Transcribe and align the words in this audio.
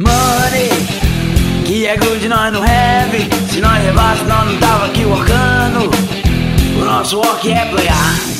Money, 0.00 0.70
que 1.66 1.86
é 1.86 1.94
good 1.98 2.26
nós 2.26 2.50
não 2.54 2.62
have. 2.62 3.28
Se 3.52 3.60
nós 3.60 3.84
levasse, 3.84 4.24
nós 4.24 4.50
não 4.50 4.58
tava 4.58 4.86
aqui 4.86 5.04
workando. 5.04 5.90
O 6.80 6.84
nosso 6.86 7.18
work 7.18 7.52
é 7.52 7.66
playar. 7.66 8.39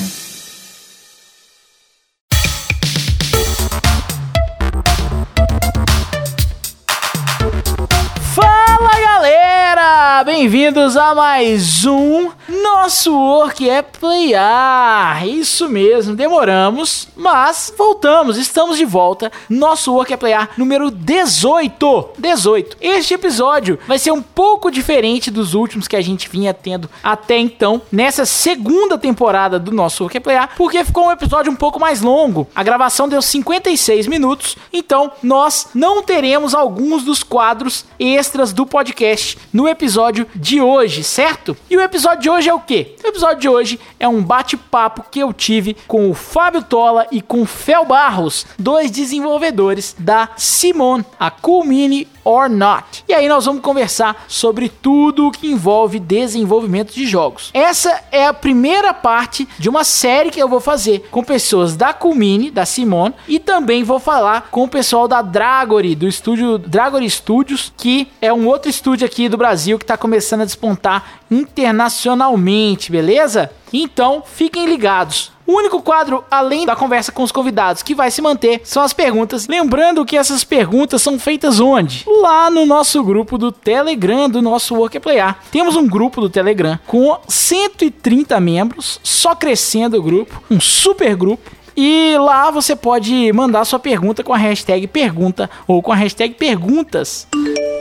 Bem-vindos 10.40 10.96
a 10.96 11.14
mais 11.14 11.84
um 11.84 12.30
Nosso 12.48 13.14
Work 13.14 13.68
é 13.68 13.82
Playar. 13.82 15.28
Isso 15.28 15.68
mesmo, 15.68 16.16
demoramos, 16.16 17.08
mas 17.14 17.70
voltamos, 17.76 18.38
estamos 18.38 18.78
de 18.78 18.86
volta. 18.86 19.30
Nosso 19.50 19.92
Work 19.92 20.14
é 20.14 20.16
Playar 20.16 20.48
número 20.56 20.90
18. 20.90 22.08
18. 22.16 22.78
Este 22.80 23.12
episódio 23.12 23.78
vai 23.86 23.98
ser 23.98 24.12
um 24.12 24.22
pouco 24.22 24.70
diferente 24.70 25.30
dos 25.30 25.52
últimos 25.52 25.86
que 25.86 25.94
a 25.94 26.00
gente 26.00 26.26
vinha 26.26 26.54
tendo 26.54 26.88
até 27.02 27.36
então, 27.36 27.82
nessa 27.92 28.24
segunda 28.24 28.96
temporada 28.96 29.58
do 29.58 29.70
Nosso 29.70 30.04
Work 30.04 30.16
é 30.16 30.20
Playar, 30.20 30.54
porque 30.56 30.82
ficou 30.86 31.08
um 31.08 31.12
episódio 31.12 31.52
um 31.52 31.56
pouco 31.56 31.78
mais 31.78 32.00
longo. 32.00 32.48
A 32.54 32.62
gravação 32.62 33.10
deu 33.10 33.20
56 33.20 34.06
minutos, 34.06 34.56
então 34.72 35.12
nós 35.22 35.68
não 35.74 36.02
teremos 36.02 36.54
alguns 36.54 37.04
dos 37.04 37.22
quadros 37.22 37.84
extras 37.98 38.54
do 38.54 38.64
podcast 38.64 39.36
no 39.52 39.68
episódio 39.68 40.20
episódio 40.20 40.26
de 40.34 40.60
hoje, 40.60 41.02
certo? 41.02 41.56
E 41.68 41.76
o 41.76 41.80
episódio 41.80 42.22
de 42.22 42.30
hoje 42.30 42.48
é 42.48 42.54
o 42.54 42.60
quê? 42.60 42.94
O 43.04 43.08
episódio 43.08 43.40
de 43.40 43.48
hoje 43.48 43.80
é 43.98 44.08
um 44.08 44.22
bate-papo 44.22 45.04
que 45.10 45.20
eu 45.20 45.32
tive 45.32 45.76
com 45.86 46.10
o 46.10 46.14
Fábio 46.14 46.62
Tola 46.62 47.06
e 47.10 47.20
com 47.20 47.42
o 47.42 47.46
Fel 47.46 47.84
Barros, 47.84 48.46
dois 48.58 48.90
desenvolvedores 48.90 49.94
da 49.98 50.30
Simon, 50.36 51.02
a 51.18 51.30
Cool 51.30 51.64
Mini 51.64 52.08
or 52.24 52.48
Not. 52.48 53.04
E 53.08 53.14
aí 53.14 53.28
nós 53.28 53.44
vamos 53.44 53.62
conversar 53.62 54.24
sobre 54.28 54.68
tudo 54.68 55.26
o 55.26 55.30
que 55.30 55.50
envolve 55.50 55.98
desenvolvimento 55.98 56.92
de 56.92 57.06
jogos. 57.06 57.50
Essa 57.52 58.02
é 58.12 58.26
a 58.26 58.34
primeira 58.34 58.92
parte 58.92 59.48
de 59.58 59.68
uma 59.68 59.84
série 59.84 60.30
que 60.30 60.40
eu 60.40 60.48
vou 60.48 60.60
fazer 60.60 61.08
com 61.10 61.24
pessoas 61.24 61.76
da 61.76 61.92
Culmini, 61.92 62.50
da 62.50 62.64
Simone, 62.64 63.14
e 63.26 63.38
também 63.38 63.82
vou 63.82 63.98
falar 63.98 64.48
com 64.50 64.64
o 64.64 64.68
pessoal 64.68 65.08
da 65.08 65.22
Dragory, 65.22 65.94
do 65.94 66.06
estúdio 66.06 66.58
Dragory 66.58 67.08
Studios, 67.08 67.72
que 67.76 68.08
é 68.20 68.32
um 68.32 68.46
outro 68.46 68.70
estúdio 68.70 69.06
aqui 69.06 69.28
do 69.28 69.36
Brasil 69.36 69.78
que 69.78 69.84
está 69.84 69.96
começando 69.96 70.19
a 70.42 70.44
despontar 70.44 71.20
internacionalmente, 71.30 72.90
beleza? 72.90 73.50
Então, 73.72 74.22
fiquem 74.24 74.66
ligados. 74.66 75.32
O 75.50 75.54
único 75.56 75.82
quadro, 75.82 76.24
além 76.30 76.64
da 76.64 76.76
conversa 76.76 77.10
com 77.10 77.24
os 77.24 77.32
convidados, 77.32 77.82
que 77.82 77.92
vai 77.92 78.08
se 78.08 78.22
manter 78.22 78.60
são 78.62 78.84
as 78.84 78.92
perguntas. 78.92 79.48
Lembrando 79.48 80.04
que 80.04 80.16
essas 80.16 80.44
perguntas 80.44 81.02
são 81.02 81.18
feitas 81.18 81.58
onde? 81.58 82.04
Lá 82.06 82.48
no 82.48 82.64
nosso 82.64 83.02
grupo 83.02 83.36
do 83.36 83.50
Telegram, 83.50 84.30
do 84.30 84.40
nosso 84.40 84.76
Work 84.76 85.00
Playar. 85.00 85.40
Temos 85.50 85.74
um 85.74 85.88
grupo 85.88 86.20
do 86.20 86.30
Telegram 86.30 86.78
com 86.86 87.18
130 87.26 88.38
membros, 88.38 89.00
só 89.02 89.34
crescendo 89.34 89.98
o 89.98 90.02
grupo, 90.02 90.40
um 90.48 90.60
super 90.60 91.16
grupo. 91.16 91.50
E 91.76 92.16
lá 92.18 92.50
você 92.50 92.74
pode 92.76 93.32
mandar 93.32 93.64
sua 93.64 93.78
pergunta 93.78 94.22
com 94.22 94.32
a 94.32 94.38
hashtag 94.38 94.86
pergunta 94.86 95.48
ou 95.66 95.82
com 95.82 95.92
a 95.92 95.96
hashtag 95.96 96.34
perguntas. 96.34 97.26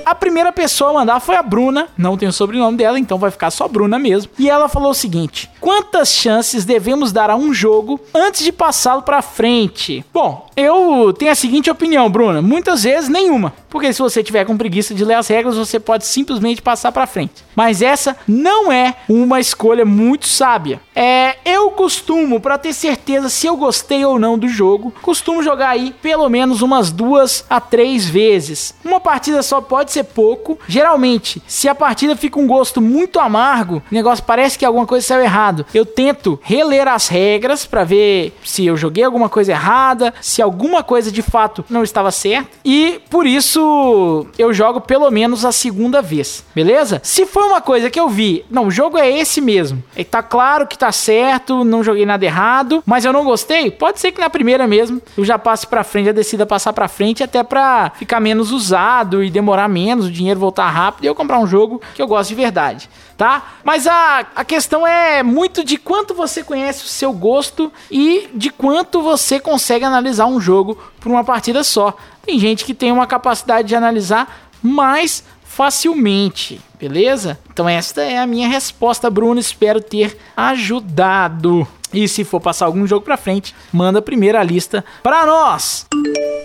A 0.06 0.16
primeira 0.16 0.52
pessoa 0.52 0.90
a 0.90 0.94
mandar 0.94 1.20
foi 1.20 1.36
a 1.36 1.44
Bruna, 1.44 1.88
não 1.98 2.18
tem 2.18 2.28
o 2.28 2.34
sobrenome 2.34 2.78
dela, 2.78 3.00
então 3.00 3.20
vai 3.20 3.30
ficar 3.30 3.52
só 3.52 3.68
Bruna 3.68 4.00
mesmo. 4.00 4.32
E 4.40 4.50
ela 4.50 4.68
falou 4.68 4.92
o 4.92 4.96
seguinte: 4.96 5.50
Quantas 5.60 6.10
chances 6.10 6.66
devemos 6.66 7.12
dar 7.12 7.30
a 7.30 7.36
um 7.36 7.54
jogo 7.54 8.00
antes 8.14 8.44
de 8.44 8.52
passá-lo 8.52 9.04
para 9.04 9.22
frente? 9.22 10.04
Bom, 10.14 10.48
eu 10.56 11.14
tenho 11.14 11.32
a 11.32 11.36
seguinte 11.36 11.70
opinião, 11.70 12.10
Bruna: 12.10 12.42
muitas 12.42 12.84
vezes 12.84 13.10
nenhuma. 13.10 13.54
Porque 13.70 13.94
se 13.94 14.02
você 14.02 14.24
tiver 14.24 14.46
com 14.46 14.58
preguiça 14.58 14.94
de 14.94 15.06
ler 15.06 15.16
as 15.16 15.28
regras, 15.28 15.56
você 15.56 15.80
pode 15.80 16.06
simplesmente 16.06 16.62
passar 16.62 16.92
para 16.92 17.08
frente. 17.08 17.44
Mas 17.56 17.82
essa 17.82 18.18
não 18.28 18.72
é 18.72 18.96
uma 19.08 19.40
escolha 19.40 19.86
muito 19.86 20.28
sábia. 20.28 20.82
É, 20.96 21.38
eu 21.46 21.72
costumo, 21.72 22.40
para 22.40 22.58
ter 22.58 22.74
certeza 22.74 23.30
se 23.30 23.48
eu 23.48 23.56
gostei 23.56 24.04
ou 24.04 24.18
não 24.18 24.38
do 24.38 24.48
jogo, 24.48 24.94
costumo 25.02 25.44
jogar 25.44 25.70
aí 25.70 25.94
pelo 26.02 26.28
menos 26.30 26.62
umas 26.62 26.92
duas 26.92 27.46
a 27.50 27.60
três 27.62 28.06
vezes. 28.06 28.74
Uma 28.84 29.00
partida 29.00 29.42
só 29.44 29.62
pode 29.62 29.92
ser 29.92 30.06
pouco. 30.06 30.58
Geralmente, 30.68 31.42
se 31.48 31.68
a 31.68 31.76
partida 31.76 32.16
fica 32.16 32.40
um 32.40 32.48
gosto 32.48 32.82
muito 32.82 33.20
amargo, 33.20 33.84
o 33.92 33.96
negócio 33.96 34.24
parece 34.24 34.58
que 34.58 34.66
alguma 34.66 34.86
coisa 34.86 35.06
saiu 35.06 35.22
errado. 35.22 35.66
Eu 35.74 35.86
tento 35.86 36.40
reler 36.42 36.88
as 36.88 37.08
regras 37.08 37.66
para 37.66 37.84
ver 37.84 38.34
se 38.44 38.66
eu 38.66 38.76
joguei 38.76 39.04
alguma 39.04 39.30
coisa 39.30 39.52
errada, 39.52 40.14
se 40.22 40.42
alguma 40.42 40.84
coisa 40.84 41.12
de 41.12 41.22
fato 41.22 41.64
não 41.70 41.84
estava 41.84 42.12
certa. 42.12 42.50
E 42.64 43.02
por 43.10 43.26
isso 43.26 43.59
isso 43.60 44.28
eu 44.38 44.54
jogo 44.54 44.82
pelo 44.82 45.10
menos 45.12 45.44
a 45.44 45.52
segunda 45.52 46.02
vez, 46.02 46.44
beleza? 46.56 47.02
Se 47.04 47.26
for 47.26 47.44
uma 47.44 47.62
coisa 47.62 47.90
que 47.90 48.00
eu 48.00 48.08
vi, 48.08 48.46
não, 48.50 48.68
o 48.68 48.72
jogo 48.72 48.98
é 48.98 49.10
esse 49.10 49.42
mesmo. 49.42 49.84
E 49.96 50.04
tá 50.04 50.24
claro 50.24 50.66
que 50.66 50.78
tá 50.78 50.92
certo, 50.92 51.64
não 51.64 51.84
joguei 51.84 52.06
nada 52.06 52.26
errado, 52.26 52.82
mas 52.86 53.06
eu 53.06 53.14
não 53.14 53.24
gostei, 53.24 53.70
pode 53.70 54.00
ser 54.00 54.12
que 54.12 54.22
na 54.22 54.30
primeira 54.30 54.68
mesmo 54.68 55.02
eu 55.18 55.26
já 55.26 55.38
passe 55.38 55.68
para 55.68 55.84
frente, 55.84 56.08
já 56.08 56.12
decida 56.12 56.46
passar 56.46 56.74
para 56.74 56.88
frente 56.88 57.24
até 57.24 57.44
para 57.44 57.92
ficar 57.96 58.20
menos 58.20 58.52
usado 58.52 59.24
e 59.24 59.30
demorar 59.30 59.68
menos, 59.68 60.06
o 60.06 60.12
dinheiro 60.12 60.40
voltar 60.40 60.70
rápido 60.70 61.04
e 61.04 61.08
eu 61.08 61.16
comprar 61.16 61.40
um 61.40 61.48
jogo 61.48 61.82
que 61.94 62.02
eu 62.02 62.08
gosto 62.08 62.30
de 62.30 62.36
verdade 62.36 62.90
tá? 63.20 63.56
Mas 63.66 63.86
a, 63.86 64.26
a 64.34 64.46
questão 64.46 64.88
é 64.88 65.22
muito 65.22 65.62
de 65.62 65.76
quanto 65.76 66.14
você 66.14 66.42
conhece 66.42 66.86
o 66.86 66.88
seu 66.88 67.12
gosto 67.12 67.70
e 67.92 68.30
de 68.34 68.50
quanto 68.50 69.02
você 69.02 69.42
consegue 69.42 69.84
analisar 69.84 70.26
um 70.26 70.40
jogo 70.40 70.78
por 71.02 71.12
uma 71.12 71.22
partida 71.22 71.62
só. 71.62 71.98
Tem 72.30 72.38
gente 72.38 72.64
que 72.64 72.76
tem 72.76 72.92
uma 72.92 73.08
capacidade 73.08 73.68
de 73.70 73.76
analisar 73.76 74.52
mais 74.62 75.24
facilmente, 75.44 76.62
beleza? 76.80 77.40
Então 77.52 77.68
esta 77.68 78.04
é 78.04 78.20
a 78.20 78.28
minha 78.28 78.48
resposta, 78.48 79.10
Bruno. 79.10 79.40
Espero 79.40 79.82
ter 79.82 80.16
ajudado. 80.38 81.68
E 81.92 82.08
se 82.08 82.24
for 82.24 82.40
passar 82.40 82.66
algum 82.66 82.86
jogo 82.86 83.06
para 83.06 83.18
frente, 83.18 83.56
manda 83.72 84.00
a 84.00 84.02
primeira 84.02 84.44
lista 84.44 84.84
para 85.02 85.26
nós. 85.26 85.88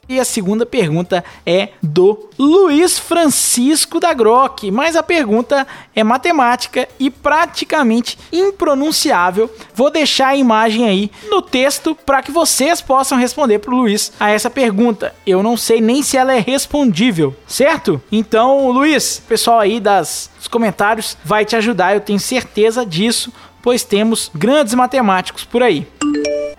E 0.08 0.20
a 0.20 0.24
segunda 0.24 0.66
pergunta 0.66 1.24
é 1.46 1.70
do 1.82 2.28
Luiz 2.38 2.98
Francisco 2.98 3.98
da 3.98 4.12
Grock, 4.12 4.70
mas 4.70 4.96
a 4.96 5.02
pergunta 5.02 5.66
é 5.94 6.04
matemática 6.04 6.86
e 6.98 7.10
praticamente 7.10 8.18
impronunciável. 8.30 9.50
Vou 9.74 9.90
deixar 9.90 10.28
a 10.28 10.36
imagem 10.36 10.86
aí 10.86 11.10
no 11.30 11.40
texto 11.40 11.94
para 11.94 12.22
que 12.22 12.30
vocês 12.30 12.80
possam 12.80 13.16
responder 13.16 13.60
para 13.60 13.72
o 13.72 13.76
Luiz 13.76 14.12
a 14.20 14.30
essa 14.30 14.50
pergunta. 14.50 15.14
Eu 15.26 15.42
não 15.42 15.56
sei 15.56 15.80
nem 15.80 16.02
se 16.02 16.16
ela 16.16 16.34
é 16.34 16.38
respondível, 16.40 17.34
certo? 17.46 18.00
Então, 18.12 18.70
Luiz, 18.70 19.22
pessoal 19.26 19.60
aí 19.60 19.80
das, 19.80 20.30
dos 20.36 20.48
comentários 20.48 21.16
vai 21.24 21.44
te 21.44 21.56
ajudar, 21.56 21.94
eu 21.94 22.00
tenho 22.00 22.20
certeza 22.20 22.84
disso 22.84 23.32
pois 23.64 23.82
temos 23.82 24.30
grandes 24.34 24.74
matemáticos 24.74 25.42
por 25.42 25.62
aí. 25.62 25.88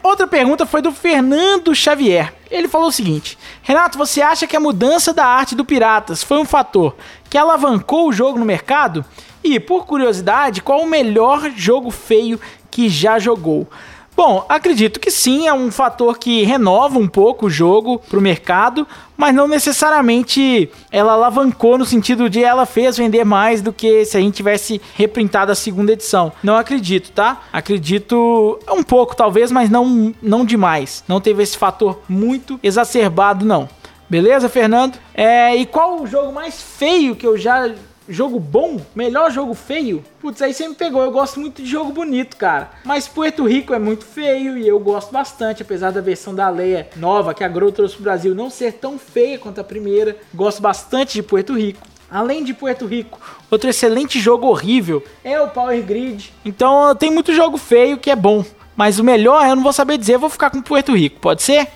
Outra 0.02 0.26
pergunta 0.26 0.66
foi 0.66 0.82
do 0.82 0.92
Fernando 0.92 1.76
Xavier. 1.76 2.34
Ele 2.50 2.68
falou 2.68 2.88
o 2.88 2.92
seguinte: 2.92 3.38
Renato, 3.62 3.96
você 3.96 4.24
acha 4.24 4.48
que 4.48 4.56
a 4.56 4.60
mudança 4.60 5.14
da 5.14 5.24
arte 5.24 5.54
do 5.54 5.64
Piratas 5.64 6.24
foi 6.24 6.40
um 6.40 6.46
fator 6.46 6.96
que 7.30 7.38
alavancou 7.38 8.10
o 8.10 8.12
jogo 8.12 8.40
no 8.40 8.46
mercado? 8.46 9.06
E, 9.44 9.60
por 9.60 9.86
curiosidade, 9.86 10.64
qual 10.64 10.82
o 10.82 10.90
melhor 10.90 11.52
jogo 11.56 11.92
feio 11.92 12.42
que 12.72 12.90
já 12.90 13.20
jogou? 13.20 13.68
Bom, 14.16 14.46
acredito 14.48 14.98
que 14.98 15.12
sim, 15.12 15.46
é 15.46 15.54
um 15.54 15.70
fator 15.70 16.18
que 16.18 16.44
renova 16.44 16.98
um 16.98 17.08
pouco 17.08 17.48
o 17.48 17.50
jogo 17.50 18.00
para 18.00 18.18
o 18.18 18.22
mercado, 18.22 18.88
mas 19.18 19.36
não 19.36 19.46
necessariamente 19.46 20.70
ela 20.90 21.12
alavancou 21.12 21.78
no 21.78 21.86
sentido 21.86 22.30
de 22.30 22.42
ela 22.42 22.66
fez 22.66 22.96
vender 22.96 23.26
mais 23.26 23.62
do 23.62 23.74
que 23.74 24.06
se 24.06 24.16
a 24.16 24.22
gente 24.22 24.36
tivesse 24.36 24.82
reprintado 24.94 25.52
a 25.52 25.56
segunda 25.56 25.92
edição. 25.92 26.32
Não 26.42 26.56
acredito, 26.56 27.12
tá? 27.12 27.42
Acredito 27.52 28.58
um 28.72 28.84
pouco 28.84 29.18
talvez, 29.18 29.52
mas 29.52 29.70
não, 29.70 30.14
não 30.22 30.46
demais. 30.46 31.04
Não 31.10 31.20
teve 31.20 31.44
esse 31.44 31.58
fator 31.58 32.00
muito 32.08 32.58
exacerbado, 32.64 33.46
não. 33.46 33.68
Beleza, 34.10 34.48
Fernando? 34.48 34.98
É, 35.14 35.56
e 35.56 35.66
qual 35.66 36.02
o 36.02 36.08
jogo 36.08 36.32
mais 36.32 36.62
feio 36.62 37.16
que 37.16 37.28
eu 37.28 37.38
já 37.38 37.70
jogo 38.08 38.40
bom, 38.40 38.80
melhor 38.96 39.32
jogo 39.32 39.54
feio, 39.54 40.04
putz, 40.20 40.42
aí 40.42 40.54
você 40.54 40.68
me 40.68 40.76
pegou. 40.76 41.02
Eu 41.02 41.12
gosto 41.12 41.40
muito 41.40 41.62
de 41.62 41.70
jogo 41.70 41.92
bonito, 41.92 42.38
cara. 42.38 42.72
Mas 42.84 43.08
Puerto 43.08 43.48
Rico 43.48 43.74
é 43.74 43.80
muito 43.80 44.06
feio 44.06 44.58
e 44.58 44.68
eu 44.68 44.80
gosto 44.80 45.12
bastante, 45.12 45.62
apesar 45.62 45.92
da 45.92 46.02
versão 46.02 46.34
da 46.34 46.50
Leia 46.50 46.90
nova 46.96 47.34
que 47.34 47.44
a 47.44 47.48
Grow 47.48 47.72
trouxe 47.72 47.96
pro 47.96 48.04
Brasil 48.04 48.36
não 48.36 48.50
ser 48.50 48.74
tão 48.74 48.98
feia 48.98 49.38
quanto 49.38 49.60
a 49.62 49.64
primeira. 49.64 50.18
Gosto 50.34 50.62
bastante 50.62 51.14
de 51.14 51.24
Puerto 51.24 51.54
Rico. 51.54 51.86
Além 52.10 52.44
de 52.44 52.54
Puerto 52.54 52.86
Rico, 52.86 53.20
outro 53.50 53.70
excelente 53.70 54.20
jogo 54.20 54.48
horrível 54.48 55.04
é 55.24 55.42
o 55.42 55.50
Power 55.50 55.82
Grid. 55.84 56.32
Então 56.46 56.96
tem 56.96 57.10
muito 57.10 57.34
jogo 57.34 57.58
feio 57.58 57.98
que 57.98 58.12
é 58.12 58.16
bom. 58.16 58.46
Mas 58.76 59.00
o 59.00 59.04
melhor 59.04 59.48
eu 59.48 59.56
não 59.56 59.64
vou 59.64 59.74
saber 59.74 59.98
dizer, 59.98 60.16
eu 60.16 60.20
vou 60.20 60.30
ficar 60.30 60.50
com 60.50 60.62
Puerto 60.62 60.96
Rico, 60.96 61.20
pode 61.20 61.42
ser? 61.42 61.68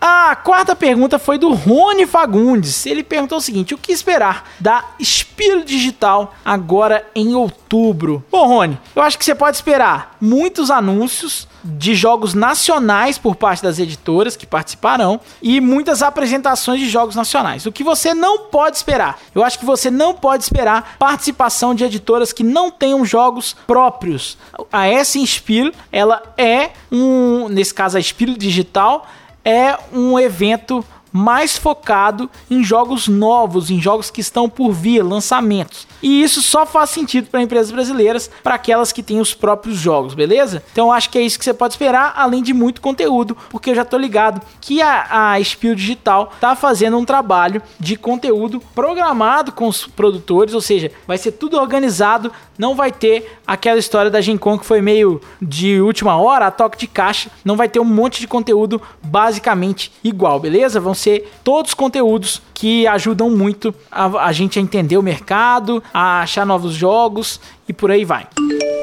A 0.00 0.36
quarta 0.36 0.76
pergunta 0.76 1.18
foi 1.18 1.38
do 1.38 1.52
Rony 1.52 2.06
Fagundes. 2.06 2.86
Ele 2.86 3.02
perguntou 3.02 3.38
o 3.38 3.40
seguinte: 3.40 3.74
o 3.74 3.78
que 3.78 3.90
esperar 3.90 4.48
da 4.60 4.84
Espírito 4.98 5.66
Digital 5.66 6.34
agora 6.44 7.04
em 7.14 7.34
outubro? 7.34 8.24
Bom, 8.30 8.46
Rony, 8.46 8.78
eu 8.94 9.02
acho 9.02 9.18
que 9.18 9.24
você 9.24 9.34
pode 9.34 9.56
esperar 9.56 10.16
muitos 10.20 10.70
anúncios 10.70 11.48
de 11.64 11.94
jogos 11.94 12.32
nacionais 12.32 13.18
por 13.18 13.34
parte 13.34 13.62
das 13.62 13.78
editoras 13.78 14.36
que 14.36 14.46
participarão 14.46 15.20
e 15.42 15.60
muitas 15.60 16.02
apresentações 16.02 16.80
de 16.80 16.88
jogos 16.88 17.16
nacionais. 17.16 17.66
O 17.66 17.72
que 17.72 17.82
você 17.82 18.14
não 18.14 18.46
pode 18.46 18.76
esperar? 18.76 19.18
Eu 19.34 19.42
acho 19.42 19.58
que 19.58 19.66
você 19.66 19.90
não 19.90 20.14
pode 20.14 20.44
esperar 20.44 20.96
participação 20.98 21.74
de 21.74 21.84
editoras 21.84 22.32
que 22.32 22.44
não 22.44 22.70
tenham 22.70 23.04
jogos 23.04 23.56
próprios. 23.66 24.38
A 24.72 24.86
S 24.86 25.18
Inspire, 25.18 25.74
ela 25.90 26.22
é 26.36 26.70
um, 26.90 27.48
nesse 27.48 27.74
caso 27.74 27.96
a 27.96 28.00
Espírito 28.00 28.38
Digital, 28.38 29.06
é 29.48 29.78
um 29.94 30.18
evento 30.18 30.84
mais 31.10 31.56
focado 31.56 32.30
em 32.50 32.62
jogos 32.62 33.08
novos, 33.08 33.70
em 33.70 33.80
jogos 33.80 34.10
que 34.10 34.20
estão 34.20 34.46
por 34.46 34.72
vir, 34.72 35.02
lançamentos. 35.02 35.86
E 36.02 36.22
isso 36.22 36.42
só 36.42 36.66
faz 36.66 36.90
sentido 36.90 37.28
para 37.30 37.42
empresas 37.42 37.72
brasileiras, 37.72 38.30
para 38.42 38.54
aquelas 38.54 38.92
que 38.92 39.02
têm 39.02 39.20
os 39.20 39.34
próprios 39.34 39.78
jogos, 39.78 40.14
beleza? 40.14 40.62
Então 40.70 40.92
acho 40.92 41.10
que 41.10 41.18
é 41.18 41.22
isso 41.22 41.38
que 41.38 41.44
você 41.44 41.54
pode 41.54 41.74
esperar, 41.74 42.12
além 42.14 42.42
de 42.42 42.52
muito 42.52 42.80
conteúdo, 42.80 43.36
porque 43.48 43.70
eu 43.70 43.74
já 43.74 43.84
tô 43.84 43.96
ligado 43.96 44.40
que 44.60 44.82
a, 44.82 45.32
a 45.32 45.42
Spiel 45.42 45.74
Digital 45.74 46.32
tá 46.38 46.54
fazendo 46.54 46.98
um 46.98 47.04
trabalho 47.04 47.62
de 47.80 47.96
conteúdo 47.96 48.60
programado 48.74 49.50
com 49.50 49.66
os 49.66 49.86
produtores, 49.86 50.54
ou 50.54 50.60
seja, 50.60 50.92
vai 51.06 51.18
ser 51.18 51.32
tudo 51.32 51.58
organizado, 51.58 52.30
não 52.58 52.74
vai 52.74 52.90
ter 52.90 53.38
aquela 53.46 53.78
história 53.78 54.10
da 54.10 54.20
Gen 54.20 54.36
Con 54.36 54.58
que 54.58 54.66
foi 54.66 54.82
meio 54.82 55.20
de 55.40 55.80
última 55.80 56.16
hora, 56.16 56.48
a 56.48 56.50
toque 56.50 56.76
de 56.76 56.86
caixa, 56.86 57.30
não 57.44 57.56
vai 57.56 57.68
ter 57.68 57.78
um 57.78 57.84
monte 57.84 58.20
de 58.20 58.26
conteúdo 58.26 58.82
basicamente 59.02 59.92
igual, 60.02 60.40
beleza? 60.40 60.80
Vão 60.80 60.94
ser 60.94 61.32
todos 61.44 61.72
conteúdos 61.72 62.42
que 62.52 62.86
ajudam 62.88 63.30
muito 63.30 63.74
a, 63.90 64.26
a 64.26 64.32
gente 64.32 64.58
a 64.58 64.62
entender 64.62 64.98
o 64.98 65.02
mercado, 65.02 65.82
a 65.94 66.22
achar 66.22 66.44
novos 66.44 66.74
jogos 66.74 67.40
e 67.68 67.72
por 67.72 67.90
aí 67.90 68.04
vai. 68.04 68.26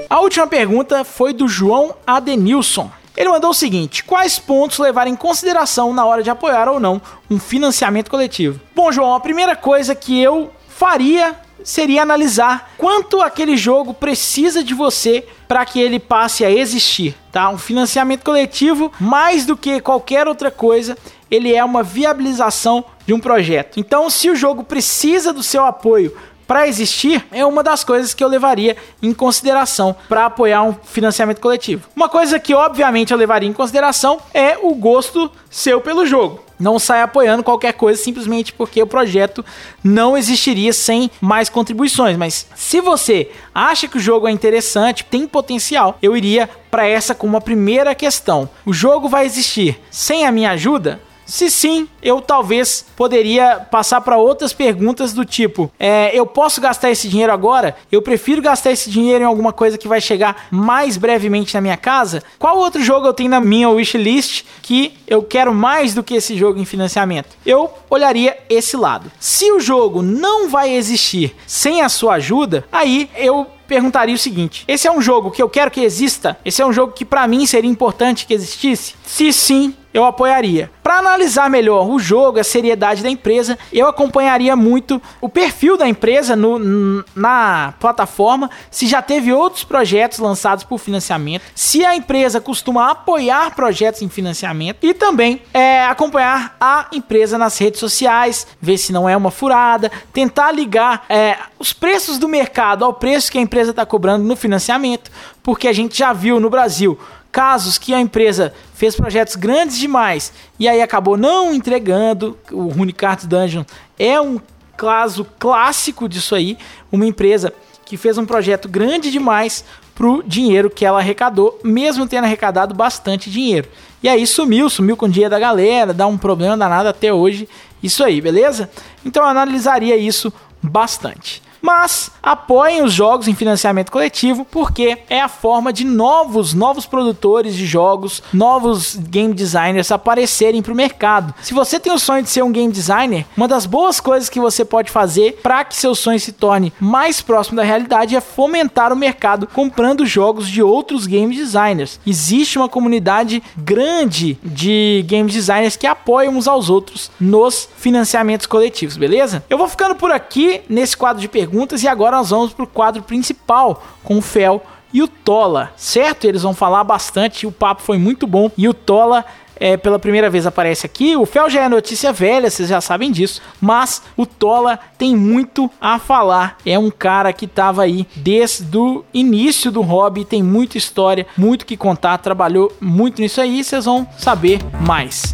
A 0.10 0.22
última 0.22 0.48
pergunta 0.48 1.04
foi 1.04 1.33
do 1.33 1.48
João 1.48 1.94
Adenilson. 2.07 2.89
Ele 3.18 3.30
mandou 3.30 3.51
o 3.51 3.54
seguinte: 3.54 4.04
quais 4.04 4.38
pontos 4.38 4.77
levar 4.77 5.07
em 5.07 5.16
consideração 5.16 5.94
na 5.94 6.06
hora 6.06 6.22
de 6.22 6.30
apoiar 6.30 6.68
ou 6.68 6.80
não 6.80 7.01
um 7.30 7.39
financiamento 7.39 8.10
coletivo? 8.10 8.60
Bom, 8.75 8.92
João, 8.92 9.16
a 9.16 9.19
primeira 9.19 9.56
coisa 9.56 9.95
que 9.95 10.22
eu 10.22 10.51
faria 10.68 11.36
seria 11.65 12.03
analisar 12.03 12.73
quanto 12.77 13.21
aquele 13.21 13.57
jogo 13.57 13.94
precisa 13.94 14.63
de 14.63 14.75
você 14.75 15.27
para 15.47 15.65
que 15.65 15.81
ele 15.81 16.00
passe 16.00 16.45
a 16.45 16.51
existir, 16.51 17.15
tá? 17.31 17.50
Um 17.50 17.57
financiamento 17.57 18.23
coletivo, 18.23 18.91
mais 19.00 19.45
do 19.45 19.57
que 19.57 19.81
qualquer 19.81 20.27
outra 20.27 20.51
coisa, 20.51 20.95
ele 21.29 21.53
é 21.53 21.63
uma 21.65 21.81
viabilização 21.81 22.85
de 23.06 23.13
um 23.13 23.19
projeto. 23.19 23.79
Então, 23.79 24.09
se 24.09 24.29
o 24.29 24.35
jogo 24.35 24.63
precisa 24.63 25.33
do 25.33 25.41
seu 25.41 25.65
apoio 25.65 26.15
para 26.47 26.68
existir, 26.68 27.25
é 27.31 27.45
uma 27.45 27.63
das 27.63 27.83
coisas 27.83 28.13
que 28.13 28.24
eu 28.24 28.27
levaria 28.27 28.77
em 29.01 29.13
consideração 29.13 29.95
para 30.07 30.25
apoiar 30.25 30.63
um 30.63 30.74
financiamento 30.74 31.42
coletivo. 31.42 31.88
Uma 31.95 32.09
coisa 32.09 32.39
que 32.39 32.53
obviamente 32.53 33.12
eu 33.12 33.18
levaria 33.18 33.50
em 33.50 33.53
consideração 33.53 34.19
é 34.33 34.57
o 34.62 34.74
gosto 34.75 35.31
seu 35.50 35.81
pelo 35.81 36.06
jogo. 36.06 36.45
Não 36.59 36.80
sai 36.80 37.01
apoiando 37.01 37.44
qualquer 37.44 37.74
coisa 37.74 38.01
simplesmente 38.01 38.53
porque 38.53 38.81
o 38.81 38.88
projeto 38.88 39.44
não 39.83 40.18
existiria 40.18 40.71
sem 40.71 41.12
mais 41.19 41.50
contribuições. 41.50 42.15
Mas 42.18 42.48
se 42.56 42.80
você 42.80 43.30
acha 43.53 43.88
que 43.88 43.98
o 43.98 44.01
jogo 44.01 44.27
é 44.27 44.31
interessante, 44.31 45.03
tem 45.03 45.27
potencial, 45.27 45.98
eu 46.01 46.15
iria 46.15 46.50
para 46.71 46.88
essa 46.88 47.13
como 47.13 47.33
uma 47.33 47.41
primeira 47.41 47.94
questão. 47.94 48.50
O 48.65 48.71
jogo 48.71 49.09
vai 49.09 49.25
existir 49.25 49.80
sem 49.91 50.25
a 50.25 50.31
minha 50.31 50.51
ajuda? 50.51 51.01
Se 51.25 51.50
sim, 51.50 51.88
eu 52.01 52.22
talvez 52.22 52.86
poderia 52.95 53.60
passar 53.72 54.01
para 54.01 54.18
outras 54.18 54.54
perguntas 54.54 55.13
do 55.13 55.25
tipo: 55.25 55.72
é, 55.80 56.18
eu 56.18 56.25
posso 56.25 56.62
gastar 56.62 56.92
esse 56.92 57.07
dinheiro 57.07 57.33
agora? 57.33 57.75
Eu 57.92 58.01
prefiro 58.01 58.42
gastar 58.42 58.72
esse 58.72 58.89
dinheiro 58.89 59.24
em 59.24 59.27
alguma 59.27 59.51
coisa 59.51 59.77
que 59.77 59.88
vai 59.88 60.00
chegar 60.00 60.48
mais 60.51 60.98
brevemente 60.98 61.54
na 61.54 61.62
minha 61.62 61.77
casa? 61.77 62.24
Qual 62.38 62.57
outro 62.57 62.83
jogo 62.83 63.07
eu 63.07 63.13
tenho 63.13 63.30
na 63.30 63.42
minha 63.42 63.69
wishlist 63.69 64.44
que 64.62 64.94
eu 65.07 65.24
quero 65.24 65.54
mais 65.54 65.94
do 65.94 66.04
que 66.04 66.16
esse 66.16 66.38
jogo 66.38 66.60
em 66.60 66.66
financiamento? 66.66 67.36
Eu 67.45 67.72
olharia 67.89 68.38
esse 68.50 68.77
lado. 68.77 69.12
Se 69.19 69.51
o 69.51 69.60
jogo 69.60 70.01
não 70.01 70.50
vai 70.50 70.74
existir 70.74 71.36
sem 71.48 71.81
a 71.81 71.89
sua 71.89 72.16
ajuda, 72.16 72.66
aí 72.72 73.10
eu 73.16 73.48
perguntaria 73.68 74.16
o 74.16 74.18
seguinte: 74.18 74.63
esse 74.68 74.88
é 74.88 74.92
um 74.92 75.01
jogo 75.01 75.31
que 75.31 75.42
eu 75.42 75.50
quero 75.50 75.72
que 75.72 75.81
exista? 75.81 76.38
Esse 76.45 76.62
é 76.62 76.66
um 76.66 76.74
jogo 76.74 76.94
que 76.94 77.06
para 77.06 77.27
mim 77.27 77.45
seria 77.45 77.69
importante 77.69 78.25
que 78.25 78.33
existisse? 78.33 78.95
Se 79.04 79.31
sim, 79.33 79.74
eu 79.95 80.03
apoiaria. 80.03 80.69
Para 80.83 80.97
analisar 80.97 81.50
melhor 81.50 81.89
o 81.89 81.97
jogo, 81.97 82.38
a 82.38 82.44
seriedade 82.44 83.01
da 83.01 83.09
empresa, 83.09 83.57
eu 83.71 83.88
acompanharia 83.88 84.53
muito 84.53 85.01
o 85.21 85.30
perfil 85.30 85.77
da 85.77 85.88
empresa 85.88 86.36
no, 86.36 87.01
na 87.15 87.74
plataforma, 87.80 88.51
se 88.69 88.88
já 88.88 89.01
teve 89.01 89.31
outros 89.31 89.63
projetos 89.63 90.19
lançados 90.19 90.65
por 90.65 90.80
financiamento, 90.80 91.44
se 91.56 91.86
a 91.86 91.95
empresa 91.95 92.42
costuma 92.42 92.92
apoiar 92.92 93.56
projetos 93.56 94.01
em 94.01 94.09
financiamento 94.09 94.86
e 94.86 94.94
também 94.94 95.42
é, 95.53 95.86
acompanhar 95.86 96.57
a 96.59 96.88
empresa 96.91 97.38
nas 97.38 97.57
redes 97.57 97.80
sociais, 97.80 98.45
ver 98.59 98.77
se 98.77 98.91
não 98.91 99.07
é 99.07 99.15
uma 99.15 99.31
furada, 99.31 99.89
tentar 100.12 100.51
ligar 100.51 101.06
é, 101.07 101.38
os 101.57 101.71
preços 101.71 102.18
do 102.18 102.27
mercado 102.27 102.83
ao 102.83 102.94
preço 102.94 103.31
que 103.31 103.38
a 103.38 103.41
empresa 103.41 103.71
está 103.71 103.86
cobrando 103.86 104.25
no 104.25 104.36
financiamento, 104.36 105.09
porque 105.41 105.69
a 105.69 105.74
gente 105.74 105.98
já 105.98 106.12
viu 106.12 106.38
no 106.38 106.50
Brasil 106.50 107.00
casos 107.36 107.78
que 107.78 107.94
a 107.94 108.00
empresa 108.00 108.54
fez 108.74 108.96
projetos 108.96 109.36
grandes 109.36 109.78
demais 109.78 110.32
e 110.58 110.70
aí 110.70 110.82
acabou 110.82 111.18
não 111.18 111.54
entregando. 111.54 112.38
O 112.50 112.70
Runicards 112.70 113.26
Dungeon 113.26 113.66
é 114.00 114.22
um 114.22 114.40
caso 114.78 115.28
clássico 115.38 116.08
disso 116.08 116.34
aí. 116.34 116.58
Uma 116.90 117.06
empresa 117.06 117.52
que 117.84 117.98
fez 117.98 118.18
um 118.18 118.26
projeto 118.26 118.70
grande 118.70 119.12
demais 119.12 119.66
pro 119.94 120.24
dinheiro 120.26 120.70
que 120.70 120.86
ela 120.86 121.00
arrecadou, 121.00 121.60
mesmo 121.62 122.08
tendo 122.08 122.24
arrecadado 122.24 122.74
bastante 122.74 123.30
dinheiro. 123.30 123.68
E 124.02 124.08
aí 124.08 124.26
sumiu, 124.26 124.70
sumiu 124.70 124.96
com 124.96 125.06
o 125.06 125.10
dinheiro 125.10 125.32
da 125.32 125.40
galera, 125.40 125.94
dá 125.94 126.08
um 126.08 126.18
problema 126.18 126.56
danado 126.56 126.88
até 126.88 127.12
hoje. 127.12 127.50
Isso 127.84 128.02
aí, 128.02 128.22
beleza? 128.22 128.70
Então 129.06 129.22
eu 129.22 129.28
analisaria 129.28 129.98
isso 129.98 130.32
bastante 130.64 131.44
mas 131.65 132.12
apoiem 132.21 132.83
os 132.83 132.94
jogos 132.94 133.27
em 133.27 133.33
financiamento 133.33 133.91
coletivo 133.91 134.45
porque 134.45 135.00
é 135.09 135.19
a 135.19 135.27
forma 135.27 135.73
de 135.73 135.83
novos, 135.83 136.53
novos 136.53 136.85
produtores 136.85 137.56
de 137.56 137.65
jogos, 137.65 138.21
novos 138.31 138.95
game 138.95 139.33
designers 139.33 139.91
aparecerem 139.91 140.62
para 140.62 140.71
o 140.71 140.75
mercado. 140.75 141.33
Se 141.41 141.56
você 141.56 141.79
tem 141.79 141.91
o 141.91 141.97
sonho 141.97 142.21
de 142.21 142.29
ser 142.29 142.44
um 142.44 142.51
game 142.51 142.71
designer, 142.71 143.25
uma 143.35 143.47
das 143.47 143.65
boas 143.65 144.00
coisas 144.00 144.29
que 144.29 144.39
você 144.39 144.63
pode 144.63 144.91
fazer 144.91 145.39
para 145.41 145.65
que 145.65 145.75
seu 145.75 145.95
sonho 145.95 146.19
se 146.19 146.33
torne 146.33 146.71
mais 146.79 147.19
próximo 147.19 147.57
da 147.57 147.63
realidade 147.63 148.15
é 148.15 148.21
fomentar 148.21 148.94
o 148.94 148.95
mercado 148.95 149.47
comprando 149.47 150.06
jogos 150.06 150.47
de 150.47 150.62
outros 150.62 151.07
game 151.07 151.35
designers. 151.35 152.00
Existe 152.06 152.59
uma 152.59 152.69
comunidade 152.69 153.41
grande 153.57 154.38
de 154.44 155.03
game 155.07 155.31
designers 155.31 155.75
que 155.75 155.88
apoiam 155.88 156.38
uns 156.38 156.47
aos 156.47 156.69
outros 156.69 157.09
nos 157.19 157.67
financiamentos 157.75 158.45
coletivos, 158.45 158.98
beleza? 158.98 159.43
Eu 159.50 159.57
vou 159.57 159.67
ficando 159.67 159.95
por 159.95 160.12
aqui 160.12 160.62
nesse 160.69 160.95
quadro 160.95 161.19
de 161.19 161.27
perguntas 161.27 161.54
perguntas 161.55 161.83
e 161.83 161.88
agora 161.88 162.17
nós 162.17 162.31
vamos 162.31 162.51
para 162.51 162.65
o 162.65 162.67
quadro 162.67 163.01
principal 163.01 163.81
com 164.03 164.17
o 164.17 164.21
Fel 164.21 164.62
e 164.93 165.01
o 165.01 165.07
Tola, 165.07 165.71
certo? 165.77 166.25
Eles 166.25 166.41
vão 166.41 166.53
falar 166.53 166.83
bastante, 166.83 167.47
o 167.47 167.51
papo 167.51 167.81
foi 167.81 167.97
muito 167.97 168.27
bom 168.27 168.51
e 168.57 168.67
o 168.67 168.74
Tola 168.74 169.24
é, 169.57 169.77
pela 169.77 169.97
primeira 169.97 170.29
vez 170.29 170.45
aparece 170.45 170.85
aqui. 170.85 171.15
O 171.15 171.25
Fel 171.25 171.50
já 171.50 171.62
é 171.62 171.69
notícia 171.69 172.12
velha, 172.12 172.50
vocês 172.50 172.67
já 172.67 172.81
sabem 172.81 173.09
disso, 173.09 173.41
mas 173.62 174.01
o 174.17 174.25
Tola 174.25 174.77
tem 174.97 175.15
muito 175.15 175.71
a 175.79 175.97
falar. 175.97 176.57
É 176.65 176.77
um 176.77 176.91
cara 176.91 177.31
que 177.31 177.45
estava 177.45 177.83
aí 177.83 178.05
desde 178.17 178.77
o 178.77 179.05
início 179.13 179.71
do 179.71 179.81
hobby, 179.81 180.25
tem 180.25 180.43
muita 180.43 180.77
história, 180.77 181.25
muito 181.38 181.65
que 181.65 181.77
contar, 181.77 182.17
trabalhou 182.17 182.69
muito 182.81 183.21
nisso 183.21 183.39
aí, 183.39 183.63
vocês 183.63 183.85
vão 183.85 184.05
saber 184.17 184.59
mais. 184.81 185.33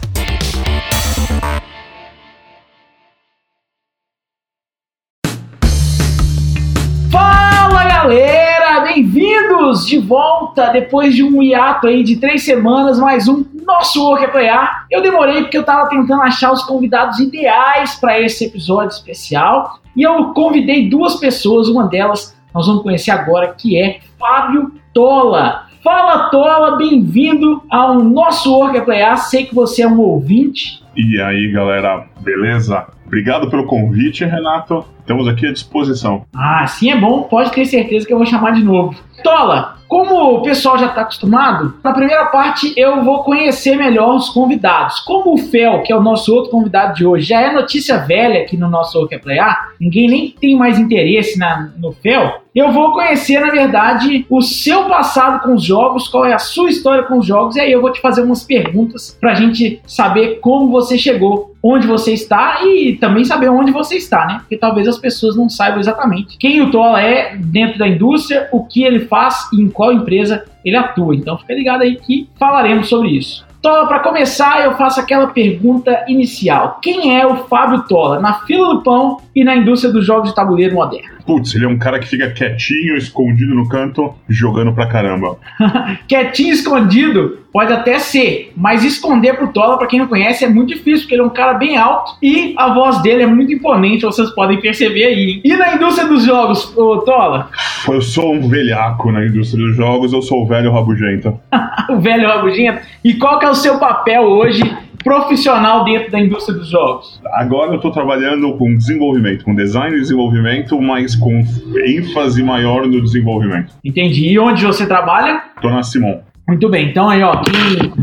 Galera, 7.12 8.80
bem-vindos 8.82 9.86
de 9.86 10.00
volta 10.00 10.70
depois 10.70 11.14
de 11.14 11.24
um 11.24 11.44
hiato 11.44 11.88
aí 11.88 12.04
de 12.04 12.16
três 12.16 12.44
semanas, 12.44 13.00
mais 13.00 13.28
um 13.28 13.46
nosso 13.64 14.04
Work 14.04 14.24
é 14.24 14.28
Playar. 14.28 14.86
Eu 14.90 15.02
demorei 15.02 15.42
porque 15.42 15.58
eu 15.58 15.64
tava 15.64 15.88
tentando 15.88 16.22
achar 16.22 16.52
os 16.52 16.64
convidados 16.64 17.20
ideais 17.20 17.96
para 17.96 18.20
esse 18.20 18.46
episódio 18.46 18.96
especial 18.96 19.80
e 19.96 20.02
eu 20.02 20.34
convidei 20.34 20.90
duas 20.90 21.16
pessoas, 21.16 21.68
uma 21.68 21.88
delas 21.88 22.36
nós 22.54 22.66
vamos 22.66 22.82
conhecer 22.82 23.12
agora, 23.12 23.54
que 23.54 23.78
é 23.78 24.00
Fábio 24.18 24.72
Tola. 24.94 25.68
Fala 25.84 26.30
Tola, 26.30 26.76
bem-vindo 26.78 27.62
ao 27.70 27.96
nosso 27.96 28.52
Work 28.52 28.78
é 28.78 28.82
Playar. 28.82 29.18
Sei 29.18 29.46
que 29.46 29.54
você 29.54 29.84
é 29.84 29.88
um 29.88 30.00
ouvinte 30.00 30.81
E 30.96 31.22
aí, 31.22 31.50
galera, 31.52 32.06
beleza? 32.20 32.86
Obrigado 33.06 33.50
pelo 33.50 33.66
convite, 33.66 34.26
Renato. 34.26 34.86
Estamos 35.00 35.28
aqui 35.28 35.48
à 35.48 35.52
disposição. 35.54 36.26
Ah, 36.36 36.66
sim 36.68 36.92
é 36.92 37.00
bom, 37.00 37.24
pode 37.24 37.52
ter 37.52 37.66
certeza 37.66 38.06
que 38.06 38.14
eu 38.14 38.18
vou 38.18 38.26
chamar 38.26 38.52
de 38.52 38.64
novo. 38.64 38.98
Tola, 39.24 39.78
como 39.88 40.36
o 40.36 40.42
pessoal 40.42 40.78
já 40.78 40.86
está 40.86 41.02
acostumado, 41.02 41.74
na 41.84 41.92
primeira 41.92 42.26
parte 42.28 42.74
eu 42.78 43.04
vou 43.04 43.24
conhecer 43.24 43.76
melhor 43.76 44.16
os 44.16 44.30
convidados. 44.30 45.02
Como 45.02 45.34
o 45.34 45.38
Fel, 45.38 45.84
que 45.84 45.92
é 45.92 45.96
o 45.96 46.02
nosso 46.02 46.34
outro 46.34 46.50
convidado 46.50 46.96
de 46.96 47.06
hoje, 47.06 47.28
já 47.28 47.42
é 47.42 47.54
notícia 47.54 47.98
velha 47.98 48.42
aqui 48.42 48.56
no 48.56 48.70
nosso 48.70 48.98
Work 48.98 49.18
Playar, 49.20 49.74
ninguém 49.80 50.08
nem 50.08 50.32
tem 50.32 50.58
mais 50.58 50.80
interesse 50.80 51.38
na, 51.38 51.72
no 51.78 51.92
Fel, 51.92 52.42
eu 52.56 52.72
vou 52.72 52.94
conhecer, 52.94 53.40
na 53.40 53.50
verdade, 53.50 54.26
o 54.30 54.42
seu 54.42 54.86
passado 54.86 55.44
com 55.44 55.56
os 55.56 55.64
jogos, 55.64 56.08
qual 56.08 56.26
é 56.26 56.34
a 56.34 56.40
sua 56.40 56.70
história 56.70 57.04
com 57.04 57.18
os 57.18 57.26
jogos, 57.26 57.58
e 57.58 57.60
aí 57.60 57.72
eu 57.72 57.82
vou 57.82 57.92
te 57.92 58.00
fazer 58.00 58.22
umas 58.22 58.44
perguntas 58.44 59.18
para 59.20 59.32
a 59.32 59.36
gente 59.36 59.82
saber 59.86 60.40
como 60.40 60.72
você 60.72 60.98
chegou, 60.98 61.51
onde 61.64 61.88
você 61.88 62.14
está 62.14 62.60
e 62.64 62.98
também 63.00 63.24
saber 63.24 63.50
onde 63.50 63.72
você 63.72 63.96
está, 63.96 64.26
né? 64.26 64.38
Porque 64.40 64.58
talvez 64.58 64.88
as 64.88 64.98
pessoas 64.98 65.36
não 65.36 65.50
saibam 65.50 65.80
exatamente 65.80 66.38
quem 66.38 66.62
o 66.62 66.72
Tola 66.72 67.02
é 67.02 67.36
dentro 67.36 67.78
da 67.78 67.88
indústria, 67.88 68.48
o 68.52 68.66
que 68.66 68.84
ele 68.84 69.02
faz 69.02 69.48
e 69.54 69.62
em 69.62 69.70
qual 69.70 69.94
empresa 69.94 70.44
ele 70.66 70.76
atua. 70.76 71.16
Então 71.16 71.38
fica 71.38 71.54
ligado 71.54 71.82
aí 71.82 71.96
que 71.96 72.30
falaremos 72.40 72.90
sobre 72.90 73.10
isso. 73.10 73.46
Tola, 73.62 73.88
para 73.88 74.00
começar, 74.00 74.66
eu 74.66 74.74
faço 74.74 75.00
aquela 75.00 75.28
pergunta 75.28 76.04
inicial. 76.08 76.80
Quem 76.82 77.16
é 77.20 77.28
o 77.28 77.46
Fábio 77.46 77.84
Tola 77.88 78.20
na 78.20 78.34
fila 78.42 78.74
do 78.74 78.82
pão 78.82 79.22
e 79.36 79.44
na 79.44 79.56
indústria 79.56 79.94
dos 79.94 80.04
jogos 80.04 80.30
de 80.30 80.36
tabuleiro 80.36 80.74
moderno? 80.74 81.21
Putz, 81.26 81.56
ele 81.56 81.66
é 81.66 81.68
um 81.68 81.78
cara 81.78 82.00
que 82.00 82.08
fica 82.08 82.30
quietinho, 82.32 82.96
escondido 82.98 83.54
no 83.54 83.68
canto, 83.68 84.14
jogando 84.28 84.74
pra 84.74 84.88
caramba. 84.88 85.38
quietinho, 86.08 86.54
escondido, 86.54 87.40
pode 87.52 87.72
até 87.72 88.00
ser, 88.00 88.52
mas 88.56 88.84
esconder 88.84 89.36
pro 89.36 89.50
Tola, 89.50 89.78
pra 89.78 89.88
quem 89.88 90.00
não 90.00 90.08
conhece, 90.08 90.46
é 90.46 90.50
muito 90.50 90.70
difícil, 90.70 91.02
porque 91.02 91.16
ele 91.16 91.22
é 91.22 91.26
um 91.26 91.30
cara 91.30 91.54
bem 91.54 91.78
alto 91.78 92.18
e 92.22 92.54
a 92.58 92.74
voz 92.74 93.02
dele 93.02 93.24
é 93.24 93.28
muito 93.28 93.54
imponente, 93.54 94.04
vocês 94.04 94.30
podem 94.32 94.60
perceber 94.60 95.06
aí. 95.06 95.42
E 95.44 95.56
na 95.56 95.76
indústria 95.76 96.08
dos 96.08 96.24
jogos, 96.26 96.76
ô 96.78 97.00
Tola? 97.00 97.50
Eu 97.88 98.02
sou 98.02 98.34
um 98.34 98.48
velhaco 98.48 99.12
na 99.12 99.26
indústria 99.26 99.66
dos 99.66 99.76
jogos, 99.76 100.14
eu 100.14 100.22
sou 100.22 100.44
o 100.44 100.48
velho 100.48 100.72
rabugento. 100.72 101.38
o 101.90 102.00
velho 102.00 102.28
rabugento? 102.28 102.82
E 103.04 103.14
qual 103.16 103.40
que 103.40 103.46
é 103.46 103.50
o 103.50 103.56
seu 103.56 103.78
papel 103.80 104.24
hoje 104.24 104.62
profissional 105.04 105.84
dentro 105.84 106.12
da 106.12 106.20
indústria 106.20 106.58
dos 106.58 106.70
jogos? 106.70 107.22
Agora 107.34 107.72
eu 107.72 107.76
estou 107.76 107.92
trabalhando 107.92 108.54
com 108.58 108.76
desenvolvimento, 108.76 109.46
com 109.46 109.56
design 109.56 109.96
e 109.96 110.00
desenvolvimento, 110.00 110.82
mas 110.82 111.16
com 111.16 111.44
ênfase 111.86 112.44
maior 112.44 112.88
no 112.88 113.02
desenvolvimento. 113.02 113.74
Entendi. 113.84 114.30
E 114.30 114.40
onde 114.40 114.66
você 114.66 114.86
trabalha? 114.86 115.42
Estou 115.56 115.72
na 115.72 115.84
Simon. 115.84 116.20
Muito 116.48 116.68
bem, 116.68 116.90
então 116.90 117.08
aí 117.08 117.22
ó, 117.24 117.42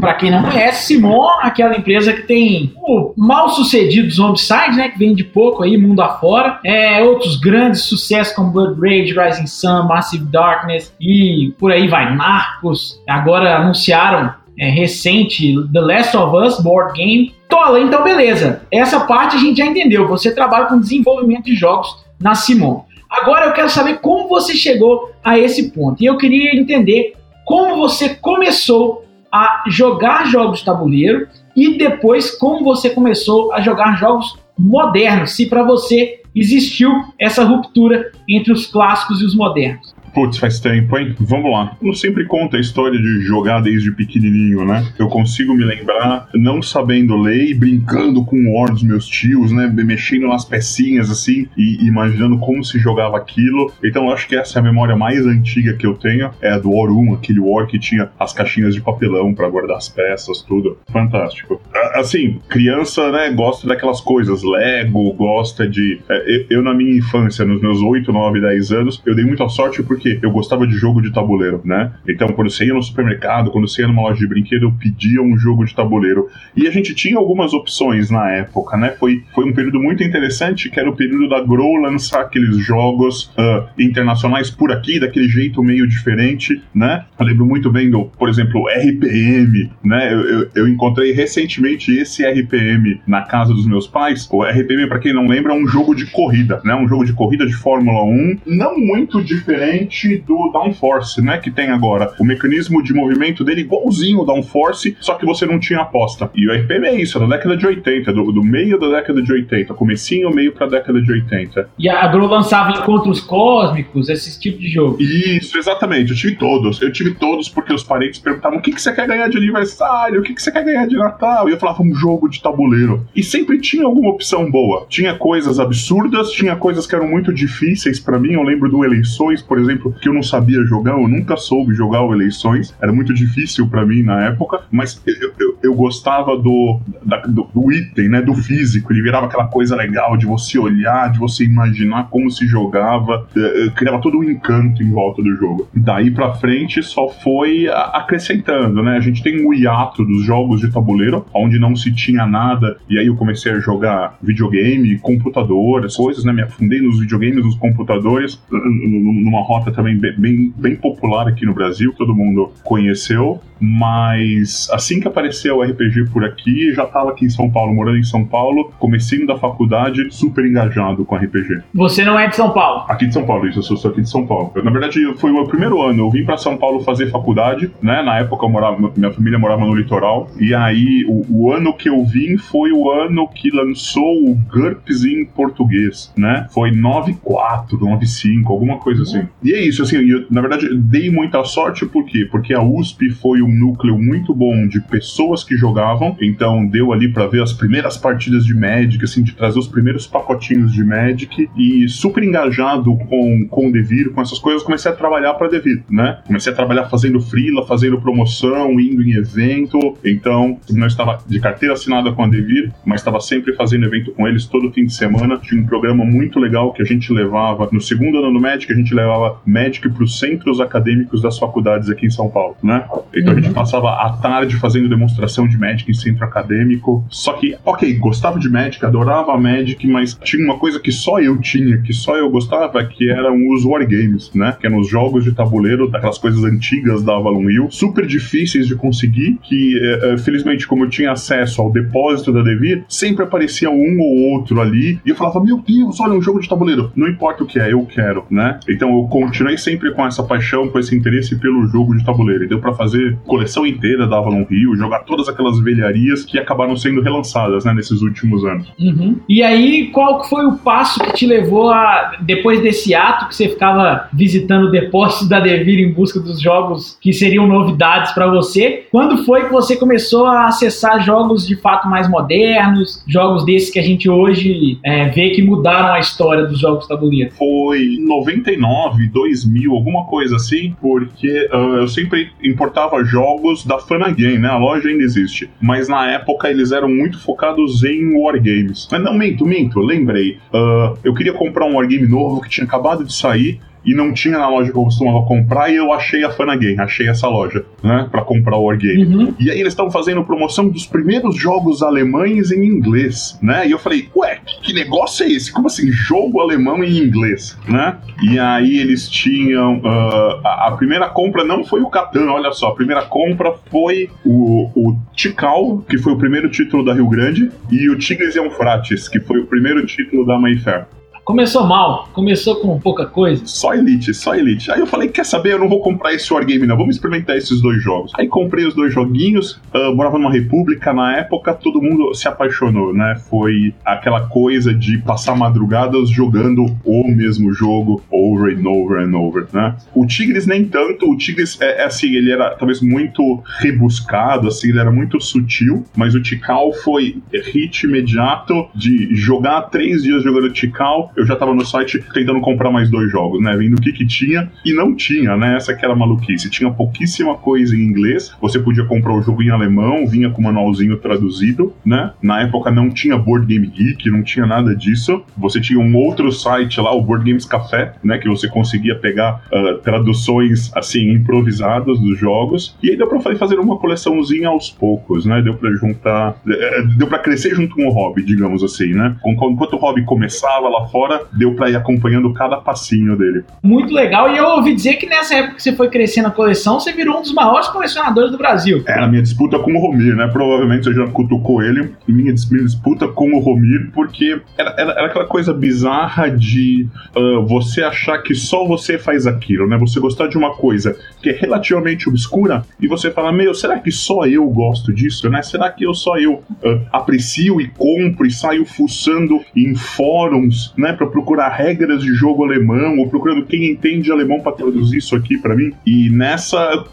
para 0.00 0.14
quem 0.14 0.30
não 0.30 0.42
conhece, 0.42 0.94
Simon, 0.94 1.26
aquela 1.42 1.76
empresa 1.76 2.14
que 2.14 2.22
tem 2.22 2.72
o 2.76 3.12
mal 3.14 3.50
sucedido 3.50 4.10
Zombicide, 4.10 4.76
né, 4.76 4.88
que 4.88 4.98
vende 4.98 5.22
pouco 5.22 5.62
aí, 5.62 5.76
mundo 5.76 6.00
afora, 6.00 6.58
é, 6.64 7.02
outros 7.02 7.36
grandes 7.38 7.82
sucessos 7.82 8.34
como 8.34 8.50
Blood 8.50 8.80
Rage, 8.80 9.12
Rising 9.12 9.46
Sun, 9.46 9.82
Massive 9.86 10.24
Darkness 10.24 10.94
e 10.98 11.52
por 11.58 11.72
aí 11.72 11.88
vai, 11.88 12.14
Narcos, 12.14 13.02
agora 13.06 13.56
anunciaram 13.56 14.32
é, 14.58 14.68
recente, 14.68 15.54
The 15.72 15.80
Last 15.80 16.16
of 16.16 16.36
Us 16.36 16.60
Board 16.60 16.98
Game. 16.98 17.34
Tola, 17.48 17.80
então 17.80 18.02
beleza. 18.02 18.62
Essa 18.70 19.00
parte 19.00 19.36
a 19.36 19.38
gente 19.38 19.58
já 19.58 19.66
entendeu. 19.66 20.08
Você 20.08 20.34
trabalha 20.34 20.66
com 20.66 20.80
desenvolvimento 20.80 21.44
de 21.44 21.54
jogos 21.54 22.04
na 22.20 22.34
Simon. 22.34 22.84
Agora 23.08 23.46
eu 23.46 23.52
quero 23.52 23.70
saber 23.70 24.00
como 24.00 24.28
você 24.28 24.54
chegou 24.54 25.10
a 25.24 25.38
esse 25.38 25.70
ponto. 25.70 26.02
E 26.02 26.06
eu 26.06 26.18
queria 26.18 26.54
entender 26.54 27.14
como 27.46 27.76
você 27.76 28.10
começou 28.10 29.04
a 29.32 29.64
jogar 29.68 30.26
jogos 30.26 30.58
de 30.58 30.64
tabuleiro 30.64 31.28
e 31.56 31.78
depois 31.78 32.30
como 32.30 32.64
você 32.64 32.90
começou 32.90 33.52
a 33.52 33.60
jogar 33.60 33.98
jogos 33.98 34.38
modernos, 34.58 35.32
se 35.32 35.46
para 35.46 35.62
você 35.62 36.20
existiu 36.34 36.90
essa 37.18 37.44
ruptura 37.44 38.12
entre 38.28 38.52
os 38.52 38.66
clássicos 38.66 39.20
e 39.20 39.24
os 39.24 39.34
modernos. 39.34 39.94
Putz, 40.12 40.38
faz 40.38 40.60
tempo, 40.60 40.96
hein? 40.98 41.14
Vamos 41.20 41.50
lá. 41.50 41.76
Eu 41.82 41.94
sempre 41.94 42.24
conto 42.24 42.56
a 42.56 42.60
história 42.60 43.00
de 43.00 43.20
jogar 43.22 43.60
desde 43.60 43.90
pequenininho, 43.92 44.64
né? 44.64 44.86
Eu 44.98 45.08
consigo 45.08 45.54
me 45.54 45.64
lembrar 45.64 46.28
não 46.34 46.62
sabendo 46.62 47.16
ler 47.16 47.50
e 47.50 47.54
brincando 47.54 48.24
com 48.24 48.36
o 48.36 48.54
War 48.54 48.70
dos 48.70 48.82
meus 48.82 49.06
tios, 49.06 49.52
né? 49.52 49.72
Mexendo 49.74 50.28
nas 50.28 50.44
pecinhas 50.44 51.10
assim 51.10 51.46
e 51.56 51.86
imaginando 51.86 52.38
como 52.38 52.64
se 52.64 52.78
jogava 52.78 53.16
aquilo. 53.16 53.72
Então 53.82 54.10
acho 54.10 54.28
que 54.28 54.36
essa 54.36 54.58
é 54.58 54.60
a 54.60 54.62
memória 54.62 54.96
mais 54.96 55.26
antiga 55.26 55.74
que 55.74 55.86
eu 55.86 55.94
tenho. 55.94 56.30
É 56.40 56.50
a 56.50 56.58
do 56.58 56.70
War 56.70 56.90
1, 56.90 57.14
aquele 57.14 57.40
War 57.40 57.66
que 57.66 57.78
tinha 57.78 58.10
as 58.18 58.32
caixinhas 58.32 58.74
de 58.74 58.80
papelão 58.80 59.34
para 59.34 59.48
guardar 59.48 59.76
as 59.76 59.88
peças, 59.88 60.42
tudo. 60.42 60.78
Fantástico. 60.92 61.60
Assim, 61.94 62.40
criança, 62.48 63.10
né? 63.10 63.30
Gosta 63.30 63.66
daquelas 63.66 64.00
coisas. 64.00 64.42
Lego, 64.42 65.12
gosta 65.14 65.68
de. 65.68 66.00
É, 66.08 66.46
eu, 66.50 66.62
na 66.62 66.74
minha 66.74 66.96
infância, 66.96 67.44
nos 67.44 67.60
meus 67.60 67.80
8, 67.80 68.12
9, 68.12 68.40
10 68.40 68.72
anos, 68.72 69.02
eu 69.04 69.14
dei 69.14 69.24
muita 69.24 69.48
sorte 69.48 69.82
porque 69.82 69.97
porque 69.98 70.18
eu 70.22 70.30
gostava 70.30 70.66
de 70.66 70.74
jogo 70.74 71.02
de 71.02 71.12
tabuleiro, 71.12 71.60
né? 71.64 71.92
Então, 72.08 72.28
quando 72.28 72.50
você 72.50 72.64
ia 72.64 72.74
no 72.74 72.82
supermercado, 72.82 73.50
quando 73.50 73.68
você 73.68 73.82
ia 73.82 73.88
numa 73.88 74.02
loja 74.02 74.20
de 74.20 74.26
brinquedo, 74.26 74.64
eu 74.64 74.72
pedia 74.72 75.20
um 75.20 75.36
jogo 75.36 75.64
de 75.64 75.74
tabuleiro. 75.74 76.28
E 76.56 76.66
a 76.66 76.70
gente 76.70 76.94
tinha 76.94 77.18
algumas 77.18 77.52
opções 77.52 78.10
na 78.10 78.30
época, 78.30 78.76
né? 78.76 78.90
Foi, 78.98 79.22
foi 79.34 79.44
um 79.44 79.52
período 79.52 79.80
muito 79.80 80.02
interessante, 80.04 80.70
que 80.70 80.78
era 80.78 80.88
o 80.88 80.96
período 80.96 81.28
da 81.28 81.40
Grow 81.40 81.76
lançar 81.76 82.20
aqueles 82.20 82.56
jogos 82.58 83.32
uh, 83.38 83.68
internacionais 83.78 84.50
por 84.50 84.70
aqui, 84.70 85.00
daquele 85.00 85.28
jeito 85.28 85.62
meio 85.62 85.86
diferente, 85.86 86.62
né? 86.74 87.04
Eu 87.18 87.26
lembro 87.26 87.44
muito 87.44 87.70
bem 87.70 87.90
do, 87.90 88.04
por 88.04 88.28
exemplo, 88.28 88.66
RPM, 88.68 89.70
né? 89.84 90.12
Eu, 90.12 90.20
eu, 90.20 90.50
eu 90.54 90.68
encontrei 90.68 91.12
recentemente 91.12 91.92
esse 91.92 92.24
RPM 92.24 93.00
na 93.06 93.22
casa 93.22 93.52
dos 93.52 93.66
meus 93.66 93.86
pais. 93.86 94.28
O 94.30 94.44
RPM, 94.44 94.86
para 94.88 95.00
quem 95.00 95.12
não 95.12 95.26
lembra, 95.26 95.52
é 95.52 95.56
um 95.56 95.66
jogo 95.66 95.94
de 95.94 96.06
corrida, 96.06 96.60
né? 96.64 96.74
Um 96.74 96.86
jogo 96.86 97.04
de 97.04 97.12
corrida 97.12 97.44
de 97.46 97.54
Fórmula 97.54 98.04
1, 98.04 98.38
não 98.46 98.78
muito 98.78 99.22
diferente 99.22 99.87
diferente 99.88 100.18
do 100.18 100.50
Downforce, 100.52 101.22
né? 101.22 101.38
Que 101.38 101.50
tem 101.50 101.70
agora. 101.70 102.12
O 102.18 102.24
mecanismo 102.24 102.82
de 102.82 102.92
movimento 102.92 103.42
dele 103.42 103.62
igualzinho 103.62 104.20
ao 104.20 104.26
Downforce, 104.26 104.96
só 105.00 105.14
que 105.14 105.26
você 105.26 105.46
não 105.46 105.58
tinha 105.58 105.80
aposta. 105.80 106.30
E 106.34 106.46
o 106.46 106.52
RPM 106.52 106.86
é 106.86 107.00
isso, 107.00 107.18
é 107.18 107.20
da 107.20 107.36
década 107.36 107.56
de 107.56 107.66
80, 107.66 108.12
do, 108.12 108.30
do 108.32 108.42
meio 108.42 108.78
da 108.78 108.88
década 108.88 109.22
de 109.22 109.32
80, 109.32 109.74
comecinho, 109.74 110.30
meio 110.30 110.52
pra 110.52 110.66
década 110.66 111.00
de 111.00 111.10
80. 111.10 111.70
E 111.78 111.88
a 111.88 112.06
Gru 112.08 112.26
lançava 112.26 112.70
encontros 112.70 113.20
cósmicos, 113.20 114.08
esse 114.08 114.38
tipo 114.38 114.58
de 114.58 114.68
jogo. 114.68 114.98
Isso, 115.00 115.58
exatamente. 115.58 116.10
Eu 116.10 116.16
tive 116.16 116.36
todos. 116.36 116.80
Eu 116.80 116.92
tive 116.92 117.14
todos 117.14 117.48
porque 117.48 117.72
os 117.72 117.82
parentes 117.82 118.20
perguntavam 118.20 118.58
o 118.58 118.62
que, 118.62 118.72
que 118.72 118.80
você 118.80 118.92
quer 118.92 119.06
ganhar 119.06 119.28
de 119.28 119.38
aniversário, 119.38 120.20
o 120.20 120.22
que, 120.22 120.34
que 120.34 120.42
você 120.42 120.52
quer 120.52 120.64
ganhar 120.64 120.86
de 120.86 120.96
Natal. 120.96 121.48
E 121.48 121.52
eu 121.52 121.58
falava 121.58 121.82
um 121.82 121.94
jogo 121.94 122.28
de 122.28 122.42
tabuleiro. 122.42 123.06
E 123.14 123.22
sempre 123.22 123.58
tinha 123.58 123.84
alguma 123.84 124.10
opção 124.10 124.50
boa. 124.50 124.86
Tinha 124.88 125.14
coisas 125.14 125.58
absurdas, 125.58 126.30
tinha 126.30 126.56
coisas 126.56 126.86
que 126.86 126.94
eram 126.94 127.08
muito 127.08 127.32
difíceis 127.32 127.98
para 127.98 128.18
mim. 128.18 128.32
Eu 128.32 128.42
lembro 128.42 128.68
do 128.68 128.84
Eleições, 128.84 129.40
por 129.42 129.58
exemplo, 129.58 129.77
exemplo, 129.78 129.94
que 130.00 130.08
eu 130.08 130.12
não 130.12 130.22
sabia 130.22 130.62
jogar, 130.64 130.92
eu 130.92 131.08
nunca 131.08 131.36
soube 131.36 131.74
jogar 131.74 132.02
o 132.02 132.12
Eleições, 132.12 132.74
era 132.80 132.92
muito 132.92 133.14
difícil 133.14 133.68
para 133.68 133.86
mim 133.86 134.02
na 134.02 134.24
época, 134.24 134.62
mas 134.70 135.00
eu, 135.06 135.32
eu, 135.38 135.58
eu 135.62 135.74
gostava 135.74 136.36
do, 136.36 136.80
da, 137.04 137.18
do, 137.18 137.48
do, 137.54 137.72
item, 137.72 138.08
né, 138.08 138.20
do 138.20 138.34
físico, 138.34 138.92
ele 138.92 139.02
virava 139.02 139.26
aquela 139.26 139.46
coisa 139.46 139.76
legal 139.76 140.16
de 140.16 140.26
você 140.26 140.58
olhar, 140.58 141.10
de 141.12 141.18
você 141.18 141.44
imaginar 141.44 142.08
como 142.10 142.30
se 142.30 142.46
jogava, 142.46 143.26
eh, 143.36 143.66
eh, 143.66 143.70
criava 143.74 144.00
todo 144.00 144.18
um 144.18 144.24
encanto 144.24 144.82
em 144.82 144.90
volta 144.90 145.22
do 145.22 145.34
jogo. 145.36 145.68
Daí 145.74 146.10
pra 146.10 146.34
frente 146.34 146.82
só 146.82 147.08
foi 147.08 147.68
acrescentando, 147.68 148.82
né, 148.82 148.96
a 148.96 149.00
gente 149.00 149.22
tem 149.22 149.46
um 149.46 149.54
hiato 149.54 150.04
dos 150.04 150.24
jogos 150.24 150.60
de 150.60 150.70
tabuleiro, 150.70 151.24
onde 151.32 151.58
não 151.58 151.76
se 151.76 151.92
tinha 151.92 152.26
nada, 152.26 152.78
e 152.88 152.98
aí 152.98 153.06
eu 153.06 153.16
comecei 153.16 153.52
a 153.52 153.60
jogar 153.60 154.16
videogame, 154.22 154.98
computador, 154.98 155.84
as 155.84 155.96
coisas, 155.96 156.24
né, 156.24 156.32
me 156.32 156.42
afundei 156.42 156.80
nos 156.80 157.00
videogames, 157.00 157.44
nos 157.44 157.56
computadores, 157.56 158.40
numa 158.50 159.42
rota 159.42 159.67
também 159.70 159.98
bem, 159.98 160.52
bem 160.56 160.76
popular 160.76 161.28
aqui 161.28 161.44
no 161.44 161.54
Brasil, 161.54 161.92
todo 161.96 162.14
mundo 162.14 162.52
conheceu. 162.62 163.40
Mas 163.60 164.68
assim 164.72 165.00
que 165.00 165.08
apareceu 165.08 165.56
o 165.56 165.62
RPG 165.62 166.10
por 166.12 166.24
aqui, 166.24 166.72
já 166.74 166.84
estava 166.84 167.10
aqui 167.10 167.26
em 167.26 167.30
São 167.30 167.50
Paulo, 167.50 167.74
morando 167.74 167.98
em 167.98 168.04
São 168.04 168.24
Paulo, 168.24 168.72
comecinho 168.78 169.26
da 169.26 169.36
faculdade, 169.36 170.08
super 170.10 170.44
engajado 170.44 171.04
com 171.04 171.16
RPG. 171.16 171.62
Você 171.74 172.04
não 172.04 172.18
é 172.18 172.28
de 172.28 172.36
São 172.36 172.52
Paulo? 172.52 172.84
Aqui 172.88 173.06
de 173.06 173.14
São 173.14 173.24
Paulo, 173.24 173.46
isso, 173.46 173.58
eu 173.58 173.76
sou 173.76 173.90
aqui 173.90 174.02
de 174.02 174.08
São 174.08 174.26
Paulo. 174.26 174.52
Eu, 174.54 174.64
na 174.64 174.70
verdade, 174.70 175.00
foi 175.16 175.30
o 175.30 175.34
meu 175.34 175.44
primeiro 175.44 175.82
ano, 175.82 176.04
eu 176.04 176.10
vim 176.10 176.24
para 176.24 176.36
São 176.36 176.56
Paulo 176.56 176.80
fazer 176.80 177.10
faculdade, 177.10 177.70
né? 177.82 178.02
Na 178.02 178.18
época 178.18 178.46
eu 178.46 178.50
morava, 178.50 178.92
minha 178.96 179.12
família 179.12 179.38
morava 179.38 179.64
no 179.64 179.74
litoral, 179.74 180.30
e 180.38 180.54
aí 180.54 181.04
o, 181.08 181.24
o 181.28 181.52
ano 181.52 181.74
que 181.74 181.88
eu 181.88 182.04
vim 182.04 182.36
foi 182.36 182.72
o 182.72 182.90
ano 182.90 183.28
que 183.28 183.50
lançou 183.50 184.24
o 184.24 184.34
GURPS 184.34 185.04
em 185.04 185.24
português, 185.24 186.12
né? 186.16 186.46
Foi 186.50 186.70
94, 186.70 187.78
95, 187.78 188.52
alguma 188.52 188.78
coisa 188.78 189.02
assim. 189.02 189.26
E 189.42 189.52
é 189.58 189.64
isso, 189.64 189.82
assim, 189.82 189.96
eu, 190.08 190.26
na 190.30 190.40
verdade, 190.40 190.68
dei 190.74 191.10
muita 191.10 191.42
sorte, 191.44 191.84
por 191.86 192.04
quê? 192.04 192.26
Porque 192.30 192.54
a 192.54 192.62
USP 192.62 193.10
foi 193.10 193.42
um 193.42 193.52
núcleo 193.52 193.98
muito 193.98 194.34
bom 194.34 194.66
de 194.66 194.80
pessoas 194.80 195.42
que 195.42 195.56
jogavam, 195.56 196.16
então 196.20 196.66
deu 196.66 196.92
ali 196.92 197.08
para 197.08 197.26
ver 197.26 197.42
as 197.42 197.52
primeiras 197.52 197.96
partidas 197.96 198.44
de 198.44 198.54
Magic, 198.54 199.02
assim, 199.02 199.22
de 199.22 199.34
trazer 199.34 199.58
os 199.58 199.68
primeiros 199.68 200.06
pacotinhos 200.06 200.72
de 200.72 200.84
Magic, 200.84 201.48
e 201.56 201.88
super 201.88 202.22
engajado 202.22 202.96
com, 203.08 203.46
com 203.48 203.68
o 203.68 203.72
Devir, 203.72 204.10
com 204.10 204.20
essas 204.20 204.38
coisas, 204.38 204.62
comecei 204.62 204.90
a 204.90 204.94
trabalhar 204.94 205.34
para 205.34 205.48
Devir, 205.48 205.82
né? 205.90 206.18
Comecei 206.26 206.52
a 206.52 206.56
trabalhar 206.56 206.88
fazendo 206.88 207.20
freela, 207.20 207.66
fazendo 207.66 208.00
promoção, 208.00 208.78
indo 208.80 209.02
em 209.02 209.12
evento, 209.12 209.96
então 210.04 210.58
não 210.70 210.86
estava 210.86 211.18
de 211.26 211.40
carteira 211.40 211.74
assinada 211.74 212.12
com 212.12 212.24
a 212.24 212.28
Devir, 212.28 212.72
mas 212.84 213.00
estava 213.00 213.20
sempre 213.20 213.54
fazendo 213.54 213.86
evento 213.86 214.12
com 214.12 214.26
eles 214.26 214.46
todo 214.46 214.72
fim 214.72 214.84
de 214.86 214.94
semana, 214.94 215.38
tinha 215.38 215.60
um 215.60 215.66
programa 215.66 216.04
muito 216.04 216.38
legal 216.38 216.72
que 216.72 216.82
a 216.82 216.84
gente 216.84 217.12
levava, 217.12 217.68
no 217.72 217.80
segundo 217.80 218.18
ano 218.18 218.32
do 218.32 218.40
Magic, 218.40 218.72
a 218.72 218.76
gente 218.76 218.94
levava 218.94 219.40
Magic 219.48 219.88
para 219.88 220.04
os 220.04 220.18
centros 220.18 220.60
acadêmicos 220.60 221.22
das 221.22 221.38
faculdades 221.38 221.88
aqui 221.90 222.06
em 222.06 222.10
São 222.10 222.28
Paulo, 222.28 222.56
né? 222.62 222.84
Então 223.14 223.32
uhum. 223.32 223.38
a 223.38 223.42
gente 223.42 223.54
passava 223.54 223.90
a 223.90 224.12
tarde 224.12 224.56
fazendo 224.56 224.88
demonstração 224.88 225.46
de 225.46 225.56
Magic 225.56 225.90
em 225.90 225.94
centro 225.94 226.24
acadêmico. 226.24 227.04
Só 227.08 227.32
que, 227.32 227.56
ok, 227.64 227.94
gostava 227.94 228.38
de 228.38 228.48
Magic, 228.48 228.84
adorava 228.84 229.36
Magic, 229.38 229.86
mas 229.86 230.18
tinha 230.22 230.44
uma 230.44 230.58
coisa 230.58 230.78
que 230.78 230.92
só 230.92 231.20
eu 231.20 231.38
tinha, 231.40 231.78
que 231.78 231.92
só 231.92 232.16
eu 232.16 232.30
gostava, 232.30 232.84
que 232.84 233.10
eram 233.10 233.36
os 233.50 233.64
wargames, 233.64 234.32
né? 234.34 234.56
Que 234.58 234.66
eram 234.66 234.78
os 234.78 234.88
jogos 234.88 235.24
de 235.24 235.32
tabuleiro, 235.32 235.88
daquelas 235.88 236.18
coisas 236.18 236.44
antigas 236.44 237.02
da 237.02 237.16
Avalon 237.16 237.48
Hill, 237.50 237.70
super 237.70 238.06
difíceis 238.06 238.66
de 238.66 238.74
conseguir, 238.74 239.38
que 239.42 239.78
eh, 239.78 240.12
eh, 240.12 240.18
felizmente, 240.18 240.66
como 240.66 240.84
eu 240.84 240.90
tinha 240.90 241.12
acesso 241.12 241.62
ao 241.62 241.70
depósito 241.70 242.32
da 242.32 242.42
Devir, 242.42 242.84
sempre 242.88 243.24
aparecia 243.24 243.70
um 243.70 243.98
ou 244.00 244.32
outro 244.32 244.60
ali, 244.60 245.00
e 245.04 245.10
eu 245.10 245.16
falava, 245.16 245.42
meu 245.42 245.62
Deus, 245.66 246.00
olha 246.00 246.12
um 246.12 246.22
jogo 246.22 246.40
de 246.40 246.48
tabuleiro. 246.48 246.92
Não 246.94 247.08
importa 247.08 247.44
o 247.44 247.46
que 247.46 247.58
é, 247.58 247.72
eu 247.72 247.84
quero, 247.86 248.24
né? 248.30 248.58
Então 248.68 248.90
eu 248.90 249.08
continuei 249.38 249.56
sempre 249.56 249.92
com 249.92 250.04
essa 250.04 250.22
paixão, 250.22 250.68
com 250.68 250.80
esse 250.80 250.96
interesse 250.96 251.38
pelo 251.38 251.64
jogo 251.68 251.96
de 251.96 252.04
tabuleiro. 252.04 252.44
E 252.44 252.48
deu 252.48 252.58
para 252.58 252.74
fazer 252.74 253.16
coleção 253.24 253.64
inteira 253.64 254.04
da 254.04 254.18
Avalon 254.18 254.44
Rio, 254.44 254.74
jogar 254.76 255.00
todas 255.00 255.28
aquelas 255.28 255.60
velharias 255.60 256.24
que 256.24 256.38
acabaram 256.38 256.76
sendo 256.76 257.00
relançadas, 257.00 257.64
né, 257.64 257.72
nesses 257.72 258.02
últimos 258.02 258.44
anos. 258.44 258.72
Uhum. 258.80 259.20
E 259.28 259.42
aí, 259.42 259.90
qual 259.92 260.24
foi 260.24 260.44
o 260.44 260.58
passo 260.58 260.98
que 261.00 261.12
te 261.12 261.26
levou 261.26 261.70
a, 261.70 262.16
depois 262.22 262.60
desse 262.60 262.94
ato 262.94 263.28
que 263.28 263.36
você 263.36 263.48
ficava 263.48 264.08
visitando 264.12 264.64
o 264.66 264.70
depósito 264.70 265.28
da 265.28 265.38
Devir 265.38 265.78
em 265.78 265.92
busca 265.92 266.18
dos 266.18 266.40
jogos 266.40 266.98
que 267.00 267.12
seriam 267.12 267.46
novidades 267.46 268.10
para 268.12 268.26
você? 268.26 268.86
Quando 268.90 269.24
foi 269.24 269.44
que 269.44 269.52
você 269.52 269.76
começou 269.76 270.26
a 270.26 270.46
acessar 270.46 271.04
jogos 271.04 271.46
de 271.46 271.54
fato 271.54 271.88
mais 271.88 272.10
modernos, 272.10 273.04
jogos 273.06 273.44
desses 273.44 273.70
que 273.70 273.78
a 273.78 273.82
gente 273.82 274.10
hoje 274.10 274.78
é, 274.84 275.08
vê 275.08 275.30
que 275.30 275.42
mudaram 275.42 275.94
a 275.94 276.00
história 276.00 276.44
dos 276.44 276.58
jogos 276.58 276.88
tabuleiro? 276.88 277.30
Foi 277.34 277.96
99, 278.00 279.08
2000, 279.08 279.27
alguma 279.70 280.06
coisa 280.06 280.36
assim, 280.36 280.74
porque 280.80 281.48
uh, 281.52 281.76
eu 281.76 281.88
sempre 281.88 282.30
importava 282.42 283.02
jogos 283.04 283.64
da 283.64 283.78
Fanagame, 283.78 284.38
né? 284.38 284.48
A 284.48 284.58
loja 284.58 284.88
ainda 284.88 285.02
existe. 285.02 285.50
Mas 285.60 285.88
na 285.88 286.10
época 286.10 286.48
eles 286.50 286.72
eram 286.72 286.88
muito 286.88 287.20
focados 287.20 287.84
em 287.84 288.14
wargames. 288.14 288.88
Mas 288.90 289.02
não, 289.02 289.14
minto, 289.14 289.44
minto, 289.46 289.80
lembrei. 289.80 290.38
Uh, 290.52 290.98
eu 291.04 291.14
queria 291.14 291.32
comprar 291.32 291.66
um 291.66 291.76
wargame 291.76 292.06
novo 292.06 292.40
que 292.40 292.48
tinha 292.48 292.66
acabado 292.66 293.04
de 293.04 293.12
sair 293.12 293.60
e 293.84 293.94
não 293.94 294.12
tinha 294.12 294.38
na 294.38 294.48
loja 294.48 294.70
que 294.70 294.78
eu 294.78 294.84
costumava 294.84 295.24
comprar, 295.26 295.70
e 295.70 295.76
eu 295.76 295.92
achei 295.92 296.24
a 296.24 296.30
Fanagame, 296.30 296.80
achei 296.80 297.08
essa 297.08 297.28
loja, 297.28 297.64
né, 297.82 298.08
pra 298.10 298.22
comprar 298.22 298.56
o 298.56 298.64
Wargame. 298.64 299.04
Uhum. 299.04 299.34
E 299.38 299.50
aí 299.50 299.60
eles 299.60 299.72
estavam 299.72 299.90
fazendo 299.90 300.24
promoção 300.24 300.68
dos 300.68 300.86
primeiros 300.86 301.36
jogos 301.36 301.82
alemães 301.82 302.50
em 302.50 302.64
inglês, 302.64 303.38
né, 303.42 303.66
e 303.66 303.70
eu 303.70 303.78
falei, 303.78 304.08
ué, 304.16 304.40
que 304.62 304.72
negócio 304.72 305.24
é 305.24 305.30
esse? 305.30 305.52
Como 305.52 305.66
assim, 305.66 305.90
jogo 305.90 306.40
alemão 306.40 306.82
em 306.82 306.98
inglês, 306.98 307.58
né? 307.66 307.96
E 308.22 308.38
aí 308.38 308.78
eles 308.78 309.08
tinham, 309.08 309.78
uh, 309.78 310.40
a, 310.44 310.68
a, 310.68 310.72
primeira 310.76 311.08
compra 311.08 311.44
não 311.44 311.64
foi 311.64 311.80
o 311.80 311.88
Catan, 311.88 312.30
olha 312.30 312.52
só, 312.52 312.68
a 312.68 312.74
primeira 312.74 313.02
compra 313.02 313.54
foi 313.70 314.10
o, 314.24 314.70
o 314.74 314.98
Tikal, 315.14 315.78
que 315.88 315.98
foi 315.98 316.12
o 316.12 316.18
primeiro 316.18 316.48
título 316.50 316.84
da 316.84 316.94
Rio 316.94 317.08
Grande, 317.08 317.50
e 317.70 317.88
o 317.88 317.96
Tigres 317.96 318.34
e 318.34 318.38
Eufrates, 318.38 319.08
que 319.08 319.20
foi 319.20 319.40
o 319.40 319.46
primeiro 319.46 319.84
título 319.86 320.26
da 320.26 320.38
Mayfair. 320.38 320.86
Começou 321.28 321.66
mal, 321.66 322.08
começou 322.14 322.56
com 322.56 322.80
pouca 322.80 323.04
coisa. 323.04 323.42
Só 323.44 323.74
Elite, 323.74 324.14
só 324.14 324.34
Elite. 324.34 324.72
Aí 324.72 324.80
eu 324.80 324.86
falei, 324.86 325.08
quer 325.08 325.26
saber, 325.26 325.52
eu 325.52 325.58
não 325.58 325.68
vou 325.68 325.82
comprar 325.82 326.14
esse 326.14 326.32
Wargame 326.32 326.66
não, 326.66 326.74
vamos 326.74 326.96
experimentar 326.96 327.36
esses 327.36 327.60
dois 327.60 327.82
jogos. 327.82 328.12
Aí 328.16 328.26
comprei 328.26 328.64
os 328.64 328.74
dois 328.74 328.94
joguinhos, 328.94 329.60
uh, 329.74 329.94
morava 329.94 330.18
numa 330.18 330.32
república 330.32 330.90
na 330.90 331.18
época, 331.18 331.52
todo 331.52 331.82
mundo 331.82 332.14
se 332.14 332.26
apaixonou, 332.26 332.94
né? 332.94 333.20
Foi 333.28 333.74
aquela 333.84 334.26
coisa 334.26 334.72
de 334.72 334.96
passar 334.96 335.36
madrugadas 335.36 336.08
jogando 336.08 336.64
o 336.82 337.06
mesmo 337.06 337.52
jogo 337.52 338.02
over 338.10 338.56
and 338.56 338.66
over 338.66 338.98
and 339.06 339.14
over, 339.14 339.46
né? 339.52 339.76
O 339.94 340.06
Tigres 340.06 340.46
nem 340.46 340.64
tanto, 340.64 341.10
o 341.10 341.14
Tigres 341.14 341.60
é, 341.60 341.82
é 341.82 341.84
assim, 341.84 342.14
ele 342.14 342.32
era 342.32 342.52
talvez 342.52 342.80
muito 342.80 343.42
rebuscado, 343.58 344.48
assim, 344.48 344.70
ele 344.70 344.80
era 344.80 344.90
muito 344.90 345.20
sutil, 345.20 345.84
mas 345.94 346.14
o 346.14 346.22
Tikal 346.22 346.72
foi 346.72 347.20
hit 347.52 347.84
imediato 347.84 348.66
de 348.74 349.14
jogar 349.14 349.64
três 349.64 350.02
dias 350.02 350.22
jogando 350.22 350.50
Tikal 350.50 351.12
eu 351.18 351.26
já 351.26 351.34
tava 351.34 351.52
no 351.52 351.66
site 351.66 352.02
tentando 352.14 352.40
comprar 352.40 352.70
mais 352.70 352.88
dois 352.88 353.10
jogos, 353.10 353.42
né? 353.42 353.56
Vendo 353.56 353.76
o 353.76 353.80
que 353.80 353.92
que 353.92 354.06
tinha 354.06 354.50
e 354.64 354.72
não 354.72 354.94
tinha, 354.94 355.36
né? 355.36 355.56
Essa 355.56 355.74
que 355.74 355.84
era 355.84 355.94
maluquice. 355.94 356.48
Tinha 356.48 356.70
pouquíssima 356.70 357.34
coisa 357.34 357.74
em 357.74 357.80
inglês, 357.80 358.32
você 358.40 358.58
podia 358.58 358.84
comprar 358.84 359.12
o 359.12 359.20
jogo 359.20 359.42
em 359.42 359.50
alemão, 359.50 360.06
vinha 360.06 360.30
com 360.30 360.40
o 360.40 360.44
manualzinho 360.44 360.96
traduzido, 360.98 361.74
né? 361.84 362.12
Na 362.22 362.42
época 362.42 362.70
não 362.70 362.88
tinha 362.88 363.18
Board 363.18 363.46
Game 363.46 363.66
Geek, 363.66 364.08
não 364.10 364.22
tinha 364.22 364.46
nada 364.46 364.74
disso. 364.76 365.22
Você 365.36 365.60
tinha 365.60 365.80
um 365.80 365.96
outro 365.96 366.30
site 366.30 366.80
lá, 366.80 366.94
o 366.94 367.02
Board 367.02 367.28
Games 367.28 367.44
Café, 367.44 367.94
né? 368.02 368.18
Que 368.18 368.28
você 368.28 368.48
conseguia 368.48 368.94
pegar 368.94 369.42
uh, 369.52 369.78
traduções, 369.78 370.70
assim, 370.76 371.10
improvisadas 371.10 371.98
dos 371.98 372.18
jogos. 372.18 372.76
E 372.82 372.90
aí 372.90 372.96
deu 372.96 373.08
pra 373.08 373.20
fazer 373.36 373.58
uma 373.58 373.76
coleçãozinha 373.76 374.48
aos 374.48 374.70
poucos, 374.70 375.26
né? 375.26 375.42
Deu 375.42 375.54
pra 375.54 375.70
juntar... 375.72 376.36
Eh, 376.48 376.82
deu 376.96 377.08
pra 377.08 377.18
crescer 377.18 377.54
junto 377.54 377.74
com 377.74 377.86
o 377.86 377.90
hobby, 377.90 378.22
digamos 378.24 378.62
assim, 378.62 378.92
né? 378.94 379.16
Enquanto 379.26 379.72
o 379.72 379.76
hobby 379.76 380.04
começava 380.04 380.68
lá 380.68 380.86
fora, 380.86 381.07
deu 381.32 381.54
para 381.54 381.70
ir 381.70 381.76
acompanhando 381.76 382.32
cada 382.32 382.56
passinho 382.56 383.16
dele. 383.16 383.44
Muito 383.62 383.92
legal, 383.92 384.32
e 384.32 384.36
eu 384.36 384.46
ouvi 384.46 384.74
dizer 384.74 384.94
que 384.94 385.06
nessa 385.06 385.34
época 385.34 385.56
que 385.56 385.62
você 385.62 385.74
foi 385.74 385.88
crescendo 385.88 386.28
a 386.28 386.30
coleção, 386.30 386.78
você 386.78 386.92
virou 386.92 387.18
um 387.18 387.22
dos 387.22 387.32
maiores 387.32 387.68
colecionadores 387.68 388.30
do 388.30 388.38
Brasil. 388.38 388.82
Era 388.86 389.04
a 389.04 389.08
minha 389.08 389.22
disputa 389.22 389.58
com 389.58 389.72
o 389.72 389.80
Romir, 389.80 390.14
né? 390.14 390.28
Provavelmente 390.28 390.84
você 390.84 390.94
já 390.94 391.06
cutucou 391.08 391.62
ele, 391.62 391.92
minha 392.06 392.32
disputa 392.32 393.08
com 393.08 393.32
o 393.32 393.38
Romir, 393.40 393.90
porque 393.92 394.40
era, 394.56 394.74
era, 394.78 394.92
era 394.92 395.06
aquela 395.06 395.26
coisa 395.26 395.52
bizarra 395.52 396.28
de 396.30 396.86
uh, 397.16 397.46
você 397.46 397.82
achar 397.82 398.18
que 398.18 398.34
só 398.34 398.66
você 398.66 398.98
faz 398.98 399.26
aquilo, 399.26 399.66
né? 399.66 399.76
Você 399.78 400.00
gostar 400.00 400.28
de 400.28 400.36
uma 400.36 400.54
coisa 400.54 400.96
que 401.22 401.30
é 401.30 401.32
relativamente 401.32 402.08
obscura 402.08 402.62
e 402.80 402.86
você 402.86 403.10
fala, 403.10 403.32
meu, 403.32 403.54
será 403.54 403.78
que 403.78 403.90
só 403.90 404.26
eu 404.26 404.46
gosto 404.48 404.92
disso, 404.92 405.28
né? 405.28 405.42
Será 405.42 405.70
que 405.70 405.84
eu 405.84 405.94
só 405.94 406.16
eu 406.18 406.34
uh, 406.34 406.80
aprecio 406.92 407.60
e 407.60 407.68
compro 407.68 408.26
e 408.26 408.30
saio 408.30 408.64
fuçando 408.64 409.40
em 409.56 409.74
fóruns, 409.74 410.72
né? 410.76 410.92
Para 410.98 411.06
procurar 411.06 411.48
regras 411.48 412.02
de 412.02 412.12
jogo 412.12 412.44
alemão 412.44 412.98
ou 412.98 413.08
procurando 413.08 413.46
quem 413.46 413.70
entende 413.70 414.10
alemão 414.10 414.40
para 414.40 414.52
traduzir 414.52 414.98
isso 414.98 415.16
aqui 415.16 415.38
para 415.38 415.56
mim. 415.56 415.72
E 415.86 416.10
nessa 416.10 416.84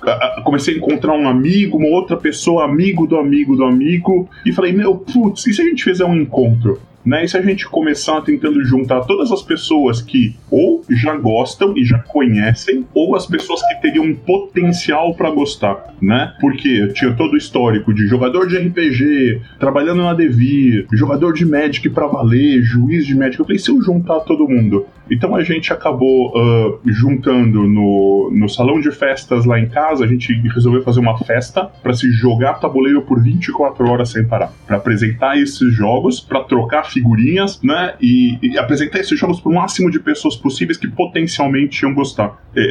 comecei 0.44 0.76
a 0.76 0.78
encontrar 0.78 1.14
um 1.14 1.28
amigo, 1.28 1.78
uma 1.78 1.88
outra 1.88 2.16
pessoa, 2.16 2.64
amigo 2.64 3.08
do 3.08 3.18
amigo 3.18 3.56
do 3.56 3.66
amigo, 3.66 4.30
e 4.46 4.54
falei: 4.54 4.72
Meu, 4.72 4.96
putz, 4.96 5.48
e 5.48 5.54
se 5.54 5.62
a 5.62 5.66
gente 5.66 5.84
fizer 5.84 6.06
um 6.06 6.16
encontro? 6.16 6.80
Né? 7.06 7.24
E 7.24 7.28
se 7.28 7.38
a 7.38 7.42
gente 7.42 7.68
começar 7.68 8.22
tentando 8.22 8.64
juntar 8.64 9.02
todas 9.02 9.32
as 9.32 9.42
pessoas 9.42 10.02
que 10.02 10.36
ou 10.50 10.84
já 10.90 11.16
gostam 11.16 11.78
e 11.78 11.86
já 11.86 12.00
conhecem, 12.00 12.86
ou 12.94 13.16
as 13.16 13.26
pessoas 13.26 13.62
que 13.62 13.82
teriam 13.82 14.14
potencial 14.14 15.14
para 15.14 15.30
gostar, 15.30 15.94
né? 16.02 16.34
Porque 16.40 16.88
tinha 16.94 17.14
todo 17.14 17.34
o 17.34 17.38
histórico 17.38 17.94
de 17.94 18.08
jogador 18.08 18.48
de 18.48 18.58
RPG, 18.58 19.42
trabalhando 19.60 20.04
na 20.04 20.14
Devir, 20.14 20.88
jogador 20.94 21.34
de 21.34 21.46
Magic 21.46 21.90
para 21.90 22.08
valer, 22.08 22.62
juiz 22.64 23.06
de 23.06 23.16
Magic. 23.16 23.40
Eu 23.40 23.46
falei, 23.46 23.60
se 23.60 23.70
eu 23.70 23.82
juntar 23.82 24.22
todo 24.22 24.48
mundo. 24.48 24.88
Então 25.10 25.36
a 25.36 25.44
gente 25.44 25.72
acabou 25.72 26.30
uh, 26.30 26.80
juntando 26.86 27.64
no, 27.64 28.32
no 28.34 28.50
salão 28.50 28.80
de 28.80 28.92
festas 28.92 29.46
lá 29.46 29.60
em 29.60 29.68
casa, 29.68 30.04
a 30.04 30.08
gente 30.08 30.34
resolveu 30.50 30.82
fazer 30.82 31.00
uma 31.00 31.18
festa 31.18 31.70
para 31.82 31.94
se 31.94 32.12
jogar 32.12 32.56
tabuleiro 32.56 33.02
por 33.02 33.22
24 33.22 33.88
horas 33.88 34.10
sem 34.10 34.26
parar, 34.26 34.52
para 34.66 34.78
apresentar 34.78 35.38
esses 35.38 35.74
jogos, 35.74 36.20
para 36.20 36.44
trocar 36.44 36.86
figurinhas, 36.86 37.62
né? 37.62 37.94
E, 38.02 38.38
e 38.42 38.58
apresentar 38.58 39.00
esses 39.00 39.18
jogos 39.20 39.40
para 39.40 39.52
o 39.52 39.56
máximo 39.56 39.92
de 39.92 40.00
pessoas 40.00 40.36
possíveis 40.36 40.78
que 40.78 40.88
potencialmente 40.88 41.84
iam 41.84 41.94
gostar. 41.94 42.44
É, 42.56 42.62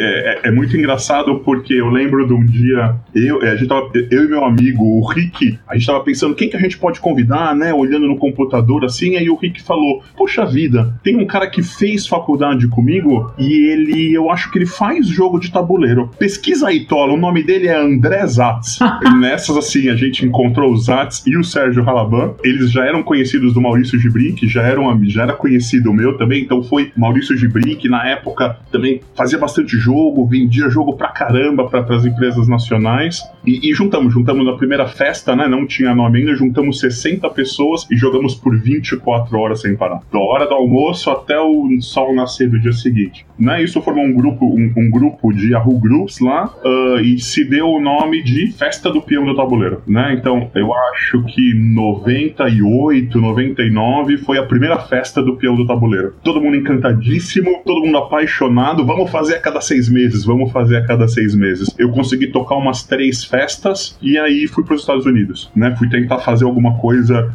é, 0.44 0.48
é, 0.48 0.50
muito 0.50 0.76
engraçado 0.76 1.40
porque 1.40 1.74
eu 1.74 1.88
lembro 1.88 2.26
de 2.26 2.32
um 2.32 2.44
dia, 2.44 2.96
eu, 3.14 3.42
é, 3.42 3.50
a 3.50 3.56
gente 3.56 3.68
tava, 3.68 3.90
eu 4.10 4.24
e 4.24 4.28
meu 4.28 4.44
amigo, 4.44 4.82
o 4.82 5.06
Rick, 5.06 5.58
a 5.68 5.74
gente 5.74 5.86
tava 5.86 6.02
pensando 6.02 6.34
quem 6.34 6.48
que 6.48 6.56
a 6.56 6.60
gente 6.60 6.78
pode 6.78 7.00
convidar, 7.00 7.54
né? 7.54 7.72
Olhando 7.72 8.06
no 8.06 8.16
computador 8.16 8.84
assim, 8.84 9.16
aí 9.16 9.28
o 9.28 9.36
Rick 9.36 9.62
falou: 9.62 10.02
Poxa 10.16 10.44
vida, 10.44 10.98
tem 11.02 11.16
um 11.16 11.26
cara 11.26 11.48
que 11.48 11.62
fez 11.62 12.06
faculdade 12.06 12.23
faculdade 12.24 12.66
comigo 12.68 13.30
e 13.38 13.70
ele, 13.70 14.14
eu 14.14 14.30
acho 14.30 14.50
que 14.50 14.58
ele 14.58 14.66
faz 14.66 15.06
jogo 15.06 15.38
de 15.38 15.52
tabuleiro. 15.52 16.10
Pesquisa 16.18 16.68
aí, 16.68 16.86
Tola, 16.86 17.12
o 17.12 17.16
nome 17.18 17.42
dele 17.42 17.68
é 17.68 17.78
André 17.78 18.26
Zatz. 18.26 18.78
Nessas, 19.20 19.56
assim, 19.56 19.90
a 19.90 19.96
gente 19.96 20.24
encontrou 20.24 20.72
o 20.72 20.76
Zatz 20.76 21.22
e 21.26 21.36
o 21.36 21.44
Sérgio 21.44 21.88
Halaban. 21.88 22.34
Eles 22.42 22.70
já 22.70 22.84
eram 22.84 23.02
conhecidos 23.02 23.52
do 23.52 23.60
Maurício 23.60 23.98
Gibrin, 23.98 24.34
que 24.34 24.48
já, 24.48 24.62
eram, 24.62 24.98
já 25.04 25.24
era 25.24 25.34
conhecido 25.34 25.92
meu 25.92 26.16
também, 26.16 26.42
então 26.42 26.62
foi 26.62 26.90
Maurício 26.96 27.36
Gibrin, 27.36 27.76
que 27.76 27.88
na 27.88 28.08
época 28.08 28.56
também 28.72 29.00
fazia 29.14 29.38
bastante 29.38 29.76
jogo, 29.76 30.26
vendia 30.26 30.70
jogo 30.70 30.96
pra 30.96 31.08
caramba 31.08 31.68
para 31.68 31.94
as 31.94 32.06
empresas 32.06 32.48
nacionais. 32.48 33.22
E, 33.46 33.70
e, 33.70 33.74
juntamos, 33.74 34.14
juntamos 34.14 34.46
na 34.46 34.54
primeira 34.54 34.86
festa, 34.86 35.36
né? 35.36 35.46
Não 35.46 35.66
tinha 35.66 35.94
nome 35.94 36.20
ainda, 36.20 36.34
juntamos 36.34 36.80
60 36.80 37.28
pessoas 37.30 37.86
e 37.90 37.96
jogamos 37.96 38.34
por 38.34 38.56
24 38.56 39.38
horas 39.38 39.60
sem 39.60 39.76
parar. 39.76 40.00
Da 40.10 40.18
hora 40.18 40.46
do 40.46 40.54
almoço 40.54 41.10
até 41.10 41.38
o 41.38 41.68
sol 41.80 42.13
nascer 42.14 42.48
do 42.48 42.58
dia 42.58 42.72
seguinte. 42.72 43.26
Né? 43.38 43.62
Isso 43.62 43.80
formou 43.82 44.04
um 44.04 44.12
grupo, 44.12 44.46
um, 44.46 44.72
um 44.76 44.90
grupo 44.90 45.32
de 45.32 45.52
Yahoo 45.52 45.78
Groups 45.78 46.20
lá 46.20 46.46
uh, 46.46 47.00
e 47.00 47.18
se 47.18 47.44
deu 47.44 47.68
o 47.68 47.80
nome 47.80 48.22
de 48.22 48.52
Festa 48.52 48.90
do 48.90 49.02
Peão 49.02 49.24
do 49.24 49.34
Tabuleiro. 49.34 49.82
Né? 49.86 50.14
Então, 50.18 50.50
eu 50.54 50.72
acho 50.72 51.22
que 51.24 51.54
98, 51.54 53.20
99 53.20 54.18
foi 54.18 54.38
a 54.38 54.44
primeira 54.44 54.78
festa 54.78 55.22
do 55.22 55.36
Peão 55.36 55.54
do 55.54 55.66
Tabuleiro. 55.66 56.14
Todo 56.22 56.40
mundo 56.40 56.56
encantadíssimo, 56.56 57.62
todo 57.64 57.84
mundo 57.84 57.98
apaixonado. 57.98 58.84
Vamos 58.84 59.10
fazer 59.10 59.36
a 59.36 59.40
cada 59.40 59.60
seis 59.60 59.88
meses, 59.88 60.24
vamos 60.24 60.52
fazer 60.52 60.76
a 60.76 60.86
cada 60.86 61.08
seis 61.08 61.34
meses. 61.34 61.74
Eu 61.78 61.90
consegui 61.90 62.28
tocar 62.28 62.56
umas 62.56 62.82
três 62.84 63.24
festas 63.24 63.98
e 64.00 64.18
aí 64.18 64.46
fui 64.46 64.64
para 64.64 64.74
os 64.74 64.82
Estados 64.82 65.06
Unidos. 65.06 65.50
Né? 65.54 65.74
Fui 65.76 65.88
tentar 65.88 66.18
fazer 66.18 66.44
alguma 66.44 66.78
coisa 66.78 67.32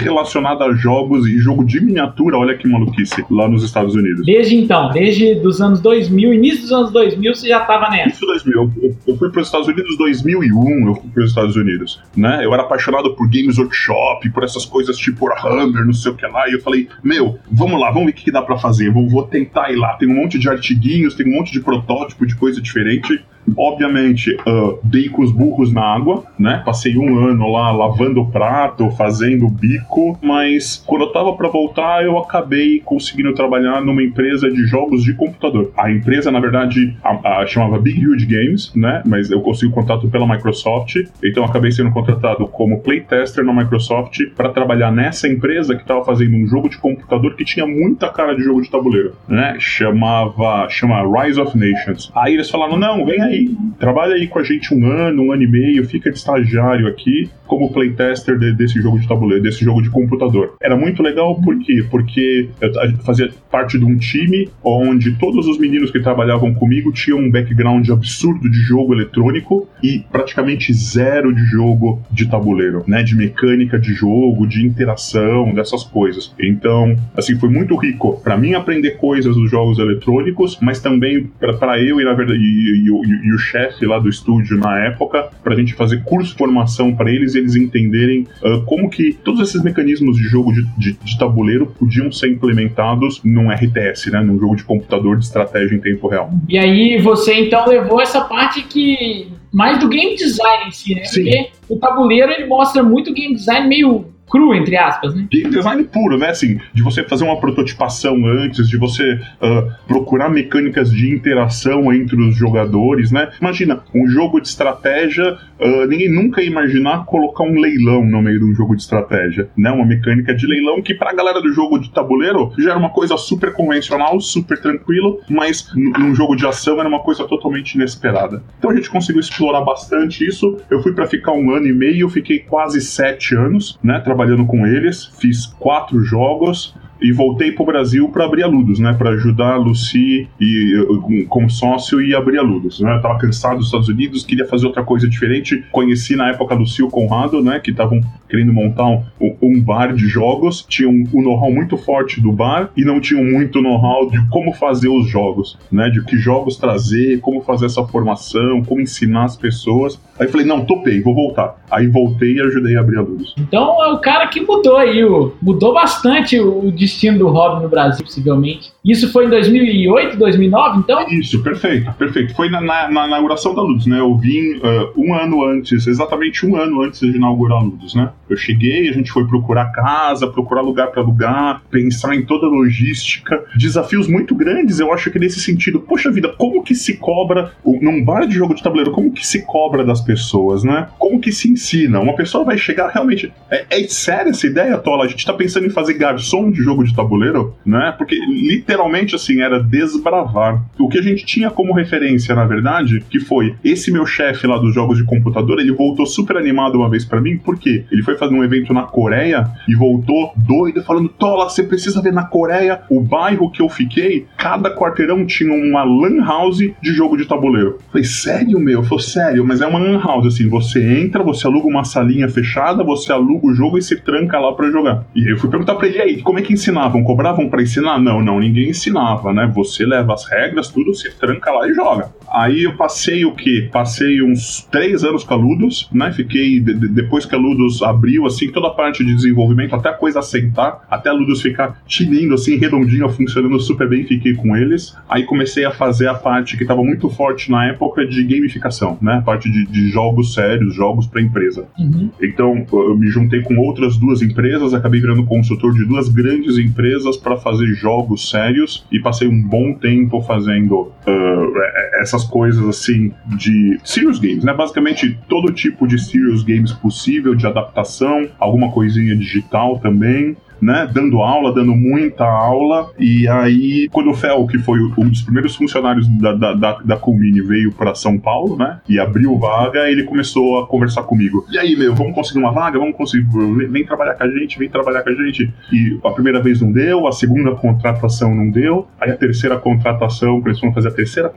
relacionada 0.00 0.64
a 0.64 0.72
jogos 0.72 1.26
e 1.26 1.38
jogo 1.38 1.64
de 1.64 1.80
miniatura, 1.80 2.36
olha 2.36 2.56
que 2.56 2.68
maluquice, 2.68 3.24
lá 3.30 3.48
nos 3.48 3.64
Estados 3.64 3.94
Unidos. 3.96 4.24
Desde 4.24 4.56
então, 4.56 4.90
desde 4.90 5.34
dos 5.36 5.60
anos 5.60 5.80
2000, 5.80 6.34
início 6.34 6.62
dos 6.62 6.72
anos 6.72 6.92
2000, 6.92 7.34
você 7.34 7.48
já 7.48 7.60
estava 7.60 7.90
nessa? 7.90 8.08
Início 8.08 8.26
2000. 8.26 8.72
Eu, 8.82 8.96
eu 9.06 9.16
fui 9.16 9.30
para 9.30 9.40
os 9.40 9.48
Estados 9.48 9.66
Unidos 9.66 9.92
em 9.92 9.96
2001, 9.96 10.86
eu 10.86 10.94
fui 10.94 11.10
para 11.10 11.22
os 11.22 11.30
Estados 11.30 11.56
Unidos, 11.56 12.00
né? 12.16 12.44
Eu 12.44 12.52
era 12.52 12.62
apaixonado 12.62 13.14
por 13.14 13.26
Games 13.26 13.58
Workshop, 13.58 14.30
por 14.30 14.44
essas 14.44 14.64
coisas 14.64 14.96
tipo 14.96 15.26
Hammer, 15.32 15.84
não 15.84 15.92
sei 15.92 16.12
o 16.12 16.14
que 16.14 16.26
lá, 16.26 16.48
e 16.48 16.52
eu 16.52 16.60
falei, 16.60 16.88
meu, 17.02 17.38
vamos 17.50 17.80
lá, 17.80 17.90
vamos 17.90 18.06
ver 18.06 18.12
o 18.12 18.14
que 18.14 18.30
dá 18.30 18.42
para 18.42 18.56
fazer, 18.56 18.90
vou, 18.90 19.08
vou 19.08 19.22
tentar 19.24 19.70
ir 19.70 19.76
lá. 19.76 19.94
Tem 19.94 20.08
um 20.08 20.14
monte 20.14 20.38
de 20.38 20.48
artiguinhos, 20.48 21.14
tem 21.14 21.26
um 21.26 21.36
monte 21.36 21.52
de 21.52 21.60
protótipo 21.60 22.26
de 22.26 22.36
coisa 22.36 22.60
diferente. 22.60 23.24
Obviamente, 23.56 24.34
uh, 24.46 24.78
dei 24.82 25.08
com 25.08 25.22
os 25.22 25.30
burros 25.30 25.72
na 25.72 25.82
água, 25.82 26.24
né? 26.38 26.62
Passei 26.64 26.96
um 26.96 27.18
ano 27.18 27.50
lá 27.50 27.70
lavando 27.70 28.20
o 28.20 28.30
prato, 28.30 28.90
fazendo 28.92 29.48
bico, 29.48 30.18
mas 30.22 30.82
quando 30.86 31.02
eu 31.02 31.12
tava 31.12 31.34
para 31.34 31.48
voltar, 31.48 32.04
eu 32.04 32.18
acabei 32.18 32.80
conseguindo 32.80 33.34
trabalhar 33.34 33.80
numa 33.80 34.02
empresa 34.02 34.50
de 34.50 34.66
jogos 34.66 35.02
de 35.02 35.14
computador. 35.14 35.70
A 35.76 35.90
empresa, 35.90 36.30
na 36.30 36.40
verdade, 36.40 36.96
a, 37.04 37.40
a, 37.40 37.46
chamava 37.46 37.78
Big 37.78 38.06
Huge 38.06 38.26
Games, 38.26 38.72
né? 38.74 39.02
Mas 39.06 39.30
eu 39.30 39.40
consegui 39.40 39.72
contato 39.72 40.08
pela 40.08 40.26
Microsoft, 40.26 40.96
então 41.22 41.44
acabei 41.44 41.70
sendo 41.70 41.90
contratado 41.90 42.46
como 42.48 42.80
playtester 42.80 43.44
na 43.44 43.52
Microsoft 43.52 44.18
para 44.36 44.50
trabalhar 44.50 44.90
nessa 44.90 45.28
empresa 45.28 45.74
que 45.74 45.82
estava 45.82 46.04
fazendo 46.04 46.36
um 46.36 46.46
jogo 46.46 46.68
de 46.68 46.78
computador 46.78 47.34
que 47.34 47.44
tinha 47.44 47.66
muita 47.66 48.08
cara 48.08 48.34
de 48.34 48.42
jogo 48.42 48.62
de 48.62 48.70
tabuleiro, 48.70 49.12
né? 49.28 49.56
Chamava, 49.58 50.68
chama 50.68 51.02
Rise 51.02 51.40
of 51.40 51.56
Nations. 51.56 52.10
Aí 52.14 52.34
eles 52.34 52.50
falaram: 52.50 52.76
"Não, 52.76 53.04
vem 53.04 53.20
aí 53.20 53.35
aí, 53.36 53.56
trabalha 53.78 54.14
aí 54.14 54.26
com 54.26 54.38
a 54.38 54.42
gente 54.42 54.74
um 54.74 54.86
ano, 54.86 55.24
um 55.24 55.32
ano 55.32 55.42
e 55.42 55.46
meio, 55.46 55.84
fica 55.84 56.10
de 56.10 56.18
estagiário 56.18 56.86
aqui 56.86 57.30
como 57.46 57.72
playtester 57.72 58.38
de, 58.38 58.52
desse 58.52 58.80
jogo 58.80 58.98
de 58.98 59.08
tabuleiro, 59.08 59.42
desse 59.42 59.64
jogo 59.64 59.80
de 59.80 59.90
computador. 59.90 60.54
Era 60.60 60.76
muito 60.76 61.02
legal 61.02 61.40
por 61.40 61.58
quê? 61.58 61.84
Porque 61.90 62.48
eu 62.60 62.72
fazia 63.04 63.30
parte 63.50 63.78
de 63.78 63.84
um 63.84 63.96
time 63.96 64.48
onde 64.62 65.12
todos 65.12 65.46
os 65.46 65.58
meninos 65.58 65.90
que 65.90 66.00
trabalhavam 66.00 66.52
comigo 66.54 66.92
tinham 66.92 67.18
um 67.18 67.30
background 67.30 67.88
absurdo 67.88 68.50
de 68.50 68.58
jogo 68.58 68.94
eletrônico 68.94 69.68
e 69.82 70.04
praticamente 70.10 70.72
zero 70.72 71.34
de 71.34 71.44
jogo 71.44 72.02
de 72.10 72.28
tabuleiro, 72.28 72.84
né? 72.86 73.02
De 73.02 73.14
mecânica 73.14 73.78
de 73.78 73.94
jogo, 73.94 74.46
de 74.46 74.66
interação, 74.66 75.54
dessas 75.54 75.84
coisas. 75.84 76.34
Então, 76.40 76.96
assim, 77.16 77.36
foi 77.38 77.48
muito 77.48 77.76
rico 77.76 78.20
para 78.22 78.36
mim 78.36 78.54
aprender 78.54 78.92
coisas 78.92 79.34
dos 79.34 79.50
jogos 79.50 79.78
eletrônicos, 79.78 80.58
mas 80.60 80.80
também 80.80 81.30
para 81.38 81.80
eu 81.80 82.00
e 82.00 82.04
na 82.04 82.12
verdade 82.12 82.38
e, 82.38 82.88
e, 82.88 83.25
e 83.25 83.25
o 83.34 83.38
chefe 83.38 83.86
lá 83.86 83.98
do 83.98 84.08
estúdio 84.08 84.58
na 84.58 84.86
época, 84.86 85.30
pra 85.42 85.54
gente 85.54 85.74
fazer 85.74 86.02
curso 86.04 86.32
de 86.32 86.38
formação 86.38 86.94
para 86.94 87.10
eles 87.10 87.34
e 87.34 87.38
eles 87.38 87.56
entenderem 87.56 88.26
uh, 88.42 88.62
como 88.64 88.88
que 88.88 89.12
todos 89.12 89.40
esses 89.40 89.62
mecanismos 89.62 90.16
de 90.16 90.24
jogo 90.24 90.52
de, 90.52 90.62
de, 90.76 90.92
de, 90.92 91.18
tabuleiro 91.18 91.66
podiam 91.66 92.10
ser 92.10 92.30
implementados 92.30 93.20
num 93.24 93.50
RTS, 93.50 94.10
né? 94.10 94.20
Num 94.20 94.38
jogo 94.38 94.56
de 94.56 94.64
computador 94.64 95.16
de 95.16 95.24
estratégia 95.24 95.74
em 95.74 95.80
tempo 95.80 96.08
real. 96.08 96.30
E 96.48 96.58
aí 96.58 96.98
você 96.98 97.34
então 97.34 97.66
levou 97.66 98.00
essa 98.00 98.20
parte 98.22 98.62
que 98.62 99.28
mais 99.52 99.78
do 99.78 99.88
game 99.88 100.14
design 100.16 100.68
em 100.68 100.70
si, 100.70 100.94
né? 100.94 101.04
Sim. 101.04 101.24
Porque 101.24 101.50
o 101.68 101.78
tabuleiro 101.78 102.30
ele 102.32 102.46
mostra 102.46 102.82
muito 102.82 103.12
game 103.12 103.34
design 103.34 103.66
meio 103.68 104.06
cru, 104.30 104.54
entre 104.54 104.76
aspas, 104.76 105.14
né? 105.14 105.26
Game 105.30 105.50
design 105.50 105.84
puro, 105.84 106.18
né? 106.18 106.30
Assim, 106.30 106.58
de 106.72 106.82
você 106.82 107.02
fazer 107.04 107.24
uma 107.24 107.38
prototipação 107.38 108.16
antes, 108.26 108.68
de 108.68 108.76
você 108.76 109.14
uh, 109.14 109.72
procurar 109.86 110.28
mecânicas 110.28 110.90
de 110.90 111.12
interação 111.12 111.92
entre 111.92 112.16
os 112.16 112.36
jogadores, 112.36 113.10
né? 113.10 113.30
Imagina, 113.40 113.82
um 113.94 114.08
jogo 114.08 114.40
de 114.40 114.48
estratégia, 114.48 115.34
uh, 115.60 115.86
ninguém 115.86 116.12
nunca 116.12 116.42
ia 116.42 116.48
imaginar 116.48 117.04
colocar 117.04 117.44
um 117.44 117.58
leilão 117.58 118.04
no 118.04 118.22
meio 118.22 118.38
de 118.38 118.44
um 118.44 118.54
jogo 118.54 118.74
de 118.74 118.82
estratégia, 118.82 119.48
né? 119.56 119.70
Uma 119.70 119.86
mecânica 119.86 120.34
de 120.34 120.46
leilão 120.46 120.82
que 120.82 120.94
pra 120.94 121.12
galera 121.12 121.40
do 121.40 121.52
jogo 121.52 121.78
de 121.78 121.90
tabuleiro 121.90 122.52
já 122.58 122.70
era 122.70 122.78
uma 122.78 122.90
coisa 122.90 123.16
super 123.16 123.52
convencional, 123.52 124.20
super 124.20 124.60
tranquilo, 124.60 125.20
mas 125.28 125.70
num 125.74 126.14
jogo 126.14 126.36
de 126.36 126.46
ação 126.46 126.78
era 126.78 126.88
uma 126.88 127.00
coisa 127.00 127.24
totalmente 127.24 127.74
inesperada. 127.74 128.42
Então 128.58 128.70
a 128.70 128.74
gente 128.74 128.90
conseguiu 128.90 129.20
explorar 129.20 129.62
bastante 129.62 130.26
isso. 130.26 130.58
Eu 130.70 130.82
fui 130.82 130.92
para 130.92 131.06
ficar 131.06 131.32
um 131.32 131.50
ano 131.50 131.66
e 131.66 131.72
meio, 131.72 132.02
eu 132.02 132.08
fiquei 132.08 132.40
quase 132.40 132.80
sete 132.80 133.34
anos, 133.34 133.78
né? 133.82 134.00
Trabalhando 134.16 134.46
com 134.46 134.66
eles, 134.66 135.04
fiz 135.04 135.46
quatro 135.46 136.02
jogos 136.02 136.74
e 137.00 137.12
voltei 137.12 137.52
para 137.52 137.62
o 137.62 137.66
Brasil 137.66 138.08
para 138.08 138.24
abrir 138.24 138.42
a 138.42 138.46
Ludus, 138.46 138.78
né? 138.78 138.94
Para 138.94 139.10
ajudar 139.10 139.54
a 139.54 139.56
Lucy 139.56 140.28
e, 140.40 141.26
como 141.28 141.50
sócio 141.50 142.00
e 142.00 142.14
abrir 142.14 142.38
a 142.38 142.42
Ludus. 142.42 142.80
Né? 142.80 142.96
Eu 142.96 143.02
tava 143.02 143.18
cansado 143.18 143.58
dos 143.58 143.66
Estados 143.66 143.88
Unidos, 143.88 144.24
queria 144.24 144.46
fazer 144.46 144.66
outra 144.66 144.82
coisa 144.82 145.08
diferente. 145.08 145.64
Conheci 145.70 146.16
na 146.16 146.30
época 146.30 146.54
a 146.54 146.58
Lucy 146.58 146.80
e 146.80 146.84
o 146.84 146.90
Conrado, 146.90 147.42
né? 147.42 147.60
Que 147.60 147.70
estavam 147.70 148.00
querendo 148.28 148.52
montar 148.52 148.86
um, 148.86 149.02
um, 149.42 149.60
bar 149.60 149.94
de 149.94 150.06
jogos. 150.06 150.64
Tinham 150.68 150.90
um, 150.90 151.04
um 151.14 151.22
know-how 151.22 151.52
muito 151.52 151.76
forte 151.76 152.20
do 152.20 152.32
bar 152.32 152.70
e 152.76 152.84
não 152.84 153.00
tinham 153.00 153.24
muito 153.24 153.60
know-how 153.60 154.10
de 154.10 154.28
como 154.28 154.52
fazer 154.52 154.88
os 154.88 155.08
jogos, 155.08 155.58
né? 155.70 155.88
De 155.90 156.04
que 156.04 156.16
jogos 156.16 156.56
trazer, 156.56 157.20
como 157.20 157.42
fazer 157.42 157.66
essa 157.66 157.84
formação, 157.84 158.62
como 158.64 158.80
ensinar 158.80 159.24
as 159.24 159.36
pessoas. 159.36 160.00
Aí 160.18 160.28
falei, 160.28 160.46
não, 160.46 160.64
topei, 160.64 161.00
vou 161.00 161.14
voltar. 161.14 161.56
Aí 161.70 161.86
voltei 161.86 162.34
e 162.34 162.40
ajudei 162.40 162.76
a 162.76 162.80
abrir 162.80 162.98
a 162.98 163.02
Ludus. 163.02 163.34
Então 163.38 163.84
é 163.84 163.92
o 163.92 163.98
cara 163.98 164.26
que 164.28 164.40
mudou 164.40 164.76
aí, 164.76 165.02
mudou 165.42 165.74
bastante 165.74 166.38
o 166.40 166.70
destino 166.86 167.18
do 167.18 167.28
hobby 167.28 167.62
no 167.62 167.68
Brasil, 167.68 168.04
possivelmente. 168.04 168.72
Isso 168.84 169.10
foi 169.12 169.26
em 169.26 169.30
2008, 169.30 170.16
2009, 170.16 170.78
então? 170.78 171.06
Isso, 171.08 171.42
perfeito, 171.42 171.92
perfeito. 171.94 172.34
Foi 172.34 172.48
na, 172.48 172.60
na, 172.60 172.88
na 172.88 173.06
inauguração 173.08 173.54
da 173.54 173.60
Ludus, 173.60 173.86
né? 173.86 173.98
Eu 173.98 174.16
vim 174.16 174.54
uh, 174.58 174.92
um 174.96 175.12
ano 175.12 175.44
antes, 175.44 175.86
exatamente 175.86 176.46
um 176.46 176.56
ano 176.56 176.82
antes 176.82 177.00
de 177.00 177.16
inaugurar 177.16 177.58
a 177.58 177.62
Ludus, 177.62 177.94
né? 177.94 178.10
Eu 178.30 178.36
cheguei, 178.36 178.88
a 178.88 178.92
gente 178.92 179.10
foi 179.10 179.26
procurar 179.26 179.72
casa, 179.72 180.26
procurar 180.28 180.62
lugar 180.62 180.88
para 180.92 181.02
alugar, 181.02 181.62
pensar 181.70 182.14
em 182.14 182.24
toda 182.24 182.46
a 182.46 182.50
logística, 182.50 183.44
desafios 183.56 184.06
muito 184.06 184.34
grandes, 184.34 184.78
eu 184.78 184.92
acho 184.92 185.10
que 185.10 185.18
nesse 185.18 185.40
sentido. 185.40 185.80
Poxa 185.80 186.10
vida, 186.10 186.28
como 186.36 186.62
que 186.62 186.74
se 186.74 186.96
cobra, 186.96 187.52
num 187.64 188.04
bar 188.04 188.26
de 188.26 188.34
jogo 188.34 188.54
de 188.54 188.62
tabuleiro, 188.62 188.92
como 188.92 189.12
que 189.12 189.26
se 189.26 189.44
cobra 189.44 189.84
das 189.84 190.00
pessoas, 190.00 190.62
né? 190.62 190.88
Como 190.98 191.20
que 191.20 191.32
se 191.32 191.50
ensina? 191.50 191.98
Uma 191.98 192.14
pessoa 192.14 192.44
vai 192.44 192.56
chegar 192.56 192.90
realmente. 192.90 193.32
É, 193.50 193.66
é 193.70 193.88
séria 193.88 194.30
essa 194.30 194.46
ideia, 194.46 194.78
Tola? 194.78 195.04
A 195.04 195.08
gente 195.08 195.26
tá 195.26 195.32
pensando 195.32 195.66
em 195.66 195.70
fazer 195.70 195.94
garçom 195.94 196.50
de 196.50 196.62
jogo 196.62 196.75
de 196.84 196.94
tabuleiro, 196.94 197.54
né? 197.64 197.94
Porque 197.96 198.16
literalmente 198.26 199.14
assim 199.14 199.40
era 199.40 199.62
desbravar. 199.62 200.62
O 200.78 200.88
que 200.88 200.98
a 200.98 201.02
gente 201.02 201.24
tinha 201.24 201.50
como 201.50 201.74
referência, 201.74 202.34
na 202.34 202.44
verdade, 202.44 203.04
que 203.08 203.20
foi 203.20 203.54
esse 203.64 203.90
meu 203.90 204.06
chefe 204.06 204.46
lá 204.46 204.58
dos 204.58 204.74
jogos 204.74 204.98
de 204.98 205.04
computador, 205.04 205.58
ele 205.60 205.72
voltou 205.72 206.06
super 206.06 206.36
animado 206.36 206.76
uma 206.76 206.90
vez 206.90 207.04
para 207.04 207.20
mim, 207.20 207.36
porque 207.38 207.84
ele 207.90 208.02
foi 208.02 208.16
fazer 208.16 208.34
um 208.34 208.44
evento 208.44 208.72
na 208.72 208.82
Coreia 208.82 209.50
e 209.68 209.74
voltou 209.74 210.32
doido, 210.36 210.82
falando: 210.82 211.08
Tola, 211.08 211.48
você 211.48 211.62
precisa 211.62 212.02
ver 212.02 212.12
na 212.12 212.24
Coreia 212.24 212.80
o 212.90 213.00
bairro 213.00 213.50
que 213.50 213.62
eu 213.62 213.68
fiquei, 213.68 214.26
cada 214.36 214.74
quarteirão 214.74 215.26
tinha 215.26 215.52
uma 215.52 215.84
lan 215.84 216.24
house 216.24 216.58
de 216.58 216.92
jogo 216.92 217.16
de 217.16 217.26
tabuleiro. 217.26 217.76
Eu 217.76 217.90
falei, 217.90 218.04
sério, 218.04 218.58
meu? 218.58 218.80
Eu 218.80 218.84
falei, 218.84 219.04
sério, 219.04 219.44
mas 219.46 219.60
é 219.60 219.66
uma 219.66 219.78
lan 219.78 219.98
house, 219.98 220.26
assim, 220.26 220.48
você 220.48 221.00
entra, 221.00 221.22
você 221.22 221.46
aluga 221.46 221.66
uma 221.66 221.84
salinha 221.84 222.28
fechada, 222.28 222.84
você 222.84 223.12
aluga 223.12 223.46
o 223.46 223.54
jogo 223.54 223.78
e 223.78 223.82
se 223.82 223.96
tranca 223.96 224.38
lá 224.38 224.52
para 224.52 224.70
jogar. 224.70 225.04
E 225.14 225.30
eu 225.30 225.38
fui 225.38 225.50
perguntar 225.50 225.74
pra 225.74 225.86
ele, 225.86 226.00
aí, 226.00 226.22
como 226.22 226.38
é 226.38 226.42
que 226.42 226.52
ensinavam? 226.66 227.04
Cobravam 227.04 227.48
para 227.48 227.62
ensinar? 227.62 227.98
Não, 227.98 228.22
não, 228.22 228.40
ninguém 228.40 228.70
ensinava, 228.70 229.32
né? 229.32 229.50
Você 229.54 229.86
leva 229.86 230.14
as 230.14 230.28
regras, 230.28 230.68
tudo, 230.68 230.94
se 230.94 231.10
tranca 231.16 231.50
lá 231.52 231.68
e 231.68 231.74
joga. 231.74 232.10
Aí 232.32 232.64
eu 232.64 232.76
passei 232.76 233.24
o 233.24 233.32
quê? 233.32 233.68
Passei 233.72 234.22
uns 234.22 234.66
três 234.70 235.04
anos 235.04 235.22
com 235.22 235.34
a 235.34 235.36
Ludus, 235.36 235.88
né? 235.92 236.12
Fiquei, 236.12 236.60
de, 236.60 236.74
de, 236.74 236.88
depois 236.88 237.24
que 237.24 237.34
a 237.34 237.38
Ludus 237.38 237.82
abriu, 237.82 238.26
assim, 238.26 238.50
toda 238.50 238.68
a 238.68 238.70
parte 238.70 239.04
de 239.04 239.14
desenvolvimento, 239.14 239.74
até 239.74 239.90
a 239.90 239.94
coisa 239.94 240.18
assentar, 240.18 240.82
até 240.90 241.08
a 241.08 241.12
Ludus 241.12 241.40
ficar 241.40 241.80
tinindo, 241.86 242.34
assim, 242.34 242.56
redondinha, 242.56 243.08
funcionando 243.08 243.58
super 243.60 243.88
bem, 243.88 244.04
fiquei 244.04 244.34
com 244.34 244.56
eles. 244.56 244.96
Aí 245.08 245.24
comecei 245.24 245.64
a 245.64 245.70
fazer 245.70 246.08
a 246.08 246.14
parte 246.14 246.56
que 246.56 246.64
estava 246.64 246.82
muito 246.82 247.08
forte 247.08 247.50
na 247.50 247.66
época 247.68 248.06
de 248.06 248.24
gamificação, 248.24 248.98
né? 249.00 249.14
A 249.14 249.22
parte 249.22 249.50
de, 249.50 249.66
de 249.66 249.88
jogos 249.90 250.34
sérios, 250.34 250.74
jogos 250.74 251.06
para 251.06 251.22
empresa. 251.22 251.66
Uhum. 251.78 252.10
Então, 252.20 252.66
eu 252.72 252.96
me 252.96 253.08
juntei 253.08 253.42
com 253.42 253.56
outras 253.58 253.96
duas 253.96 254.20
empresas, 254.20 254.74
acabei 254.74 255.00
virando 255.00 255.24
consultor 255.24 255.72
de 255.72 255.84
duas 255.84 256.08
grandes 256.08 256.55
empresas 256.58 257.16
para 257.16 257.36
fazer 257.36 257.66
jogos 257.74 258.30
sérios 258.30 258.86
e 258.90 259.00
passei 259.00 259.28
um 259.28 259.42
bom 259.42 259.74
tempo 259.74 260.20
fazendo 260.22 260.92
uh, 261.06 262.00
essas 262.00 262.24
coisas 262.24 262.66
assim 262.66 263.12
de 263.36 263.78
serious 263.84 264.18
games, 264.18 264.44
né? 264.44 264.52
Basicamente 264.52 265.18
todo 265.28 265.52
tipo 265.52 265.86
de 265.86 265.98
serious 265.98 266.42
games 266.42 266.72
possível 266.72 267.34
de 267.34 267.46
adaptação, 267.46 268.28
alguma 268.38 268.70
coisinha 268.70 269.16
digital 269.16 269.78
também 269.78 270.36
né, 270.60 270.88
dando 270.92 271.20
aula, 271.20 271.54
dando 271.54 271.74
muita 271.74 272.24
aula. 272.24 272.90
E 272.98 273.28
aí, 273.28 273.88
quando 273.90 274.10
o 274.10 274.14
Fel, 274.14 274.46
que 274.46 274.58
foi 274.58 274.78
um 274.98 275.08
dos 275.08 275.22
primeiros 275.22 275.54
funcionários 275.54 276.06
da, 276.18 276.32
da, 276.32 276.52
da, 276.54 276.72
da 276.78 276.96
Culmini, 276.96 277.40
veio 277.40 277.72
para 277.72 277.94
São 277.94 278.18
Paulo, 278.18 278.56
né, 278.56 278.80
e 278.88 278.98
abriu 278.98 279.38
vaga, 279.38 279.90
ele 279.90 280.04
começou 280.04 280.58
a 280.58 280.66
conversar 280.66 281.02
comigo. 281.02 281.44
E 281.50 281.58
aí, 281.58 281.76
meu, 281.76 281.94
vamos 281.94 282.14
conseguir 282.14 282.38
uma 282.38 282.52
vaga? 282.52 282.78
Vamos 282.78 282.96
conseguir. 282.96 283.26
Vem 283.68 283.84
trabalhar 283.84 284.14
com 284.14 284.24
a 284.24 284.30
gente, 284.30 284.58
vem 284.58 284.68
trabalhar 284.68 285.02
com 285.02 285.10
a 285.10 285.14
gente. 285.14 285.52
E 285.72 285.98
a 286.04 286.10
primeira 286.10 286.40
vez 286.40 286.60
não 286.60 286.72
deu, 286.72 287.06
a 287.06 287.12
segunda 287.12 287.52
contratação 287.52 288.34
não 288.34 288.50
deu, 288.50 288.86
aí 289.00 289.10
a 289.10 289.16
terceira 289.16 289.56
contratação, 289.58 290.42
eles 290.44 290.60
vão 290.60 290.72
fazer 290.72 290.88
a 290.88 290.92
terceira 290.92 291.32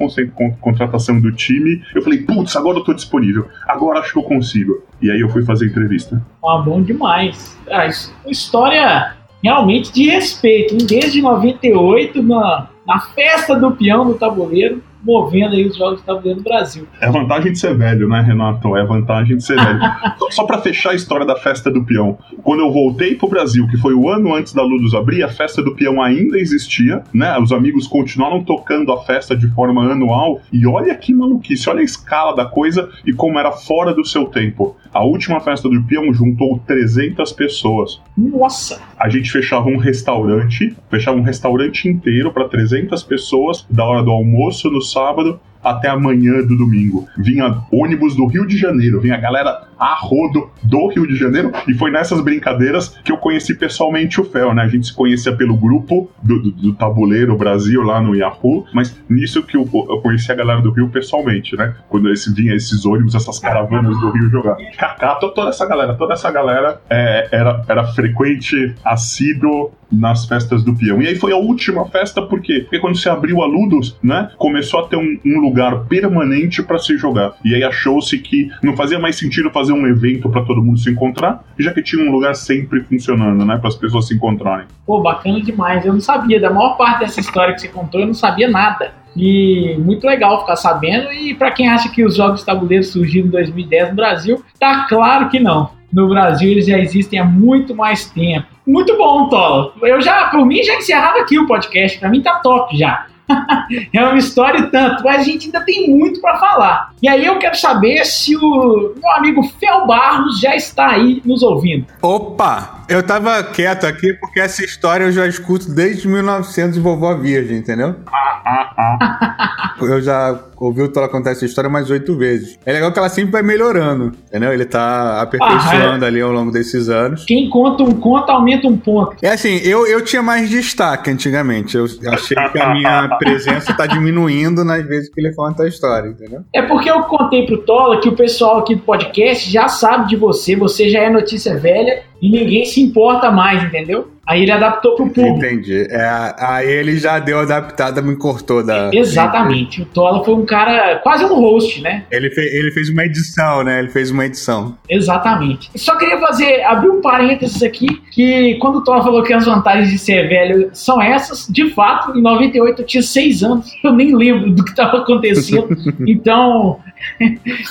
contratação 0.62 1.20
do 1.20 1.32
time. 1.32 1.82
Eu 1.94 2.02
falei, 2.02 2.20
putz, 2.20 2.56
agora 2.56 2.78
eu 2.78 2.84
tô 2.84 2.94
disponível, 2.94 3.48
agora 3.68 4.00
acho 4.00 4.14
que 4.14 4.20
eu 4.20 4.24
consigo. 4.24 4.89
E 5.02 5.10
aí 5.10 5.20
eu 5.20 5.30
fui 5.30 5.44
fazer 5.44 5.68
entrevista. 5.68 6.22
Ah, 6.46 6.58
bom 6.58 6.82
demais. 6.82 7.58
Ah, 7.70 7.88
história 8.28 9.16
realmente 9.44 9.92
de 9.92 10.10
respeito. 10.10 10.78
Desde 10.86 11.22
98, 11.22 12.22
na, 12.22 12.68
na 12.86 13.00
festa 13.00 13.56
do 13.56 13.72
peão 13.72 14.06
do 14.06 14.14
tabuleiro, 14.16 14.82
movendo 15.04 15.56
aí 15.56 15.66
os 15.66 15.78
jogos 15.78 16.00
de 16.00 16.06
tabuleiro 16.06 16.40
no 16.40 16.44
Brasil. 16.44 16.88
É 17.00 17.08
a 17.08 17.12
vantagem 17.12 17.52
de 17.52 17.60
ser 17.60 17.76
velho, 17.76 18.08
né, 18.08 18.22
Renato? 18.22 18.76
É 18.76 18.82
a 18.82 18.86
vantagem 18.86 19.38
de 19.38 19.44
ser 19.44 19.56
velho. 19.56 19.80
Só 20.32 20.44
para 20.44 20.60
fechar 20.60 20.92
a 20.92 20.96
história 20.96 21.26
da 21.26 21.36
festa 21.36 21.72
do 21.72 21.84
peão. 21.84 22.18
Quando 22.44 22.62
eu 22.62 22.72
voltei 22.72 23.16
pro 23.16 23.30
Brasil, 23.30 23.68
que 23.68 23.78
foi 23.78 23.94
o 23.94 24.10
ano 24.10 24.34
antes 24.34 24.54
da 24.54 24.62
Ludus 24.62 24.94
abrir, 24.94 25.24
a 25.24 25.30
festa 25.30 25.62
do 25.62 25.76
peão 25.76 26.02
ainda 26.02 26.38
existia, 26.38 27.04
né? 27.14 27.38
Os 27.40 27.52
amigos 27.52 27.88
continuaram 27.88 28.44
tocando 28.44 28.92
a 28.92 29.02
festa 29.04 29.36
de 29.36 29.48
forma 29.50 29.90
anual. 29.90 30.42
E 30.52 30.68
olha 30.68 30.94
que 30.96 31.14
maluquice, 31.14 31.70
olha 31.70 31.80
a 31.80 31.84
escala 31.84 32.36
da 32.36 32.46
coisa 32.46 32.90
e 33.06 33.14
como 33.14 33.40
era 33.40 33.52
fora 33.52 33.94
do 33.94 34.06
seu 34.06 34.26
tempo. 34.26 34.76
A 34.94 35.04
última 35.04 35.40
festa 35.40 35.70
do 35.70 35.84
peão 35.84 36.12
juntou 36.14 36.60
300 36.66 37.32
pessoas. 37.34 38.02
Nossa! 38.18 38.82
A 38.98 39.08
gente 39.08 39.32
fechava 39.32 39.70
um 39.70 39.78
restaurante, 39.78 40.76
fechava 40.90 41.18
um 41.18 41.22
restaurante 41.22 41.88
inteiro 41.88 42.32
para 42.34 42.50
300 42.50 43.04
pessoas 43.04 43.66
da 43.70 43.86
hora 43.86 44.04
do 44.04 44.12
almoço 44.12 44.70
no 44.70 44.82
sábado 44.82 45.40
até 45.64 45.90
amanhã 45.90 46.42
do 46.46 46.58
domingo. 46.58 47.08
Vinha 47.18 47.64
ônibus 47.72 48.16
do 48.16 48.26
Rio 48.26 48.46
de 48.46 48.58
Janeiro, 48.58 49.00
vinha 49.00 49.16
a 49.16 49.20
galera 49.20 49.70
a 49.80 49.96
rodo 49.96 50.50
do 50.62 50.88
Rio 50.88 51.08
de 51.08 51.16
Janeiro, 51.16 51.52
e 51.68 51.74
foi 51.74 51.90
nessas 51.90 52.20
brincadeiras 52.22 52.90
que 53.04 53.12
eu 53.12 53.18
conheci 53.18 53.56
pessoalmente 53.56 54.20
o 54.20 54.26
Fel, 54.26 54.54
né? 54.54 54.64
A 54.64 54.68
gente 54.68 54.88
se 54.88 54.94
conhecia 54.94 55.34
pelo 55.36 55.56
grupo 55.56 56.12
do, 56.22 56.42
do, 56.42 56.52
do 56.52 56.74
Tabuleiro 56.74 57.38
Brasil 57.38 57.82
lá 57.82 58.02
no 58.02 58.14
Yahoo, 58.14 58.66
mas 58.74 59.00
nisso 59.10 59.42
que 59.44 59.56
eu, 59.56 59.62
eu 59.90 60.02
conheci 60.02 60.32
a 60.32 60.36
galera 60.36 60.62
do 60.62 60.72
Rio 60.72 60.90
pessoalmente, 60.90 61.56
né? 61.56 61.76
Quando 61.88 62.12
esse, 62.12 62.34
vinha 62.34 62.54
esses 62.54 62.86
ônibus, 62.86 63.16
essas 63.16 63.40
caravanas 63.40 63.98
do 64.00 64.12
Rio 64.12 64.30
jogar. 64.30 64.58
Kaká, 64.78 65.16
toda 65.16 65.50
essa 65.50 65.66
galera, 65.66 65.94
toda 65.94 66.14
essa 66.14 66.30
galera 66.30 66.82
é, 66.90 67.30
era, 67.32 67.64
era 67.68 67.88
frequente, 67.88 68.76
assíduo 68.84 69.72
nas 69.92 70.26
festas 70.26 70.64
do 70.64 70.76
peão. 70.76 71.02
E 71.02 71.08
aí 71.08 71.16
foi 71.16 71.32
a 71.32 71.38
última 71.38 71.86
festa, 71.86 72.22
por 72.22 72.42
quê? 72.42 72.62
Porque 72.62 72.80
quando 72.80 72.98
se 72.98 73.10
abriu 73.10 73.42
a 73.42 73.48
Ludus, 73.48 73.98
né, 74.04 74.30
começou 74.38 74.82
a 74.82 74.88
ter 74.88 74.96
um, 74.96 75.20
um 75.26 75.40
lugar 75.40 75.86
permanente 75.86 76.62
para 76.62 76.78
se 76.78 76.98
jogar. 76.98 77.34
E 77.44 77.56
aí 77.56 77.64
achou-se 77.64 78.18
que 78.20 78.50
não 78.64 78.76
fazia 78.76 79.00
mais 79.00 79.18
sentido 79.18 79.50
fazer 79.50 79.74
um 79.74 79.88
evento 79.88 80.30
para 80.30 80.44
todo 80.44 80.62
mundo 80.62 80.80
se 80.80 80.90
encontrar, 80.90 81.44
já 81.58 81.74
que 81.74 81.82
tinha 81.82 82.04
um 82.04 82.12
lugar 82.12 82.36
sempre 82.36 82.84
funcionando, 82.84 83.46
né, 83.46 83.58
para 83.58 83.68
as 83.68 83.76
pessoas 83.76 84.08
se 84.08 84.14
encontrarem. 84.14 84.68
Pô, 84.86 85.02
bacana 85.02 85.42
demais. 85.42 85.86
Eu 85.86 85.94
não 85.94 86.02
sabia, 86.02 86.40
da 86.40 86.50
maior 86.50 86.78
parte 86.78 87.00
dessa 87.02 87.20
história 87.20 87.54
que 87.54 87.62
você 87.62 87.68
contou, 87.68 88.02
eu 88.02 88.08
não 88.08 88.14
sabia 88.14 88.50
nada. 88.50 88.94
E 89.16 89.76
muito 89.80 90.06
legal 90.06 90.42
ficar 90.42 90.56
sabendo. 90.56 91.12
E 91.12 91.34
para 91.34 91.52
quem 91.52 91.68
acha 91.68 91.90
que 91.90 92.06
os 92.06 92.16
jogos 92.16 92.42
de 92.42 92.46
tabuleiro 92.46 92.84
surgiram 92.84 93.28
em 93.28 93.32
2010 93.32 93.90
no 93.90 93.96
Brasil, 93.96 94.44
tá 94.60 94.86
claro 94.88 95.30
que 95.30 95.40
não. 95.40 95.72
No 95.92 96.08
Brasil 96.08 96.52
eles 96.52 96.68
já 96.68 96.78
existem 96.78 97.20
há 97.20 97.26
muito 97.26 97.76
mais 97.76 98.10
tempo. 98.10 98.48
Muito 98.70 98.96
bom, 98.96 99.28
Tola. 99.30 99.74
Eu 99.82 100.00
já, 100.00 100.26
por 100.26 100.46
mim, 100.46 100.62
já 100.64 100.76
encerrava 100.76 101.18
aqui 101.20 101.40
o 101.40 101.48
podcast. 101.48 101.98
Para 101.98 102.10
mim 102.10 102.22
tá 102.22 102.36
top 102.36 102.78
já. 102.78 103.08
é 103.94 104.04
uma 104.04 104.18
história 104.18 104.60
e 104.60 104.68
tanto, 104.70 105.04
mas 105.04 105.22
a 105.22 105.24
gente 105.24 105.48
ainda 105.48 105.62
tem 105.62 105.90
muito 105.90 106.22
para 106.22 106.38
falar. 106.38 106.92
E 107.02 107.10
aí 107.10 107.26
eu 107.26 107.40
quero 107.40 107.56
saber 107.56 108.06
se 108.06 108.36
o 108.38 108.94
meu 108.96 109.12
amigo 109.16 109.42
Fel 109.60 109.88
Barros 109.88 110.40
já 110.40 110.56
está 110.56 110.92
aí 110.92 111.20
nos 111.26 111.42
ouvindo. 111.42 111.88
Opa! 112.02 112.79
Eu 112.90 113.04
tava 113.04 113.44
quieto 113.44 113.86
aqui 113.86 114.14
porque 114.14 114.40
essa 114.40 114.66
história 114.66 115.06
eu 115.06 115.12
já 115.12 115.28
escuto 115.28 115.72
desde 115.72 116.08
1900 116.08 116.76
e 116.76 116.80
vovó 116.82 117.14
virgem, 117.14 117.58
entendeu? 117.58 117.94
eu 119.80 120.02
já 120.02 120.40
ouvi 120.58 120.82
o 120.82 120.90
Tola 120.90 121.08
contar 121.08 121.32
essa 121.32 121.46
história 121.46 121.70
mais 121.70 121.90
oito 121.92 122.18
vezes. 122.18 122.58
É 122.66 122.74
legal 122.74 122.92
que 122.92 123.00
ela 123.00 123.08
sempre 123.08 123.32
vai 123.32 123.44
melhorando, 123.44 124.12
entendeu? 124.28 124.52
Ele 124.52 124.66
tá 124.66 125.22
aperfeiçoando 125.22 126.04
ah, 126.04 126.08
é. 126.08 126.10
ali 126.10 126.20
ao 126.20 126.32
longo 126.32 126.52
desses 126.52 126.90
anos. 126.90 127.26
Quem 127.26 127.48
conta 127.50 127.84
um 127.84 127.94
conto 127.94 128.32
aumenta 128.32 128.68
um 128.68 128.76
ponto. 128.76 129.16
É 129.22 129.30
assim, 129.30 129.58
eu, 129.58 129.86
eu 129.86 130.04
tinha 130.04 130.22
mais 130.22 130.50
destaque 130.50 131.12
antigamente. 131.12 131.78
Eu 131.78 131.86
achei 132.08 132.36
que 132.52 132.60
a 132.60 132.74
minha 132.74 133.08
presença 133.20 133.74
tá 133.74 133.86
diminuindo 133.86 134.66
nas 134.66 134.86
vezes 134.86 135.10
que 135.14 135.22
ele 135.22 135.34
conta 135.34 135.64
a 135.64 135.68
história, 135.68 136.10
entendeu? 136.10 136.42
É 136.54 136.64
porque 136.64 136.90
eu 136.90 137.02
contei 137.04 137.46
pro 137.46 137.60
Tola 137.60 138.02
que 138.02 138.10
o 138.10 138.16
pessoal 138.16 138.60
aqui 138.60 138.76
do 138.76 138.82
podcast 138.82 139.50
já 139.50 139.68
sabe 139.68 140.10
de 140.10 140.16
você, 140.16 140.56
você 140.56 140.90
já 140.90 141.02
é 141.02 141.10
notícia 141.10 141.56
velha 141.58 142.02
e 142.22 142.30
ninguém 142.30 142.66
se 142.66 142.79
importa 142.82 143.32
mais, 143.32 143.64
entendeu? 143.64 144.12
Aí 144.30 144.44
ele 144.44 144.52
adaptou 144.52 144.96
pro 144.96 145.10
público. 145.10 145.38
Entendi. 145.38 145.88
É, 145.90 146.36
aí 146.38 146.70
ele 146.70 147.00
já 147.00 147.18
deu 147.18 147.40
adaptada, 147.40 148.00
me 148.00 148.16
cortou 148.16 148.64
da. 148.64 148.92
Exatamente. 148.94 149.82
O 149.82 149.86
Tola 149.86 150.24
foi 150.24 150.36
um 150.36 150.46
cara, 150.46 151.00
quase 151.00 151.26
um 151.26 151.34
host, 151.34 151.82
né? 151.82 152.04
Ele, 152.12 152.30
fe, 152.30 152.42
ele 152.42 152.70
fez 152.70 152.92
uma 152.92 153.06
edição, 153.06 153.64
né? 153.64 153.80
Ele 153.80 153.90
fez 153.90 154.12
uma 154.12 154.28
edição. 154.28 154.78
Exatamente. 154.88 155.72
Só 155.76 155.96
queria 155.96 156.20
fazer, 156.20 156.62
abrir 156.64 156.92
um 156.92 157.02
parênteses 157.02 157.64
aqui, 157.64 157.88
que 158.12 158.54
quando 158.60 158.76
o 158.76 158.84
Tola 158.84 159.02
falou 159.02 159.24
que 159.24 159.34
as 159.34 159.46
vantagens 159.46 159.90
de 159.90 159.98
ser 159.98 160.30
velho 160.30 160.70
são 160.74 161.02
essas, 161.02 161.48
de 161.50 161.72
fato, 161.72 162.16
em 162.16 162.22
98 162.22 162.84
eu 162.84 162.86
tinha 162.86 163.02
seis 163.02 163.42
anos, 163.42 163.74
eu 163.84 163.92
nem 163.92 164.16
lembro 164.16 164.52
do 164.52 164.64
que 164.64 164.70
estava 164.70 164.98
acontecendo. 164.98 165.76
então, 166.08 166.80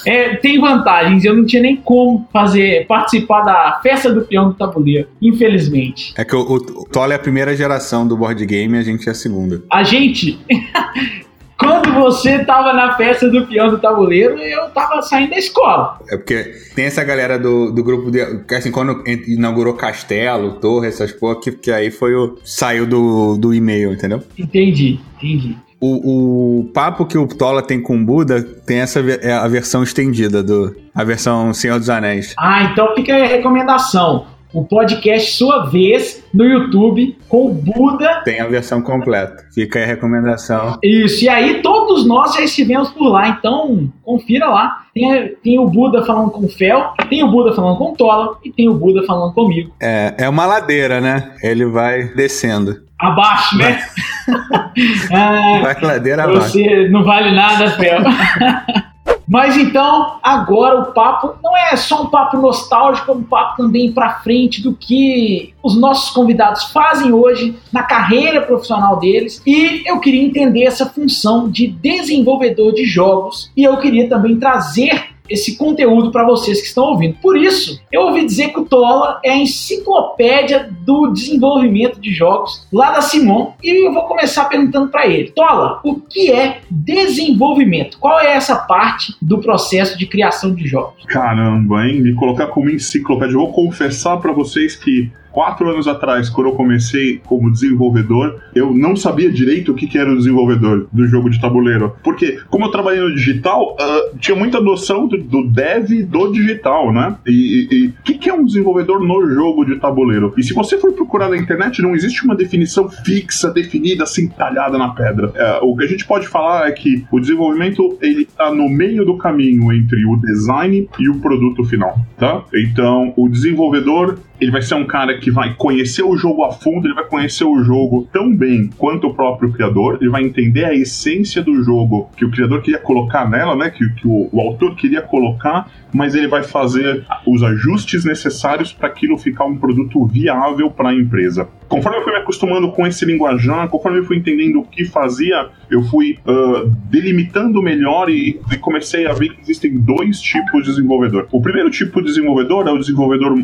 é, 0.07 0.37
tem 0.37 0.59
vantagens. 0.61 1.25
Eu 1.25 1.37
não 1.37 1.47
tinha 1.47 1.63
nem 1.63 1.77
como 1.77 2.27
fazer 2.33 2.87
participar 2.87 3.43
da 3.43 3.81
festa 3.81 4.13
do 4.13 4.23
peão 4.23 4.49
do 4.49 4.55
tabuleiro, 4.55 5.09
infelizmente. 5.21 6.13
É 6.17 6.25
que 6.25 6.35
o, 6.35 6.48
o 6.55 6.85
Tola 6.85 7.13
é 7.13 7.17
a 7.17 7.19
primeira 7.19 7.57
geração 7.57 8.07
do 8.07 8.17
board 8.17 8.45
game 8.47 8.77
e 8.77 8.81
a 8.81 8.83
gente 8.83 9.09
é 9.09 9.13
a 9.13 9.15
segunda. 9.15 9.63
A 9.71 9.83
gente. 9.83 10.39
Quando 11.59 11.93
você 11.93 12.45
tava 12.45 12.73
na 12.73 12.97
festa 12.97 13.29
do 13.29 13.45
peão 13.45 13.69
do 13.69 13.79
tabuleiro, 13.79 14.39
eu 14.39 14.71
tava 14.71 15.03
saindo 15.03 15.31
da 15.31 15.39
escola. 15.39 15.99
É 16.09 16.17
porque 16.17 16.55
tem 16.77 16.85
essa 16.85 17.03
galera 17.03 17.37
do, 17.37 17.73
do 17.73 17.83
grupo 17.83 18.13
de. 18.13 18.21
Assim, 18.55 18.71
quando 18.71 19.03
inaugurou 19.27 19.75
Castelo, 19.75 20.53
Torre, 20.61 20.87
essas 20.87 21.11
porra, 21.11 21.41
que, 21.41 21.51
que 21.51 21.73
aí 21.73 21.91
foi 21.91 22.15
o. 22.15 22.39
saiu 22.45 22.87
do, 22.87 23.37
do 23.37 23.53
e-mail, 23.53 23.93
entendeu? 23.93 24.23
Entendi, 24.39 25.01
entendi. 25.17 25.57
O, 25.81 26.61
o 26.61 26.65
papo 26.73 27.05
que 27.05 27.19
o 27.19 27.27
Tola 27.27 27.61
tem 27.61 27.81
com 27.81 27.97
o 27.97 28.05
Buda 28.05 28.41
tem 28.43 28.79
essa 28.79 29.01
é 29.01 29.33
a 29.33 29.47
versão 29.49 29.83
estendida 29.83 30.43
do 30.43 30.75
a 30.95 31.03
versão 31.03 31.53
Senhor 31.53 31.79
dos 31.79 31.91
Anéis. 31.91 32.35
Ah, 32.39 32.71
então 32.71 32.95
fica 32.95 33.15
a 33.15 33.27
recomendação. 33.27 34.27
O 34.53 34.65
podcast 34.65 35.33
Sua 35.33 35.67
Vez 35.67 36.25
no 36.33 36.45
YouTube 36.45 37.19
com 37.29 37.47
o 37.47 37.55
Buda. 37.55 38.23
Tem 38.25 38.41
a 38.41 38.47
versão 38.47 38.81
completa. 38.81 39.45
Fica 39.55 39.79
aí 39.79 39.85
a 39.85 39.89
recomendação. 39.89 40.79
Isso, 40.83 41.25
e 41.25 41.29
aí 41.29 41.61
todos 41.63 42.07
nós 42.07 42.35
já 42.35 42.43
estivemos 42.43 42.91
por 42.91 43.09
lá, 43.09 43.29
então 43.29 43.93
confira 44.03 44.49
lá. 44.49 44.85
Tem, 44.95 45.35
tem 45.43 45.59
o 45.59 45.67
Buda 45.67 46.05
falando 46.05 46.31
com 46.31 46.47
o 46.47 46.49
Fel, 46.49 46.95
tem 47.11 47.23
o 47.23 47.31
Buda 47.31 47.53
falando 47.55 47.77
com 47.77 47.93
o 47.93 47.97
Tola 47.97 48.39
e 48.45 48.51
tem 48.51 48.69
o 48.69 48.75
Buda 48.75 49.05
falando 49.05 49.35
comigo. 49.35 49.73
É, 49.81 50.15
é 50.19 50.29
uma 50.29 50.47
ladeira, 50.47 51.01
né? 51.01 51.33
Ele 51.43 51.67
vai 51.67 52.05
descendo 52.15 52.89
abaixo, 52.99 53.57
né? 53.57 53.81
ah, 55.13 55.61
Vai 55.63 55.81
ladeira 55.81 56.25
abaixo. 56.25 56.53
Você 56.53 56.89
não 56.89 57.05
vale 57.05 57.31
nada, 57.33 57.71
Fel. 57.73 58.01
Mas 59.29 59.59
então, 59.59 60.19
agora 60.23 60.81
o 60.81 60.93
papo 60.93 61.35
não 61.43 61.55
é 61.55 61.77
só 61.77 62.03
um 62.03 62.07
papo 62.07 62.39
nostálgico, 62.39 63.11
é 63.11 63.15
um 63.15 63.23
papo 63.23 63.63
também 63.63 63.93
para 63.93 64.21
frente 64.21 64.63
do 64.63 64.73
que 64.73 65.53
os 65.63 65.79
nossos 65.79 66.11
convidados 66.11 66.65
fazem 66.73 67.13
hoje 67.13 67.55
na 67.71 67.83
carreira 67.83 68.41
profissional 68.41 68.99
deles. 68.99 69.43
E 69.47 69.83
eu 69.87 70.01
queria 70.01 70.25
entender 70.25 70.65
essa 70.65 70.87
função 70.87 71.49
de 71.51 71.67
desenvolvedor 71.67 72.73
de 72.73 72.87
jogos 72.87 73.53
e 73.55 73.65
eu 73.65 73.77
queria 73.77 74.09
também 74.09 74.39
trazer 74.39 75.18
esse 75.29 75.57
conteúdo 75.57 76.11
para 76.11 76.25
vocês 76.25 76.61
que 76.61 76.69
estão 76.69 76.85
ouvindo. 76.85 77.17
Por 77.21 77.37
isso, 77.37 77.81
eu 77.93 78.03
ouvi 78.03 78.25
dizer 78.25 78.49
que 78.49 78.61
o 78.61 78.65
Tola 78.65 79.21
é 79.25 79.31
a 79.31 79.37
enciclopédia 79.37 80.71
do 80.85 81.13
desenvolvimento 81.13 82.01
de 82.01 82.13
jogos 82.13 82.67
lá 82.73 82.93
da 82.93 83.01
Simon 83.01 83.53
e 83.63 83.87
eu 83.87 83.93
vou 83.93 84.05
começar 84.05 84.47
perguntando 84.47 84.89
para 84.89 85.07
ele. 85.07 85.31
Tola, 85.31 85.81
o 85.85 85.97
que 86.01 86.31
é 86.31 86.61
desenvolvimento? 86.71 87.99
Qual 87.99 88.19
é 88.21 88.33
essa 88.33 88.57
parte 88.57 89.15
do 89.21 89.39
processo 89.39 89.99
de 89.99 90.07
criação 90.07 90.55
de 90.55 90.67
jogos? 90.67 91.05
Caramba, 91.07 91.87
hein? 91.87 92.01
Me 92.01 92.15
colocar 92.15 92.47
como 92.49 92.71
enciclopédia. 92.71 93.35
Eu 93.35 93.41
vou 93.41 93.53
confessar 93.53 94.19
para 94.19 94.33
vocês 94.33 94.77
que 94.77 95.11
quatro 95.39 95.71
anos 95.71 95.87
atrás, 95.87 96.29
quando 96.29 96.49
eu 96.49 96.55
comecei 96.55 97.21
como 97.25 97.49
desenvolvedor, 97.53 98.41
eu 98.57 98.75
não 98.75 98.97
sabia 98.97 99.31
direito 99.31 99.71
o 99.71 99.75
que, 99.77 99.87
que 99.87 99.97
era 99.97 100.11
o 100.11 100.17
desenvolvedor 100.17 100.89
do 100.93 101.07
jogo 101.07 101.31
de 101.31 101.41
tabuleiro. 101.41 101.95
Porque, 102.03 102.41
como 102.51 102.65
eu 102.65 102.73
trabalhei 102.73 103.01
no 103.01 103.15
digital, 103.15 103.77
uh, 103.79 104.19
tinha 104.19 104.37
muita 104.37 104.61
noção 104.61 105.07
do, 105.07 105.17
do, 105.17 105.47
dev 105.47 106.03
do 106.09 106.33
digital, 106.33 106.93
né? 106.93 107.15
E 107.25 107.93
o 108.01 108.03
que, 108.03 108.15
que 108.15 108.29
é 108.29 108.35
um 108.35 108.45
desenvolvedor 108.45 108.99
no 108.99 109.33
jogo 109.33 109.65
de 109.65 109.77
tabuleiro? 109.77 110.35
E 110.37 110.43
se 110.43 110.53
você 110.53 110.77
for 110.77 110.93
procurar 110.93 111.29
na 111.29 111.37
internet, 111.37 111.81
não 111.83 111.95
existe 111.95 112.25
uma 112.25 112.35
definição 112.35 112.89
fixa, 112.89 113.49
definida, 113.49 114.03
assim, 114.03 114.27
talhada 114.27 114.77
na 114.77 114.89
pedra. 114.89 115.29
Uh, 115.63 115.71
o 115.71 115.77
que 115.77 115.85
a 115.85 115.89
gente 115.89 116.05
pode 116.05 116.27
falar 116.27 116.67
é 116.67 116.73
que 116.73 117.07
o 117.13 117.21
desenvolvimento, 117.21 117.97
ele 118.03 118.25
tá 118.25 118.53
no 118.53 118.69
meio 118.69 119.05
do 119.05 119.17
caminho 119.17 119.73
entre 119.73 120.05
o 120.05 120.17
design 120.17 120.89
e 120.99 121.09
o 121.09 121.21
produto 121.21 121.63
final, 121.63 121.97
tá? 122.17 122.43
Então, 122.53 123.15
o 123.17 123.29
desenvolvedor, 123.29 124.19
ele 124.41 124.51
vai 124.51 124.63
ser 124.63 124.75
um 124.75 124.87
cara 124.87 125.19
que 125.19 125.31
vai 125.31 125.55
conhecer 125.55 126.03
o 126.03 126.17
jogo 126.17 126.45
a 126.45 126.53
fundo, 126.53 126.87
ele 126.87 126.95
vai 126.95 127.05
conhecer 127.05 127.45
o 127.45 127.63
jogo 127.63 128.09
tão 128.13 128.35
bem 128.35 128.71
quanto 128.77 129.09
o 129.09 129.15
próprio 129.15 129.53
criador, 129.53 129.99
ele 130.01 130.11
vai 130.11 130.23
entender 130.23 130.65
a 130.65 130.75
essência 130.75 131.43
do 131.43 131.63
jogo 131.63 132.09
que 132.17 132.25
o 132.25 132.31
criador 132.31 132.63
queria 132.63 132.79
colocar 132.79 133.29
nela, 133.29 133.57
né? 133.57 133.71
Que, 133.71 133.89
que 133.95 134.07
o, 134.07 134.29
o 134.33 134.41
autor 134.41 134.77
queria 134.77 135.03
colocar, 135.03 135.69
mas 135.93 136.15
ele 136.15 136.29
vai 136.29 136.43
fazer 136.43 137.05
os 137.27 137.43
ajustes 137.43 138.05
necessários 138.05 138.73
para 138.73 138.89
aquilo 138.89 139.19
ficar 139.19 139.45
um 139.45 139.57
produto 139.57 140.07
viável 140.07 140.71
para 140.71 140.91
a 140.91 140.95
empresa. 140.95 141.49
Conforme 141.69 141.99
eu 141.99 142.03
fui 142.03 142.13
me 142.13 142.19
acostumando 142.19 142.71
com 142.73 142.87
esse 142.87 143.05
linguajar, 143.05 143.69
conforme 143.69 143.99
eu 143.99 144.05
fui 144.05 144.17
entendendo 144.17 144.61
o 144.61 144.65
que 144.65 144.87
fazia, 144.87 145.49
eu 145.71 145.83
fui 145.83 146.19
uh, 146.27 146.67
delimitando 146.91 147.63
melhor 147.63 148.09
e, 148.09 148.41
e, 148.51 148.57
comecei 148.57 149.07
a 149.07 149.13
ver 149.13 149.29
que 149.31 149.41
existem 149.43 149.79
dois 149.79 150.21
tipos 150.21 150.65
de 150.65 150.71
desenvolvedor. 150.71 151.29
O 151.31 151.43
primeiro 151.43 151.71
tipo 151.71 152.01
de 152.01 152.09
desenvolvedor 152.09 152.67
é 152.67 152.71
o 152.71 152.79
desenvolvedor 152.79 153.37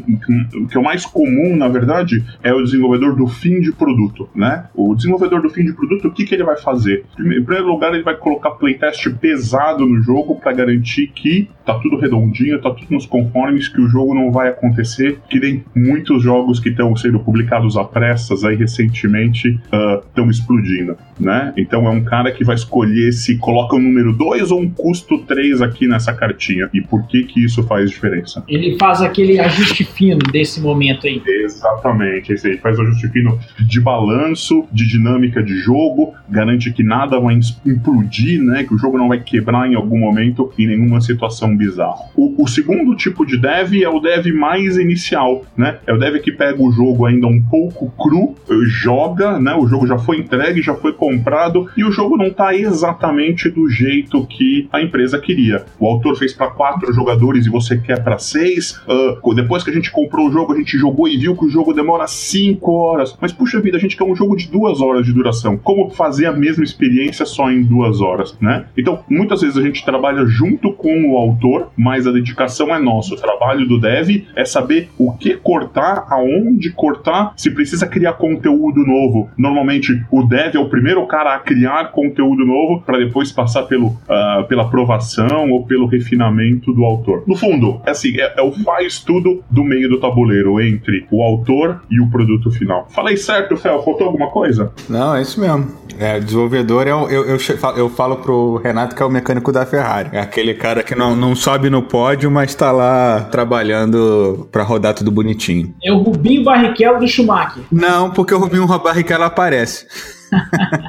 que, 0.69 0.77
é 0.77 0.79
o 0.79 0.83
mais 0.83 1.05
comum, 1.05 1.55
na 1.57 1.69
verdade, 1.69 2.25
é 2.43 2.53
o 2.53 2.63
desenvolvedor 2.63 3.15
do 3.15 3.27
fim 3.27 3.61
de 3.61 3.73
produto, 3.73 4.29
né? 4.35 4.67
O 4.75 4.95
desenvolvedor 4.95 5.43
do 5.43 5.51
fim 5.51 5.65
de 5.65 5.75
produto, 5.75 6.09
o 6.09 6.11
que, 6.11 6.25
que 6.25 6.35
ele 6.35 6.45
vai 6.45 6.57
fazer? 6.57 7.05
Em 7.19 7.45
primeiro 7.45 7.67
lugar, 7.67 7.93
ele 7.93 8.03
vai 8.03 8.17
colocar 8.17 8.53
playtest 8.53 9.09
pesado 9.21 9.87
no 9.87 10.03
jogo 10.03 10.37
para 10.37 10.53
garantir 10.53 11.09
que 11.09 11.49
tá 11.65 11.79
tudo 11.79 11.97
redondinho, 12.35 12.61
tá 12.61 12.71
tudo 12.71 12.87
nos 12.91 13.07
conformes, 13.07 13.69
que 13.69 13.81
o 13.81 13.89
jogo 13.89 14.15
não 14.15 14.33
vai 14.33 14.49
acontecer, 14.49 15.19
que 15.31 15.39
nem 15.39 15.65
muitos 15.75 16.23
jogos 16.23 16.59
que 16.59 16.71
estão 16.71 16.95
sendo 16.97 17.21
publicados 17.21 17.77
a 17.77 17.85
pressas 17.85 18.45
aí 18.45 18.57
recentemente 18.57 19.61
estão 20.09 20.27
uh, 20.27 20.31
explodindo, 20.31 20.97
né? 21.19 21.53
Então 21.57 21.87
é 21.87 21.91
um 21.91 22.03
cara 22.03 22.33
que 22.33 22.45
vai 22.45 22.57
escolher 22.57 23.13
se 23.13 23.39
coloca 23.39 23.77
o 23.77 23.79
número 23.79 24.13
2 24.13 24.51
ou 24.51 24.61
um 24.61 24.71
custo 24.71 25.19
3 25.19 25.63
aqui 25.63 25.87
nessa 25.87 26.13
cartinha. 26.13 26.69
E 26.75 26.81
por 26.81 27.07
que 27.07 27.25
que 27.25 27.45
isso 27.45 27.63
faz 27.63 27.91
diferença? 27.91 28.43
Ele 28.49 28.77
faz 28.79 29.01
aquele 29.01 29.39
ajuste 29.39 29.85
fino 29.85 30.19
desse 30.33 30.61
momento 30.61 31.07
aí. 31.07 31.23
Exatamente, 31.27 32.33
esse 32.33 32.49
aí 32.49 32.59
faz 32.59 32.79
o 32.79 32.83
ajuste 32.83 33.09
fino 33.09 33.39
de 33.61 33.81
balanço, 33.81 34.65
de 34.73 34.89
dinâmica 34.89 35.43
de 35.43 35.59
jogo, 35.59 36.15
garante 36.29 36.73
que 36.73 36.83
nada 36.83 37.21
vai 37.21 37.39
implodir, 37.65 38.43
né? 38.43 38.65
Que 38.65 38.75
o 38.75 38.79
jogo 38.79 38.99
não 38.99 39.09
vai 39.09 39.21
quebrar 39.21 39.71
em 39.71 39.75
algum 39.75 39.99
momento 39.99 40.53
em 40.59 40.67
nenhuma 40.67 41.01
situação 41.01 41.57
bizarra. 41.57 42.11
O, 42.17 42.24
o 42.37 42.47
segundo 42.47 42.97
tipo 42.97 43.27
de 43.27 43.37
dev 43.37 43.75
é 43.83 43.89
o 43.89 44.01
dev 44.01 44.27
mais 44.35 44.77
inicial, 44.77 45.45
né? 45.57 45.79
É 45.87 45.93
o 45.93 45.99
dev 45.99 46.21
que 46.21 46.33
pega 46.33 46.63
o 46.63 46.71
jogo 46.71 47.07
ainda 47.07 47.27
um 47.27 47.43
pouco 47.43 47.91
cru, 47.91 48.35
joga, 48.65 49.39
né? 49.39 49.55
O 49.55 49.67
jogo 49.67 49.87
já 49.87 49.99
foi 49.99 50.19
entregue, 50.19 50.63
já 50.63 50.75
foi 50.75 50.93
comprado 50.93 51.69
e 51.77 51.85
o 51.85 51.93
jogo 51.93 52.17
não 52.17 52.31
tá 52.31 52.55
exatamente 52.55 53.49
do 53.49 53.69
jeito 53.69 54.27
que 54.27 54.69
a 54.73 54.81
empresa 54.81 55.19
queria. 55.19 55.65
O 55.79 55.87
autor 55.87 56.17
fez 56.17 56.33
para 56.33 56.51
quatro 56.51 56.93
jogadores 56.93 57.47
e 57.47 57.51
você 57.51 57.77
quer 57.77 58.03
para 58.03 58.19
seis. 58.19 58.81
Uh, 58.89 59.35
depois 59.35 59.63
que 59.63 59.71
a 59.71 59.75
gente 59.75 59.91
comprou 59.91 60.29
o 60.29 60.33
jogo, 60.33 60.53
a 60.53 60.57
gente 60.57 60.79
jogou 60.79 61.09
e 61.09 61.17
viu 61.17 61.37
que 61.37 61.45
o 61.45 61.49
jogo 61.49 61.73
demora 61.73 62.07
cinco 62.07 62.73
horas. 62.73 63.17
Mas 63.21 63.33
puxa 63.33 63.61
vida, 63.61 63.77
a 63.77 63.81
gente 63.81 63.97
quer 63.97 64.05
um 64.05 64.15
jogo 64.15 64.37
de 64.37 64.49
duas 64.49 64.81
horas 64.81 65.05
de 65.05 65.13
duração. 65.13 65.57
Como 65.57 65.91
fazer 65.91 66.27
a 66.27 66.33
mesma 66.33 66.65
experiência 66.65 67.25
só 67.25 67.51
em 67.51 67.63
duas 67.63 68.01
horas, 68.01 68.37
né? 68.41 68.67
Então, 68.77 69.01
muitas 69.09 69.41
vezes 69.41 69.57
a 69.57 69.63
gente 69.63 69.85
trabalha 69.85 70.25
junto 70.27 70.73
com 70.73 71.13
o 71.13 71.17
autor, 71.17 71.71
mas 71.77 72.07
a 72.07 72.13
dedicação 72.15 72.75
é 72.75 72.79
nossa. 72.79 73.15
O 73.15 73.17
trabalho 73.17 73.67
do 73.67 73.81
dev 73.81 74.27
é 74.35 74.45
saber 74.45 74.89
o 74.99 75.13
que 75.13 75.37
cortar, 75.37 76.07
aonde 76.11 76.71
cortar, 76.71 77.33
se 77.37 77.51
precisa 77.51 77.87
criar 77.87 78.15
conteúdo 78.15 78.85
novo. 78.87 79.29
Normalmente, 79.37 80.05
o 80.11 80.23
dev 80.23 80.55
é 80.55 80.59
o 80.59 80.69
primeiro 80.69 81.07
cara 81.07 81.35
a 81.35 81.39
criar 81.39 81.91
conteúdo 81.93 82.45
novo 82.45 82.83
para 82.83 82.99
depois 82.99 83.31
passar 83.31 83.65
pelo, 83.65 83.89
uh, 83.89 84.45
pela 84.49 84.63
aprovação 84.63 85.51
ou 85.51 85.67
pelo 85.67 85.87
refinamento 85.87 86.73
do 86.73 86.85
autor. 86.85 87.25
No 87.27 87.37
fundo, 87.37 87.81
é 87.85 87.91
assim, 87.91 88.19
é, 88.19 88.35
é 88.39 88.43
o 88.43 88.53
faz 88.53 89.01
tudo 89.01 89.43
do 89.51 89.65
meio 89.65 89.89
do 89.89 90.01
tabuleiro 90.01 90.61
entre 90.61 91.07
o 91.11 91.23
autor 91.23 91.83
e 91.91 92.01
o 92.01 92.09
produto 92.09 92.51
final. 92.51 92.87
Falei 92.91 93.17
certo, 93.17 93.57
Fel? 93.57 93.83
Faltou 93.83 94.07
alguma 94.07 94.31
coisa? 94.31 94.73
Não, 94.89 95.15
é 95.15 95.23
isso 95.23 95.41
mesmo. 95.41 95.85
É, 95.99 96.19
desenvolvedor, 96.19 96.87
eu, 96.87 97.09
eu, 97.09 97.25
eu, 97.27 97.39
eu 97.77 97.89
falo 97.89 98.17
pro 98.17 98.57
Renato 98.57 98.97
que 98.97 99.03
é 99.03 99.07
o 99.07 99.11
mecânico 99.11 99.53
da 99.53 99.65
Ferrari. 99.65 100.09
É 100.13 100.21
aquele 100.21 100.55
cara 100.55 100.83
que 100.83 100.95
não, 100.95 101.15
não 101.15 101.35
sobe 101.35 101.71
no 101.71 101.83
pódio, 102.05 102.31
mas 102.31 102.55
tá 102.55 102.71
lá 102.71 103.23
trabalhando 103.31 104.47
pra 104.53 104.63
rodar 104.63 104.93
tudo 104.93 105.11
bonitinho. 105.11 105.75
É 105.83 105.91
o 105.91 105.97
Rubinho 106.03 106.45
Barrichello 106.45 106.99
do 106.99 107.09
Schumacher. 107.09 107.63
Não, 107.73 108.11
porque 108.11 108.35
o 108.35 108.39
Rubinho 108.39 108.67
Barrichello 108.67 109.25
aparece. 109.25 109.87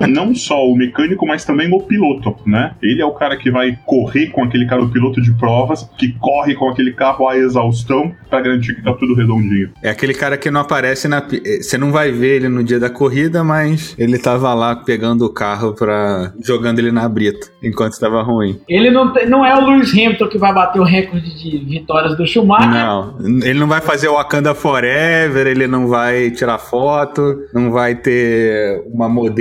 Não 0.07 0.33
só 0.33 0.65
o 0.65 0.75
mecânico, 0.75 1.25
mas 1.25 1.45
também 1.45 1.71
o 1.73 1.79
piloto, 1.81 2.35
né? 2.45 2.73
Ele 2.81 3.01
é 3.01 3.05
o 3.05 3.11
cara 3.11 3.37
que 3.37 3.51
vai 3.51 3.77
correr 3.85 4.27
com 4.27 4.43
aquele 4.43 4.65
cara, 4.65 4.81
o 4.81 4.89
piloto 4.89 5.21
de 5.21 5.31
provas, 5.33 5.89
que 5.97 6.13
corre 6.13 6.55
com 6.55 6.69
aquele 6.69 6.93
carro 6.93 7.27
à 7.27 7.37
exaustão 7.37 8.11
para 8.29 8.41
garantir 8.41 8.75
que 8.75 8.83
tá 8.83 8.93
tudo 8.93 9.15
redondinho. 9.15 9.69
É 9.81 9.89
aquele 9.89 10.13
cara 10.13 10.37
que 10.37 10.49
não 10.49 10.61
aparece 10.61 11.07
na. 11.07 11.21
Você 11.21 11.77
não 11.77 11.91
vai 11.91 12.11
ver 12.11 12.37
ele 12.37 12.49
no 12.49 12.63
dia 12.63 12.79
da 12.79 12.89
corrida, 12.89 13.43
mas 13.43 13.95
ele 13.97 14.17
tava 14.17 14.53
lá 14.53 14.75
pegando 14.75 15.25
o 15.25 15.29
carro 15.29 15.73
para 15.73 16.33
jogando 16.43 16.79
ele 16.79 16.91
na 16.91 17.07
brita 17.07 17.47
enquanto 17.61 17.93
estava 17.93 18.21
ruim. 18.21 18.59
Ele 18.67 18.91
não, 18.91 19.13
não 19.27 19.45
é 19.45 19.55
o 19.55 19.65
Lewis 19.65 19.91
Hamilton 19.91 20.27
que 20.27 20.37
vai 20.37 20.53
bater 20.53 20.79
o 20.79 20.83
recorde 20.83 21.35
de 21.35 21.57
vitórias 21.65 22.15
do 22.17 22.25
Schumacher. 22.25 22.69
Não, 22.69 23.17
ele 23.43 23.59
não 23.59 23.67
vai 23.67 23.81
fazer 23.81 24.07
o 24.07 24.15
Wakanda 24.15 24.53
Forever, 24.53 25.47
ele 25.47 25.67
não 25.67 25.87
vai 25.87 26.31
tirar 26.31 26.57
foto, 26.57 27.45
não 27.53 27.71
vai 27.71 27.95
ter 27.95 28.83
uma 28.93 29.09
modelo, 29.09 29.34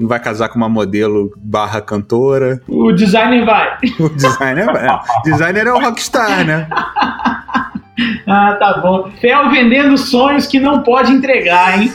não 0.00 0.08
vai 0.08 0.20
casar 0.20 0.48
com 0.48 0.56
uma 0.56 0.68
modelo 0.68 1.32
barra 1.36 1.80
cantora. 1.80 2.60
O 2.68 2.92
designer 2.92 3.44
vai. 3.44 3.78
O 3.98 4.08
designer 4.08 4.66
vai. 4.66 4.86
É. 4.86 4.98
designer 5.24 5.66
é 5.66 5.72
o 5.72 5.80
rockstar, 5.80 6.46
né? 6.46 6.68
ah, 8.26 8.56
tá 8.58 8.80
bom. 8.82 9.10
Fel 9.20 9.50
vendendo 9.50 9.96
sonhos 9.96 10.46
que 10.46 10.60
não 10.60 10.82
pode 10.82 11.12
entregar, 11.12 11.80
hein? 11.80 11.92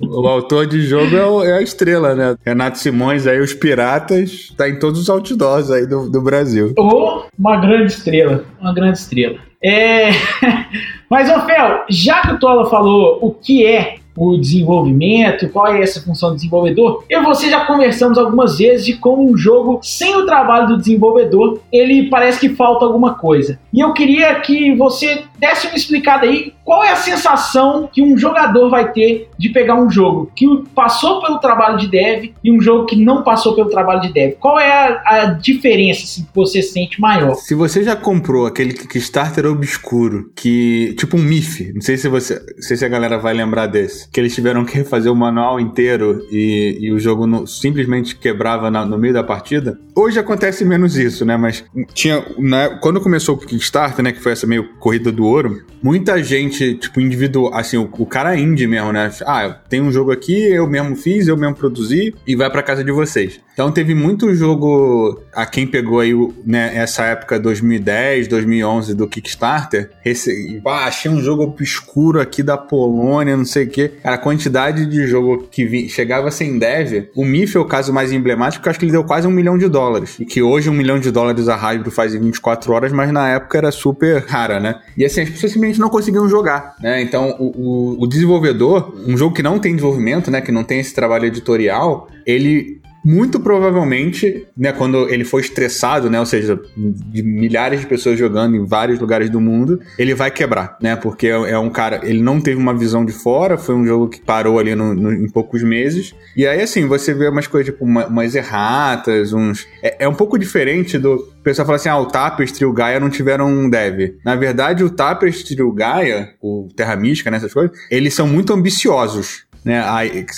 O 0.00 0.26
autor 0.26 0.66
de 0.66 0.82
jogo 0.82 1.16
é, 1.16 1.24
o, 1.24 1.44
é, 1.44 1.58
a 1.58 1.62
estrela, 1.62 2.14
né? 2.14 2.34
Renato 2.44 2.78
Simões, 2.78 3.26
aí 3.26 3.40
os 3.40 3.54
Piratas, 3.54 4.52
tá 4.56 4.68
em 4.68 4.78
todos 4.78 5.00
os 5.00 5.10
outdoors 5.10 5.70
aí 5.70 5.86
do, 5.86 6.10
do 6.10 6.20
Brasil. 6.22 6.72
Oh, 6.78 7.22
uma 7.38 7.56
grande 7.58 7.92
estrela, 7.92 8.44
uma 8.60 8.74
grande 8.74 8.98
estrela. 8.98 9.38
É... 9.62 10.10
Mas, 11.08 11.28
ô 11.28 11.40
Fel, 11.40 11.84
já 11.88 12.22
que 12.22 12.32
o 12.32 12.38
Tola 12.38 12.68
falou 12.70 13.18
o 13.20 13.32
que 13.32 13.66
é 13.66 13.96
o 14.20 14.36
desenvolvimento, 14.36 15.48
qual 15.48 15.68
é 15.68 15.80
essa 15.80 16.02
função 16.02 16.28
do 16.28 16.34
desenvolvedor. 16.34 17.04
Eu 17.08 17.22
e 17.22 17.24
você 17.24 17.48
já 17.48 17.64
conversamos 17.64 18.18
algumas 18.18 18.58
vezes 18.58 18.84
de 18.84 18.92
como 18.92 19.26
um 19.26 19.34
jogo 19.34 19.80
sem 19.82 20.14
o 20.14 20.26
trabalho 20.26 20.68
do 20.68 20.76
desenvolvedor, 20.76 21.58
ele 21.72 22.10
parece 22.10 22.38
que 22.38 22.50
falta 22.50 22.84
alguma 22.84 23.14
coisa. 23.14 23.58
E 23.72 23.80
eu 23.80 23.92
queria 23.92 24.40
que 24.40 24.74
você 24.74 25.24
desse 25.38 25.66
uma 25.66 25.76
explicada 25.76 26.26
aí 26.26 26.52
qual 26.64 26.84
é 26.84 26.92
a 26.92 26.96
sensação 26.96 27.88
que 27.92 28.02
um 28.02 28.16
jogador 28.16 28.68
vai 28.68 28.92
ter 28.92 29.28
de 29.38 29.48
pegar 29.48 29.74
um 29.74 29.90
jogo 29.90 30.30
que 30.36 30.46
passou 30.74 31.20
pelo 31.20 31.38
trabalho 31.38 31.78
de 31.78 31.88
dev 31.88 32.30
e 32.44 32.52
um 32.52 32.60
jogo 32.60 32.86
que 32.86 32.94
não 32.94 33.24
passou 33.24 33.54
pelo 33.54 33.70
trabalho 33.70 34.02
de 34.02 34.12
dev. 34.12 34.34
Qual 34.38 34.58
é 34.58 34.70
a, 34.70 35.02
a 35.04 35.24
diferença 35.32 36.04
assim, 36.04 36.22
que 36.22 36.34
você 36.34 36.62
sente 36.62 37.00
maior? 37.00 37.34
Se 37.34 37.54
você 37.54 37.82
já 37.82 37.96
comprou 37.96 38.46
aquele 38.46 38.74
Kickstarter 38.74 39.46
obscuro, 39.46 40.30
que 40.36 40.94
tipo 40.98 41.16
um 41.16 41.22
MIF, 41.22 41.72
não 41.72 41.80
sei 41.80 41.96
se 41.96 42.08
você, 42.08 42.34
não 42.34 42.62
sei 42.62 42.76
se 42.76 42.84
a 42.84 42.88
galera 42.88 43.18
vai 43.18 43.32
lembrar 43.32 43.66
desse, 43.66 44.08
que 44.10 44.20
eles 44.20 44.34
tiveram 44.34 44.64
que 44.64 44.76
refazer 44.76 45.10
o 45.10 45.16
manual 45.16 45.58
inteiro 45.58 46.24
e, 46.30 46.78
e 46.80 46.92
o 46.92 46.98
jogo 46.98 47.26
no, 47.26 47.46
simplesmente 47.46 48.14
quebrava 48.14 48.70
na, 48.70 48.84
no 48.84 48.98
meio 48.98 49.14
da 49.14 49.24
partida. 49.24 49.78
Hoje 49.96 50.18
acontece 50.18 50.64
menos 50.64 50.96
isso, 50.96 51.24
né? 51.24 51.36
Mas 51.36 51.64
tinha, 51.94 52.24
né, 52.38 52.78
quando 52.80 53.00
começou 53.00 53.34
o 53.34 53.38
Kickstarter, 53.60 54.02
né, 54.02 54.12
que 54.12 54.20
foi 54.20 54.32
essa 54.32 54.46
meio 54.46 54.70
corrida 54.78 55.12
do 55.12 55.26
ouro, 55.26 55.62
muita 55.82 56.22
gente, 56.22 56.74
tipo, 56.74 56.98
individual, 56.98 57.54
assim, 57.54 57.76
o, 57.76 57.88
o 57.98 58.06
cara 58.06 58.34
indie 58.34 58.66
mesmo, 58.66 58.90
né? 58.90 59.12
Ah, 59.26 59.50
tem 59.68 59.82
um 59.82 59.92
jogo 59.92 60.10
aqui, 60.10 60.50
eu 60.50 60.66
mesmo 60.66 60.96
fiz, 60.96 61.28
eu 61.28 61.36
mesmo 61.36 61.54
produzi 61.54 62.14
e 62.26 62.34
vai 62.34 62.50
para 62.50 62.62
casa 62.62 62.82
de 62.82 62.90
vocês. 62.90 63.38
Então 63.60 63.70
teve 63.70 63.94
muito 63.94 64.34
jogo 64.34 65.20
a 65.34 65.44
quem 65.44 65.66
pegou 65.66 66.00
aí 66.00 66.14
né, 66.46 66.70
essa 66.74 67.04
época 67.04 67.38
2010, 67.38 68.26
2011 68.26 68.94
do 68.94 69.06
Kickstarter, 69.06 69.90
esse, 70.02 70.62
achei 70.64 71.10
um 71.10 71.20
jogo 71.20 71.42
obscuro 71.42 72.22
aqui 72.22 72.42
da 72.42 72.56
Polônia, 72.56 73.36
não 73.36 73.44
sei 73.44 73.66
o 73.66 73.68
quê. 73.68 73.92
A 74.02 74.16
quantidade 74.16 74.86
de 74.86 75.06
jogo 75.06 75.46
que 75.50 75.66
vi, 75.66 75.90
chegava 75.90 76.30
sem 76.30 76.58
dev, 76.58 77.10
o 77.14 77.22
MIF 77.22 77.58
é 77.58 77.60
o 77.60 77.66
caso 77.66 77.92
mais 77.92 78.12
emblemático, 78.12 78.66
eu 78.66 78.70
acho 78.70 78.78
que 78.78 78.86
ele 78.86 78.92
deu 78.92 79.04
quase 79.04 79.28
um 79.28 79.30
milhão 79.30 79.58
de 79.58 79.68
dólares. 79.68 80.18
E 80.18 80.24
que 80.24 80.40
hoje 80.40 80.70
um 80.70 80.72
milhão 80.72 80.98
de 80.98 81.10
dólares 81.10 81.46
a 81.46 81.54
Hasbro 81.54 81.90
faz 81.90 82.14
em 82.14 82.18
24 82.18 82.72
horas, 82.72 82.92
mas 82.94 83.12
na 83.12 83.28
época 83.28 83.58
era 83.58 83.70
super 83.70 84.24
rara, 84.26 84.58
né? 84.58 84.80
E 84.96 85.04
assim, 85.04 85.20
as 85.20 85.28
pessoas 85.28 85.52
simplesmente 85.52 85.78
não 85.78 85.90
conseguiam 85.90 86.26
jogar, 86.30 86.76
né? 86.80 87.02
Então 87.02 87.36
o, 87.38 87.98
o, 87.98 88.04
o 88.04 88.06
desenvolvedor, 88.06 88.94
um 89.06 89.18
jogo 89.18 89.34
que 89.34 89.42
não 89.42 89.58
tem 89.58 89.74
desenvolvimento, 89.74 90.30
né, 90.30 90.40
que 90.40 90.50
não 90.50 90.64
tem 90.64 90.80
esse 90.80 90.94
trabalho 90.94 91.26
editorial, 91.26 92.08
ele 92.24 92.79
muito 93.04 93.40
provavelmente, 93.40 94.46
né, 94.56 94.72
quando 94.72 95.08
ele 95.08 95.24
for 95.24 95.40
estressado, 95.40 96.10
né, 96.10 96.18
ou 96.18 96.26
seja, 96.26 96.60
de 96.76 97.22
milhares 97.22 97.80
de 97.80 97.86
pessoas 97.86 98.18
jogando 98.18 98.56
em 98.56 98.64
vários 98.64 98.98
lugares 98.98 99.30
do 99.30 99.40
mundo, 99.40 99.80
ele 99.98 100.14
vai 100.14 100.30
quebrar, 100.30 100.76
né, 100.80 100.96
porque 100.96 101.28
é, 101.28 101.30
é 101.30 101.58
um 101.58 101.70
cara, 101.70 102.00
ele 102.02 102.22
não 102.22 102.40
teve 102.40 102.60
uma 102.60 102.74
visão 102.74 103.04
de 103.04 103.12
fora, 103.12 103.56
foi 103.56 103.74
um 103.74 103.86
jogo 103.86 104.08
que 104.08 104.20
parou 104.20 104.58
ali 104.58 104.74
no, 104.74 104.94
no, 104.94 105.12
em 105.12 105.28
poucos 105.28 105.62
meses, 105.62 106.14
e 106.36 106.46
aí 106.46 106.60
assim, 106.60 106.86
você 106.86 107.14
vê 107.14 107.28
umas 107.28 107.46
coisas 107.46 107.72
tipo 107.72 107.84
uma, 107.84 108.06
umas 108.06 108.34
erratas, 108.34 109.32
uns... 109.32 109.66
É, 109.82 110.04
é, 110.04 110.08
um 110.08 110.14
pouco 110.14 110.38
diferente 110.38 110.98
do... 110.98 111.14
O 111.14 111.42
pessoal 111.42 111.64
fala 111.64 111.76
assim, 111.76 111.88
ah, 111.88 111.98
o 111.98 112.06
Tapestry 112.06 112.64
e 112.64 112.66
o 112.66 112.72
Gaia 112.72 113.00
não 113.00 113.08
tiveram 113.08 113.48
um 113.48 113.68
dev. 113.68 114.16
Na 114.24 114.36
verdade, 114.36 114.84
o 114.84 114.90
Tapestry 114.90 115.56
e 115.56 115.62
o 115.62 115.72
Gaia, 115.72 116.34
o 116.40 116.68
Terra 116.76 116.96
Mística, 116.96 117.30
né, 117.30 117.40
coisas, 117.52 117.76
eles 117.90 118.14
são 118.14 118.26
muito 118.26 118.52
ambiciosos, 118.52 119.44
né? 119.64 119.82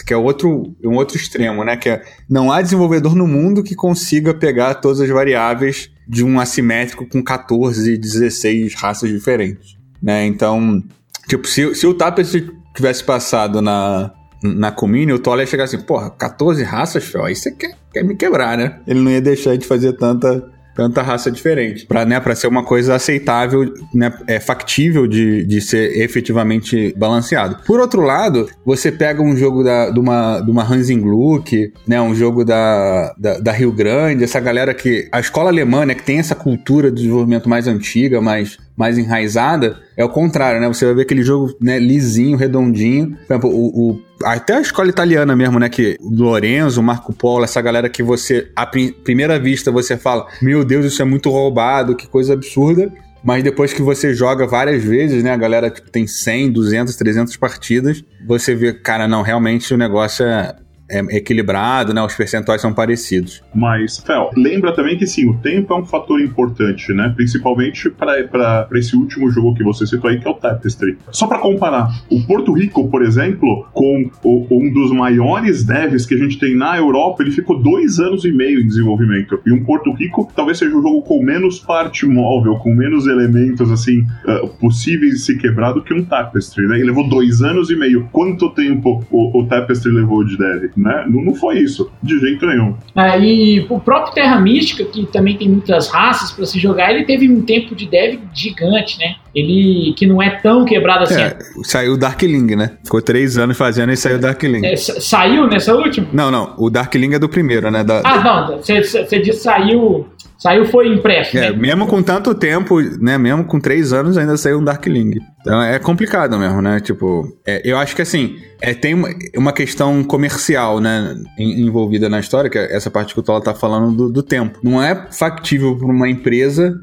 Que 0.07 0.12
é 0.12 0.16
outro, 0.16 0.75
um 0.85 0.95
outro 0.95 1.16
extremo, 1.16 1.64
né? 1.64 1.77
Que 1.77 1.91
é 1.91 2.03
não 2.29 2.51
há 2.51 2.61
desenvolvedor 2.61 3.14
no 3.14 3.27
mundo 3.27 3.62
que 3.62 3.75
consiga 3.75 4.35
pegar 4.35 4.75
todas 4.75 5.01
as 5.01 5.09
variáveis 5.09 5.91
de 6.09 6.25
um 6.25 6.41
assimétrico 6.41 7.07
com 7.07 7.23
14, 7.23 7.97
16 7.97 8.75
raças 8.75 9.09
diferentes, 9.09 9.77
né? 10.03 10.27
Então, 10.27 10.83
tipo, 11.29 11.47
se, 11.47 11.75
se 11.75 11.87
o 11.87 11.95
Tapestry 11.95 12.51
tivesse 12.75 13.05
passado 13.05 13.62
na, 13.62 14.12
na 14.43 14.73
Comini, 14.73 15.12
o 15.12 15.18
Toller 15.18 15.47
ia 15.47 15.51
chegar 15.51 15.64
assim, 15.64 15.79
porra, 15.79 16.11
14 16.11 16.62
raças, 16.64 17.05
fio, 17.05 17.25
aí 17.25 17.37
você 17.37 17.53
quer, 17.53 17.77
quer 17.93 18.03
me 18.03 18.16
quebrar, 18.16 18.59
né? 18.59 18.81
Ele 18.87 19.01
não 19.01 19.11
ia 19.11 19.20
deixar 19.20 19.57
de 19.57 19.66
fazer 19.66 19.93
tanta 19.95 20.51
tanta 20.75 21.03
raça 21.03 21.31
diferente. 21.31 21.87
Para 21.87 22.05
né, 22.05 22.20
ser 22.35 22.47
uma 22.47 22.64
coisa 22.64 22.95
aceitável, 22.95 23.73
né, 23.95 24.12
é 24.27 24.41
factível 24.41 25.07
de, 25.07 25.45
de 25.45 25.61
ser 25.61 26.01
efetivamente 26.01 26.95
balanceado. 26.97 27.57
Por 27.66 27.81
outro 27.81 28.03
lado, 28.03 28.49
você 28.64 28.91
pega 28.91 29.23
um 29.23 29.37
jogo 29.37 29.62
da, 29.62 29.91
de 29.91 29.99
uma, 29.99 30.41
de 30.41 30.51
uma 30.51 30.62
Hansen 30.62 31.01
Gluck, 31.01 31.73
né, 31.87 32.01
um 32.01 32.14
jogo 32.14 32.45
da, 32.45 33.14
da, 33.18 33.39
da, 33.39 33.53
Rio 33.53 33.73
Grande, 33.73 34.25
essa 34.25 34.41
galera 34.41 34.73
que... 34.75 35.09
A 35.12 35.20
escola 35.20 35.51
alemã, 35.51 35.85
né, 35.85 35.95
que 35.95 36.03
tem 36.03 36.18
essa 36.18 36.35
cultura 36.35 36.91
de 36.91 36.97
desenvolvimento 36.97 37.49
mais 37.49 37.68
antiga, 37.68 38.20
mais 38.20 38.59
mais 38.77 38.99
enraizada, 38.99 39.79
é 39.97 40.05
o 40.05 40.09
contrário, 40.09 40.61
né? 40.61 40.68
Você 40.68 40.85
vai 40.87 40.95
ver 40.95 41.03
aquele 41.03 41.23
jogo 41.23 41.55
né, 41.61 41.79
lisinho, 41.79 42.37
redondinho. 42.37 43.16
Por 43.27 43.33
exemplo, 43.35 43.51
o, 43.51 43.91
o, 43.91 44.03
até 44.25 44.57
a 44.57 44.61
escola 44.61 44.89
italiana 44.89 45.37
mesmo, 45.37 45.59
né? 45.59 45.68
Que 45.68 45.97
Lorenzo, 46.01 46.83
Marco 46.83 47.12
Polo, 47.12 47.45
essa 47.45 47.61
galera 47.61 47.89
que 47.89 48.03
você, 48.03 48.51
à 48.57 48.66
primeira 48.66 49.39
vista, 49.39 49.70
você 49.70 49.97
fala: 49.97 50.27
Meu 50.41 50.64
Deus, 50.64 50.87
isso 50.87 51.03
é 51.03 51.05
muito 51.05 51.31
roubado, 51.31 51.97
que 51.97 52.07
coisa 52.07 52.33
absurda. 52.33 52.91
Mas 53.25 53.45
depois 53.45 53.73
que 53.73 53.83
você 53.83 54.12
joga 54.12 54.49
várias 54.49 54.83
vezes, 54.83 55.23
né? 55.23 55.31
A 55.31 55.37
galera 55.37 55.70
tipo, 55.70 55.89
tem 55.91 56.07
100, 56.07 56.51
200, 56.51 56.97
300 56.97 57.37
partidas. 57.37 58.03
Você 58.27 58.55
vê, 58.55 58.73
cara, 58.73 59.07
não, 59.07 59.23
realmente 59.23 59.73
o 59.73 59.77
negócio 59.77 60.27
é, 60.27 60.57
é 60.93 61.16
equilibrado, 61.16 61.95
né? 61.95 62.03
Os 62.03 62.14
percentuais 62.14 62.61
são 62.61 62.72
parecidos. 62.72 63.43
Mas, 63.55 63.99
Fel, 63.99 64.30
lembra 64.36 64.74
também 64.74 64.99
que 64.99 65.07
sim, 65.07 65.28
o 65.28 65.34
tempo 65.38 65.72
é 65.72 65.76
um 65.76 65.84
fator 65.84 66.20
importante, 66.20 66.93
né? 66.93 67.12
Principalmente 67.16 67.90
para 67.90 68.68
esse 68.74 68.95
último 68.95 69.30
jogo 69.30 69.55
que 69.55 69.64
você 69.64 69.86
citou 69.86 70.11
aí, 70.11 70.20
que 70.20 70.28
é 70.28 70.30
o 70.30 70.34
Tapestry. 70.34 70.99
Só 71.11 71.26
para 71.26 71.38
comparar, 71.38 71.88
o 72.11 72.22
Porto 72.26 72.53
Rico, 72.53 72.88
por 72.88 73.03
exemplo, 73.03 73.66
com 73.72 74.11
o, 74.22 74.47
um 74.51 74.72
dos 74.72 74.93
maiores 74.93 75.64
devs 75.64 76.05
que 76.05 76.14
a 76.14 76.18
gente 76.18 76.38
tem 76.38 76.55
na 76.55 76.76
Europa, 76.76 77.22
ele 77.22 77.30
ficou 77.30 77.59
dois 77.59 77.99
anos 77.99 78.24
e 78.24 78.32
meio 78.32 78.61
em 78.61 78.66
desenvolvimento. 78.66 79.40
E 79.47 79.53
um 79.53 79.64
Porto 79.64 79.93
Rico 79.93 80.30
talvez 80.34 80.59
seja 80.59 80.76
o 80.76 80.82
jogo 80.82 81.03
com 81.03 81.22
menos 81.22 81.59
parte 81.59 82.07
móvel, 82.07 82.57
com 82.57 82.74
menos 82.74 83.07
elementos 83.07 83.70
assim 83.70 84.01
uh, 84.26 84.49
possíveis 84.59 85.14
de 85.14 85.18
se 85.20 85.38
quebrar 85.38 85.72
do 85.72 85.82
que 85.82 85.95
um 85.95 86.05
Tapestry, 86.05 86.66
né? 86.66 86.76
Ele 86.76 86.86
levou 86.86 87.09
dois 87.09 87.40
anos 87.43 87.70
e 87.70 87.76
meio. 87.76 88.09
Quanto 88.12 88.51
tempo 88.51 89.05
o, 89.11 89.40
o 89.40 89.47
Tapestry 89.47 89.93
levou 89.93 90.24
de 90.24 90.36
dev? 90.36 90.70
Né? 90.83 91.07
Não, 91.09 91.22
não 91.22 91.35
foi 91.35 91.59
isso, 91.59 91.91
de 92.03 92.18
jeito 92.18 92.47
nenhum. 92.47 92.74
É, 92.97 93.20
e 93.20 93.66
o 93.68 93.80
próprio 93.80 94.14
Terra 94.14 94.41
Mística, 94.41 94.85
que 94.85 95.07
também 95.07 95.37
tem 95.37 95.49
muitas 95.49 95.89
raças 95.89 96.33
para 96.33 96.45
se 96.45 96.59
jogar, 96.59 96.93
ele 96.93 97.05
teve 97.05 97.30
um 97.30 97.41
tempo 97.43 97.74
de 97.74 97.87
dev 97.87 98.18
gigante, 98.35 98.99
né? 98.99 99.16
Ele 99.35 99.95
que 99.97 100.07
não 100.07 100.22
é 100.22 100.30
tão 100.30 100.64
quebrado 100.64 101.05
assim. 101.05 101.20
É, 101.20 101.39
saiu 101.62 101.95
o 101.95 101.97
Darkling, 101.97 102.57
né? 102.57 102.72
Ficou 102.85 103.01
três 103.01 103.39
anos 103.39 103.57
fazendo 103.57 103.93
e 103.93 103.97
saiu 103.97 104.16
o 104.16 104.20
Darkling. 104.20 104.66
É, 104.66 104.76
saiu 104.76 105.47
nessa 105.47 105.74
última? 105.74 106.07
Não, 106.12 106.30
não. 106.30 106.55
O 106.59 106.68
Darkling 106.68 107.14
é 107.14 107.18
do 107.18 107.28
primeiro, 107.28 107.70
né? 107.70 107.83
Da, 107.83 108.03
ah, 108.05 108.49
não. 108.51 108.59
Você 108.59 108.80
disse 109.20 109.43
saiu. 109.43 110.07
Saiu 110.39 110.64
foi 110.64 110.89
impresso. 110.89 111.39
É, 111.39 111.51
né? 111.51 111.57
mesmo 111.57 111.87
com 111.87 112.03
tanto 112.03 112.35
tempo, 112.35 112.80
né? 113.01 113.16
Mesmo 113.16 113.45
com 113.45 113.61
três 113.61 113.93
anos 113.93 114.18
ainda 114.18 114.37
saiu 114.37 114.59
um 114.59 114.64
Darkling. 114.64 115.20
Então 115.43 115.61
é 115.61 115.78
complicado 115.78 116.38
mesmo, 116.38 116.62
né? 116.62 116.80
Tipo, 116.80 117.36
é, 117.45 117.61
eu 117.64 117.76
acho 117.76 117.95
que 117.95 118.03
assim, 118.03 118.38
é, 118.61 118.72
tem 118.72 118.95
uma, 119.36 119.53
questão 119.53 120.03
comercial, 120.03 120.80
né? 120.80 121.16
Envolvida 121.36 122.09
na 122.09 122.20
história, 122.20 122.49
que 122.49 122.57
é 122.57 122.74
essa 122.74 122.90
parte 122.90 123.12
que 123.12 123.20
o 123.20 123.22
Tola 123.22 123.43
tá 123.43 123.53
falando 123.53 123.93
do, 123.93 124.09
do 124.09 124.22
tempo. 124.22 124.61
Não 124.62 124.82
é 124.82 125.09
factível 125.11 125.76
para 125.76 125.86
uma 125.86 126.09
empresa 126.09 126.80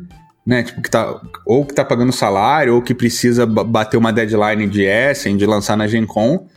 né? 0.49 0.63
Tipo, 0.63 0.81
que 0.81 0.89
tá, 0.89 1.21
ou 1.45 1.63
que 1.63 1.75
tá 1.75 1.85
pagando 1.85 2.11
salário, 2.11 2.73
ou 2.73 2.81
que 2.81 2.95
precisa 2.95 3.45
bater 3.45 3.97
uma 3.97 4.11
deadline 4.11 4.67
de 4.67 4.81
Essen, 4.81 5.37
de 5.37 5.45
lançar 5.45 5.77
na 5.77 5.85
Gen 5.85 6.07
Con, 6.07 6.47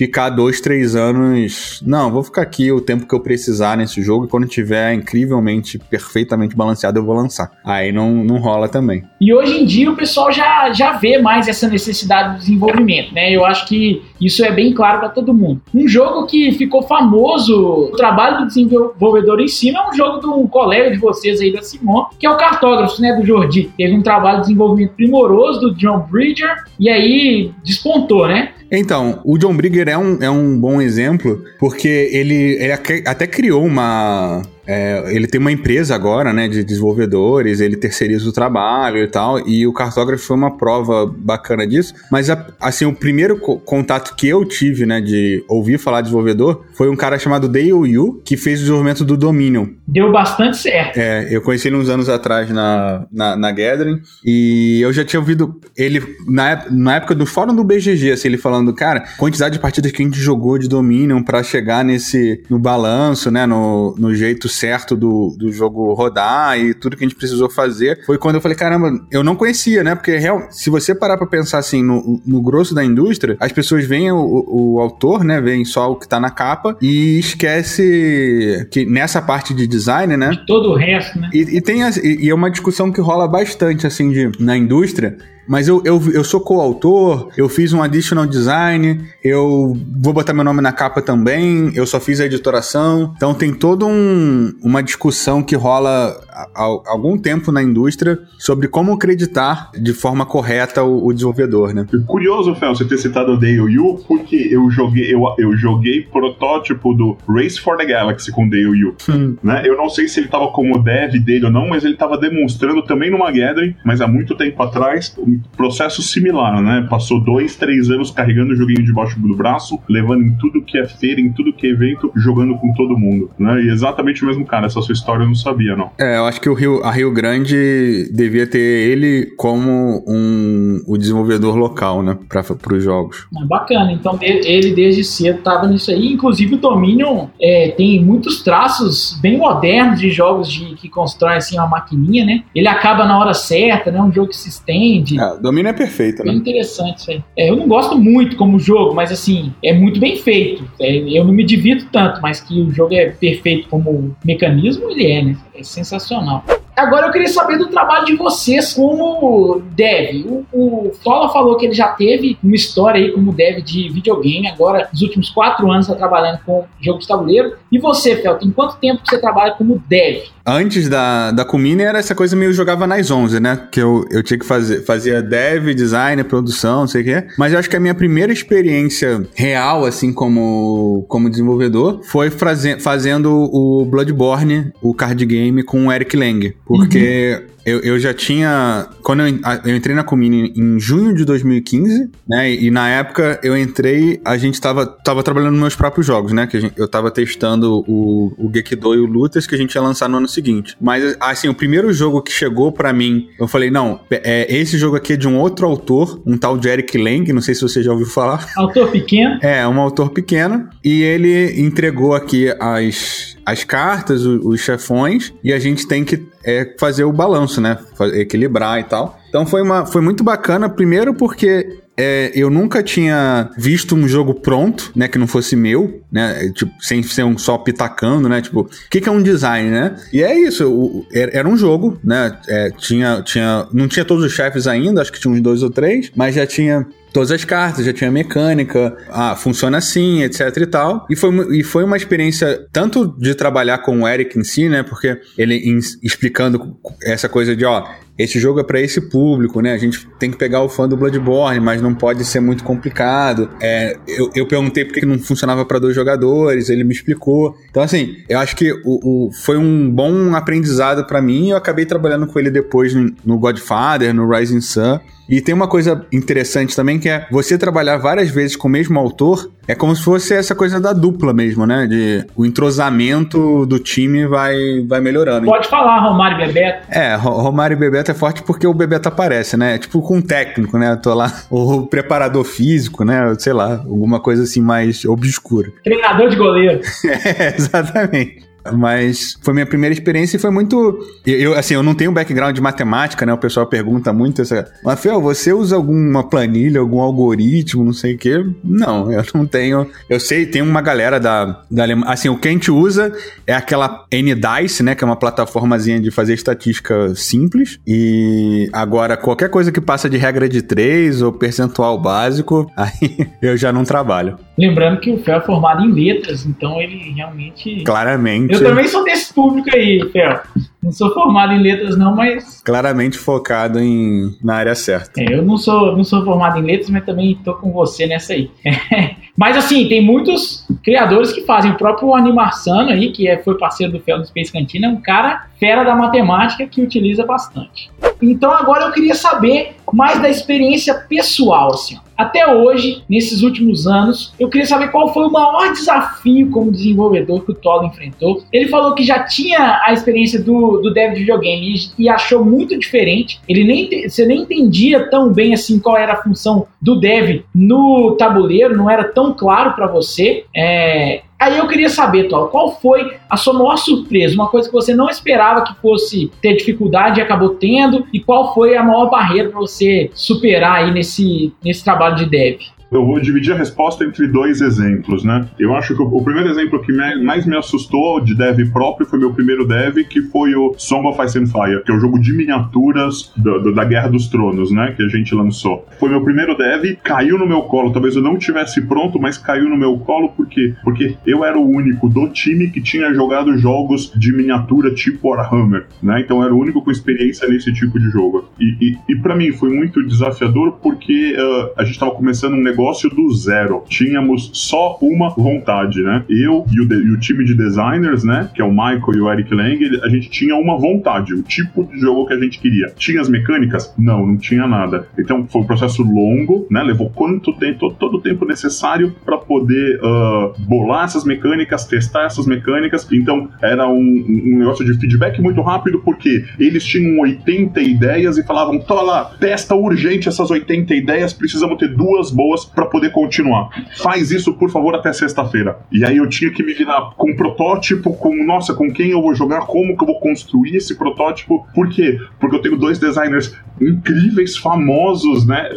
ficar 0.00 0.30
dois, 0.30 0.62
três 0.62 0.96
anos. 0.96 1.82
Não, 1.84 2.10
vou 2.10 2.22
ficar 2.22 2.40
aqui 2.40 2.72
o 2.72 2.80
tempo 2.80 3.06
que 3.06 3.14
eu 3.14 3.20
precisar 3.20 3.76
nesse 3.76 4.00
jogo 4.00 4.24
e 4.24 4.28
quando 4.28 4.46
tiver 4.46 4.94
incrivelmente, 4.94 5.78
perfeitamente 5.78 6.56
balanceado, 6.56 6.98
eu 6.98 7.04
vou 7.04 7.14
lançar. 7.14 7.50
Aí 7.62 7.92
não, 7.92 8.24
não 8.24 8.38
rola 8.38 8.66
também. 8.66 9.04
E 9.20 9.30
hoje 9.34 9.60
em 9.60 9.66
dia 9.66 9.90
o 9.90 9.96
pessoal 9.96 10.32
já, 10.32 10.72
já 10.72 10.92
vê 10.92 11.18
mais 11.18 11.48
essa 11.48 11.68
necessidade 11.68 12.32
de 12.32 12.40
desenvolvimento, 12.40 13.12
né? 13.12 13.30
Eu 13.30 13.44
acho 13.44 13.68
que 13.68 14.02
isso 14.20 14.44
é 14.44 14.52
bem 14.52 14.72
claro 14.72 15.00
para 15.00 15.08
todo 15.08 15.34
mundo. 15.34 15.60
Um 15.74 15.88
jogo 15.88 16.26
que 16.26 16.52
ficou 16.52 16.82
famoso, 16.82 17.56
o 17.56 17.96
trabalho 17.96 18.40
do 18.40 18.46
desenvolvedor 18.46 19.40
em 19.40 19.48
cima, 19.48 19.80
é 19.80 19.88
um 19.88 19.92
jogo 19.94 20.20
de 20.20 20.26
um 20.26 20.46
colega 20.46 20.90
de 20.90 20.98
vocês 20.98 21.40
aí 21.40 21.52
da 21.52 21.62
Simon, 21.62 22.06
que 22.18 22.26
é 22.26 22.30
o 22.30 22.36
Cartógrafo, 22.36 23.00
né, 23.00 23.14
do 23.14 23.24
Jordi. 23.24 23.70
Teve 23.76 23.94
um 23.94 24.02
trabalho 24.02 24.38
de 24.38 24.48
desenvolvimento 24.48 24.92
primoroso 24.94 25.60
do 25.60 25.74
John 25.74 26.06
Bridger 26.10 26.54
e 26.78 26.88
aí 26.88 27.52
despontou, 27.64 28.26
né? 28.26 28.52
Então, 28.70 29.20
o 29.24 29.36
John 29.36 29.54
Brigger 29.54 29.88
é 29.88 29.98
um, 29.98 30.18
é 30.22 30.30
um 30.30 30.56
bom 30.56 30.80
exemplo, 30.80 31.42
porque 31.58 31.88
ele, 32.12 32.56
ele 32.62 32.72
até 33.04 33.26
criou 33.26 33.64
uma 33.64 34.42
é, 34.70 35.02
ele 35.12 35.26
tem 35.26 35.40
uma 35.40 35.50
empresa 35.50 35.96
agora, 35.96 36.32
né, 36.32 36.46
de 36.46 36.62
desenvolvedores, 36.62 37.60
ele 37.60 37.76
terceiriza 37.76 38.28
o 38.28 38.32
trabalho 38.32 38.98
e 38.98 39.08
tal, 39.08 39.40
e 39.48 39.66
o 39.66 39.72
cartógrafo 39.72 40.24
foi 40.24 40.36
uma 40.36 40.56
prova 40.56 41.06
bacana 41.06 41.66
disso. 41.66 41.92
Mas, 42.08 42.28
assim, 42.60 42.84
o 42.84 42.94
primeiro 42.94 43.36
contato 43.36 44.14
que 44.14 44.28
eu 44.28 44.44
tive, 44.44 44.86
né, 44.86 45.00
de 45.00 45.44
ouvir 45.48 45.76
falar 45.76 46.02
de 46.02 46.04
desenvolvedor, 46.04 46.64
foi 46.74 46.88
um 46.88 46.94
cara 46.94 47.18
chamado 47.18 47.48
Dale 47.48 47.70
Yu, 47.70 48.22
que 48.24 48.36
fez 48.36 48.60
o 48.60 48.62
desenvolvimento 48.62 49.04
do 49.04 49.16
Dominion. 49.16 49.66
Deu 49.88 50.12
bastante 50.12 50.58
certo. 50.58 50.96
É, 50.96 51.26
eu 51.34 51.42
conheci 51.42 51.66
ele 51.66 51.76
uns 51.76 51.88
anos 51.88 52.08
atrás 52.08 52.48
na, 52.50 53.06
na, 53.10 53.34
na 53.34 53.50
Gathering, 53.50 54.00
e 54.24 54.80
eu 54.80 54.92
já 54.92 55.04
tinha 55.04 55.18
ouvido 55.18 55.60
ele, 55.76 56.00
na, 56.28 56.64
na 56.70 56.94
época 56.96 57.16
do 57.16 57.26
fórum 57.26 57.56
do 57.56 57.64
BGG, 57.64 58.12
assim, 58.12 58.28
ele 58.28 58.38
falando, 58.38 58.72
cara, 58.72 59.00
quantidade 59.18 59.54
de 59.54 59.60
partidas 59.60 59.90
que 59.90 60.00
a 60.00 60.04
gente 60.04 60.20
jogou 60.20 60.58
de 60.58 60.68
Dominion 60.68 61.24
para 61.24 61.42
chegar 61.42 61.84
nesse, 61.84 62.44
no 62.48 62.58
balanço, 62.58 63.32
né, 63.32 63.46
no, 63.46 63.96
no 63.98 64.14
jeito 64.14 64.48
certo 64.60 64.94
do, 64.94 65.34
do 65.38 65.50
jogo 65.50 65.94
rodar 65.94 66.58
e 66.58 66.74
tudo 66.74 66.96
que 66.96 67.04
a 67.04 67.08
gente 67.08 67.16
precisou 67.16 67.48
fazer, 67.48 68.04
foi 68.04 68.18
quando 68.18 68.34
eu 68.34 68.40
falei, 68.40 68.56
caramba, 68.56 68.90
eu 69.10 69.24
não 69.24 69.34
conhecia, 69.34 69.82
né? 69.82 69.94
Porque 69.94 70.16
real, 70.18 70.48
se 70.50 70.68
você 70.68 70.94
parar 70.94 71.16
pra 71.16 71.26
pensar 71.26 71.58
assim, 71.58 71.82
no, 71.82 72.20
no 72.26 72.42
grosso 72.42 72.74
da 72.74 72.84
indústria, 72.84 73.36
as 73.40 73.52
pessoas 73.52 73.86
veem 73.86 74.12
o, 74.12 74.44
o, 74.46 74.80
autor, 74.80 75.24
né? 75.24 75.40
Veem 75.40 75.64
só 75.64 75.90
o 75.90 75.96
que 75.96 76.06
tá 76.06 76.20
na 76.20 76.30
capa 76.30 76.76
e 76.82 77.18
esquece 77.18 78.68
que 78.70 78.84
nessa 78.84 79.22
parte 79.22 79.54
de 79.54 79.66
design, 79.66 80.16
né? 80.16 80.30
Todo 80.46 80.70
o 80.70 80.76
resto, 80.76 81.18
né? 81.18 81.30
E, 81.32 81.56
e 81.56 81.60
tem 81.60 81.80
e, 81.80 82.26
e 82.26 82.30
é 82.30 82.34
uma 82.34 82.50
discussão 82.50 82.92
que 82.92 83.00
rola 83.00 83.26
bastante, 83.26 83.86
assim, 83.86 84.10
de, 84.10 84.30
na 84.38 84.56
indústria, 84.56 85.16
mas 85.50 85.66
eu, 85.66 85.82
eu, 85.84 86.00
eu 86.12 86.22
sou 86.22 86.40
coautor, 86.40 87.28
eu 87.36 87.48
fiz 87.48 87.72
um 87.72 87.82
additional 87.82 88.24
design, 88.24 89.04
eu 89.20 89.76
vou 90.00 90.12
botar 90.12 90.32
meu 90.32 90.44
nome 90.44 90.60
na 90.60 90.70
capa 90.70 91.02
também, 91.02 91.72
eu 91.74 91.84
só 91.84 91.98
fiz 91.98 92.20
a 92.20 92.26
editoração. 92.26 93.12
Então 93.16 93.34
tem 93.34 93.52
toda 93.52 93.84
um, 93.84 94.56
uma 94.62 94.80
discussão 94.80 95.42
que 95.42 95.56
rola 95.56 96.16
algum 96.54 97.18
tempo 97.18 97.52
na 97.52 97.62
indústria 97.62 98.18
sobre 98.38 98.68
como 98.68 98.92
acreditar 98.92 99.70
de 99.74 99.92
forma 99.92 100.24
correta 100.26 100.82
o, 100.82 101.06
o 101.06 101.12
desenvolvedor, 101.12 101.74
né? 101.74 101.86
Curioso, 102.06 102.54
Fel, 102.54 102.74
você 102.74 102.84
ter 102.84 102.98
citado 102.98 103.32
o 103.32 103.36
Dale 103.36 103.56
Yu, 103.56 104.04
porque 104.06 104.48
eu 104.50 104.70
joguei, 104.70 105.12
eu, 105.12 105.22
eu 105.38 105.56
joguei 105.56 106.02
protótipo 106.02 106.94
do 106.94 107.16
Race 107.28 107.60
for 107.60 107.76
the 107.76 107.84
Galaxy 107.84 108.30
com 108.30 108.48
Dale 108.48 108.78
Yu. 108.78 108.96
Hum. 109.08 109.36
Né? 109.42 109.62
Eu 109.64 109.76
não 109.76 109.88
sei 109.88 110.08
se 110.08 110.20
ele 110.20 110.28
tava 110.28 110.48
como 110.48 110.82
dev 110.82 111.14
dele 111.20 111.46
ou 111.46 111.52
não, 111.52 111.68
mas 111.68 111.84
ele 111.84 111.96
tava 111.96 112.16
demonstrando 112.18 112.82
também 112.82 113.10
numa 113.10 113.30
Gathering, 113.30 113.74
mas 113.84 114.00
há 114.00 114.08
muito 114.08 114.34
tempo 114.34 114.62
atrás, 114.62 115.14
um 115.18 115.40
processo 115.56 116.02
similar, 116.02 116.60
né? 116.62 116.86
Passou 116.88 117.20
dois, 117.20 117.56
três 117.56 117.90
anos 117.90 118.10
carregando 118.10 118.52
o 118.52 118.56
joguinho 118.56 118.84
debaixo 118.84 119.18
do 119.18 119.34
braço, 119.34 119.78
levando 119.88 120.22
em 120.22 120.34
tudo 120.36 120.62
que 120.62 120.78
é 120.78 120.86
feira, 120.86 121.20
em 121.20 121.32
tudo 121.32 121.52
que 121.52 121.66
é 121.66 121.70
evento, 121.70 122.10
jogando 122.16 122.56
com 122.56 122.72
todo 122.74 122.98
mundo, 122.98 123.30
né? 123.38 123.62
E 123.62 123.70
exatamente 123.70 124.22
o 124.22 124.26
mesmo 124.26 124.44
cara, 124.44 124.66
essa 124.66 124.80
sua 124.80 124.92
história 124.92 125.22
eu 125.22 125.28
não 125.28 125.34
sabia, 125.34 125.76
não. 125.76 125.90
É, 125.98 126.18
eu 126.18 126.26
acho 126.30 126.40
que 126.40 126.48
o 126.48 126.54
Rio, 126.54 126.82
a 126.82 126.90
Rio 126.90 127.12
Grande 127.12 128.08
devia 128.12 128.46
ter 128.46 128.58
ele 128.58 129.26
como 129.36 130.02
um, 130.06 130.82
o 130.86 130.96
desenvolvedor 130.96 131.56
local, 131.56 132.02
né? 132.02 132.16
Para 132.28 132.74
os 132.74 132.82
jogos. 132.82 133.26
É 133.36 133.44
bacana, 133.44 133.92
então 133.92 134.18
ele 134.22 134.72
desde 134.72 135.04
cedo 135.04 135.38
estava 135.38 135.66
nisso 135.66 135.90
aí. 135.90 136.12
Inclusive 136.12 136.54
o 136.54 136.58
Dominion 136.58 137.26
é, 137.40 137.74
tem 137.76 138.02
muitos 138.02 138.42
traços 138.42 139.18
bem 139.20 139.36
modernos 139.36 140.00
de 140.00 140.10
jogos 140.10 140.50
de, 140.50 140.74
que 140.76 140.88
constroem 140.88 141.36
assim 141.36 141.56
uma 141.58 141.66
maquininha, 141.66 142.24
né? 142.24 142.44
Ele 142.54 142.68
acaba 142.68 143.04
na 143.04 143.18
hora 143.18 143.34
certa, 143.34 143.90
né? 143.90 144.00
Um 144.00 144.12
jogo 144.12 144.28
que 144.28 144.36
se 144.36 144.48
estende. 144.48 145.20
É, 145.20 145.38
Dominion 145.38 145.70
é 145.70 145.74
perfeito, 145.74 146.24
né? 146.24 146.30
Bem 146.30 146.36
interessante 146.36 146.98
isso 146.98 147.10
aí. 147.10 147.22
É, 147.36 147.50
eu 147.50 147.56
não 147.56 147.66
gosto 147.68 147.98
muito 147.98 148.36
como 148.36 148.58
jogo, 148.58 148.94
mas 148.94 149.10
assim, 149.10 149.52
é 149.62 149.72
muito 149.72 149.98
bem 149.98 150.16
feito. 150.16 150.64
É, 150.80 150.96
eu 151.18 151.24
não 151.24 151.32
me 151.32 151.44
divido 151.44 151.86
tanto, 151.92 152.22
mas 152.22 152.40
que 152.40 152.60
o 152.60 152.70
jogo 152.70 152.94
é 152.94 153.10
perfeito 153.10 153.68
como 153.68 154.16
mecanismo, 154.24 154.90
ele 154.90 155.10
é, 155.10 155.22
né? 155.24 155.36
É 155.60 155.62
sensacional. 155.62 156.42
Agora 156.74 157.08
eu 157.08 157.12
queria 157.12 157.28
saber 157.28 157.58
do 157.58 157.68
trabalho 157.68 158.06
de 158.06 158.16
vocês 158.16 158.72
como 158.72 159.60
dev. 159.72 160.24
O, 160.26 160.46
o 160.54 160.92
falou 161.02 161.56
que 161.58 161.66
ele 161.66 161.74
já 161.74 161.88
teve 161.88 162.38
uma 162.42 162.54
história 162.54 162.98
aí 162.98 163.12
como 163.12 163.32
dev 163.32 163.60
de 163.62 163.90
videogame, 163.90 164.48
agora 164.48 164.88
nos 164.90 165.02
últimos 165.02 165.28
quatro 165.28 165.70
anos 165.70 165.86
está 165.86 165.98
trabalhando 165.98 166.40
com 166.46 166.64
jogo 166.80 166.98
de 166.98 167.06
tabuleiro. 167.06 167.56
E 167.70 167.78
você, 167.78 168.16
Felton, 168.16 168.46
em 168.46 168.50
quanto 168.50 168.76
tempo 168.76 169.02
você 169.04 169.20
trabalha 169.20 169.52
como 169.52 169.82
dev? 169.86 170.24
Antes 170.44 170.88
da, 170.88 171.30
da 171.30 171.44
Comini 171.44 171.82
era 171.82 171.98
essa 171.98 172.14
coisa 172.14 172.34
meio 172.34 172.52
jogava 172.52 172.86
nas 172.86 173.10
11, 173.10 173.40
né? 173.40 173.68
Que 173.70 173.80
eu, 173.80 174.04
eu 174.10 174.22
tinha 174.22 174.38
que 174.38 174.46
fazer, 174.46 174.84
fazia 174.84 175.22
dev, 175.22 175.74
design, 175.74 176.22
produção, 176.24 176.80
não 176.80 176.86
sei 176.86 177.02
o 177.02 177.04
quê. 177.04 177.24
Mas 177.36 177.52
eu 177.52 177.58
acho 177.58 177.68
que 177.68 177.76
a 177.76 177.80
minha 177.80 177.94
primeira 177.94 178.32
experiência 178.32 179.22
real, 179.34 179.84
assim, 179.84 180.12
como, 180.12 181.04
como 181.08 181.30
desenvolvedor, 181.30 182.00
foi 182.04 182.30
faze, 182.30 182.80
fazendo 182.80 183.30
o 183.52 183.84
Bloodborne, 183.84 184.72
o 184.80 184.94
card 184.94 185.24
game, 185.26 185.62
com 185.62 185.86
o 185.86 185.92
Eric 185.92 186.16
Lang. 186.16 186.54
Porque 186.64 187.42
uhum. 187.42 187.59
Eu, 187.64 187.80
eu 187.80 187.98
já 187.98 188.14
tinha. 188.14 188.88
Quando 189.02 189.20
eu, 189.22 189.38
eu 189.64 189.76
entrei 189.76 189.94
na 189.94 190.02
Comini 190.02 190.52
em 190.56 190.78
junho 190.78 191.14
de 191.14 191.24
2015, 191.24 192.10
né? 192.28 192.50
E, 192.50 192.66
e, 192.66 192.70
na 192.70 192.88
época 192.88 193.38
eu 193.42 193.56
entrei, 193.56 194.20
a 194.24 194.36
gente 194.36 194.60
tava, 194.60 194.86
tava 194.86 195.22
trabalhando 195.22 195.52
nos 195.52 195.60
meus 195.60 195.76
próprios 195.76 196.06
jogos, 196.06 196.32
né? 196.32 196.46
Que 196.46 196.60
gente, 196.60 196.74
eu 196.76 196.88
tava 196.88 197.10
testando 197.10 197.84
o, 197.86 198.32
o 198.38 198.50
Gekido 198.52 198.94
e 198.94 198.98
o 198.98 199.06
Lutas 199.06 199.46
que 199.46 199.54
a 199.54 199.58
gente 199.58 199.74
ia 199.74 199.82
lançar 199.82 200.08
no 200.08 200.18
ano 200.18 200.28
seguinte. 200.28 200.76
Mas, 200.80 201.16
assim, 201.20 201.48
o 201.48 201.54
primeiro 201.54 201.92
jogo 201.92 202.22
que 202.22 202.32
chegou 202.32 202.72
para 202.72 202.92
mim, 202.92 203.28
eu 203.38 203.46
falei: 203.46 203.70
não, 203.70 204.00
é, 204.10 204.46
esse 204.54 204.78
jogo 204.78 204.96
aqui 204.96 205.14
é 205.14 205.16
de 205.16 205.28
um 205.28 205.38
outro 205.38 205.66
autor, 205.66 206.20
um 206.26 206.36
tal 206.36 206.56
de 206.56 206.68
Eric 206.68 206.96
Lang, 206.96 207.32
não 207.32 207.42
sei 207.42 207.54
se 207.54 207.62
você 207.62 207.82
já 207.82 207.92
ouviu 207.92 208.06
falar. 208.06 208.46
Autor 208.56 208.90
pequeno? 208.90 209.38
É, 209.42 209.66
um 209.66 209.80
autor 209.80 210.10
pequeno. 210.10 210.68
E 210.84 211.02
ele 211.02 211.60
entregou 211.60 212.14
aqui 212.14 212.48
as, 212.58 213.36
as 213.50 213.64
cartas, 213.64 214.24
os, 214.24 214.44
os 214.44 214.60
chefões, 214.60 215.32
e 215.42 215.52
a 215.52 215.58
gente 215.58 215.86
tem 215.86 216.04
que 216.04 216.26
é, 216.44 216.74
fazer 216.78 217.04
o 217.04 217.12
balanço, 217.12 217.60
né? 217.60 217.78
Equilibrar 218.14 218.78
e 218.78 218.84
tal. 218.84 219.18
Então 219.28 219.44
foi, 219.44 219.62
uma, 219.62 219.84
foi 219.84 220.00
muito 220.00 220.22
bacana, 220.22 220.68
primeiro 220.68 221.14
porque 221.14 221.80
é, 222.00 222.32
eu 222.34 222.48
nunca 222.48 222.82
tinha 222.82 223.50
visto 223.58 223.94
um 223.94 224.08
jogo 224.08 224.32
pronto, 224.32 224.90
né, 224.96 225.06
que 225.06 225.18
não 225.18 225.26
fosse 225.26 225.54
meu, 225.54 226.02
né, 226.10 226.50
tipo, 226.54 226.72
sem 226.80 227.02
ser 227.02 227.24
um 227.24 227.36
só 227.36 227.58
pitacando, 227.58 228.26
né, 228.26 228.40
tipo, 228.40 228.60
o 228.60 228.68
que, 228.90 229.02
que 229.02 229.08
é 229.08 229.12
um 229.12 229.22
design, 229.22 229.68
né? 229.68 229.96
E 230.10 230.22
é 230.22 230.38
isso, 230.38 230.66
o, 230.66 231.06
era 231.12 231.46
um 231.46 231.58
jogo, 231.58 231.98
né, 232.02 232.38
é, 232.48 232.70
tinha, 232.70 233.20
tinha, 233.22 233.68
não 233.70 233.86
tinha 233.86 234.04
todos 234.04 234.24
os 234.24 234.32
chefes 234.32 234.66
ainda, 234.66 235.02
acho 235.02 235.12
que 235.12 235.20
tinha 235.20 235.32
uns 235.32 235.42
dois 235.42 235.62
ou 235.62 235.68
três, 235.68 236.10
mas 236.16 236.34
já 236.34 236.46
tinha 236.46 236.86
todas 237.12 237.30
as 237.30 237.44
cartas, 237.44 237.84
já 237.84 237.92
tinha 237.92 238.10
mecânica, 238.10 238.96
ah, 239.10 239.36
funciona 239.36 239.78
assim, 239.78 240.22
etc 240.22 240.56
e 240.56 240.66
tal. 240.66 241.06
E 241.10 241.16
foi, 241.16 241.58
e 241.58 241.62
foi 241.62 241.84
uma 241.84 241.96
experiência 241.96 242.66
tanto 242.72 243.08
de 243.18 243.34
trabalhar 243.34 243.78
com 243.78 244.00
o 244.00 244.08
Eric 244.08 244.38
em 244.38 244.44
si, 244.44 244.68
né? 244.68 244.82
Porque 244.82 245.20
ele 245.36 245.56
explicando 246.02 246.76
essa 247.02 247.28
coisa 247.28 247.56
de, 247.56 247.64
ó, 247.64 247.84
esse 248.22 248.38
jogo 248.38 248.60
é 248.60 248.64
para 248.64 248.80
esse 248.80 249.00
público, 249.00 249.60
né? 249.60 249.72
A 249.72 249.78
gente 249.78 250.06
tem 250.18 250.30
que 250.30 250.36
pegar 250.36 250.62
o 250.62 250.68
fã 250.68 250.88
do 250.88 250.96
Bloodborne, 250.96 251.60
mas 251.60 251.80
não 251.80 251.94
pode 251.94 252.24
ser 252.24 252.40
muito 252.40 252.64
complicado. 252.64 253.50
É, 253.60 253.96
eu, 254.06 254.30
eu 254.34 254.46
perguntei 254.46 254.84
por 254.84 254.94
que 254.94 255.06
não 255.06 255.18
funcionava 255.18 255.64
para 255.64 255.78
dois 255.78 255.94
jogadores, 255.94 256.68
ele 256.68 256.84
me 256.84 256.92
explicou. 256.92 257.56
Então, 257.70 257.82
assim, 257.82 258.16
eu 258.28 258.38
acho 258.38 258.56
que 258.56 258.72
o, 258.84 259.28
o 259.28 259.32
foi 259.32 259.56
um 259.56 259.90
bom 259.90 260.34
aprendizado 260.34 261.04
para 261.06 261.20
mim 261.20 261.50
eu 261.50 261.56
acabei 261.56 261.84
trabalhando 261.84 262.26
com 262.26 262.38
ele 262.38 262.50
depois 262.50 262.94
no 263.24 263.38
Godfather, 263.38 264.14
no 264.14 264.28
Rising 264.28 264.60
Sun. 264.60 265.00
E 265.30 265.40
tem 265.40 265.54
uma 265.54 265.68
coisa 265.68 266.04
interessante 266.12 266.74
também 266.74 266.98
que 266.98 267.08
é 267.08 267.26
você 267.30 267.56
trabalhar 267.56 267.96
várias 267.98 268.30
vezes 268.30 268.56
com 268.56 268.66
o 268.66 268.70
mesmo 268.70 268.98
autor, 268.98 269.48
é 269.68 269.76
como 269.76 269.94
se 269.94 270.02
fosse 270.02 270.34
essa 270.34 270.56
coisa 270.56 270.80
da 270.80 270.92
dupla 270.92 271.32
mesmo, 271.32 271.64
né? 271.64 271.86
De 271.86 272.26
o 272.34 272.44
entrosamento 272.44 273.64
do 273.64 273.78
time 273.78 274.26
vai, 274.26 274.56
vai 274.88 275.00
melhorando. 275.00 275.46
Pode 275.46 275.68
falar, 275.68 276.00
Romário 276.00 276.42
e 276.42 276.46
Bebeto. 276.46 276.86
É, 276.90 277.14
Romário 277.14 277.76
e 277.76 277.78
Bebeto 277.78 278.10
é 278.10 278.14
forte 278.14 278.42
porque 278.42 278.66
o 278.66 278.74
Bebeto 278.74 279.08
aparece, 279.08 279.56
né? 279.56 279.78
Tipo 279.78 280.02
com 280.02 280.16
um 280.16 280.22
técnico, 280.22 280.76
né? 280.76 280.90
Eu 280.90 281.00
tô 281.00 281.14
lá, 281.14 281.32
o 281.48 281.86
preparador 281.86 282.42
físico, 282.42 283.04
né? 283.04 283.32
Sei 283.38 283.52
lá, 283.52 283.74
alguma 283.76 284.18
coisa 284.18 284.42
assim 284.42 284.60
mais 284.60 285.04
obscura. 285.04 285.70
Treinador 285.84 286.28
de 286.28 286.36
goleiro. 286.36 286.80
é, 287.06 287.54
exatamente. 287.56 288.49
Mas 288.72 289.36
foi 289.42 289.54
minha 289.54 289.66
primeira 289.66 289.92
experiência 289.92 290.36
e 290.36 290.40
foi 290.40 290.50
muito. 290.50 290.98
Eu, 291.26 291.54
assim, 291.54 291.74
eu 291.74 291.82
não 291.82 291.94
tenho 291.94 292.12
background 292.12 292.54
de 292.54 292.60
matemática, 292.60 293.24
né? 293.26 293.32
O 293.32 293.38
pessoal 293.38 293.66
pergunta 293.66 294.12
muito 294.12 294.42
essa. 294.42 294.70
Rafael, 294.84 295.20
você 295.20 295.52
usa 295.52 295.76
alguma 295.76 296.28
planilha, 296.28 296.80
algum 296.80 297.00
algoritmo, 297.00 297.84
não 297.84 297.92
sei 297.92 298.14
o 298.14 298.18
quê? 298.18 298.44
Não, 298.62 299.12
eu 299.12 299.24
não 299.34 299.46
tenho. 299.46 299.86
Eu 300.08 300.20
sei, 300.20 300.46
tem 300.46 300.62
uma 300.62 300.80
galera 300.80 301.18
da, 301.18 301.62
da 301.70 301.82
Alemanha. 301.82 302.12
Assim, 302.12 302.28
o 302.28 302.36
que 302.36 302.48
a 302.48 302.50
gente 302.50 302.70
usa 302.70 303.12
é 303.46 303.54
aquela 303.54 304.06
NDICE, 304.12 304.82
né? 304.82 304.94
Que 304.94 305.04
é 305.04 305.06
uma 305.06 305.16
plataformazinha 305.16 306.00
de 306.00 306.10
fazer 306.10 306.34
estatística 306.34 307.14
simples. 307.14 307.78
E 307.86 308.68
agora, 308.72 309.16
qualquer 309.16 309.50
coisa 309.50 309.72
que 309.72 309.80
passa 309.80 310.08
de 310.08 310.16
regra 310.16 310.48
de 310.48 310.62
3 310.62 311.22
ou 311.22 311.32
percentual 311.32 312.00
básico, 312.00 312.70
aí 312.76 313.26
eu 313.40 313.56
já 313.56 313.72
não 313.72 313.84
trabalho. 313.84 314.38
Lembrando 314.58 315.00
que 315.00 315.10
o 315.10 315.18
Fel 315.18 315.38
é 315.38 315.40
formado 315.40 315.84
em 315.84 315.92
letras, 315.92 316.44
então 316.44 316.80
ele 316.80 317.12
realmente. 317.12 317.82
Claramente. 317.84 318.54
Eu 318.60 318.70
também 318.70 318.88
sou 318.88 319.04
desse 319.04 319.32
público 319.32 319.68
aí, 319.74 320.00
Fel. 320.12 320.40
Não 320.82 320.92
sou 320.92 321.12
formado 321.12 321.52
em 321.52 321.62
letras, 321.62 321.96
não, 321.96 322.16
mas. 322.16 322.62
Claramente 322.62 323.18
focado 323.18 323.78
em, 323.78 324.34
na 324.42 324.54
área 324.54 324.74
certa. 324.74 325.20
É, 325.20 325.34
eu 325.34 325.42
não 325.42 325.58
sou, 325.58 325.94
não 325.94 326.04
sou 326.04 326.24
formado 326.24 326.58
em 326.58 326.62
letras, 326.62 326.88
mas 326.88 327.04
também 327.04 327.38
tô 327.44 327.54
com 327.54 327.70
você 327.70 328.06
nessa 328.06 328.32
aí. 328.32 328.50
mas 329.36 329.58
assim, 329.58 329.88
tem 329.88 330.02
muitos 330.02 330.66
criadores 330.82 331.32
que 331.32 331.42
fazem. 331.42 331.70
O 331.70 331.76
próprio 331.76 332.14
Animarsano 332.14 332.90
aí, 332.90 333.12
que 333.12 333.28
é, 333.28 333.36
foi 333.38 333.58
parceiro 333.58 333.92
do 333.92 334.00
Fel 334.00 334.18
do 334.18 334.26
Space 334.26 334.50
Cantina, 334.50 334.86
é 334.86 334.90
um 334.90 335.00
cara 335.00 335.46
fera 335.58 335.84
da 335.84 335.94
matemática 335.94 336.66
que 336.66 336.80
utiliza 336.80 337.26
bastante. 337.26 337.90
Então 338.22 338.50
agora 338.50 338.84
eu 338.84 338.92
queria 338.92 339.14
saber 339.14 339.76
mais 339.92 340.20
da 340.20 340.30
experiência 340.30 340.94
pessoal, 340.94 341.74
assim. 341.74 341.98
Até 342.20 342.46
hoje, 342.46 343.02
nesses 343.08 343.42
últimos 343.42 343.86
anos, 343.86 344.34
eu 344.38 344.50
queria 344.50 344.66
saber 344.66 344.88
qual 344.88 345.10
foi 345.14 345.24
o 345.24 345.32
maior 345.32 345.72
desafio 345.72 346.50
como 346.50 346.70
desenvolvedor 346.70 347.42
que 347.46 347.52
o 347.52 347.54
Tolo 347.54 347.86
enfrentou. 347.86 348.42
Ele 348.52 348.68
falou 348.68 348.94
que 348.94 349.02
já 349.02 349.20
tinha 349.20 349.80
a 349.82 349.94
experiência 349.94 350.38
do 350.38 350.82
do, 350.82 350.92
dev 350.92 351.14
de 351.14 351.20
videogame 351.20 351.74
e, 351.74 352.04
e 352.04 352.08
achou 352.10 352.44
muito 352.44 352.78
diferente. 352.78 353.40
Ele 353.48 353.64
nem 353.64 354.06
você 354.06 354.26
nem 354.26 354.42
entendia 354.42 355.08
tão 355.08 355.32
bem 355.32 355.54
assim 355.54 355.78
qual 355.78 355.96
era 355.96 356.12
a 356.12 356.22
função 356.22 356.66
do 356.80 357.00
dev 357.00 357.42
no 357.54 358.14
tabuleiro, 358.18 358.76
não 358.76 358.90
era 358.90 359.04
tão 359.04 359.32
claro 359.32 359.72
para 359.72 359.86
você. 359.86 360.44
É, 360.54 361.22
Aí 361.40 361.56
eu 361.56 361.66
queria 361.66 361.88
saber, 361.88 362.28
Tol, 362.28 362.48
qual 362.48 362.78
foi 362.78 363.16
a 363.30 363.34
sua 363.34 363.54
maior 363.54 363.76
surpresa? 363.76 364.34
Uma 364.34 364.48
coisa 364.48 364.68
que 364.68 364.74
você 364.74 364.94
não 364.94 365.08
esperava 365.08 365.64
que 365.64 365.74
fosse 365.80 366.30
ter 366.42 366.54
dificuldade 366.54 367.18
e 367.18 367.22
acabou 367.22 367.54
tendo, 367.54 368.06
e 368.12 368.20
qual 368.20 368.52
foi 368.52 368.76
a 368.76 368.82
maior 368.82 369.08
barreira 369.08 369.48
para 369.48 369.58
você 369.58 370.10
superar 370.12 370.82
aí 370.82 370.90
nesse, 370.90 371.50
nesse 371.64 371.82
trabalho 371.82 372.16
de 372.16 372.26
dev? 372.26 372.60
Eu 372.90 373.06
vou 373.06 373.20
dividir 373.20 373.52
a 373.52 373.56
resposta 373.56 374.04
entre 374.04 374.26
dois 374.26 374.60
exemplos, 374.60 375.22
né? 375.22 375.46
Eu 375.56 375.76
acho 375.76 375.94
que 375.94 376.02
o, 376.02 376.24
primeiro 376.24 376.48
exemplo 376.48 376.82
que 376.82 376.92
mais 377.22 377.46
me 377.46 377.56
assustou 377.56 378.20
de 378.20 378.34
dev 378.34 378.68
próprio 378.72 379.06
foi 379.06 379.16
meu 379.16 379.32
primeiro 379.32 379.64
dev, 379.64 379.98
que 380.08 380.22
foi 380.22 380.56
o 380.56 380.74
Song 380.76 381.06
of 381.06 381.22
Ice 381.24 381.38
and 381.38 381.46
Fire, 381.46 381.84
que 381.84 381.92
é 381.92 381.94
o 381.94 382.00
jogo 382.00 382.18
de 382.18 382.32
miniaturas 382.32 383.32
do, 383.36 383.60
do, 383.60 383.74
da 383.74 383.84
Guerra 383.84 384.08
dos 384.08 384.26
Tronos, 384.26 384.72
né? 384.72 384.92
Que 384.96 385.04
a 385.04 385.08
gente 385.08 385.32
lançou. 385.36 385.86
Foi 386.00 386.08
meu 386.08 386.20
primeiro 386.24 386.56
dev, 386.56 386.96
caiu 387.04 387.38
no 387.38 387.46
meu 387.46 387.62
colo. 387.62 387.92
Talvez 387.92 388.16
eu 388.16 388.22
não 388.22 388.36
tivesse 388.36 388.80
pronto, 388.80 389.20
mas 389.20 389.38
caiu 389.38 389.68
no 389.68 389.76
meu 389.76 389.96
colo 389.98 390.30
por 390.30 390.48
quê? 390.48 390.74
Porque 390.82 391.16
eu 391.24 391.44
era 391.44 391.56
o 391.56 391.68
único 391.68 392.08
do 392.08 392.28
time 392.28 392.70
que 392.70 392.80
tinha 392.80 393.14
jogado 393.14 393.56
jogos 393.56 394.12
de 394.16 394.32
miniatura 394.32 394.92
tipo 394.92 395.28
Warhammer, 395.28 395.86
né? 396.02 396.22
Então 396.22 396.38
eu 396.38 396.44
era 396.44 396.54
o 396.54 396.58
único 396.58 396.82
com 396.82 396.90
experiência 396.90 397.48
nesse 397.48 397.72
tipo 397.72 398.00
de 398.00 398.10
jogo. 398.10 398.50
E, 398.58 398.76
e, 398.80 399.12
e 399.12 399.16
para 399.16 399.36
mim 399.36 399.52
foi 399.52 399.70
muito 399.70 400.04
desafiador 400.04 400.72
porque 400.82 401.36
uh, 401.36 401.70
a 401.76 401.84
gente 401.84 401.92
estava 401.92 402.10
começando 402.10 402.54
um 402.54 402.62
negócio 402.62 402.79
negócio 402.80 403.10
do 403.10 403.30
zero. 403.34 403.84
Tínhamos 403.88 404.50
só 404.54 404.98
uma 405.02 405.28
vontade, 405.28 406.02
né? 406.02 406.24
Eu 406.28 406.64
e 406.72 406.80
o, 406.80 406.92
e 406.92 407.12
o 407.12 407.20
time 407.20 407.44
de 407.44 407.54
designers, 407.54 408.24
né? 408.24 408.50
Que 408.54 408.62
é 408.62 408.64
o 408.64 408.70
Michael 408.70 409.14
e 409.14 409.20
o 409.20 409.30
Eric 409.30 409.54
Lang, 409.54 410.00
a 410.02 410.08
gente 410.08 410.30
tinha 410.30 410.56
uma 410.56 410.78
vontade, 410.78 411.34
o 411.34 411.42
tipo 411.42 411.84
de 411.84 412.00
jogo 412.00 412.26
que 412.26 412.32
a 412.32 412.38
gente 412.38 412.58
queria. 412.58 412.90
Tinha 412.96 413.20
as 413.20 413.28
mecânicas? 413.28 413.94
Não, 413.98 414.26
não 414.26 414.38
tinha 414.38 414.66
nada. 414.66 415.06
Então 415.18 415.46
foi 415.46 415.60
um 415.60 415.66
processo 415.66 416.02
longo, 416.02 416.66
né? 416.70 416.82
Levou 416.82 417.10
quanto 417.10 417.52
tempo, 417.52 417.90
todo 417.92 418.16
o 418.16 418.20
tempo 418.20 418.46
necessário 418.46 419.14
para 419.24 419.36
poder 419.36 420.00
uh, 420.00 420.54
bolar 420.60 421.04
essas 421.04 421.24
mecânicas, 421.24 421.84
testar 421.84 422.24
essas 422.24 422.46
mecânicas. 422.46 423.06
Então 423.12 423.50
era 423.60 423.86
um, 423.86 423.98
um, 423.98 424.58
negócio 424.58 424.84
de 424.84 424.98
feedback 424.98 425.40
muito 425.42 425.60
rápido, 425.60 426.00
porque 426.00 426.44
eles 426.58 426.84
tinham 426.84 427.20
80 427.20 427.80
ideias 427.82 428.38
e 428.38 428.46
falavam: 428.46 428.78
Tola, 428.78 429.32
testa 429.38 429.74
urgente 429.74 430.28
essas 430.28 430.50
80 430.50 430.94
ideias, 430.94 431.32
precisamos 431.32 431.78
ter 431.78 431.88
duas 431.88 432.30
boas 432.30 432.69
para 432.74 432.86
poder 432.86 433.10
continuar. 433.10 433.68
Faz 434.02 434.30
isso, 434.30 434.54
por 434.54 434.70
favor, 434.70 434.94
até 434.94 435.12
sexta-feira. 435.12 435.78
E 435.90 436.04
aí 436.04 436.16
eu 436.16 436.28
tinha 436.28 436.50
que 436.50 436.62
me 436.62 436.72
virar 436.72 437.12
com 437.16 437.30
um 437.30 437.36
protótipo, 437.36 438.14
com, 438.16 438.34
nossa, 438.44 438.74
com 438.74 438.90
quem 438.90 439.10
eu 439.10 439.22
vou 439.22 439.34
jogar, 439.34 439.60
como 439.60 439.96
que 439.96 440.02
eu 440.02 440.06
vou 440.06 440.20
construir 440.20 440.76
esse 440.76 440.96
protótipo. 440.96 441.66
Por 441.74 441.88
quê? 441.88 442.18
Porque 442.38 442.56
eu 442.56 442.62
tenho 442.62 442.76
dois 442.76 442.98
designers 442.98 443.56
incríveis, 443.80 444.56
famosos, 444.56 445.46
né? 445.46 445.68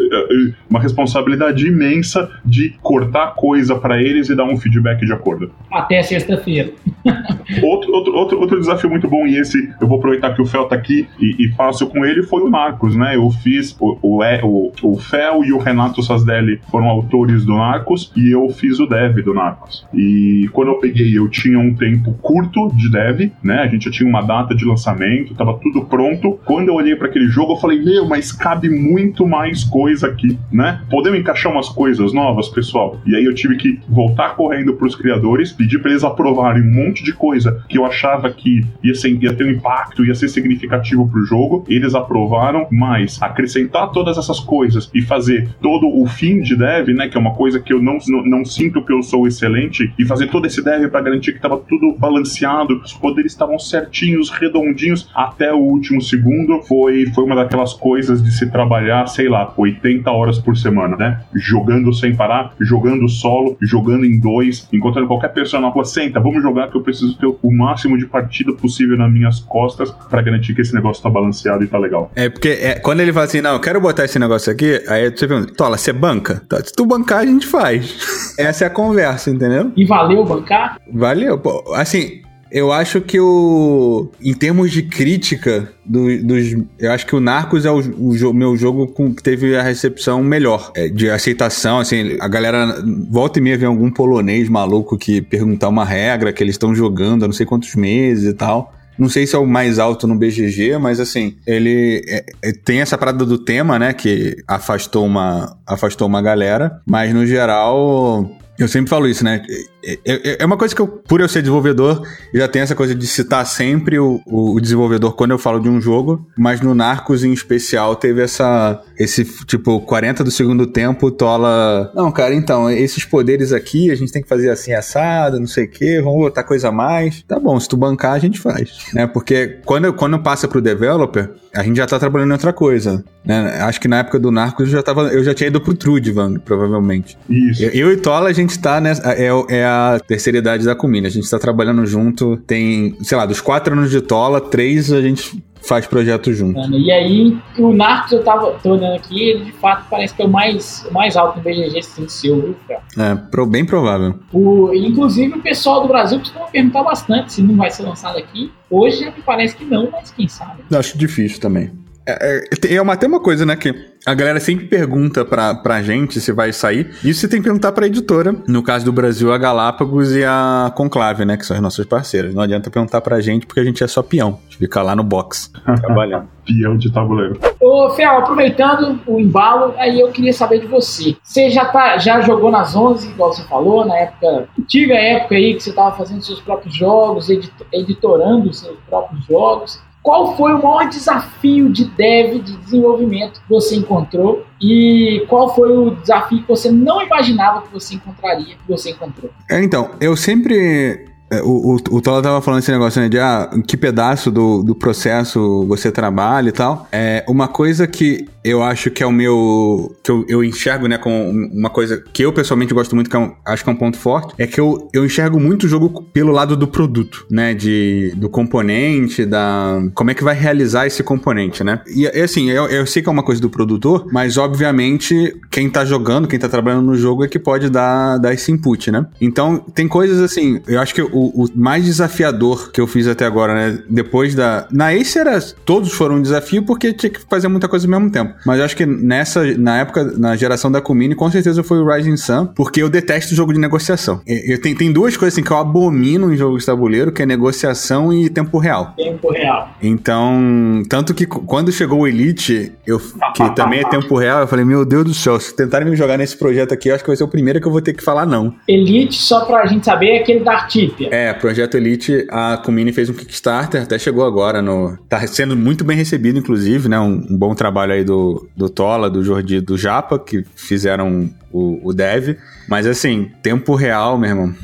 Uma 0.69 0.79
responsabilidade 0.79 1.65
imensa 1.65 2.29
de 2.45 2.75
cortar 2.81 3.33
coisa 3.35 3.75
para 3.75 4.01
eles 4.01 4.29
e 4.29 4.35
dar 4.35 4.43
um 4.43 4.57
feedback 4.57 5.05
de 5.05 5.13
acordo. 5.13 5.51
Até 5.71 6.01
sexta-feira. 6.03 6.71
outro, 7.63 7.93
outro, 7.93 8.15
outro, 8.15 8.39
outro 8.39 8.59
desafio 8.59 8.89
muito 8.89 9.07
bom, 9.07 9.25
e 9.25 9.37
esse 9.37 9.71
eu 9.79 9.87
vou 9.87 9.97
aproveitar 9.97 10.33
que 10.33 10.41
o 10.41 10.45
Fel 10.45 10.65
tá 10.65 10.75
aqui 10.75 11.07
e, 11.19 11.45
e 11.45 11.51
faço 11.53 11.87
com 11.87 12.05
ele, 12.05 12.23
foi 12.23 12.41
o 12.41 12.49
Marcos, 12.49 12.95
né? 12.95 13.15
Eu 13.15 13.29
fiz 13.31 13.75
o, 13.79 13.97
o, 14.01 14.21
o, 14.43 14.71
o 14.83 14.97
Fel 14.97 15.43
e 15.43 15.53
o 15.53 15.57
Renato 15.57 16.03
Sasdelli 16.03 16.59
foram 16.69 16.82
autores 16.89 17.45
do 17.45 17.53
Narcos 17.53 18.11
e 18.15 18.31
eu 18.31 18.49
fiz 18.49 18.79
o 18.79 18.85
dev 18.85 19.23
do 19.23 19.33
Narcos. 19.33 19.85
E 19.93 20.49
quando 20.51 20.69
eu 20.69 20.75
peguei, 20.75 21.17
eu 21.17 21.27
tinha 21.29 21.59
um 21.59 21.73
tempo 21.73 22.13
curto 22.21 22.69
de 22.75 22.91
dev, 22.91 23.31
né? 23.43 23.59
A 23.59 23.67
gente 23.67 23.85
já 23.85 23.91
tinha 23.91 24.09
uma 24.09 24.21
data 24.21 24.55
de 24.55 24.65
lançamento, 24.65 25.35
tava 25.35 25.57
tudo 25.59 25.85
pronto. 25.85 26.39
Quando 26.45 26.69
eu 26.69 26.75
olhei 26.75 26.95
para 26.95 27.07
aquele 27.07 27.27
jogo, 27.27 27.53
eu 27.53 27.57
falei, 27.57 27.81
meu, 27.81 28.07
mas 28.07 28.31
cabe 28.31 28.69
muito 28.69 29.27
mais 29.27 29.63
coisa 29.63 30.07
aqui, 30.07 30.37
né? 30.51 30.81
Podemos 30.89 31.19
encaixar 31.19 31.51
umas 31.51 31.69
coisas 31.69 32.13
novas, 32.13 32.49
pessoal? 32.49 32.99
E 33.05 33.15
aí 33.15 33.23
eu 33.23 33.33
tive 33.33 33.55
que 33.57 33.79
voltar 33.87 34.35
correndo 34.35 34.73
pros 34.73 34.95
criadores, 34.95 35.51
pedir 35.51 35.79
para 35.79 35.91
eles 35.91 36.03
aprovarem 36.03 36.63
um 36.63 36.71
monte 36.71 37.03
de 37.03 37.13
coisa 37.13 37.63
que 37.67 37.77
eu 37.77 37.85
achava 37.85 38.31
que 38.31 38.61
ia, 38.83 38.95
ser, 38.95 39.09
ia 39.21 39.33
ter 39.33 39.45
um 39.45 39.51
impacto, 39.51 40.05
ia 40.05 40.15
ser 40.15 40.27
significativo 40.27 41.07
pro 41.07 41.25
jogo. 41.25 41.63
Eles 41.67 41.95
aprovaram, 41.95 42.67
mas 42.71 43.21
acrescentar 43.21 43.91
todas 43.91 44.17
essas 44.17 44.39
coisas 44.39 44.89
e 44.93 45.01
fazer 45.01 45.49
todo 45.61 45.87
o 45.87 46.05
fim 46.07 46.41
de 46.41 46.55
dev, 46.55 46.72
né? 46.93 47.07
Que 47.07 47.17
é 47.17 47.19
uma 47.19 47.33
coisa 47.33 47.59
que 47.59 47.73
eu 47.73 47.81
não, 47.81 47.97
não, 48.07 48.25
não 48.25 48.45
sinto 48.45 48.83
que 48.83 48.93
eu 48.93 49.01
sou 49.03 49.27
excelente, 49.27 49.93
e 49.97 50.05
fazer 50.05 50.27
todo 50.27 50.45
esse 50.45 50.63
dev 50.63 50.89
para 50.89 51.01
garantir 51.01 51.33
que 51.33 51.39
tava 51.39 51.57
tudo 51.57 51.95
balanceado, 51.97 52.81
os 52.83 52.93
poderes 52.93 53.31
estavam 53.31 53.59
certinhos, 53.59 54.29
redondinhos, 54.29 55.09
até 55.13 55.53
o 55.53 55.57
último 55.57 56.01
segundo, 56.01 56.61
foi, 56.63 57.05
foi 57.13 57.23
uma 57.23 57.35
daquelas 57.35 57.73
coisas 57.73 58.23
de 58.23 58.31
se 58.31 58.49
trabalhar, 58.49 59.07
sei 59.07 59.29
lá, 59.29 59.53
80 59.55 60.09
horas 60.09 60.39
por 60.39 60.57
semana, 60.57 60.95
né? 60.95 61.21
Jogando 61.35 61.93
sem 61.93 62.15
parar, 62.15 62.53
jogando 62.59 63.07
solo, 63.09 63.57
jogando 63.61 64.05
em 64.05 64.19
dois, 64.19 64.67
encontrando 64.71 65.07
qualquer 65.07 65.29
pessoa 65.29 65.61
na 65.61 65.69
rua, 65.69 65.85
senta, 65.85 66.19
vamos 66.19 66.41
jogar 66.41 66.69
que 66.69 66.77
eu 66.77 66.81
preciso 66.81 67.17
ter 67.17 67.27
o 67.27 67.51
máximo 67.51 67.97
de 67.97 68.05
partida 68.05 68.53
possível 68.53 68.97
nas 68.97 69.11
minhas 69.11 69.39
costas 69.39 69.91
para 69.91 70.21
garantir 70.21 70.53
que 70.53 70.61
esse 70.61 70.73
negócio 70.73 71.01
tá 71.01 71.09
balanceado 71.09 71.63
e 71.63 71.67
tá 71.67 71.77
legal. 71.77 72.11
É, 72.15 72.29
porque 72.29 72.49
é, 72.49 72.79
quando 72.79 73.01
ele 73.01 73.11
fala 73.11 73.25
assim, 73.25 73.41
não, 73.41 73.53
eu 73.53 73.59
quero 73.59 73.79
botar 73.79 74.05
esse 74.05 74.17
negócio 74.19 74.51
aqui, 74.51 74.81
aí 74.87 75.09
você 75.09 75.27
pergunta, 75.27 75.53
Tola, 75.53 75.77
você 75.77 75.93
banca? 75.93 76.41
Se 76.63 76.73
tu 76.73 76.85
bancar, 76.85 77.19
a 77.19 77.25
gente 77.25 77.45
faz. 77.45 77.97
Essa 78.37 78.65
é 78.65 78.67
a 78.67 78.69
conversa, 78.69 79.29
entendeu? 79.29 79.71
E 79.75 79.85
valeu 79.85 80.25
bancar? 80.25 80.79
Valeu. 80.91 81.37
Pô, 81.37 81.63
assim, 81.75 82.21
eu 82.53 82.71
acho 82.71 83.01
que 83.01 83.19
o. 83.19 84.11
Em 84.23 84.33
termos 84.33 84.71
de 84.71 84.83
crítica 84.83 85.73
do, 85.83 86.23
dos. 86.23 86.55
Eu 86.77 86.91
acho 86.91 87.07
que 87.07 87.15
o 87.15 87.19
Narcos 87.19 87.65
é 87.65 87.71
o, 87.71 87.79
o 87.79 88.33
meu 88.33 88.55
jogo 88.55 88.87
com, 88.87 89.11
que 89.11 89.23
teve 89.23 89.55
a 89.55 89.63
recepção 89.63 90.23
melhor. 90.23 90.71
É, 90.75 90.87
de 90.87 91.09
aceitação, 91.09 91.79
assim, 91.79 92.15
a 92.21 92.27
galera 92.27 92.79
volta 93.09 93.39
e 93.39 93.41
meia 93.41 93.57
vem 93.57 93.67
algum 93.67 93.89
polonês 93.89 94.47
maluco 94.49 94.95
que 94.99 95.19
perguntar 95.19 95.67
uma 95.67 95.83
regra 95.83 96.31
que 96.31 96.43
eles 96.43 96.53
estão 96.53 96.75
jogando 96.75 97.25
há 97.25 97.27
não 97.27 97.33
sei 97.33 97.45
quantos 97.45 97.73
meses 97.73 98.31
e 98.31 98.33
tal. 98.35 98.71
Não 98.97 99.09
sei 99.09 99.25
se 99.25 99.35
é 99.35 99.39
o 99.39 99.45
mais 99.45 99.79
alto 99.79 100.07
no 100.07 100.15
BGG, 100.15 100.77
mas 100.77 100.99
assim, 100.99 101.35
ele 101.45 102.03
é, 102.07 102.25
é, 102.41 102.51
tem 102.51 102.81
essa 102.81 102.97
parada 102.97 103.25
do 103.25 103.37
tema, 103.37 103.79
né? 103.79 103.93
Que 103.93 104.37
afastou 104.47 105.05
uma, 105.05 105.57
afastou 105.65 106.07
uma 106.07 106.21
galera. 106.21 106.79
Mas 106.85 107.13
no 107.13 107.25
geral, 107.25 108.29
eu 108.57 108.67
sempre 108.67 108.89
falo 108.89 109.07
isso, 109.07 109.23
né? 109.23 109.41
É, 109.85 109.99
é, 110.05 110.37
é, 110.39 110.45
uma 110.45 110.57
coisa 110.57 110.73
que 110.73 110.81
eu, 110.81 110.87
por 110.87 111.19
eu 111.19 111.27
ser 111.27 111.41
desenvolvedor, 111.41 112.07
já 112.33 112.47
tenho 112.47 112.63
essa 112.63 112.73
coisa 112.73 112.95
de 112.95 113.05
citar 113.05 113.45
sempre 113.45 113.99
o, 113.99 114.21
o, 114.25 114.59
desenvolvedor 114.61 115.13
quando 115.13 115.31
eu 115.31 115.37
falo 115.37 115.59
de 115.59 115.67
um 115.67 115.81
jogo, 115.81 116.25
mas 116.37 116.61
no 116.61 116.73
Narcos 116.73 117.23
em 117.23 117.33
especial 117.33 117.95
teve 117.95 118.21
essa, 118.21 118.81
esse 118.97 119.25
tipo, 119.45 119.81
40 119.81 120.23
do 120.23 120.31
segundo 120.31 120.65
tempo, 120.65 121.11
Tola. 121.11 121.91
Não, 121.93 122.11
cara, 122.11 122.33
então, 122.33 122.69
esses 122.69 123.03
poderes 123.03 123.51
aqui 123.51 123.91
a 123.91 123.95
gente 123.95 124.11
tem 124.11 124.21
que 124.21 124.29
fazer 124.29 124.49
assim 124.49 124.71
assado, 124.71 125.37
não 125.37 125.47
sei 125.47 125.65
o 125.65 125.69
quê, 125.69 126.01
vamos 126.01 126.19
botar 126.19 126.43
coisa 126.43 126.69
a 126.69 126.71
mais. 126.71 127.21
Tá 127.23 127.37
bom, 127.37 127.59
se 127.59 127.67
tu 127.67 127.75
bancar, 127.75 128.13
a 128.13 128.19
gente 128.19 128.39
faz. 128.39 128.85
Né? 128.93 129.05
Porque 129.05 129.59
quando, 129.65 129.91
quando 129.91 130.17
passa 130.19 130.47
pro 130.47 130.61
developer, 130.61 131.29
a 131.53 131.61
gente 131.61 131.75
já 131.75 131.85
tá 131.85 131.99
trabalhando 131.99 132.29
em 132.29 132.33
outra 132.33 132.53
coisa. 132.53 133.03
Né? 133.25 133.57
Acho 133.61 133.79
que 133.79 133.87
na 133.87 133.99
época 133.99 134.19
do 134.19 134.31
Narcos 134.31 134.67
eu 134.67 134.71
já, 134.71 134.83
tava, 134.83 135.03
eu 135.09 135.23
já 135.23 135.33
tinha 135.33 135.47
ido 135.47 135.61
pro 135.61 135.73
Trudvan, 135.73 136.35
provavelmente. 136.35 137.17
Isso. 137.29 137.63
Eu, 137.63 137.69
eu, 137.71 137.93
e 137.93 137.97
Tola, 137.97 138.29
a 138.29 138.33
gente 138.33 138.57
tá 138.59 138.81
nessa. 138.81 139.13
É, 139.13 139.29
é 139.49 139.65
a 139.65 139.72
terceira 140.07 140.37
idade 140.39 140.65
da 140.65 140.75
Comina. 140.75 141.07
A 141.07 141.11
gente 141.11 141.29
tá 141.29 141.39
trabalhando 141.39 141.85
junto. 141.85 142.37
Tem, 142.37 142.95
sei 143.01 143.17
lá, 143.17 143.25
dos 143.25 143.41
quatro 143.41 143.73
anos 143.73 143.91
de 143.91 144.01
Tola, 144.01 144.41
três 144.41 144.91
a 144.91 145.01
gente 145.01 145.43
faz 145.63 145.87
projeto 145.87 146.33
junto. 146.33 146.59
E 146.75 146.91
aí, 146.91 147.37
o 147.57 147.73
Narcos, 147.73 148.11
eu 148.11 148.23
tava 148.23 148.51
tô 148.61 148.71
olhando 148.71 148.95
aqui, 148.95 149.29
ele 149.29 149.45
de 149.45 149.51
fato 149.53 149.85
parece 149.89 150.13
que 150.13 150.21
é 150.21 150.25
o 150.25 150.29
mais, 150.29 150.85
o 150.89 150.93
mais 150.93 151.15
alto 151.15 151.37
no 151.37 151.43
BGG 151.43 151.81
sem 151.81 152.07
seu, 152.09 152.41
viu? 152.41 152.55
É, 152.97 153.15
pro, 153.15 153.45
bem 153.45 153.65
provável. 153.65 154.19
O, 154.31 154.73
inclusive, 154.73 155.37
o 155.37 155.41
pessoal 155.41 155.81
do 155.81 155.87
Brasil 155.87 156.19
costuma 156.19 156.45
perguntar 156.47 156.83
bastante 156.83 157.33
se 157.33 157.41
não 157.41 157.55
vai 157.55 157.71
ser 157.71 157.83
lançado 157.83 158.17
aqui. 158.17 158.51
Hoje 158.69 159.05
me 159.05 159.21
parece 159.25 159.55
que 159.55 159.63
não, 159.63 159.89
mas 159.91 160.11
quem 160.11 160.27
sabe. 160.27 160.63
Acho 160.71 160.97
difícil 160.97 161.39
também. 161.39 161.71
É, 162.05 162.43
é, 162.67 162.75
é 162.75 162.81
uma, 162.81 162.97
tem 162.97 163.07
uma 163.07 163.19
coisa, 163.19 163.45
né, 163.45 163.55
que 163.55 163.73
a 164.05 164.13
galera 164.13 164.39
sempre 164.39 164.65
pergunta 164.65 165.23
pra, 165.23 165.55
pra 165.55 165.81
gente 165.81 166.19
se 166.19 166.31
vai 166.33 166.51
sair. 166.51 166.89
Isso 167.03 167.21
você 167.21 167.27
tem 167.27 167.39
que 167.39 167.45
perguntar 167.45 167.71
pra 167.71 167.87
editora. 167.87 168.35
No 168.47 168.61
caso 168.61 168.83
do 168.83 168.91
Brasil, 168.91 169.31
a 169.31 169.37
Galápagos 169.37 170.13
e 170.13 170.23
a 170.25 170.71
Conclave, 170.75 171.23
né? 171.23 171.37
Que 171.37 171.45
são 171.45 171.55
as 171.55 171.63
nossas 171.63 171.85
parceiras. 171.85 172.35
Não 172.35 172.41
adianta 172.41 172.69
perguntar 172.69 172.99
pra 172.99 173.21
gente 173.21 173.45
porque 173.45 173.61
a 173.61 173.63
gente 173.63 173.81
é 173.83 173.87
só 173.87 174.03
peão. 174.03 174.39
A 174.41 174.43
gente 174.43 174.57
fica 174.57 174.81
lá 174.81 174.93
no 174.95 175.03
box, 175.03 175.49
trabalhando. 175.79 176.27
peão 176.45 176.75
de 176.77 176.91
tabuleiro. 176.91 177.39
Ô, 177.61 177.89
Fel, 177.91 178.17
aproveitando 178.17 178.99
o 179.07 179.19
embalo, 179.19 179.73
aí 179.77 180.01
eu 180.01 180.11
queria 180.11 180.33
saber 180.33 180.59
de 180.59 180.67
você. 180.67 181.15
Você 181.23 181.49
já, 181.49 181.65
tá, 181.65 181.97
já 181.97 182.19
jogou 182.19 182.51
nas 182.51 182.75
11, 182.75 183.09
igual 183.09 183.31
você 183.31 183.43
falou, 183.43 183.85
na 183.85 183.97
época, 183.97 184.49
antiga 184.59 184.95
época 184.95 185.35
aí 185.35 185.53
que 185.53 185.63
você 185.63 185.71
tava 185.71 185.95
fazendo 185.95 186.21
seus 186.21 186.41
próprios 186.41 186.75
jogos, 186.75 187.29
edit, 187.29 187.53
editorando 187.71 188.53
seus 188.53 188.77
próprios 188.89 189.25
jogos. 189.25 189.81
Qual 190.03 190.35
foi 190.35 190.53
o 190.53 190.61
maior 190.61 190.89
desafio 190.89 191.71
de 191.71 191.85
dev, 191.85 192.43
de 192.43 192.57
desenvolvimento 192.57 193.41
que 193.41 193.49
você 193.49 193.77
encontrou? 193.77 194.45
E 194.61 195.25
qual 195.29 195.55
foi 195.55 195.75
o 195.75 195.91
desafio 195.95 196.41
que 196.41 196.47
você 196.47 196.69
não 196.69 197.01
imaginava 197.01 197.61
que 197.61 197.71
você 197.71 197.95
encontraria, 197.95 198.55
que 198.55 198.67
você 198.67 198.91
encontrou? 198.91 199.31
É, 199.49 199.63
então, 199.63 199.91
eu 200.01 200.15
sempre 200.17 201.05
é, 201.31 201.41
o, 201.41 201.75
o, 201.75 201.75
o 201.75 202.01
Tola 202.01 202.21
tava 202.21 202.41
falando 202.41 202.59
esse 202.59 202.71
negócio, 202.71 203.01
né, 203.01 203.09
de 203.09 203.17
ah, 203.17 203.49
que 203.67 203.75
pedaço 203.75 204.29
do, 204.29 204.61
do 204.61 204.75
processo 204.75 205.65
você 205.67 205.91
trabalha 205.91 206.49
e 206.49 206.51
tal. 206.51 206.87
É 206.91 207.25
uma 207.27 207.47
coisa 207.47 207.87
que 207.87 208.27
eu 208.43 208.61
acho 208.61 208.91
que 208.91 209.01
é 209.01 209.05
o 209.05 209.11
meu. 209.11 209.95
que 210.03 210.11
eu, 210.11 210.25
eu 210.27 210.43
enxergo, 210.43 210.87
né, 210.87 210.97
com 210.97 211.31
uma 211.31 211.69
coisa 211.69 212.03
que 212.11 212.23
eu 212.23 212.33
pessoalmente 212.33 212.73
gosto 212.73 212.95
muito, 212.95 213.09
que 213.09 213.15
é 213.15 213.31
acho 213.45 213.63
que 213.63 213.69
é 213.69 213.73
um 213.73 213.77
ponto 213.77 213.97
forte, 213.97 214.33
é 214.37 214.45
que 214.45 214.59
eu, 214.59 214.89
eu 214.93 215.05
enxergo 215.05 215.39
muito 215.39 215.63
o 215.65 215.69
jogo 215.69 216.03
pelo 216.13 216.31
lado 216.31 216.57
do 216.57 216.67
produto, 216.67 217.25
né, 217.29 217.53
de, 217.53 218.13
do 218.15 218.29
componente, 218.29 219.25
da. 219.25 219.81
como 219.93 220.11
é 220.11 220.13
que 220.13 220.23
vai 220.23 220.35
realizar 220.35 220.85
esse 220.85 221.03
componente, 221.03 221.63
né? 221.63 221.81
E, 221.87 222.07
assim, 222.07 222.49
eu, 222.49 222.65
eu 222.67 222.85
sei 222.85 223.01
que 223.01 223.09
é 223.09 223.11
uma 223.11 223.23
coisa 223.23 223.41
do 223.41 223.49
produtor, 223.49 224.07
mas 224.11 224.37
obviamente 224.37 225.35
quem 225.49 225.69
tá 225.69 225.85
jogando, 225.85 226.27
quem 226.27 226.39
tá 226.39 226.49
trabalhando 226.49 226.85
no 226.85 226.95
jogo 226.95 227.23
é 227.23 227.27
que 227.27 227.39
pode 227.39 227.69
dar, 227.69 228.17
dar 228.17 228.33
esse 228.33 228.51
input, 228.51 228.91
né? 228.91 229.05
Então, 229.21 229.59
tem 229.73 229.87
coisas 229.87 230.19
assim, 230.19 230.61
eu 230.67 230.79
acho 230.79 230.93
que 230.93 231.01
o, 231.01 231.07
o 231.11 231.47
mais 231.55 231.85
desafiador 231.85 232.71
que 232.71 232.81
eu 232.81 232.87
fiz 232.87 233.07
até 233.07 233.25
agora, 233.25 233.53
né, 233.53 233.83
depois 233.89 234.35
da. 234.35 234.67
Na 234.71 234.93
Ace 234.93 235.17
era. 235.17 235.39
todos 235.65 235.93
foram 235.93 236.15
um 236.15 236.21
desafio 236.21 236.63
porque 236.63 236.93
tinha 236.93 237.09
que 237.09 237.19
fazer 237.29 237.47
muita 237.47 237.67
coisa 237.67 237.85
ao 237.85 237.91
mesmo 237.91 238.11
tempo. 238.11 238.32
Mas 238.45 238.59
eu 238.59 238.65
acho 238.65 238.75
que 238.75 238.85
nessa, 238.85 239.43
na 239.57 239.79
época, 239.79 240.03
na 240.17 240.35
geração 240.35 240.71
da 240.71 240.81
Kumini, 240.81 241.15
com 241.15 241.29
certeza 241.29 241.63
foi 241.63 241.79
o 241.79 241.87
Rising 241.87 242.17
Sun, 242.17 242.45
porque 242.47 242.81
eu 242.81 242.89
detesto 242.89 243.35
jogo 243.35 243.53
de 243.53 243.59
negociação. 243.59 244.21
Eu, 244.25 244.61
tenho, 244.61 244.77
tem 244.77 244.91
duas 244.91 245.15
coisas 245.17 245.33
assim 245.33 245.43
que 245.43 245.51
eu 245.51 245.57
abomino 245.57 246.33
em 246.33 246.37
jogo 246.37 246.57
de 246.57 246.65
tabuleiro, 246.65 247.11
que 247.11 247.21
é 247.21 247.25
negociação 247.25 248.13
e 248.13 248.29
tempo 248.29 248.57
real. 248.57 248.93
Tempo 248.97 249.31
real. 249.31 249.69
Então, 249.81 250.83
tanto 250.89 251.13
que 251.13 251.25
quando 251.25 251.71
chegou 251.71 252.01
o 252.01 252.07
Elite, 252.07 252.71
eu, 252.85 252.99
que 253.35 253.55
também 253.55 253.81
é 253.81 253.89
tempo 253.89 254.17
real, 254.17 254.41
eu 254.41 254.47
falei, 254.47 254.65
meu 254.65 254.85
Deus 254.85 255.05
do 255.05 255.13
céu, 255.13 255.39
se 255.39 255.55
tentarem 255.55 255.89
me 255.89 255.95
jogar 255.95 256.17
nesse 256.17 256.37
projeto 256.37 256.73
aqui, 256.73 256.89
eu 256.89 256.95
acho 256.95 257.03
que 257.03 257.09
vai 257.09 257.17
ser 257.17 257.23
o 257.23 257.27
primeiro 257.27 257.59
que 257.59 257.67
eu 257.67 257.71
vou 257.71 257.81
ter 257.81 257.93
que 257.93 258.03
falar 258.03 258.25
não. 258.25 258.53
Elite, 258.67 259.15
só 259.15 259.45
pra 259.45 259.65
gente 259.65 259.85
saber, 259.85 260.07
é 260.07 260.19
aquele 260.19 260.39
da 260.41 260.53
Artipia. 260.53 261.09
É, 261.11 261.33
Projeto 261.33 261.75
Elite, 261.75 262.25
a 262.29 262.57
Kumini 262.57 262.91
fez 262.91 263.09
um 263.09 263.13
Kickstarter, 263.13 263.83
até 263.83 263.97
chegou 263.97 264.25
agora 264.25 264.61
no... 264.61 264.97
Tá 265.09 265.25
sendo 265.27 265.55
muito 265.55 265.83
bem 265.83 265.97
recebido, 265.97 266.39
inclusive, 266.39 266.87
né? 266.87 266.99
Um, 266.99 267.25
um 267.29 267.37
bom 267.37 267.53
trabalho 267.53 267.93
aí 267.93 268.03
do, 268.03 268.22
do 268.55 268.69
Tola, 268.69 269.09
do 269.09 269.23
Jordi, 269.23 269.61
do 269.61 269.77
Japa, 269.77 270.19
que 270.19 270.43
fizeram 270.55 271.29
o, 271.51 271.79
o 271.83 271.93
dev. 271.93 272.37
Mas 272.67 272.87
assim, 272.87 273.31
tempo 273.41 273.75
real, 273.75 274.17
meu 274.17 274.29
irmão. 274.29 274.55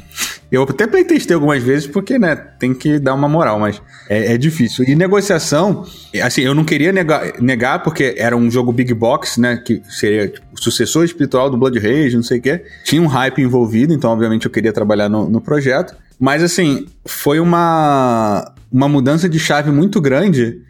Eu 0.52 0.64
até 0.64 0.88
playtestei 0.88 1.36
algumas 1.36 1.62
vezes 1.62 1.86
porque, 1.86 2.18
né, 2.18 2.36
tem 2.36 2.74
que 2.74 2.98
dar 2.98 3.14
uma 3.14 3.30
moral, 3.30 3.60
mas 3.60 3.80
é, 4.10 4.34
é 4.34 4.38
difícil. 4.38 4.84
E 4.84 4.96
negociação, 4.96 5.86
assim, 6.24 6.42
eu 6.42 6.56
não 6.56 6.66
queria 6.66 6.92
negar, 6.92 7.40
negar 7.40 7.84
porque 7.84 8.16
era 8.18 8.36
um 8.36 8.50
jogo 8.50 8.72
big 8.72 8.92
box, 8.94 9.40
né, 9.40 9.62
que 9.64 9.82
seria 9.88 10.28
tipo, 10.28 10.46
o 10.52 10.60
sucessor 10.60 11.06
espiritual 11.06 11.52
do 11.52 11.58
Blood 11.58 11.78
Rage, 11.78 12.16
não 12.16 12.24
sei 12.24 12.40
o 12.40 12.42
quê. 12.42 12.64
Tinha 12.84 13.02
um 13.02 13.06
hype 13.06 13.42
envolvido, 13.42 13.94
então 13.94 14.10
obviamente 14.10 14.46
eu 14.46 14.52
queria 14.52 14.74
trabalhar 14.74 15.08
no, 15.08 15.30
no 15.30 15.40
projeto. 15.40 15.96
Mas 16.20 16.42
assim, 16.42 16.88
foi 17.06 17.40
uma, 17.40 18.52
uma 18.72 18.90
mudança 18.90 19.30
de 19.30 19.38
chave 19.38 19.70
muito 19.70 20.02
grande 20.02 20.62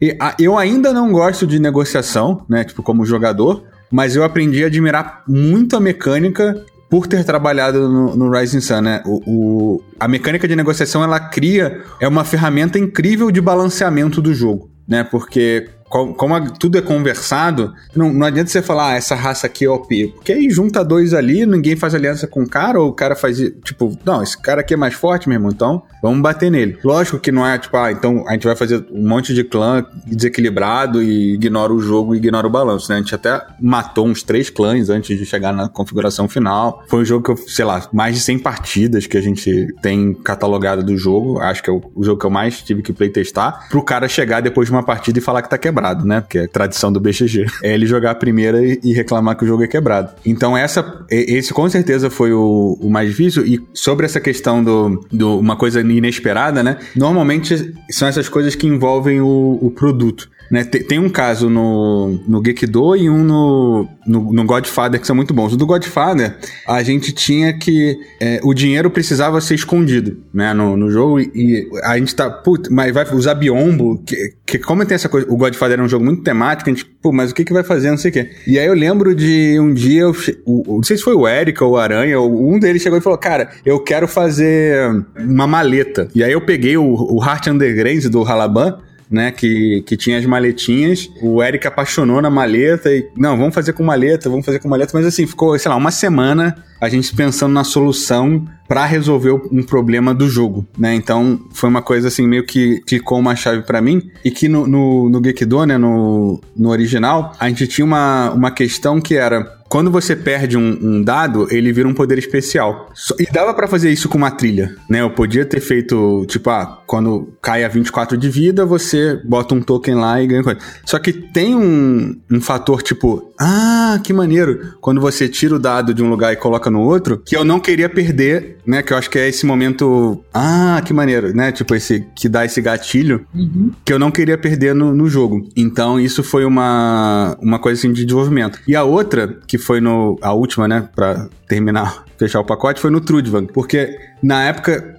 e, 0.00 0.16
a, 0.20 0.34
eu 0.38 0.56
ainda 0.56 0.92
não 0.92 1.12
gosto 1.12 1.46
de 1.46 1.58
negociação, 1.58 2.44
né? 2.48 2.64
Tipo, 2.64 2.82
como 2.82 3.04
jogador, 3.04 3.64
mas 3.90 4.14
eu 4.14 4.22
aprendi 4.22 4.62
a 4.62 4.66
admirar 4.66 5.22
muito 5.26 5.76
a 5.76 5.80
mecânica 5.80 6.64
por 6.88 7.06
ter 7.06 7.24
trabalhado 7.24 7.88
no, 7.88 8.16
no 8.16 8.30
Rising 8.30 8.60
Sun, 8.60 8.80
né? 8.80 9.02
O, 9.04 9.20
o, 9.26 9.82
a 9.98 10.08
mecânica 10.08 10.48
de 10.48 10.56
negociação 10.56 11.02
ela 11.02 11.20
cria 11.20 11.82
é 12.00 12.08
uma 12.08 12.24
ferramenta 12.24 12.78
incrível 12.78 13.30
de 13.30 13.40
balanceamento 13.40 14.22
do 14.22 14.32
jogo, 14.32 14.70
né? 14.86 15.04
Porque 15.04 15.68
como 15.88 16.50
tudo 16.52 16.78
é 16.78 16.82
conversado, 16.82 17.74
não, 17.96 18.12
não 18.12 18.26
adianta 18.26 18.50
você 18.50 18.62
falar, 18.62 18.92
ah, 18.92 18.94
essa 18.94 19.14
raça 19.14 19.46
aqui 19.46 19.64
é 19.64 19.70
OP. 19.70 20.08
Porque 20.14 20.32
aí 20.32 20.50
junta 20.50 20.84
dois 20.84 21.14
ali, 21.14 21.46
ninguém 21.46 21.76
faz 21.76 21.94
aliança 21.94 22.26
com 22.26 22.42
o 22.42 22.48
cara, 22.48 22.80
ou 22.80 22.90
o 22.90 22.92
cara 22.92 23.16
faz, 23.16 23.38
tipo, 23.64 23.96
não, 24.04 24.22
esse 24.22 24.36
cara 24.40 24.60
aqui 24.60 24.74
é 24.74 24.76
mais 24.76 24.94
forte, 24.94 25.28
meu 25.28 25.36
irmão, 25.36 25.50
então 25.50 25.82
vamos 26.02 26.20
bater 26.20 26.50
nele. 26.50 26.78
Lógico 26.84 27.18
que 27.18 27.32
não 27.32 27.46
é, 27.46 27.58
tipo, 27.58 27.76
ah, 27.76 27.90
então 27.90 28.24
a 28.28 28.32
gente 28.32 28.46
vai 28.46 28.54
fazer 28.54 28.86
um 28.92 29.08
monte 29.08 29.32
de 29.34 29.42
clã 29.42 29.84
desequilibrado 30.06 31.02
e 31.02 31.34
ignora 31.34 31.72
o 31.72 31.80
jogo 31.80 32.14
e 32.14 32.18
ignora 32.18 32.46
o 32.46 32.50
balanço, 32.50 32.90
né? 32.90 32.96
A 32.96 33.00
gente 33.00 33.14
até 33.14 33.40
matou 33.60 34.06
uns 34.06 34.22
três 34.22 34.50
clãs 34.50 34.90
antes 34.90 35.18
de 35.18 35.24
chegar 35.24 35.52
na 35.52 35.68
configuração 35.68 36.28
final. 36.28 36.84
Foi 36.88 37.00
um 37.00 37.04
jogo 37.04 37.24
que 37.24 37.30
eu, 37.30 37.48
sei 37.48 37.64
lá, 37.64 37.88
mais 37.92 38.14
de 38.14 38.20
100 38.20 38.38
partidas 38.40 39.06
que 39.06 39.16
a 39.16 39.20
gente 39.20 39.74
tem 39.80 40.12
catalogado 40.12 40.82
do 40.82 40.96
jogo. 40.96 41.38
Acho 41.40 41.62
que 41.62 41.70
é 41.70 41.72
o, 41.72 41.82
o 41.94 42.04
jogo 42.04 42.20
que 42.20 42.26
eu 42.26 42.30
mais 42.30 42.60
tive 42.62 42.82
que 42.82 42.92
playtestar. 42.92 43.68
Pro 43.68 43.82
cara 43.82 44.08
chegar 44.08 44.40
depois 44.40 44.68
de 44.68 44.72
uma 44.72 44.82
partida 44.82 45.18
e 45.18 45.22
falar 45.22 45.42
que 45.42 45.48
tá 45.48 45.56
quebrado 45.56 45.77
quebrado, 45.78 46.04
né? 46.04 46.20
Porque 46.20 46.38
é 46.38 46.46
tradição 46.46 46.92
do 46.92 47.00
BGG. 47.00 47.46
É 47.62 47.72
ele 47.72 47.86
jogar 47.86 48.10
a 48.10 48.14
primeira 48.14 48.58
e, 48.64 48.92
reclamar 48.92 49.36
que 49.36 49.44
o 49.44 49.46
jogo 49.46 49.62
é 49.62 49.66
quebrado. 49.68 50.12
Então, 50.26 50.56
essa, 50.56 51.04
esse 51.10 51.52
com 51.54 51.68
certeza 51.68 52.10
foi 52.10 52.32
o, 52.32 52.76
o 52.80 52.90
mais 52.90 53.10
difícil. 53.10 53.46
E 53.46 53.60
sobre 53.72 54.04
essa 54.04 54.20
questão 54.20 54.62
do, 54.62 55.06
do 55.10 55.38
uma 55.38 55.56
coisa 55.56 55.80
inesperada, 55.80 56.62
né? 56.62 56.78
Normalmente 56.96 57.74
são 57.90 58.08
essas 58.08 58.28
coisas 58.28 58.54
que 58.54 58.66
envolvem 58.66 59.20
o, 59.20 59.58
o 59.60 59.70
produto. 59.70 60.28
Né? 60.50 60.64
Tem, 60.64 60.82
tem, 60.82 60.98
um 60.98 61.10
caso 61.10 61.50
no, 61.50 62.20
no 62.26 62.42
Gekido 62.44 62.96
e 62.96 63.08
um 63.10 63.22
no, 63.22 63.88
no, 64.06 64.32
no, 64.32 64.44
Godfather 64.44 64.98
que 64.98 65.06
são 65.06 65.14
muito 65.14 65.34
bons. 65.34 65.52
O 65.52 65.56
do 65.56 65.66
Godfather, 65.66 66.36
a 66.66 66.82
gente 66.82 67.12
tinha 67.12 67.52
que. 67.52 67.98
É, 68.20 68.40
o 68.42 68.54
dinheiro 68.54 68.90
precisava 68.90 69.40
ser 69.40 69.54
escondido 69.54 70.16
né, 70.32 70.54
no, 70.54 70.76
no 70.76 70.90
jogo 70.90 71.20
e, 71.20 71.68
a 71.82 71.98
gente 71.98 72.14
tá. 72.14 72.30
Putz, 72.30 72.70
mas 72.70 72.92
vai 72.92 73.04
usar 73.14 73.34
biombo. 73.34 74.02
Que, 74.06 74.34
que 74.46 74.58
como 74.58 74.84
tem 74.86 74.94
essa 74.94 75.08
coisa. 75.08 75.26
O 75.30 75.36
Godfather 75.36 75.78
é 75.78 75.82
um 75.82 75.88
jogo 75.88 76.04
muito 76.04 76.22
temático, 76.22 76.70
a 76.70 76.72
gente. 76.72 76.86
Pô, 77.02 77.12
mas 77.12 77.30
o 77.30 77.34
que, 77.34 77.44
que 77.44 77.52
vai 77.52 77.62
fazer? 77.62 77.90
Não 77.90 77.98
sei 77.98 78.10
o 78.10 78.14
quê. 78.14 78.30
E 78.46 78.58
aí 78.58 78.66
eu 78.66 78.74
lembro 78.74 79.14
de 79.14 79.58
um 79.60 79.74
dia. 79.74 80.02
Eu, 80.02 80.16
o, 80.46 80.76
não 80.76 80.82
sei 80.82 80.96
se 80.96 81.02
foi 81.02 81.14
o 81.14 81.28
Eric 81.28 81.62
ou 81.62 81.72
o 81.72 81.76
Aranha, 81.76 82.18
ou 82.18 82.54
um 82.54 82.58
deles 82.58 82.80
chegou 82.80 82.98
e 82.98 83.02
falou: 83.02 83.18
Cara, 83.18 83.50
eu 83.66 83.80
quero 83.80 84.08
fazer 84.08 85.04
uma 85.18 85.46
maleta. 85.46 86.08
E 86.14 86.24
aí 86.24 86.32
eu 86.32 86.40
peguei 86.40 86.78
o, 86.78 86.84
o 86.84 87.22
Heart 87.22 87.48
Underground 87.48 88.06
do 88.06 88.22
Halaban 88.22 88.87
né? 89.10 89.30
Que, 89.30 89.82
que 89.86 89.96
tinha 89.96 90.18
as 90.18 90.26
maletinhas. 90.26 91.10
O 91.22 91.42
Eric 91.42 91.66
apaixonou 91.66 92.20
na 92.20 92.30
maleta 92.30 92.92
e, 92.92 93.08
não, 93.16 93.36
vamos 93.36 93.54
fazer 93.54 93.72
com 93.72 93.82
maleta, 93.82 94.28
vamos 94.28 94.44
fazer 94.44 94.58
com 94.58 94.68
maleta. 94.68 94.92
Mas 94.94 95.06
assim, 95.06 95.26
ficou, 95.26 95.58
sei 95.58 95.70
lá, 95.70 95.76
uma 95.76 95.90
semana 95.90 96.56
a 96.80 96.88
gente 96.88 97.14
pensando 97.14 97.52
na 97.52 97.64
solução 97.64 98.46
para 98.68 98.84
resolver 98.84 99.32
um 99.32 99.62
problema 99.62 100.14
do 100.14 100.28
jogo, 100.28 100.66
né? 100.78 100.94
Então 100.94 101.40
foi 101.52 101.68
uma 101.68 101.80
coisa 101.80 102.08
assim 102.08 102.26
meio 102.26 102.44
que 102.44 102.80
clicou 102.86 103.18
uma 103.18 103.34
chave 103.34 103.62
para 103.62 103.80
mim 103.80 104.10
e 104.24 104.30
que 104.30 104.46
no, 104.48 104.66
no, 104.66 105.08
no 105.08 105.24
Gekido, 105.24 105.64
né, 105.64 105.78
no, 105.78 106.40
no 106.54 106.68
original, 106.68 107.32
a 107.40 107.48
gente 107.48 107.66
tinha 107.66 107.84
uma, 107.84 108.30
uma 108.30 108.50
questão 108.50 109.00
que 109.00 109.16
era 109.16 109.57
quando 109.68 109.90
você 109.90 110.16
perde 110.16 110.56
um, 110.56 110.78
um, 110.80 111.02
dado, 111.02 111.46
ele 111.50 111.72
vira 111.72 111.86
um 111.86 111.94
poder 111.94 112.18
especial. 112.18 112.90
E 113.18 113.30
dava 113.30 113.52
para 113.52 113.68
fazer 113.68 113.90
isso 113.90 114.08
com 114.08 114.16
uma 114.16 114.30
trilha, 114.30 114.74
né? 114.88 115.02
Eu 115.02 115.10
podia 115.10 115.44
ter 115.44 115.60
feito, 115.60 116.24
tipo, 116.26 116.48
ah, 116.50 116.82
quando 116.86 117.34
cai 117.42 117.64
a 117.64 117.68
24 117.68 118.16
de 118.16 118.30
vida, 118.30 118.64
você 118.64 119.20
bota 119.24 119.54
um 119.54 119.60
token 119.60 119.94
lá 119.94 120.20
e 120.22 120.26
ganha 120.26 120.42
coisa. 120.42 120.58
Só 120.84 120.98
que 120.98 121.12
tem 121.12 121.54
um, 121.54 122.18
um 122.30 122.40
fator, 122.40 122.82
tipo, 122.82 123.32
ah, 123.38 124.00
que 124.02 124.12
maneiro. 124.12 124.74
Quando 124.80 125.00
você 125.00 125.28
tira 125.28 125.54
o 125.54 125.58
dado 125.58 125.92
de 125.92 126.02
um 126.02 126.08
lugar 126.08 126.32
e 126.32 126.36
coloca 126.36 126.70
no 126.70 126.80
outro, 126.80 127.18
que 127.18 127.36
eu 127.36 127.44
não 127.44 127.60
queria 127.60 127.88
perder, 127.88 128.58
né? 128.66 128.82
Que 128.82 128.92
eu 128.92 128.96
acho 128.96 129.10
que 129.10 129.18
é 129.18 129.28
esse 129.28 129.44
momento, 129.44 130.24
ah, 130.32 130.80
que 130.84 130.94
maneiro, 130.94 131.34
né? 131.34 131.52
Tipo, 131.52 131.74
esse 131.74 132.06
que 132.16 132.28
dá 132.28 132.44
esse 132.44 132.60
gatilho 132.60 133.26
uhum. 133.34 133.70
que 133.84 133.92
eu 133.92 133.98
não 133.98 134.10
queria 134.10 134.38
perder 134.38 134.74
no, 134.74 134.94
no 134.94 135.08
jogo. 135.08 135.46
Então, 135.54 136.00
isso 136.00 136.22
foi 136.22 136.44
uma, 136.44 137.36
uma 137.40 137.58
coisa 137.58 137.78
assim 137.78 137.92
de 137.92 138.04
desenvolvimento. 138.04 138.60
E 138.66 138.74
a 138.74 138.82
outra, 138.82 139.38
que 139.46 139.57
foi 139.58 139.80
no. 139.80 140.18
A 140.22 140.32
última, 140.32 140.66
né? 140.66 140.88
Pra 140.94 141.28
terminar, 141.46 142.04
fechar 142.18 142.40
o 142.40 142.44
pacote, 142.44 142.80
foi 142.80 142.90
no 142.90 143.00
Trudvang. 143.00 143.52
Porque 143.52 143.98
na 144.22 144.44
época 144.44 144.98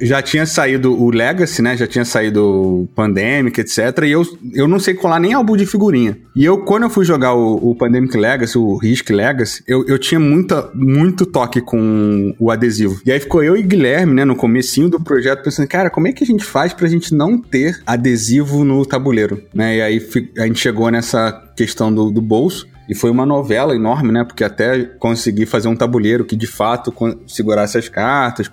já 0.00 0.22
tinha 0.22 0.46
saído 0.46 0.92
o 0.92 1.10
Legacy, 1.10 1.62
né? 1.62 1.76
Já 1.76 1.86
tinha 1.86 2.04
saído 2.04 2.42
o 2.42 2.88
Pandemic, 2.94 3.60
etc. 3.60 3.78
E 4.04 4.10
eu, 4.10 4.22
eu 4.54 4.66
não 4.66 4.78
sei 4.78 4.94
colar 4.94 5.20
nem 5.20 5.34
álbum 5.34 5.56
de 5.56 5.66
figurinha. 5.66 6.16
E 6.34 6.44
eu, 6.44 6.58
quando 6.58 6.84
eu 6.84 6.90
fui 6.90 7.04
jogar 7.04 7.34
o, 7.34 7.70
o 7.70 7.74
Pandemic 7.74 8.16
Legacy, 8.16 8.56
o 8.56 8.76
Risk 8.76 9.10
Legacy, 9.10 9.62
eu, 9.66 9.84
eu 9.86 9.98
tinha 9.98 10.18
muita, 10.18 10.70
muito 10.74 11.26
toque 11.26 11.60
com 11.60 12.34
o 12.38 12.50
adesivo. 12.50 13.00
E 13.04 13.12
aí 13.12 13.20
ficou 13.20 13.42
eu 13.42 13.56
e 13.56 13.62
Guilherme, 13.62 14.14
né, 14.14 14.24
no 14.24 14.36
comecinho 14.36 14.88
do 14.88 15.00
projeto, 15.00 15.42
pensando, 15.42 15.68
cara, 15.68 15.90
como 15.90 16.08
é 16.08 16.12
que 16.12 16.24
a 16.24 16.26
gente 16.26 16.44
faz 16.44 16.72
pra 16.72 16.88
gente 16.88 17.14
não 17.14 17.38
ter 17.38 17.80
adesivo 17.86 18.64
no 18.64 18.84
tabuleiro? 18.86 19.42
Né? 19.54 19.76
E 19.76 19.82
aí 19.82 20.08
a 20.38 20.46
gente 20.46 20.60
chegou 20.60 20.90
nessa 20.90 21.32
questão 21.56 21.92
do, 21.92 22.10
do 22.10 22.22
bolso. 22.22 22.66
E 22.88 22.94
foi 22.94 23.10
uma 23.10 23.26
novela 23.26 23.74
enorme, 23.74 24.10
né? 24.10 24.24
Porque 24.24 24.42
até 24.42 24.84
conseguir 24.84 25.46
fazer 25.46 25.68
um 25.68 25.76
tabuleiro 25.76 26.24
que 26.24 26.34
de 26.34 26.46
fato 26.46 26.92
segurasse 27.26 27.76
as 27.76 27.88
cartas, 27.88 28.48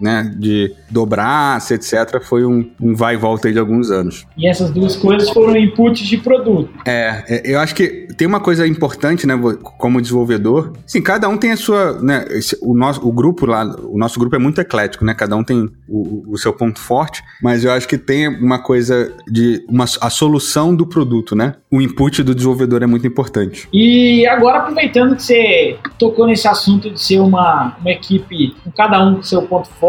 né, 0.00 0.32
de 0.36 0.74
dobrar, 0.90 1.58
etc., 1.70 2.20
foi 2.22 2.44
um, 2.44 2.68
um 2.80 2.94
vai 2.94 3.14
e 3.14 3.16
volta 3.16 3.48
aí 3.48 3.52
de 3.52 3.58
alguns 3.58 3.90
anos. 3.90 4.26
E 4.36 4.48
essas 4.48 4.70
duas 4.70 4.96
coisas 4.96 5.30
foram 5.30 5.56
inputs 5.56 6.06
de 6.06 6.16
produto. 6.18 6.70
É, 6.84 7.24
é, 7.28 7.42
eu 7.52 7.60
acho 7.60 7.74
que 7.74 8.08
tem 8.16 8.26
uma 8.26 8.40
coisa 8.40 8.66
importante, 8.66 9.26
né, 9.26 9.38
como 9.78 10.00
desenvolvedor. 10.00 10.72
Sim, 10.86 11.02
cada 11.02 11.28
um 11.28 11.36
tem 11.36 11.52
a 11.52 11.56
sua, 11.56 12.00
né, 12.00 12.24
esse, 12.30 12.56
o 12.60 12.74
nosso 12.74 13.06
o 13.06 13.12
grupo 13.12 13.46
lá, 13.46 13.64
o 13.64 13.98
nosso 13.98 14.18
grupo 14.18 14.36
é 14.36 14.38
muito 14.38 14.60
eclético, 14.60 15.04
né, 15.04 15.14
cada 15.14 15.36
um 15.36 15.44
tem 15.44 15.68
o, 15.88 16.32
o 16.32 16.38
seu 16.38 16.52
ponto 16.52 16.78
forte, 16.78 17.22
mas 17.42 17.64
eu 17.64 17.72
acho 17.72 17.86
que 17.86 17.98
tem 17.98 18.28
uma 18.28 18.58
coisa 18.58 19.12
de 19.28 19.64
uma, 19.68 19.84
a 20.00 20.10
solução 20.10 20.74
do 20.74 20.86
produto, 20.86 21.34
né? 21.34 21.54
O 21.70 21.80
input 21.80 22.22
do 22.22 22.34
desenvolvedor 22.34 22.82
é 22.82 22.86
muito 22.86 23.06
importante. 23.06 23.68
E 23.72 24.26
agora 24.26 24.58
aproveitando 24.58 25.16
que 25.16 25.22
você 25.22 25.78
tocou 25.98 26.26
nesse 26.26 26.46
assunto 26.46 26.90
de 26.90 27.00
ser 27.00 27.20
uma, 27.20 27.76
uma 27.80 27.90
equipe 27.90 28.54
com 28.62 28.70
cada 28.70 29.04
um 29.04 29.16
com 29.16 29.22
seu 29.22 29.42
ponto 29.42 29.68
forte, 29.68 29.81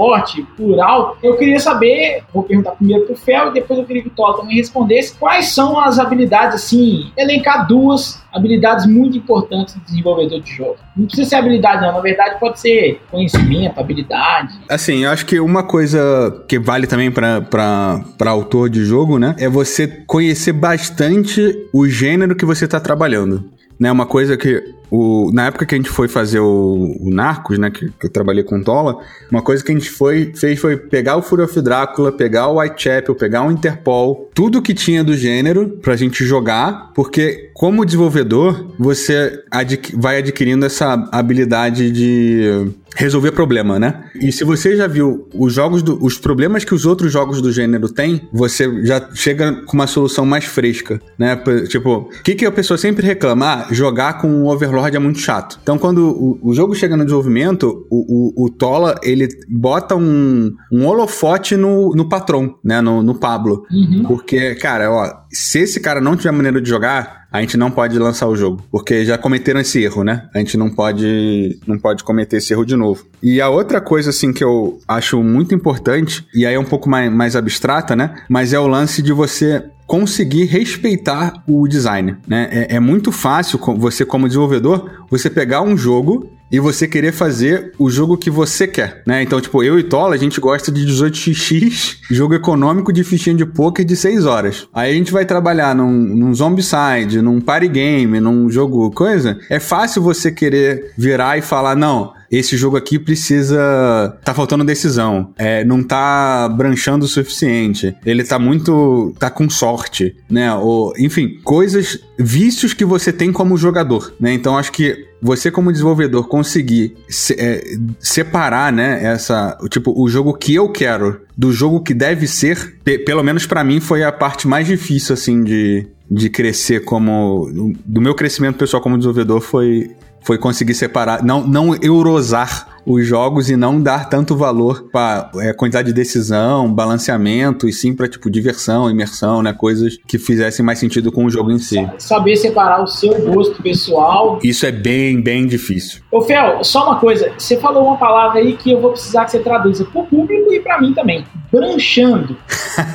por 0.58 0.80
alto. 0.80 1.18
Eu 1.22 1.38
queria 1.38 1.60
saber, 1.60 2.24
vou 2.34 2.44
perguntar 2.44 2.72
primeiro 2.72 3.06
pro 3.06 3.16
Fel 3.16 3.50
e 3.50 3.54
depois 3.54 3.78
eu 3.78 3.86
queria 3.86 4.02
que 4.02 4.08
o 4.08 4.12
Tola 4.12 4.38
também 4.38 4.56
respondesse, 4.56 5.16
quais 5.16 5.50
são 5.50 5.80
as 5.80 6.00
habilidades, 6.00 6.56
assim, 6.56 7.12
elencar 7.16 7.68
duas 7.68 8.24
habilidades 8.34 8.88
muito 8.88 9.18
importantes 9.18 9.76
do 9.76 9.82
desenvolvedor 9.82 10.42
de 10.42 10.52
jogo. 10.52 10.78
Não 10.98 11.06
precisa 11.06 11.30
ser 11.30 11.36
habilidade, 11.36 11.82
não. 11.82 11.94
Na 11.94 12.02
verdade, 12.02 12.40
pode 12.40 12.60
ser 12.60 13.00
conhecimento, 13.12 13.80
habilidade. 13.80 14.60
Assim, 14.68 15.04
eu 15.04 15.12
acho 15.12 15.26
que 15.26 15.40
uma 15.40 15.64
coisa 15.64 16.44
que 16.48 16.58
vale 16.58 16.88
também 16.88 17.12
para 17.12 18.04
autor 18.26 18.70
de 18.70 18.84
jogo, 18.84 19.20
né? 19.20 19.36
É 19.38 19.48
você 19.48 19.88
conhecer 19.88 20.54
bastante 20.54 21.68
o 21.72 21.88
gênero 21.88 22.36
que 22.36 22.46
você 22.46 22.66
está 22.66 22.80
trabalhando. 22.80 23.52
Né, 23.80 23.92
uma 23.92 24.06
coisa 24.06 24.38
que 24.38 24.64
o, 24.96 25.32
na 25.34 25.48
época 25.48 25.66
que 25.66 25.74
a 25.74 25.78
gente 25.78 25.90
foi 25.90 26.08
fazer 26.08 26.40
o, 26.40 26.96
o 27.00 27.10
Narcos, 27.10 27.58
né, 27.58 27.72
que, 27.72 27.90
que, 27.90 28.06
eu 28.06 28.12
trabalhei 28.12 28.44
com 28.44 28.62
Tola, 28.62 29.00
uma 29.32 29.42
coisa 29.42 29.64
que 29.64 29.72
a 29.72 29.76
gente 29.76 29.90
foi, 29.90 30.32
fez 30.36 30.60
foi 30.60 30.78
pegar 30.78 31.18
o 31.18 31.22
Fury 31.24 31.42
of 31.42 31.62
Drácula, 31.62 32.12
pegar 32.12 32.48
o 32.50 32.60
Whitechapel, 32.60 33.16
pegar 33.16 33.44
o 33.44 33.52
Interpol, 33.52 34.30
tudo 34.36 34.62
que 34.62 34.72
tinha 34.72 35.04
do 35.04 35.18
gênero 35.18 35.80
pra 35.82 35.96
gente 35.96 36.24
jogar, 36.24 36.92
porque 36.94 37.50
como 37.56 37.84
desenvolvedor, 37.84 38.68
você 38.78 39.44
adqu 39.50 40.00
vai 40.00 40.18
adquirindo 40.18 40.64
essa 40.64 41.10
habilidade 41.12 41.90
de 41.90 42.72
resolver 42.96 43.32
problema, 43.32 43.80
né? 43.80 44.04
E 44.20 44.32
se 44.32 44.44
você 44.44 44.76
já 44.76 44.88
viu 44.88 45.28
os 45.34 45.54
jogos 45.54 45.82
do, 45.82 46.04
os 46.04 46.18
problemas 46.18 46.64
que 46.64 46.74
os 46.74 46.86
outros 46.86 47.12
jogos 47.12 47.42
do 47.42 47.52
gênero 47.52 47.90
têm, 47.90 48.28
você 48.32 48.86
já 48.86 49.10
chega 49.14 49.52
com 49.66 49.74
uma 49.74 49.88
solução 49.88 50.26
mais 50.26 50.46
fresca, 50.46 51.02
né? 51.18 51.36
Tipo, 51.68 52.10
o 52.10 52.24
que, 52.24 52.36
que 52.36 52.46
a 52.46 52.52
pessoa 52.52 52.78
sempre 52.78 53.06
reclama? 53.06 53.44
Ah, 53.44 53.68
jogar 53.72 54.20
com 54.22 54.44
o 54.44 54.48
Overlord 54.48 54.83
é 54.92 55.00
muito 55.00 55.20
chato. 55.20 55.60
Então, 55.62 55.78
quando 55.78 56.10
o, 56.10 56.40
o 56.50 56.54
jogo 56.54 56.76
chega 56.76 56.98
no 56.98 57.04
desenvolvimento, 57.04 57.86
o, 57.90 58.44
o, 58.44 58.46
o 58.46 58.50
Tola, 58.50 58.96
ele 59.04 59.28
bota 59.50 59.96
um, 59.96 60.52
um 60.72 60.86
holofote 60.86 61.56
no, 61.56 61.96
no 61.96 62.08
patrão, 62.10 62.56
né? 62.64 62.82
No, 62.82 63.02
no 63.02 63.16
Pablo. 63.16 63.66
Uhum. 63.72 64.04
Porque, 64.08 64.56
cara, 64.56 64.92
ó, 64.92 65.24
se 65.32 65.60
esse 65.60 65.80
cara 65.80 66.02
não 66.02 66.16
tiver 66.16 66.32
maneira 66.32 66.62
de 66.62 66.70
jogar, 66.70 67.23
a 67.34 67.42
gente 67.42 67.58
não 67.58 67.72
pode 67.72 67.98
lançar 67.98 68.28
o 68.28 68.36
jogo, 68.36 68.62
porque 68.72 69.04
já 69.04 69.18
cometeram 69.18 69.60
esse 69.60 69.82
erro, 69.82 70.04
né? 70.04 70.30
A 70.36 70.38
gente 70.38 70.56
não 70.56 70.70
pode 70.70 71.60
não 71.66 71.80
pode 71.80 72.04
cometer 72.04 72.38
esse 72.38 72.54
erro 72.54 72.64
de 72.64 72.76
novo. 72.76 73.06
E 73.24 73.42
a 73.42 73.50
outra 73.50 73.82
coisa 73.82 74.12
assim 74.12 74.32
que 74.32 74.44
eu 74.44 74.80
acho 74.88 75.24
muito 75.24 75.56
importante, 75.56 76.24
e 76.32 76.46
aí 76.46 76.54
é 76.54 76.60
um 76.60 76.64
pouco 76.64 76.88
mais, 76.88 77.12
mais 77.12 77.36
abstrata, 77.36 77.96
né? 77.96 78.14
Mas 78.30 78.54
é 78.54 78.60
o 78.60 78.68
lance 78.68 79.02
de 79.02 79.12
você 79.12 79.66
conseguir 79.88 80.46
respeitar 80.46 81.44
o 81.48 81.68
design, 81.68 82.18
né? 82.28 82.50
É, 82.52 82.76
é 82.76 82.80
muito 82.80 83.12
fácil 83.12 83.60
você 83.78 84.06
como 84.06 84.28
desenvolvedor 84.28 85.04
você 85.10 85.28
pegar 85.30 85.64
um 85.64 85.76
jogo 85.76 86.30
e 86.54 86.60
você 86.60 86.88
querer 86.88 87.12
fazer 87.12 87.72
o 87.80 87.90
jogo 87.90 88.16
que 88.16 88.30
você 88.30 88.68
quer, 88.68 89.02
né? 89.08 89.24
Então, 89.24 89.42
tipo, 89.42 89.64
eu 89.64 89.80
e 89.80 89.84
Tola, 89.84 90.14
a 90.14 90.20
gente 90.20 90.40
gosta 90.40 90.72
de 90.72 90.86
18x, 90.86 91.98
jogo 92.12 92.36
econômico 92.36 92.94
de 92.94 93.04
fichinha 93.04 93.36
de 93.36 93.44
poker 93.44 93.84
de 93.84 93.96
6 93.96 94.28
horas. 94.28 94.68
Aí 94.72 94.92
a 94.92 94.94
gente 94.94 95.12
vai 95.12 95.26
trabalhar 95.26 95.74
num, 95.74 95.92
num 95.92 96.32
Zombicide, 96.32 97.24
num 97.24 97.42
party 97.42 97.70
game, 97.70 98.20
num 98.20 98.52
jogo 98.52 98.92
coisa. 98.92 99.40
É 99.50 99.60
fácil 99.60 100.04
você 100.04 100.32
querer 100.32 100.92
virar 100.96 101.40
e 101.40 101.42
falar, 101.42 101.76
não, 101.76 102.14
esse 102.38 102.58
jogo 102.58 102.78
aqui 102.78 102.98
precisa. 102.98 104.18
tá 104.24 104.34
faltando 104.34 104.64
decisão. 104.64 105.34
É, 105.38 105.64
não 105.64 105.84
tá 105.84 106.50
branchando 106.50 107.06
o 107.06 107.08
suficiente. 107.08 107.96
Ele 108.06 108.24
tá 108.24 108.40
muito. 108.40 109.14
tá 109.20 109.30
com 109.30 109.50
sorte, 109.50 110.16
né? 110.30 110.54
Ou, 110.56 110.94
enfim, 110.98 111.40
coisas, 111.44 112.00
vícios 112.18 112.74
que 112.74 112.86
você 112.86 113.12
tem 113.14 113.32
como 113.32 113.58
jogador, 113.58 114.14
né? 114.20 114.34
Então 114.34 114.58
acho 114.58 114.72
que 114.72 115.08
você 115.22 115.50
como 115.50 115.72
desenvolvedor 115.72 116.28
conseguir 116.28 116.96
se, 117.08 117.34
é, 117.40 117.64
separar, 117.98 118.74
né, 118.74 119.06
essa, 119.06 119.58
tipo, 119.70 119.94
o 119.98 120.10
jogo 120.10 120.34
que 120.34 120.54
eu 120.54 120.68
quero 120.70 121.22
do 121.38 121.54
jogo 121.54 121.80
que 121.80 121.94
deve 121.94 122.28
ser, 122.28 122.76
pelo 123.06 123.24
menos 123.24 123.46
para 123.46 123.64
mim 123.64 123.80
foi 123.80 124.04
a 124.04 124.12
parte 124.12 124.46
mais 124.46 124.68
difícil, 124.68 125.14
assim, 125.14 125.42
de, 125.42 125.88
de 126.12 126.30
crescer 126.30 126.84
como, 126.84 127.50
do 127.86 128.02
meu 128.02 128.14
crescimento 128.14 128.58
pessoal 128.58 128.84
como 128.84 128.98
desenvolvedor 128.98 129.40
foi 129.40 129.92
foi 130.24 130.38
conseguir 130.38 130.74
separar, 130.74 131.24
não, 131.24 131.46
não 131.46 131.76
eurosar 131.76 132.73
os 132.86 133.06
jogos 133.06 133.50
e 133.50 133.56
não 133.56 133.82
dar 133.82 134.10
tanto 134.10 134.36
valor 134.36 134.90
para 134.92 135.32
é, 135.38 135.54
quantidade 135.54 135.88
de 135.88 135.94
decisão, 135.94 136.72
balanceamento, 136.74 137.68
e 137.68 137.74
sim 137.74 137.96
para 137.96 138.08
tipo 138.08 138.30
diversão, 138.30 138.90
imersão, 138.90 139.42
né? 139.42 139.54
Coisas 139.54 139.98
que 140.08 140.18
fizessem 140.18 140.66
mais 140.66 140.80
sentido 140.80 141.12
com 141.12 141.26
o 141.26 141.30
jogo 141.30 141.52
em 141.52 141.60
si. 141.60 141.88
Saber 141.98 142.36
separar 142.36 142.84
o 142.84 142.88
seu 142.88 143.14
gosto 143.22 143.62
pessoal. 143.62 144.40
Isso 144.44 144.66
é 144.66 144.72
bem, 144.72 145.22
bem 145.22 145.46
difícil. 145.46 146.02
Ô, 146.12 146.22
Fel, 146.22 146.64
só 146.64 146.86
uma 146.86 147.00
coisa. 147.00 147.32
Você 147.38 147.58
falou 147.58 147.86
uma 147.86 147.98
palavra 147.98 148.40
aí 148.40 148.54
que 148.54 148.72
eu 148.72 148.82
vou 148.82 148.92
precisar 148.92 149.26
que 149.26 149.32
você 149.32 149.40
traduza 149.40 149.86
pro 149.86 150.04
público 150.04 150.54
e 150.54 150.60
para 150.60 150.82
mim 150.82 150.94
também. 150.94 151.26
Branchando. 151.52 152.36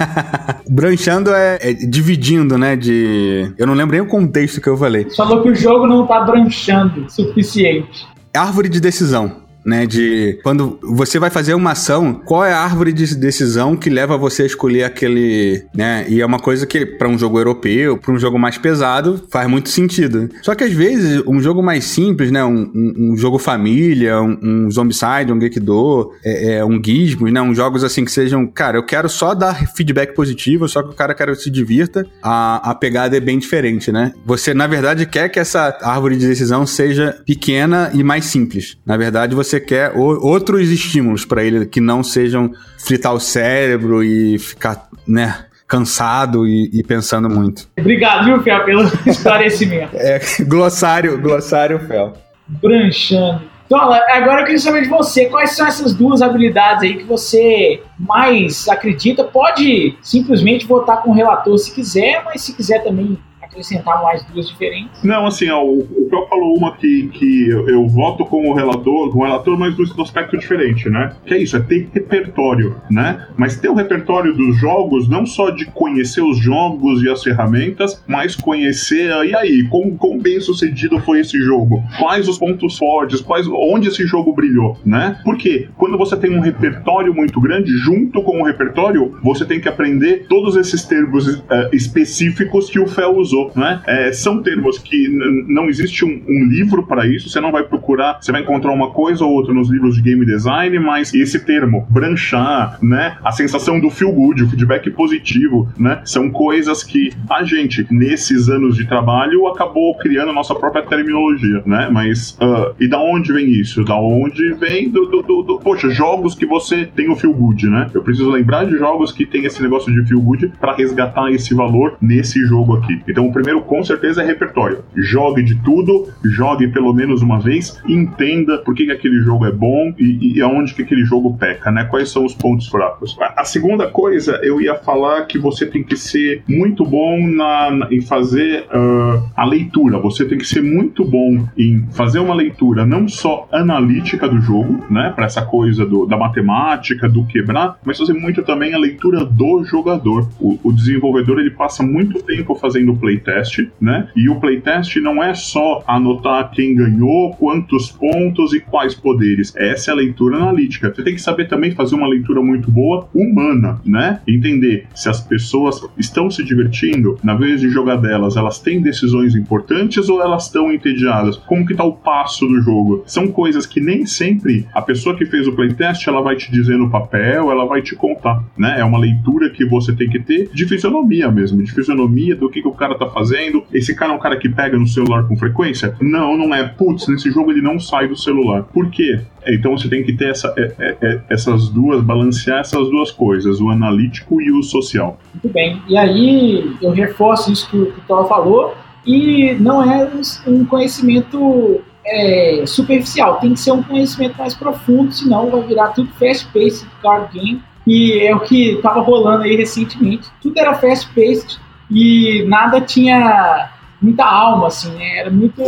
Branchando 0.68 1.32
é, 1.32 1.58
é, 1.60 1.72
dividindo, 1.72 2.58
né? 2.58 2.76
De. 2.76 3.52
Eu 3.56 3.66
não 3.66 3.74
lembro 3.74 3.92
nem 3.92 4.00
o 4.00 4.08
contexto 4.08 4.60
que 4.60 4.68
eu 4.68 4.76
falei. 4.76 5.04
Você 5.04 5.16
falou 5.16 5.42
que 5.42 5.50
o 5.50 5.54
jogo 5.54 5.86
não 5.86 6.06
tá 6.06 6.20
branchando 6.20 7.10
suficiente. 7.10 8.06
Árvore 8.34 8.68
de 8.68 8.80
decisão 8.80 9.47
né? 9.68 9.86
De 9.86 10.40
quando 10.42 10.78
você 10.82 11.18
vai 11.18 11.28
fazer 11.28 11.52
uma 11.52 11.72
ação, 11.72 12.14
qual 12.14 12.44
é 12.44 12.52
a 12.52 12.60
árvore 12.60 12.92
de 12.92 13.14
decisão 13.14 13.76
que 13.76 13.90
leva 13.90 14.16
você 14.16 14.42
a 14.44 14.46
escolher 14.46 14.84
aquele, 14.84 15.62
né? 15.74 16.06
E 16.08 16.22
é 16.22 16.26
uma 16.26 16.38
coisa 16.38 16.66
que 16.66 16.86
para 16.86 17.06
um 17.06 17.18
jogo 17.18 17.38
europeu, 17.38 17.98
para 17.98 18.12
um 18.12 18.18
jogo 18.18 18.38
mais 18.38 18.56
pesado, 18.56 19.22
faz 19.30 19.48
muito 19.48 19.68
sentido. 19.68 20.30
Só 20.42 20.54
que 20.54 20.64
às 20.64 20.72
vezes 20.72 21.22
um 21.26 21.40
jogo 21.40 21.62
mais 21.62 21.84
simples, 21.84 22.30
né? 22.30 22.42
Um, 22.42 22.70
um, 22.74 23.12
um 23.12 23.16
jogo 23.16 23.38
família, 23.38 24.20
um, 24.22 24.38
um 24.42 24.70
Zombicide, 24.70 25.32
um 25.32 25.40
Gekido, 25.40 26.12
é, 26.24 26.54
é, 26.54 26.64
um 26.64 26.82
Gizmos, 26.82 27.30
né? 27.30 27.42
Um 27.42 27.54
jogos 27.54 27.84
assim 27.84 28.04
que 28.04 28.10
sejam, 28.10 28.46
cara, 28.46 28.78
eu 28.78 28.82
quero 28.82 29.08
só 29.08 29.34
dar 29.34 29.66
feedback 29.74 30.14
positivo, 30.14 30.66
só 30.66 30.82
que 30.82 30.90
o 30.90 30.94
cara 30.94 31.14
quer 31.14 31.34
se 31.36 31.50
divirta. 31.50 32.06
A, 32.22 32.70
a 32.70 32.74
pegada 32.74 33.16
é 33.16 33.20
bem 33.20 33.38
diferente, 33.38 33.92
né? 33.92 34.12
Você 34.24 34.54
na 34.54 34.66
verdade 34.66 35.04
quer 35.04 35.28
que 35.28 35.38
essa 35.38 35.76
árvore 35.82 36.16
de 36.16 36.26
decisão 36.26 36.66
seja 36.66 37.20
pequena 37.26 37.90
e 37.92 38.02
mais 38.02 38.24
simples. 38.24 38.78
Na 38.86 38.96
verdade 38.96 39.34
você 39.34 39.57
você 39.58 39.60
quer 39.60 39.92
outros 39.96 40.70
estímulos 40.70 41.24
para 41.24 41.42
ele 41.42 41.66
que 41.66 41.80
não 41.80 42.02
sejam 42.02 42.52
fritar 42.78 43.12
o 43.12 43.20
cérebro 43.20 44.02
e 44.02 44.38
ficar, 44.38 44.88
né? 45.06 45.44
cansado 45.66 46.46
e, 46.46 46.70
e, 46.72 46.82
pensando 46.82 47.28
muito. 47.28 47.68
Obrigado, 47.78 48.24
viu, 48.24 48.42
Fel, 48.42 48.64
pelo 48.64 48.84
esclarecimento. 49.04 49.94
é, 49.96 50.18
glossário, 50.40 51.20
glossário, 51.20 51.78
Fel. 51.80 52.14
Branchando. 52.46 53.42
Então, 53.66 53.78
agora 53.78 54.40
eu 54.40 54.44
queria 54.46 54.58
saber 54.58 54.80
de 54.80 54.88
você, 54.88 55.26
quais 55.26 55.50
são 55.54 55.66
essas 55.66 55.92
duas 55.92 56.22
habilidades 56.22 56.84
aí 56.84 56.96
que 56.96 57.04
você 57.04 57.82
mais 57.98 58.66
acredita? 58.66 59.24
Pode 59.24 59.94
simplesmente 60.00 60.66
votar 60.66 61.02
com 61.02 61.10
o 61.10 61.14
relator 61.14 61.58
se 61.58 61.74
quiser, 61.74 62.24
mas 62.24 62.40
se 62.40 62.54
quiser 62.54 62.82
também 62.82 63.18
acrescentar 63.48 64.02
mais 64.02 64.22
duas 64.24 64.48
diferentes? 64.48 65.02
Não, 65.02 65.26
assim, 65.26 65.48
ó, 65.50 65.62
o, 65.64 65.80
o 65.80 66.08
falou 66.28 66.56
uma 66.56 66.76
que, 66.76 67.08
que 67.08 67.48
eu, 67.48 67.68
eu 67.68 67.88
voto 67.88 68.24
com 68.24 68.48
o 68.48 68.54
relator, 68.54 69.10
com 69.10 69.20
o 69.20 69.24
relator, 69.24 69.58
mas 69.58 69.74
do 69.74 70.02
aspecto 70.02 70.36
diferente, 70.36 70.88
né? 70.88 71.14
Que 71.26 71.34
é 71.34 71.38
isso, 71.38 71.56
é 71.56 71.60
ter 71.60 71.88
repertório, 71.92 72.76
né? 72.90 73.26
Mas 73.36 73.56
ter 73.56 73.68
o 73.68 73.74
repertório 73.74 74.34
dos 74.34 74.56
jogos, 74.58 75.08
não 75.08 75.26
só 75.26 75.50
de 75.50 75.66
conhecer 75.66 76.22
os 76.22 76.38
jogos 76.38 77.02
e 77.02 77.08
as 77.08 77.22
ferramentas, 77.22 78.02
mas 78.06 78.36
conhecer, 78.36 79.10
e 79.24 79.34
aí, 79.34 79.66
como, 79.68 79.96
como 79.96 80.20
bem 80.20 80.40
sucedido 80.40 80.98
foi 81.00 81.20
esse 81.20 81.38
jogo? 81.40 81.82
Quais 81.98 82.28
os 82.28 82.38
pontos 82.38 82.76
fortes? 82.76 83.20
Quais, 83.20 83.46
onde 83.48 83.88
esse 83.88 84.06
jogo 84.06 84.32
brilhou, 84.32 84.76
né? 84.84 85.18
Porque 85.24 85.68
quando 85.76 85.96
você 85.96 86.16
tem 86.16 86.36
um 86.36 86.40
repertório 86.40 87.14
muito 87.14 87.40
grande, 87.40 87.70
junto 87.78 88.22
com 88.22 88.42
o 88.42 88.44
repertório, 88.44 89.18
você 89.22 89.44
tem 89.44 89.60
que 89.60 89.68
aprender 89.68 90.26
todos 90.28 90.56
esses 90.56 90.84
termos 90.84 91.26
uh, 91.26 91.42
específicos 91.72 92.68
que 92.68 92.78
o 92.78 92.86
Fel 92.86 93.16
usou 93.16 93.37
né? 93.54 93.80
É, 93.86 94.12
são 94.12 94.42
termos 94.42 94.78
que 94.78 95.08
não 95.48 95.68
existe 95.68 96.04
um, 96.04 96.22
um 96.28 96.44
livro 96.46 96.86
para 96.86 97.06
isso, 97.06 97.28
você 97.28 97.40
não 97.40 97.52
vai 97.52 97.62
procurar, 97.62 98.18
você 98.20 98.32
vai 98.32 98.42
encontrar 98.42 98.72
uma 98.72 98.90
coisa 98.90 99.24
ou 99.24 99.32
outra 99.32 99.52
nos 99.52 99.70
livros 99.70 99.96
de 99.96 100.02
game 100.02 100.24
design, 100.24 100.78
mas 100.78 101.12
esse 101.14 101.44
termo, 101.44 101.86
branchar, 101.88 102.78
né? 102.82 103.16
A 103.24 103.32
sensação 103.32 103.80
do 103.80 103.90
feel 103.90 104.12
good, 104.12 104.42
o 104.42 104.48
feedback 104.48 104.90
positivo, 104.90 105.68
né? 105.78 106.00
São 106.04 106.30
coisas 106.30 106.82
que 106.82 107.10
a 107.30 107.42
gente, 107.44 107.86
nesses 107.90 108.48
anos 108.48 108.76
de 108.76 108.86
trabalho, 108.86 109.46
acabou 109.46 109.96
criando 109.98 110.30
a 110.30 110.34
nossa 110.34 110.54
própria 110.54 110.82
terminologia, 110.82 111.62
né? 111.66 111.88
Mas, 111.90 112.36
uh, 112.40 112.74
e 112.80 112.88
da 112.88 113.00
onde 113.00 113.32
vem 113.32 113.50
isso? 113.50 113.84
Da 113.84 113.98
onde 113.98 114.54
vem 114.54 114.88
do, 114.88 115.06
do, 115.06 115.22
do, 115.22 115.42
do, 115.42 115.58
poxa, 115.58 115.88
jogos 115.90 116.34
que 116.34 116.46
você 116.46 116.86
tem 116.86 117.10
o 117.10 117.16
feel 117.16 117.32
good, 117.32 117.68
né? 117.68 117.90
Eu 117.92 118.02
preciso 118.02 118.30
lembrar 118.30 118.64
de 118.64 118.76
jogos 118.76 119.12
que 119.12 119.26
tem 119.26 119.44
esse 119.44 119.62
negócio 119.62 119.92
de 119.92 120.06
feel 120.08 120.20
good 120.20 120.52
para 120.60 120.74
resgatar 120.74 121.30
esse 121.30 121.54
valor 121.54 121.96
nesse 122.00 122.44
jogo 122.46 122.76
aqui. 122.76 123.00
Então, 123.08 123.27
o 123.28 123.32
primeiro 123.32 123.62
com 123.62 123.82
certeza 123.84 124.22
é 124.22 124.26
repertório. 124.26 124.84
Jogue 124.94 125.42
de 125.42 125.56
tudo, 125.62 126.08
jogue 126.24 126.68
pelo 126.68 126.92
menos 126.92 127.22
uma 127.22 127.40
vez, 127.40 127.80
entenda 127.86 128.58
por 128.58 128.74
que, 128.74 128.86
que 128.86 128.92
aquele 128.92 129.20
jogo 129.22 129.46
é 129.46 129.52
bom 129.52 129.92
e, 129.98 130.36
e 130.36 130.42
aonde 130.42 130.74
que 130.74 130.82
aquele 130.82 131.04
jogo 131.04 131.36
peca, 131.36 131.70
né? 131.70 131.84
Quais 131.84 132.10
são 132.10 132.24
os 132.24 132.34
pontos 132.34 132.68
fracos. 132.68 133.16
A, 133.20 133.42
a 133.42 133.44
segunda 133.44 133.86
coisa, 133.88 134.40
eu 134.42 134.60
ia 134.60 134.74
falar 134.74 135.26
que 135.26 135.38
você 135.38 135.66
tem 135.66 135.82
que 135.82 135.96
ser 135.96 136.42
muito 136.48 136.84
bom 136.84 137.26
na, 137.26 137.70
na 137.70 137.88
em 137.90 138.00
fazer 138.00 138.64
uh, 138.66 139.22
a 139.36 139.44
leitura. 139.44 139.98
Você 139.98 140.24
tem 140.24 140.38
que 140.38 140.46
ser 140.46 140.62
muito 140.62 141.04
bom 141.04 141.46
em 141.56 141.86
fazer 141.92 142.18
uma 142.18 142.34
leitura 142.34 142.86
não 142.86 143.08
só 143.08 143.48
analítica 143.52 144.28
do 144.28 144.40
jogo, 144.40 144.84
né? 144.90 145.12
Para 145.14 145.26
essa 145.26 145.42
coisa 145.42 145.84
do, 145.84 146.06
da 146.06 146.16
matemática, 146.16 147.08
do 147.08 147.24
quebrar, 147.24 147.78
mas 147.84 147.98
fazer 147.98 148.14
muito 148.14 148.42
também 148.42 148.74
a 148.74 148.78
leitura 148.78 149.24
do 149.24 149.64
jogador. 149.64 150.28
O, 150.40 150.58
o 150.62 150.72
desenvolvedor 150.72 151.38
ele 151.38 151.50
passa 151.50 151.82
muito 151.82 152.22
tempo 152.22 152.54
fazendo 152.54 152.94
playtest, 153.18 153.68
né? 153.80 154.08
E 154.16 154.28
o 154.28 154.40
playtest 154.40 154.96
não 154.96 155.22
é 155.22 155.34
só 155.34 155.82
anotar 155.86 156.50
quem 156.50 156.74
ganhou, 156.74 157.34
quantos 157.34 157.90
pontos 157.90 158.52
e 158.52 158.60
quais 158.60 158.94
poderes. 158.94 159.54
Essa 159.56 159.90
é 159.90 159.92
a 159.92 159.96
leitura 159.96 160.36
analítica. 160.36 160.92
Você 160.94 161.02
tem 161.02 161.14
que 161.14 161.20
saber 161.20 161.48
também 161.48 161.72
fazer 161.72 161.94
uma 161.94 162.08
leitura 162.08 162.40
muito 162.40 162.70
boa 162.70 163.08
humana, 163.14 163.80
né? 163.84 164.20
Entender 164.26 164.86
se 164.94 165.08
as 165.08 165.20
pessoas 165.20 165.80
estão 165.96 166.30
se 166.30 166.44
divertindo, 166.44 167.18
na 167.22 167.34
vez 167.34 167.60
de 167.60 167.68
jogar 167.68 167.96
delas, 167.96 168.36
elas 168.36 168.60
têm 168.60 168.80
decisões 168.80 169.34
importantes 169.34 170.08
ou 170.08 170.22
elas 170.22 170.46
estão 170.46 170.72
entediadas? 170.72 171.36
Como 171.36 171.66
que 171.66 171.74
tá 171.74 171.84
o 171.84 171.92
passo 171.92 172.46
do 172.46 172.60
jogo? 172.60 173.02
São 173.06 173.28
coisas 173.28 173.66
que 173.66 173.80
nem 173.80 174.06
sempre 174.06 174.66
a 174.72 174.82
pessoa 174.82 175.16
que 175.16 175.26
fez 175.26 175.46
o 175.46 175.52
playtest 175.52 176.06
ela 176.06 176.22
vai 176.22 176.36
te 176.36 176.50
dizer 176.50 176.76
no 176.76 176.90
papel, 176.90 177.50
ela 177.50 177.66
vai 177.66 177.82
te 177.82 177.94
contar, 177.94 178.44
né? 178.56 178.76
É 178.78 178.84
uma 178.84 178.98
leitura 178.98 179.50
que 179.50 179.64
você 179.64 179.92
tem 179.92 180.08
que 180.08 180.20
ter 180.20 180.50
de 180.52 180.66
fisionomia 180.66 181.30
mesmo, 181.30 181.62
de 181.62 181.72
fisionomia 181.72 182.36
do 182.36 182.48
que, 182.48 182.62
que 182.62 182.68
o 182.68 182.72
cara 182.72 182.96
tá 182.96 183.06
fazendo. 183.08 183.64
Esse 183.72 183.94
cara 183.94 184.12
é 184.12 184.16
um 184.16 184.18
cara 184.18 184.36
que 184.36 184.48
pega 184.48 184.78
no 184.78 184.86
celular 184.86 185.26
com 185.26 185.36
frequência? 185.36 185.94
Não, 186.00 186.36
não 186.36 186.54
é. 186.54 186.66
Putz, 186.68 187.08
nesse 187.08 187.30
jogo 187.30 187.50
ele 187.50 187.62
não 187.62 187.78
sai 187.78 188.08
do 188.08 188.16
celular. 188.16 188.64
Por 188.64 188.90
quê? 188.90 189.20
Então 189.46 189.76
você 189.76 189.88
tem 189.88 190.02
que 190.02 190.12
ter 190.12 190.30
essa, 190.30 190.52
é, 190.56 190.74
é, 190.78 190.96
é, 191.00 191.20
essas 191.30 191.68
duas, 191.68 192.02
balancear 192.02 192.60
essas 192.60 192.88
duas 192.90 193.10
coisas, 193.10 193.60
o 193.60 193.70
analítico 193.70 194.40
e 194.40 194.50
o 194.50 194.62
social. 194.62 195.18
Muito 195.32 195.52
bem. 195.52 195.80
E 195.88 195.96
aí 195.96 196.76
eu 196.82 196.90
reforço 196.90 197.52
isso 197.52 197.68
que 197.70 197.76
o 197.76 197.92
Thor 198.06 198.28
falou, 198.28 198.74
e 199.06 199.54
não 199.54 199.82
é 199.82 200.10
um 200.46 200.64
conhecimento 200.64 201.80
é, 202.04 202.64
superficial, 202.66 203.38
tem 203.38 203.54
que 203.54 203.60
ser 203.60 203.72
um 203.72 203.82
conhecimento 203.82 204.36
mais 204.38 204.54
profundo, 204.54 205.12
senão 205.12 205.50
vai 205.50 205.62
virar 205.62 205.88
tudo 205.88 206.10
fast-paced 206.18 206.86
card 207.02 207.32
game, 207.32 207.62
e 207.86 208.18
é 208.20 208.34
o 208.34 208.40
que 208.40 208.72
estava 208.72 209.00
rolando 209.00 209.44
aí 209.44 209.56
recentemente. 209.56 210.28
Tudo 210.42 210.58
era 210.58 210.74
fast-paced 210.74 211.58
e 211.90 212.44
nada 212.46 212.80
tinha 212.80 213.70
muita 214.00 214.24
alma, 214.24 214.68
assim, 214.68 214.90
né? 214.92 215.18
Era 215.18 215.30
muito 215.30 215.62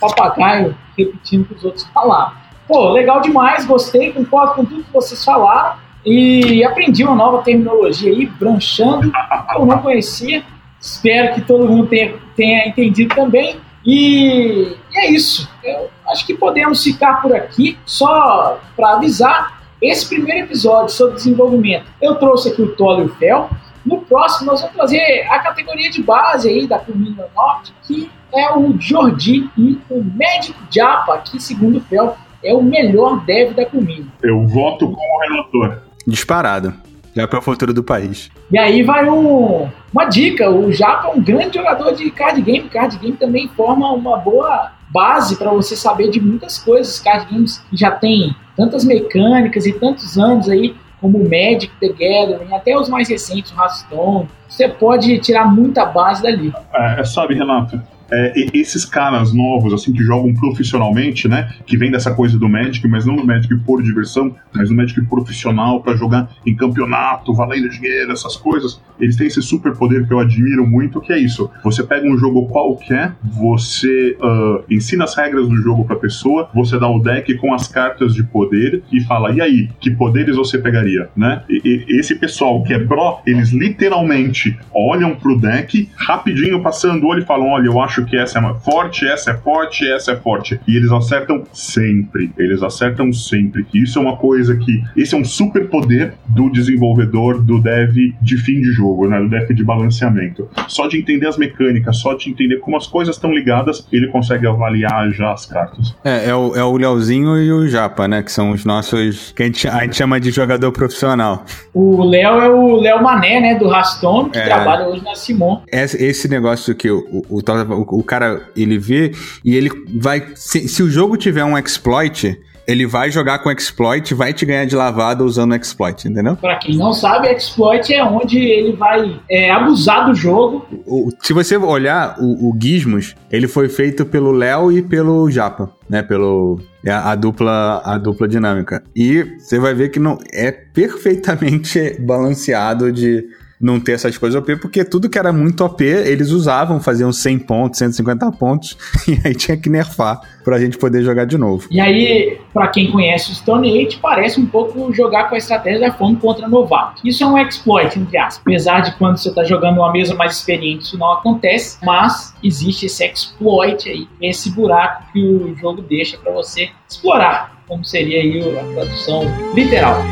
papagaio 0.00 0.76
repetindo 0.96 1.42
o 1.42 1.46
que 1.46 1.54
os 1.54 1.64
outros 1.64 1.84
falavam. 1.92 2.34
Pô, 2.66 2.90
legal 2.90 3.20
demais, 3.20 3.66
gostei, 3.66 4.12
concordo 4.12 4.54
com 4.54 4.64
tudo 4.64 4.84
que 4.84 4.92
vocês 4.92 5.22
falaram 5.22 5.76
e 6.04 6.64
aprendi 6.64 7.04
uma 7.04 7.14
nova 7.14 7.42
terminologia 7.42 8.10
aí, 8.10 8.26
branchando, 8.26 9.10
que 9.10 9.56
eu 9.56 9.66
não 9.66 9.78
conhecia. 9.78 10.42
Espero 10.80 11.34
que 11.34 11.40
todo 11.40 11.66
mundo 11.66 11.86
tenha, 11.88 12.14
tenha 12.36 12.68
entendido 12.68 13.14
também. 13.14 13.56
E, 13.84 14.76
e 14.92 14.98
é 14.98 15.10
isso. 15.10 15.48
Eu 15.62 15.90
acho 16.08 16.26
que 16.26 16.34
podemos 16.34 16.82
ficar 16.82 17.22
por 17.22 17.34
aqui, 17.34 17.78
só 17.84 18.58
para 18.76 18.94
avisar. 18.94 19.62
Esse 19.80 20.08
primeiro 20.08 20.46
episódio 20.46 20.94
sobre 20.94 21.16
desenvolvimento, 21.16 21.84
eu 22.00 22.14
trouxe 22.14 22.50
aqui 22.50 22.62
o 22.62 22.74
Tolo 22.74 23.02
e 23.02 23.04
o 23.06 23.14
Fel. 23.16 23.50
No 23.84 24.00
próximo, 24.00 24.50
nós 24.50 24.60
vamos 24.60 24.76
trazer 24.76 25.26
a 25.30 25.38
categoria 25.40 25.90
de 25.90 26.02
base 26.02 26.48
aí 26.48 26.66
da 26.66 26.78
Comida 26.78 27.28
Norte, 27.34 27.74
que 27.82 28.10
é 28.32 28.52
o 28.56 28.74
Jordi 28.80 29.48
e 29.56 29.78
o 29.90 30.02
Magic 30.02 30.54
Japa, 30.70 31.18
que, 31.18 31.40
segundo 31.40 31.78
o 31.78 31.80
Fel, 31.82 32.16
é 32.42 32.54
o 32.54 32.62
melhor 32.62 33.24
dev 33.24 33.54
da 33.54 33.64
Comini. 33.64 34.06
Eu 34.22 34.46
voto 34.46 34.90
como 34.90 35.20
relator. 35.20 35.82
Disparado. 36.06 36.74
Já 37.14 37.28
para 37.28 37.38
o 37.38 37.42
futuro 37.42 37.72
do 37.72 37.84
país. 37.84 38.28
E 38.50 38.58
aí 38.58 38.82
vai 38.82 39.08
um, 39.08 39.68
uma 39.92 40.04
dica: 40.06 40.50
o 40.50 40.72
Japa 40.72 41.08
é 41.08 41.10
um 41.12 41.22
grande 41.22 41.58
jogador 41.58 41.92
de 41.92 42.10
card 42.10 42.42
game. 42.42 42.68
Card 42.68 42.98
game 42.98 43.16
também 43.16 43.46
forma 43.48 43.92
uma 43.92 44.16
boa 44.16 44.72
base 44.90 45.36
para 45.36 45.50
você 45.50 45.76
saber 45.76 46.10
de 46.10 46.20
muitas 46.20 46.58
coisas. 46.58 46.98
Card 46.98 47.32
games 47.32 47.58
que 47.70 47.76
já 47.76 47.92
tem 47.92 48.34
tantas 48.56 48.84
mecânicas 48.84 49.64
e 49.64 49.72
tantos 49.72 50.18
anos 50.18 50.48
aí, 50.48 50.74
como 51.04 51.18
o 51.18 51.24
Magic 51.24 51.70
the 51.80 51.88
Gathering, 51.88 52.54
até 52.54 52.74
os 52.74 52.88
mais 52.88 53.10
recentes, 53.10 53.52
o 53.52 53.60
Hearthstone. 53.60 54.26
Você 54.48 54.66
pode 54.66 55.18
tirar 55.18 55.44
muita 55.44 55.84
base 55.84 56.22
dali. 56.22 56.50
É, 56.72 57.04
sabe, 57.04 57.34
Renato, 57.34 57.78
é, 58.10 58.32
esses 58.52 58.84
caras 58.84 59.32
novos, 59.32 59.72
assim, 59.72 59.92
que 59.92 60.02
jogam 60.02 60.32
profissionalmente, 60.34 61.28
né? 61.28 61.52
Que 61.66 61.76
vem 61.76 61.90
dessa 61.90 62.14
coisa 62.14 62.38
do 62.38 62.48
Magic, 62.48 62.86
mas 62.88 63.06
não 63.06 63.16
do 63.16 63.26
Magic 63.26 63.54
por 63.60 63.82
diversão, 63.82 64.34
mas 64.52 64.68
do 64.68 64.74
Magic 64.74 65.00
profissional 65.06 65.82
para 65.82 65.96
jogar 65.96 66.30
em 66.46 66.54
campeonato, 66.54 67.34
valendo 67.34 67.68
dinheiro, 67.68 68.12
essas 68.12 68.36
coisas. 68.36 68.80
Eles 69.00 69.16
têm 69.16 69.26
esse 69.26 69.42
super 69.42 69.74
poder 69.76 70.06
que 70.06 70.12
eu 70.12 70.20
admiro 70.20 70.66
muito, 70.66 71.00
que 71.00 71.12
é 71.12 71.18
isso. 71.18 71.50
Você 71.62 71.82
pega 71.82 72.06
um 72.06 72.16
jogo 72.16 72.46
qualquer, 72.48 73.14
você 73.22 74.16
uh, 74.20 74.64
ensina 74.70 75.04
as 75.04 75.14
regras 75.14 75.48
do 75.48 75.56
jogo 75.56 75.84
pra 75.84 75.96
pessoa, 75.96 76.48
você 76.54 76.78
dá 76.78 76.88
o 76.88 77.00
deck 77.00 77.36
com 77.38 77.52
as 77.52 77.68
cartas 77.68 78.14
de 78.14 78.22
poder 78.22 78.82
e 78.92 79.00
fala, 79.02 79.32
e 79.32 79.40
aí, 79.40 79.68
que 79.80 79.90
poderes 79.90 80.36
você 80.36 80.58
pegaria, 80.58 81.08
né? 81.16 81.42
E, 81.48 81.84
e, 81.88 81.98
esse 81.98 82.14
pessoal 82.14 82.62
que 82.62 82.72
é 82.72 82.78
pro, 82.78 83.18
eles 83.26 83.50
literalmente 83.50 84.56
olham 84.72 85.14
pro 85.14 85.38
deck, 85.38 85.88
rapidinho 85.96 86.62
passando 86.62 87.04
o 87.04 87.08
olho 87.08 87.22
e 87.22 87.26
falam, 87.26 87.48
olha, 87.48 87.66
eu 87.66 87.80
acho 87.80 87.93
que 88.02 88.16
essa 88.16 88.38
é 88.38 88.54
forte, 88.60 89.06
essa 89.06 89.32
é 89.32 89.34
forte, 89.34 89.90
essa 89.90 90.12
é 90.12 90.16
forte. 90.16 90.58
E 90.66 90.76
eles 90.76 90.90
acertam 90.90 91.44
sempre. 91.52 92.32
Eles 92.38 92.62
acertam 92.62 93.12
sempre. 93.12 93.66
E 93.74 93.82
isso 93.82 93.98
é 93.98 94.02
uma 94.02 94.16
coisa 94.16 94.56
que. 94.56 94.82
Esse 94.96 95.14
é 95.14 95.18
um 95.18 95.24
super 95.24 95.68
poder 95.68 96.14
do 96.28 96.50
desenvolvedor, 96.50 97.42
do 97.42 97.60
dev 97.60 97.94
de 98.20 98.36
fim 98.38 98.60
de 98.60 98.72
jogo, 98.72 99.06
né? 99.06 99.18
Do 99.20 99.28
dev 99.28 99.50
de 99.50 99.64
balanceamento. 99.64 100.48
Só 100.68 100.86
de 100.86 100.98
entender 100.98 101.26
as 101.26 101.36
mecânicas, 101.36 101.98
só 101.98 102.14
de 102.14 102.30
entender 102.30 102.58
como 102.58 102.76
as 102.76 102.86
coisas 102.86 103.16
estão 103.16 103.32
ligadas, 103.32 103.86
ele 103.92 104.08
consegue 104.08 104.46
avaliar 104.46 105.10
já 105.10 105.32
as 105.32 105.44
cartas. 105.44 105.94
É, 106.04 106.30
é 106.30 106.34
o, 106.34 106.54
é 106.54 106.64
o 106.64 106.76
Leozinho 106.76 107.38
e 107.38 107.52
o 107.52 107.68
Japa, 107.68 108.08
né? 108.08 108.22
Que 108.22 108.32
são 108.32 108.50
os 108.50 108.64
nossos. 108.64 109.32
que 109.32 109.42
a 109.42 109.46
gente, 109.46 109.68
a 109.68 109.82
gente 109.82 109.96
chama 109.96 110.18
de 110.18 110.30
jogador 110.30 110.72
profissional. 110.72 111.44
O 111.72 112.04
Léo 112.04 112.40
é 112.40 112.48
o 112.48 112.76
Léo 112.76 113.02
Mané, 113.02 113.40
né? 113.40 113.54
Do 113.56 113.68
Raston, 113.68 114.30
que 114.30 114.38
é. 114.38 114.44
trabalha 114.44 114.88
hoje 114.88 115.04
na 115.04 115.14
Simon. 115.14 115.62
Esse, 115.70 116.02
esse 116.02 116.28
negócio 116.28 116.74
que 116.74 116.90
o, 116.90 117.24
o, 117.28 117.38
o, 117.38 117.83
o 117.90 118.02
cara 118.02 118.48
ele 118.56 118.78
vê 118.78 119.12
e 119.44 119.54
ele 119.56 119.70
vai. 119.96 120.24
Se, 120.34 120.68
se, 120.68 120.82
o 120.82 120.90
jogo 120.90 121.16
tiver 121.16 121.44
um 121.44 121.58
exploit, 121.58 122.38
ele 122.66 122.86
vai 122.86 123.10
jogar 123.10 123.38
com 123.40 123.50
exploit, 123.50 124.14
vai 124.14 124.32
te 124.32 124.44
ganhar 124.46 124.64
de 124.64 124.74
lavada 124.74 125.24
usando 125.24 125.54
exploit, 125.54 126.06
entendeu? 126.08 126.36
Para 126.36 126.56
quem 126.56 126.76
não 126.76 126.92
sabe, 126.92 127.28
exploit 127.28 127.92
é 127.92 128.02
onde 128.02 128.38
ele 128.38 128.72
vai 128.72 129.20
é, 129.30 129.50
abusar 129.50 130.06
do 130.06 130.14
jogo. 130.14 130.66
O, 130.86 131.10
se 131.20 131.32
você 131.32 131.56
olhar 131.56 132.16
o, 132.18 132.50
o 132.50 132.58
Gizmos, 132.60 133.14
ele 133.30 133.46
foi 133.46 133.68
feito 133.68 134.04
pelo 134.04 134.32
Léo 134.32 134.72
e 134.72 134.82
pelo 134.82 135.30
Japa, 135.30 135.70
né? 135.88 136.02
Pelo 136.02 136.58
é 136.84 136.90
a, 136.90 137.12
a, 137.12 137.14
dupla 137.14 137.82
a 137.84 137.98
dupla 137.98 138.28
dinâmica. 138.28 138.82
E 138.94 139.22
você 139.38 139.58
vai 139.58 139.74
ver 139.74 139.90
que 139.90 139.98
não 139.98 140.18
é 140.32 140.50
perfeitamente 140.50 141.96
balanceado 142.00 142.92
de 142.92 143.24
não 143.64 143.80
ter 143.80 143.92
essas 143.92 144.18
coisas 144.18 144.38
OP, 144.38 144.56
porque 144.56 144.84
tudo 144.84 145.08
que 145.08 145.18
era 145.18 145.32
muito 145.32 145.64
OP, 145.64 145.82
eles 145.82 146.30
usavam, 146.30 146.78
faziam 146.78 147.10
100 147.10 147.38
pontos, 147.38 147.78
150 147.78 148.30
pontos, 148.32 148.76
e 149.08 149.18
aí 149.26 149.34
tinha 149.34 149.56
que 149.56 149.70
nerfar 149.70 150.20
pra 150.44 150.58
gente 150.58 150.76
poder 150.76 151.02
jogar 151.02 151.24
de 151.24 151.38
novo. 151.38 151.66
E 151.70 151.80
aí, 151.80 152.38
para 152.52 152.68
quem 152.68 152.90
conhece 152.90 153.32
o 153.32 153.34
Stone 153.34 153.86
Age, 153.86 153.98
parece 154.02 154.38
um 154.38 154.44
pouco 154.44 154.92
jogar 154.92 155.30
com 155.30 155.34
a 155.34 155.38
estratégia 155.38 155.80
da 155.80 155.92
fome 155.94 156.16
contra 156.16 156.46
novato. 156.46 157.00
Isso 157.02 157.24
é 157.24 157.26
um 157.26 157.38
exploit, 157.38 157.98
entre 157.98 158.18
aspas. 158.18 158.42
Apesar 158.42 158.80
de 158.80 158.94
quando 158.98 159.16
você 159.16 159.32
tá 159.32 159.42
jogando 159.42 159.78
uma 159.78 159.90
mesa 159.90 160.14
mais 160.14 160.36
experiente, 160.36 160.84
isso 160.84 160.98
não 160.98 161.12
acontece, 161.14 161.78
mas 161.82 162.34
existe 162.42 162.84
esse 162.84 163.02
exploit 163.02 163.88
aí, 163.88 164.06
esse 164.20 164.50
buraco 164.50 165.10
que 165.10 165.24
o 165.24 165.56
jogo 165.56 165.80
deixa 165.80 166.18
para 166.18 166.32
você 166.32 166.68
explorar, 166.86 167.64
como 167.66 167.82
seria 167.82 168.20
aí 168.20 168.58
a 168.58 168.74
tradução 168.74 169.22
literal. 169.54 170.02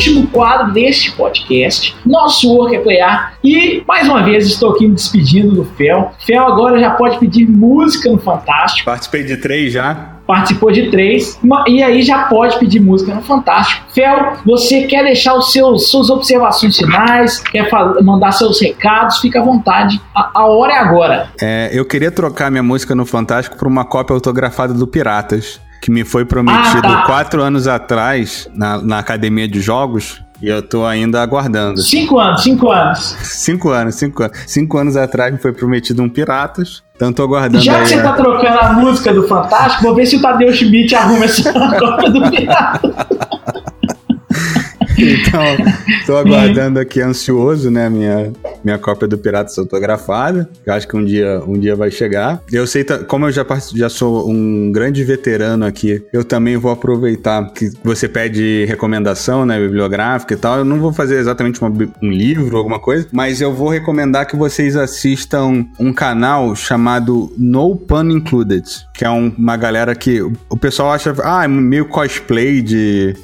Último 0.00 0.26
quadro 0.28 0.72
deste 0.72 1.12
podcast, 1.12 1.94
nosso 2.06 2.50
Work 2.50 2.74
é 2.74 2.78
Playar. 2.78 3.34
E 3.44 3.82
mais 3.86 4.08
uma 4.08 4.22
vez 4.22 4.46
estou 4.46 4.70
aqui 4.70 4.88
me 4.88 4.94
despedindo 4.94 5.54
do 5.54 5.64
Fel. 5.76 6.12
Fel 6.26 6.46
agora 6.46 6.80
já 6.80 6.90
pode 6.92 7.18
pedir 7.18 7.46
música 7.46 8.10
no 8.10 8.18
Fantástico. 8.18 8.86
Participei 8.86 9.24
de 9.24 9.36
três 9.36 9.74
já. 9.74 10.16
participou 10.26 10.70
de 10.70 10.90
três, 10.90 11.38
e 11.66 11.82
aí 11.82 12.02
já 12.02 12.20
pode 12.24 12.58
pedir 12.58 12.80
música 12.80 13.14
no 13.14 13.20
Fantástico. 13.20 13.84
Fel, 13.92 14.38
você 14.46 14.84
quer 14.84 15.02
deixar 15.02 15.34
os 15.34 15.52
seus 15.52 15.90
suas 15.90 16.08
observações 16.08 16.78
finais, 16.78 17.38
quer 17.40 17.68
mandar 18.02 18.32
seus 18.32 18.58
recados, 18.58 19.18
fica 19.18 19.40
à 19.40 19.44
vontade. 19.44 20.00
A, 20.14 20.30
a 20.40 20.46
hora 20.46 20.72
é 20.72 20.78
agora. 20.78 21.28
É, 21.42 21.68
eu 21.74 21.84
queria 21.84 22.10
trocar 22.10 22.50
minha 22.50 22.62
música 22.62 22.94
no 22.94 23.04
Fantástico 23.04 23.58
por 23.58 23.68
uma 23.68 23.84
cópia 23.84 24.14
autografada 24.14 24.72
do 24.72 24.86
Piratas, 24.86 25.60
que 25.80 25.90
me 25.90 26.04
foi 26.04 26.24
prometido 26.24 26.86
Ah, 26.86 26.96
tá. 26.96 27.02
quatro 27.06 27.42
anos 27.42 27.66
atrás 27.68 28.48
na, 28.54 28.78
na 28.82 28.98
academia 28.98 29.48
de 29.48 29.60
jogos. 29.60 30.22
E 30.42 30.48
eu 30.48 30.62
tô 30.62 30.86
ainda 30.86 31.20
aguardando. 31.20 31.82
Cinco 31.82 32.18
anos, 32.18 32.42
cinco 32.42 32.70
anos. 32.70 33.14
Cinco 33.22 33.68
anos, 33.70 33.94
cinco 33.96 34.22
anos. 34.22 34.38
Cinco 34.46 34.78
anos 34.78 34.96
atrás 34.96 35.30
me 35.32 35.38
foi 35.38 35.52
prometido 35.52 36.02
um 36.02 36.08
Piratas. 36.08 36.82
Então 36.96 37.12
tô 37.12 37.22
aguardando 37.24 37.62
Já 37.62 37.80
que 37.82 37.88
você 37.88 37.94
a- 37.96 38.02
tá 38.02 38.12
trocando 38.14 38.58
a 38.58 38.72
música 38.72 39.12
do 39.12 39.26
Fantástico, 39.28 39.82
vou 39.82 39.94
ver 39.94 40.06
se 40.06 40.16
o 40.16 40.22
Tadeu 40.22 40.50
Schmidt 40.52 40.94
arruma 40.94 41.26
essa 41.26 41.52
cópia 41.78 42.10
do 42.10 42.30
pirata. 42.30 43.06
Então, 45.00 45.42
tô 46.06 46.16
aguardando 46.16 46.78
aqui 46.78 47.00
ansioso, 47.00 47.70
né, 47.70 47.88
minha, 47.88 48.32
minha 48.64 48.78
cópia 48.78 49.08
do 49.08 49.16
Piratas 49.18 49.58
autografada. 49.58 50.48
Eu 50.66 50.72
acho 50.74 50.86
que 50.86 50.96
um 50.96 51.04
dia, 51.04 51.42
um 51.46 51.58
dia 51.58 51.74
vai 51.74 51.90
chegar. 51.90 52.40
Eu 52.52 52.66
sei, 52.66 52.84
como 52.84 53.26
eu 53.26 53.32
já, 53.32 53.44
já 53.74 53.88
sou 53.88 54.28
um 54.30 54.70
grande 54.72 55.02
veterano 55.04 55.64
aqui, 55.64 56.02
eu 56.12 56.24
também 56.24 56.56
vou 56.56 56.70
aproveitar 56.70 57.50
que 57.52 57.70
você 57.82 58.08
pede 58.08 58.64
recomendação, 58.66 59.46
né, 59.46 59.58
bibliográfica 59.58 60.34
e 60.34 60.36
tal. 60.36 60.58
Eu 60.58 60.64
não 60.64 60.78
vou 60.78 60.92
fazer 60.92 61.16
exatamente 61.18 61.60
uma 61.60 61.70
um 62.02 62.10
livro, 62.10 62.56
alguma 62.56 62.78
coisa, 62.78 63.06
mas 63.12 63.40
eu 63.40 63.54
vou 63.54 63.68
recomendar 63.68 64.26
que 64.26 64.36
vocês 64.36 64.76
assistam 64.76 65.64
um 65.78 65.92
canal 65.92 66.54
chamado 66.54 67.32
No 67.38 67.74
Pun 67.76 68.10
Included, 68.10 68.64
que 68.92 69.04
é 69.04 69.10
um- 69.10 69.32
uma 69.38 69.56
galera 69.56 69.94
que 69.94 70.20
o- 70.20 70.32
pessoal 70.56 70.92
acha, 70.92 71.14
ah, 71.24 71.44
é 71.44 71.48
meio 71.48 71.86
cosplay 71.86 72.60
de 72.60 73.14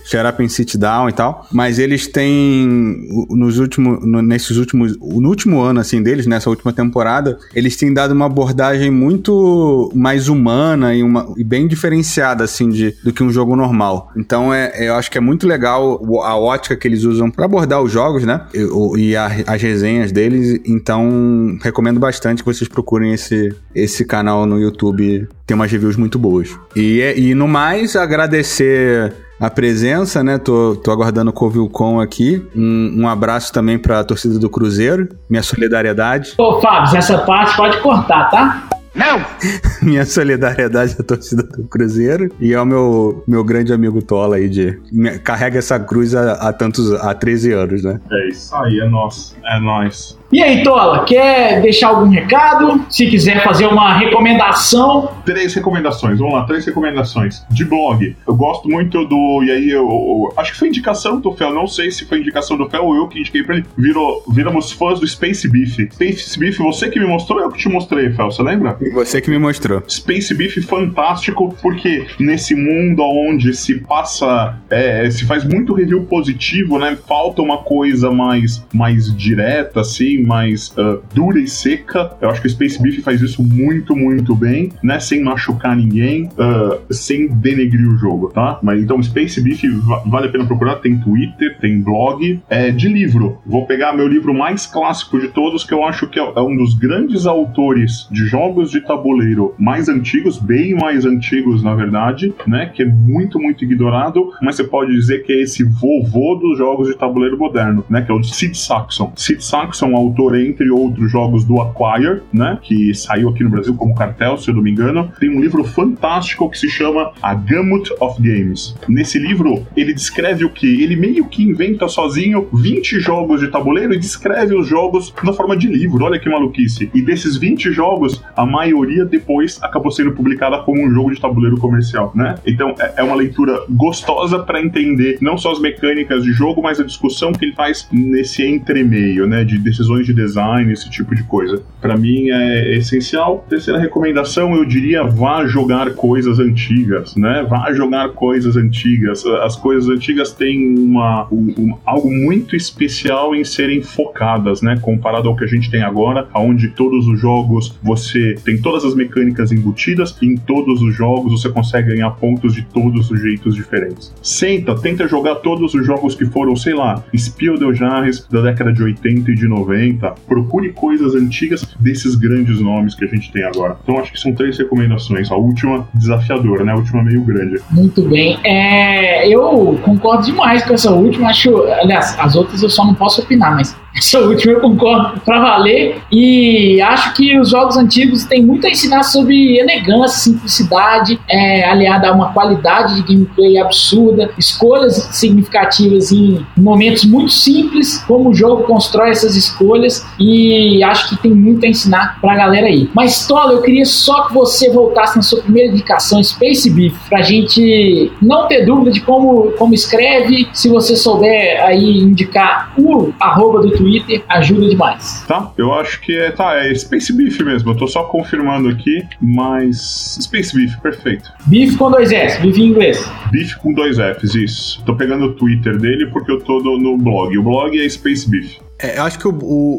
and 0.41 0.49
Sit 0.49 0.77
Down 0.77 1.09
e 1.09 1.13
tal, 1.13 1.47
mas 1.53 1.66
eles 1.79 2.07
têm 2.07 3.09
nos 3.31 3.59
últimos, 3.59 3.99
nesses 4.25 4.57
últimos, 4.57 4.97
no 4.99 5.29
último 5.29 5.61
ano 5.61 5.81
assim 5.81 6.03
deles, 6.03 6.27
nessa 6.27 6.49
última 6.51 6.73
temporada, 6.73 7.39
eles 7.55 7.77
têm 7.77 7.93
dado 7.93 8.13
uma 8.13 8.27
abordagem 8.27 8.91
muito 8.91 9.91
mais 9.95 10.29
humana 10.29 10.95
e, 10.95 11.03
uma, 11.03 11.33
e 11.37 11.45
bem 11.45 11.67
diferenciada 11.67 12.45
assim 12.45 12.69
de, 12.69 12.95
do 13.03 13.13
que 13.13 13.23
um 13.23 13.31
jogo 13.31 13.55
normal. 13.57 14.11
Então 14.17 14.53
é, 14.53 14.89
eu 14.89 14.95
acho 14.95 15.11
que 15.11 15.19
é 15.19 15.21
muito 15.21 15.47
legal 15.47 16.01
a 16.23 16.37
ótica 16.39 16.77
que 16.77 16.87
eles 16.87 17.03
usam 17.05 17.31
para 17.31 17.45
abordar 17.45 17.83
os 17.83 17.91
jogos, 17.93 18.25
né? 18.25 18.43
E, 18.55 19.01
e 19.11 19.17
a- 19.17 19.31
as 19.47 19.61
resenhas 19.63 20.13
deles. 20.13 20.61
Então 20.65 21.59
recomendo 21.63 21.99
bastante 22.01 22.43
que 22.43 22.53
vocês 22.53 22.69
procurem 22.69 23.13
esse, 23.13 23.55
esse 23.75 24.05
canal 24.05 24.47
no 24.47 24.61
YouTube. 24.61 25.29
Tem 25.47 25.55
umas 25.55 25.71
reviews 25.71 25.97
muito 25.97 26.19
boas. 26.19 26.51
E, 26.75 27.01
é- 27.01 27.19
e 27.19 27.35
no 27.35 27.47
mais, 27.49 27.95
agradecer 27.97 29.13
a 29.39 29.51
presença, 29.51 30.23
né? 30.25 30.39
Tô, 30.39 30.77
tô 30.77 30.91
aguardando 30.91 31.31
o 31.31 31.33
Covilcon 31.33 32.01
aqui. 32.01 32.45
Um, 32.55 33.03
um 33.03 33.09
abraço 33.09 33.53
também 33.53 33.79
pra 33.79 34.03
torcida 34.05 34.39
do 34.39 34.49
Cruzeiro. 34.49 35.09
Minha 35.29 35.43
solidariedade. 35.43 36.35
Ô, 36.39 36.61
Fábio, 36.61 36.97
essa 36.97 37.19
parte 37.19 37.57
pode 37.57 37.79
cortar, 37.81 38.31
tá? 38.31 38.69
Minha 39.83 40.07
solidariedade 40.07 40.97
à 40.99 41.03
torcida 41.03 41.43
do 41.43 41.65
Cruzeiro. 41.65 42.31
E 42.41 42.55
ao 42.55 42.65
meu, 42.65 43.23
meu 43.29 43.45
grande 43.45 43.71
amigo 43.73 44.01
Tola 44.03 44.37
aí 44.37 44.49
de. 44.49 44.81
me- 44.91 45.19
Carrega 45.19 45.59
essa 45.59 45.79
cruz 45.79 46.15
há, 46.15 46.33
há 46.33 46.51
tantos. 46.53 46.91
há 46.95 47.13
13 47.15 47.53
anos, 47.53 47.83
né? 47.85 48.01
É 48.11 48.29
isso 48.31 48.55
aí, 48.57 48.81
é 48.81 48.89
nosso. 48.89 49.37
É 49.45 49.61
nóis. 49.61 50.19
E 50.37 50.43
aí, 50.43 50.63
Tola, 50.63 51.03
quer 51.07 51.63
deixar 51.63 51.89
algum 51.89 52.11
recado? 52.11 52.85
Se 52.91 53.07
quiser 53.07 53.43
fazer 53.43 53.65
uma 53.69 53.95
recomendação, 53.95 55.11
Três 55.25 55.55
recomendações, 55.55 56.19
vamos 56.19 56.35
lá, 56.35 56.45
três 56.45 56.67
recomendações. 56.67 57.43
De 57.51 57.65
blog, 57.65 58.15
eu 58.29 58.35
gosto 58.35 58.69
muito 58.69 59.03
do. 59.07 59.43
E 59.45 59.51
aí, 59.51 59.71
eu, 59.71 59.89
eu- 59.89 60.33
acho 60.37 60.53
que 60.53 60.59
foi 60.59 60.69
indicação 60.69 61.19
do 61.21 61.33
Fel, 61.33 61.55
não 61.55 61.67
sei 61.67 61.91
se 61.91 62.05
foi 62.05 62.19
indicação 62.21 62.55
do 62.59 62.69
Fel 62.69 62.85
ou 62.85 62.95
eu 62.95 63.09
que 63.09 63.19
indiquei 63.19 63.43
pra 63.45 63.57
ele. 63.57 63.65
Virou, 63.79 64.23
viramos 64.31 64.71
fãs 64.73 65.01
do 65.01 65.07
Space 65.09 65.49
Beef. 65.49 65.79
Space 65.91 66.39
Beef, 66.39 66.59
você 66.59 66.91
que 66.91 67.01
me 67.01 67.07
mostrou, 67.07 67.41
eu 67.41 67.51
que 67.51 67.59
te 67.59 67.69
mostrei, 67.71 68.11
Fel, 68.13 68.31
você 68.31 68.43
lembra? 68.43 68.77
Você 68.93 69.23
que 69.23 69.31
me 69.31 69.39
mostrou. 69.39 69.83
Space 69.89 70.35
Beef 70.35 70.59
fantástico, 70.67 71.57
porque 71.63 72.07
nesse 72.21 72.55
mundo 72.55 73.03
onde 73.03 73.55
se 73.57 73.77
passa, 73.81 74.55
é, 74.69 75.09
se 75.11 75.25
faz 75.25 75.45
muito 75.45 75.73
review 75.73 76.05
positivo, 76.05 76.79
né? 76.79 76.95
Falta 77.09 77.41
uma 77.41 77.59
coisa 77.59 78.11
mais, 78.11 78.63
mais 78.75 79.17
direta, 79.17 79.81
assim, 79.81 80.26
mais 80.27 80.73
ah, 80.77 80.99
dura 81.15 81.39
e 81.39 81.47
seca. 81.49 82.13
Eu 82.21 82.31
acho 82.31 82.41
que 82.41 82.47
o 82.47 82.51
Space 82.51 82.81
Beef 82.83 83.03
faz 83.03 83.21
isso 83.23 83.43
muito, 83.43 83.95
muito 83.97 84.35
bem, 84.35 84.73
né? 84.83 84.99
Sem 85.01 85.23
machucar 85.23 85.77
ninguém, 85.77 86.29
ah, 86.39 86.79
sem 86.91 87.29
denegrir 87.29 87.89
o 87.89 87.97
jogo, 87.97 88.29
tá? 88.31 88.59
Mas 88.63 88.83
então, 88.83 89.03
Space 89.03 89.41
Beef 89.41 89.63
va- 89.85 90.03
vale 90.07 90.27
a 90.29 90.31
pena 90.31 90.45
procurar. 90.47 90.77
Tem 90.77 90.99
Twitter, 90.99 91.59
tem 91.61 91.81
blog, 91.81 92.41
é 92.51 92.71
de 92.71 92.89
livro. 92.89 93.39
Vou 93.47 93.67
pegar 93.67 93.93
meu 93.95 94.07
livro 94.07 94.35
mais 94.35 94.67
clássico 94.67 95.19
de 95.19 95.29
todos, 95.29 95.65
que 95.65 95.73
eu 95.73 95.85
acho 95.85 96.07
que 96.09 96.19
é 96.21 96.27
é 96.37 96.41
um 96.41 96.57
dos 96.57 96.75
grandes 96.75 97.25
autores 97.25 98.09
de 98.11 98.27
jogos 98.27 98.71
de 98.71 98.81
tabuleiro 98.81 99.55
mais 99.59 99.89
antigos, 99.89 100.39
bem 100.39 100.75
mais 100.75 101.05
antigos, 101.07 101.63
na 101.63 101.75
verdade, 101.75 102.35
né? 102.47 102.67
Que 102.75 102.83
é 102.83 102.87
muito, 102.87 103.39
muito 103.39 103.65
ignorado, 103.65 104.31
mas 104.43 104.57
você 104.57 104.65
pode 104.65 104.93
dizer 104.93 105.23
que 105.25 105.33
é 105.33 105.43
esse 105.43 105.63
vovô 105.65 106.35
dos 106.35 106.59
jogos 106.59 106.89
de 106.89 106.95
tabuleiro 106.97 107.39
moderno, 107.39 107.85
né? 107.89 108.03
Que 108.03 108.11
é 108.11 108.15
o 108.15 108.23
Sid 108.23 108.57
Saxon. 108.59 109.13
Sid 109.17 109.43
Saxon, 109.45 109.95
autor, 110.07 110.37
entre 110.39 110.71
outros 110.71 111.11
jogos, 111.11 111.45
do 111.45 111.61
Acquire, 111.61 112.23
né? 112.33 112.59
Que 112.63 112.95
saiu 112.95 113.29
aqui 113.29 113.45
no 113.45 113.51
Brasil 113.51 113.75
como 113.75 113.95
cartel, 113.95 114.37
se 114.37 114.51
eu 114.51 114.55
não 114.55 114.63
me 114.63 114.71
engano. 114.71 115.11
Tem 115.21 115.31
um 115.31 115.41
livro 115.41 115.65
fantástico 115.65 116.51
que 116.51 116.59
se 116.59 116.69
chama 116.69 117.13
A 117.23 117.35
Gamut 117.35 117.93
of 118.01 118.21
Games. 118.21 118.75
Nesse 118.89 119.19
livro, 119.19 119.67
ele 119.77 119.95
descreve 119.95 120.45
o 120.45 120.51
que? 120.51 120.83
Ele 120.83 120.97
meio 120.97 121.27
que 121.27 121.43
inventa 121.43 121.89
sozinho 121.89 122.49
20 122.53 123.01
jogos 123.01 123.41
de 123.41 123.49
tabuleiro 123.49 123.95
e 123.95 123.99
descreve 123.99 124.55
os 124.55 124.67
jogos 124.67 125.15
na 125.23 125.33
forma 125.33 125.57
de 125.57 125.69
livro. 125.69 126.05
Olha 126.05 126.19
que 126.19 126.29
maluquice. 126.29 126.91
E 126.95 127.03
desses 127.03 127.37
20 127.37 127.71
jogos, 127.73 128.23
a 128.37 128.45
maioria 128.45 129.05
depois 129.05 129.59
acabou 129.63 129.91
sendo 129.91 130.13
publicada 130.13 130.59
como 130.59 130.85
um 130.85 130.91
jogo 130.91 131.15
de 131.15 131.21
tabuleiro 131.21 131.57
comercial, 131.59 132.13
né? 132.15 132.37
Então 132.47 132.75
é 132.79 132.97
é 132.97 133.03
uma 133.03 133.15
leitura 133.15 133.63
gostosa 133.69 134.39
para 134.39 134.61
entender 134.61 135.19
não 135.21 135.37
só 135.37 135.53
as 135.53 135.61
mecânicas 135.61 136.25
de 136.25 136.33
jogo, 136.33 136.63
mas 136.63 136.81
a 136.81 136.85
discussão 136.85 137.33
que 137.33 137.45
ele 137.45 137.55
faz 137.55 137.87
nesse 137.93 138.45
entremeio, 138.45 139.27
né? 139.27 139.45
De 139.45 139.59
decisões 139.59 139.96
de 140.05 140.13
design, 140.13 140.73
esse 140.73 140.91
tipo 140.91 141.15
de 141.15 141.23
coisa. 141.25 141.63
Para 141.81 141.97
mim 141.97 142.31
é 142.31 142.77
essencial. 142.77 143.45
Terceira 143.49 143.79
recomendação, 143.79 144.55
eu 144.55 144.65
diria, 144.65 145.05
vá 145.05 145.47
jogar 145.47 145.91
coisas 145.95 146.39
antigas, 146.39 147.15
né? 147.17 147.47
Vá 147.49 147.73
jogar 147.73 148.11
coisas 148.11 148.57
antigas. 148.57 149.25
As 149.43 149.57
coisas 149.57 149.89
antigas 149.89 150.33
têm 150.33 150.79
uma, 150.79 151.27
um- 151.33 151.75
algo 151.85 152.11
muito 152.11 152.55
especial 152.57 153.35
em 153.35 153.45
serem 153.45 153.83
focadas, 153.83 154.63
né? 154.63 154.77
Comparado 154.81 155.29
ao 155.29 155.37
que 155.37 155.45
a 155.45 155.49
gente 155.49 155.71
tem 155.71 155.83
agora, 155.83 156.27
onde 156.35 156.69
todos 156.69 157.07
os 157.07 157.19
jogos 157.21 157.77
você 157.83 158.35
tem 158.45 158.61
todas 158.61 158.85
as 158.85 158.95
mecânicas 158.95 159.53
embutidas, 159.53 160.17
e 160.21 160.27
em 160.27 160.37
todos 160.37 160.83
os 160.83 160.95
jogos 160.95 161.33
você 161.41 161.49
consegue 161.49 161.89
ganhar 161.95 162.11
pontos 162.13 162.55
de 162.55 162.63
todos 162.63 163.11
os 163.11 163.21
jeitos 163.21 163.55
diferentes. 163.55 164.13
Senta, 164.23 164.75
tenta 164.75 165.07
jogar 165.09 165.37
todos 165.37 165.75
os 165.75 165.87
jogos 165.87 166.15
que 166.15 166.25
foram, 166.27 166.55
sei 166.57 166.75
lá, 166.75 167.03
Spiel 167.17 167.57
Jarres 167.75 168.27
da 168.31 168.41
década 168.43 168.73
de 168.73 168.83
80 168.83 169.31
e 169.31 169.35
de 169.35 169.47
90. 169.49 169.86
Procure 170.27 170.73
coisas 170.73 171.15
antigas 171.15 171.65
desses 171.79 172.15
grandes 172.15 172.61
nomes 172.61 172.95
que 172.95 173.05
a 173.05 173.09
gente 173.09 173.31
tem 173.33 173.45
agora. 173.45 173.77
Então 173.83 173.99
acho 173.99 174.13
que 174.13 174.21
são 174.21 174.33
três 174.33 174.59
recomendações. 174.59 175.31
A 175.31 175.37
última 175.37 175.89
desafiadora, 175.95 176.65
né? 176.65 176.73
A 176.73 176.77
última 176.77 177.03
meio 177.03 177.23
grande. 177.23 177.57
muito 177.71 178.03
bem. 178.03 178.39
É, 178.45 179.29
eu 179.29 179.79
concordo 179.83 180.25
demais 180.25 180.65
com 180.65 180.75
essa 180.75 180.91
última. 180.91 181.29
Acho, 181.29 181.57
aliás, 181.65 182.17
as 182.19 182.35
outras 182.37 182.63
eu 182.63 182.71
só 182.71 182.85
não 182.85 182.95
posso 182.95 183.21
opinar, 183.21 183.55
mas 183.55 183.77
essa 183.97 184.21
última 184.21 184.53
eu 184.53 184.61
concordo 184.61 185.21
pra 185.21 185.41
valer. 185.41 185.99
E 186.13 186.81
acho 186.83 187.15
que 187.15 187.39
os 187.39 187.51
jogos 187.51 187.77
antigos 187.77 188.25
têm 188.25 188.45
muito 188.45 188.67
a 188.67 188.71
ensinar 188.71 189.03
sobre 189.03 189.59
elegância, 189.59 190.19
simplicidade, 190.19 191.19
é, 191.29 191.65
aliada 191.65 192.09
a 192.09 192.13
uma 192.13 192.33
qualidade 192.33 192.97
de 192.97 193.15
gameplay 193.15 193.59
absurda, 193.59 194.31
escolhas 194.39 195.09
significativas 195.13 196.13
em 196.13 196.45
momentos 196.57 197.05
muito 197.05 197.33
simples, 197.33 198.05
como 198.07 198.31
o 198.31 198.35
jogo 198.35 198.65
constrói 198.65 199.11
essas 199.11 199.35
escolhas. 199.35 200.07
E 200.19 200.83
acho 200.85 201.09
que 201.09 201.17
tem 201.17 201.33
muito 201.33 201.65
a 201.65 201.69
ensinar 201.69 202.21
pra 202.21 202.37
galera 202.37 202.67
aí. 202.67 202.91
Mas, 202.95 203.27
Tola, 203.27 203.53
eu 203.53 203.63
queria 203.63 203.85
só 203.85 204.27
que 204.27 204.35
você 204.35 204.71
voltasse 204.71 205.17
na 205.17 205.23
sua 205.23 205.41
primeira 205.41 205.73
indicação, 205.73 206.23
Space 206.23 206.71
Beef, 206.71 206.95
pra 207.09 207.23
gente 207.23 208.13
não 208.21 208.47
ter 208.47 208.65
dúvida 208.65 208.91
de 208.91 209.01
como, 209.01 209.53
como 209.53 209.75
escreve. 209.75 210.49
Se 210.53 210.69
você 210.69 210.97
souber 210.97 211.65
aí 211.65 211.99
indicar 211.99 212.73
o 212.77 213.13
arroba 213.19 213.61
do 213.61 213.71
Twitter, 213.71 213.86
ajuda 214.29 214.69
demais. 214.69 215.25
Tá? 215.27 215.53
Eu 215.57 215.73
acho 215.75 216.01
que 216.01 216.17
é, 216.17 216.31
tá, 216.31 216.55
é 216.57 216.75
Space 216.75 217.13
Beef 217.13 217.41
mesmo. 217.41 217.71
Eu 217.71 217.77
tô 217.77 217.87
só 217.87 218.05
confirmando 218.05 218.69
aqui, 218.69 219.03
mas 219.21 220.19
Space 220.23 220.55
Beef, 220.57 220.77
perfeito. 220.81 221.31
Beef 221.47 221.77
com 221.77 221.91
dois 221.91 222.13
S, 222.13 222.41
beef 222.41 222.57
em 222.59 222.67
inglês. 222.69 223.11
Beef 223.31 223.55
com 223.57 223.73
dois 223.73 223.97
Fs, 223.99 224.35
isso. 224.35 224.83
Tô 224.85 224.95
pegando 224.97 225.27
o 225.27 225.33
Twitter 225.35 225.77
dele 225.79 226.07
porque 226.13 226.31
eu 226.31 226.41
tô 226.41 226.61
no, 226.61 226.79
no 226.79 226.97
blog. 226.99 227.37
O 227.39 227.43
blog 227.43 227.79
é 227.79 227.89
Space 227.89 228.29
Beef, 228.29 228.57
É, 228.79 228.99
eu 228.99 229.03
acho 229.05 229.19
que, 229.19 229.29
o, 229.29 229.33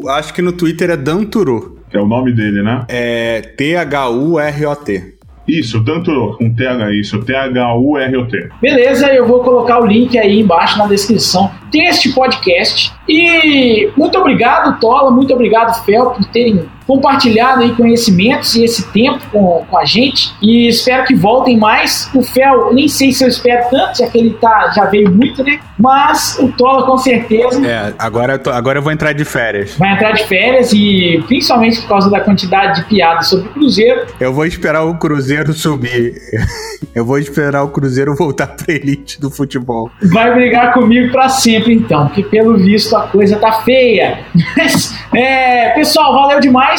o- 0.04 0.08
acho 0.10 0.32
que 0.34 0.42
no 0.42 0.52
Twitter 0.52 0.90
é 0.90 0.96
Danturo. 0.96 1.78
que 1.90 1.96
é 1.96 2.00
o 2.00 2.06
nome 2.06 2.32
dele, 2.32 2.62
né? 2.62 2.84
É 2.88 3.40
T-H-U-R-O-T. 3.56 5.17
Isso, 5.48 5.82
tanto 5.82 6.36
com 6.36 6.54
TH, 6.54 6.92
isso, 6.92 7.18
T-H-U-R-O-T. 7.20 8.48
Beleza, 8.60 9.12
eu 9.12 9.26
vou 9.26 9.40
colocar 9.40 9.80
o 9.80 9.86
link 9.86 10.16
aí 10.18 10.40
embaixo 10.40 10.78
na 10.78 10.86
descrição 10.86 11.50
deste 11.70 12.12
podcast. 12.12 12.92
E 13.08 13.90
muito 13.96 14.18
obrigado, 14.18 14.78
Tola, 14.78 15.10
muito 15.10 15.32
obrigado, 15.32 15.82
Fel, 15.84 16.10
por 16.10 16.24
terem 16.26 16.68
compartilhado 16.88 17.62
aí 17.62 17.74
conhecimentos 17.74 18.54
e 18.56 18.64
esse 18.64 18.90
tempo 18.90 19.20
com, 19.30 19.66
com 19.68 19.78
a 19.78 19.84
gente. 19.84 20.34
E 20.40 20.66
espero 20.68 21.04
que 21.04 21.14
voltem 21.14 21.58
mais. 21.58 22.10
O 22.14 22.22
Fel, 22.22 22.72
nem 22.72 22.88
sei 22.88 23.12
se 23.12 23.22
eu 23.22 23.28
espero 23.28 23.68
tanto, 23.70 23.98
já 23.98 24.06
que 24.06 24.16
ele 24.16 24.30
tá, 24.40 24.72
já 24.74 24.86
veio 24.86 25.10
muito, 25.10 25.44
né? 25.44 25.60
Mas 25.78 26.38
o 26.38 26.48
Tola 26.52 26.86
com 26.86 26.96
certeza. 26.96 27.64
É, 27.64 27.92
agora 27.98 28.34
eu, 28.34 28.38
tô, 28.38 28.50
agora 28.50 28.78
eu 28.78 28.82
vou 28.82 28.90
entrar 28.90 29.12
de 29.12 29.24
férias. 29.24 29.76
Vai 29.76 29.92
entrar 29.92 30.12
de 30.12 30.24
férias 30.24 30.72
e 30.72 31.22
principalmente 31.26 31.80
por 31.82 31.88
causa 31.88 32.10
da 32.10 32.20
quantidade 32.20 32.80
de 32.80 32.88
piadas 32.88 33.28
sobre 33.28 33.48
o 33.48 33.52
Cruzeiro. 33.52 34.06
Eu 34.18 34.32
vou 34.32 34.46
esperar 34.46 34.84
o 34.84 34.94
Cruzeiro 34.94 35.52
subir. 35.52 36.14
Eu 36.94 37.04
vou 37.04 37.18
esperar 37.18 37.62
o 37.62 37.68
Cruzeiro 37.68 38.14
voltar 38.16 38.48
pra 38.48 38.74
elite 38.74 39.20
do 39.20 39.30
futebol. 39.30 39.90
Vai 40.02 40.34
brigar 40.34 40.72
comigo 40.72 41.12
para 41.12 41.28
sempre, 41.28 41.74
então, 41.74 42.06
porque 42.06 42.22
pelo 42.24 42.56
visto 42.56 42.96
a 42.96 43.02
coisa 43.02 43.36
tá 43.36 43.52
feia. 43.62 44.20
Mas, 44.56 44.94
é, 45.14 45.70
pessoal, 45.70 46.14
valeu 46.14 46.40
demais. 46.40 46.77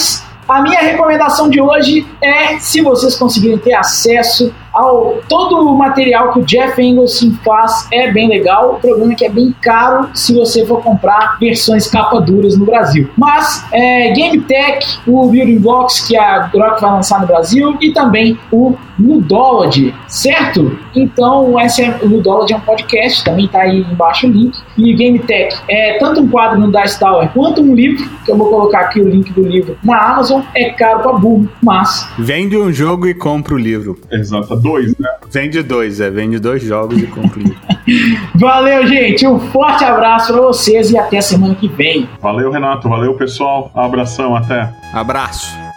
A 0.50 0.64
minha 0.64 0.80
recomendação 0.80 1.48
de 1.48 1.62
hoje 1.62 2.08
é, 2.20 2.58
se 2.58 2.82
vocês 2.82 3.16
conseguirem 3.16 3.60
ter 3.60 3.76
acesso 3.76 4.52
ao 4.74 5.18
todo 5.30 5.70
o 5.70 5.78
material 5.78 6.34
que 6.34 6.40
o 6.40 6.44
Jeff 6.44 6.82
Engelson 6.82 7.34
faz, 7.46 7.88
é 7.92 8.12
bem 8.12 8.28
legal. 8.28 8.74
O 8.74 8.80
problema 8.80 9.14
é 9.14 9.16
que 9.16 9.26
é 9.26 9.30
bem 9.30 9.54
caro 9.62 10.10
se 10.16 10.34
você 10.34 10.66
for 10.66 10.82
comprar 10.82 11.38
versões 11.40 11.86
capa 11.88 12.20
duras 12.20 12.58
no 12.58 12.66
Brasil. 12.66 13.12
Mas 13.16 13.64
é, 13.72 14.12
Game 14.12 14.42
Tech, 14.42 15.00
o 15.06 15.28
Building 15.28 15.60
Blocks 15.60 16.00
que 16.08 16.18
a 16.18 16.40
Grok 16.48 16.82
vai 16.82 16.94
lançar 16.94 17.22
no 17.22 17.28
Brasil 17.28 17.78
e 17.80 17.92
também 17.92 18.40
o 18.52 18.76
Ludology, 19.00 19.94
certo? 20.08 20.78
Então, 20.96 21.60
esse 21.60 21.84
é, 21.84 21.98
o 22.02 22.08
Ludology 22.08 22.54
é 22.54 22.58
um 22.58 22.62
podcast, 22.62 23.24
também 23.24 23.48
tá 23.48 23.62
aí 23.62 23.80
embaixo 23.80 24.28
o 24.28 24.32
link. 24.32 24.58
E 24.78 24.94
Game 24.94 25.20
Tech 25.20 25.56
é 25.68 25.98
tanto 26.00 26.22
um 26.22 26.28
quadro 26.28 26.60
no 26.60 26.72
Dice 26.72 27.00
Tower 27.00 27.30
quanto 27.30 27.62
um 27.62 27.74
livro, 27.74 28.08
que 28.26 28.32
eu 28.32 28.38
vou 28.38 28.50
colocar 28.50 28.82
aqui 28.82 29.02
o 29.02 29.08
link 29.08 29.32
do 29.34 29.42
livro 29.42 29.78
na 29.84 30.14
Amazon. 30.14 30.42
É 30.56 30.70
caro 30.72 31.02
pra 31.02 31.14
burro, 31.14 31.50
mas. 31.62 32.08
Vende 32.18 32.58
um 32.58 32.72
jogo 32.72 33.08
e 33.08 33.14
compra 33.14 33.56
o 33.56 33.58
livro. 33.58 33.98
Exato, 34.12 34.56
dois, 34.56 34.98
né? 34.98 35.10
Vende 35.32 35.62
dois, 35.64 36.00
é. 36.00 36.10
Vende 36.10 36.40
dois 36.40 36.64
jogos 36.64 37.02
e 37.02 37.08
compra 37.08 37.40
o 37.40 37.44
livro. 37.44 37.60
Valeu, 38.36 38.88
gente. 38.88 39.28
Um 39.28 39.40
forte 39.40 39.84
abraço 39.84 40.34
pra 40.34 40.42
vocês 40.42 40.92
e 40.92 40.98
até 40.98 41.22
semana 41.22 41.56
que 41.56 41.68
vem. 41.68 42.08
Valeu, 42.22 42.52
Renato. 42.52 42.88
Valeu, 42.90 43.14
pessoal. 43.16 43.72
Abração, 43.74 44.36
até. 44.36 44.70
Abraço. 44.94 45.69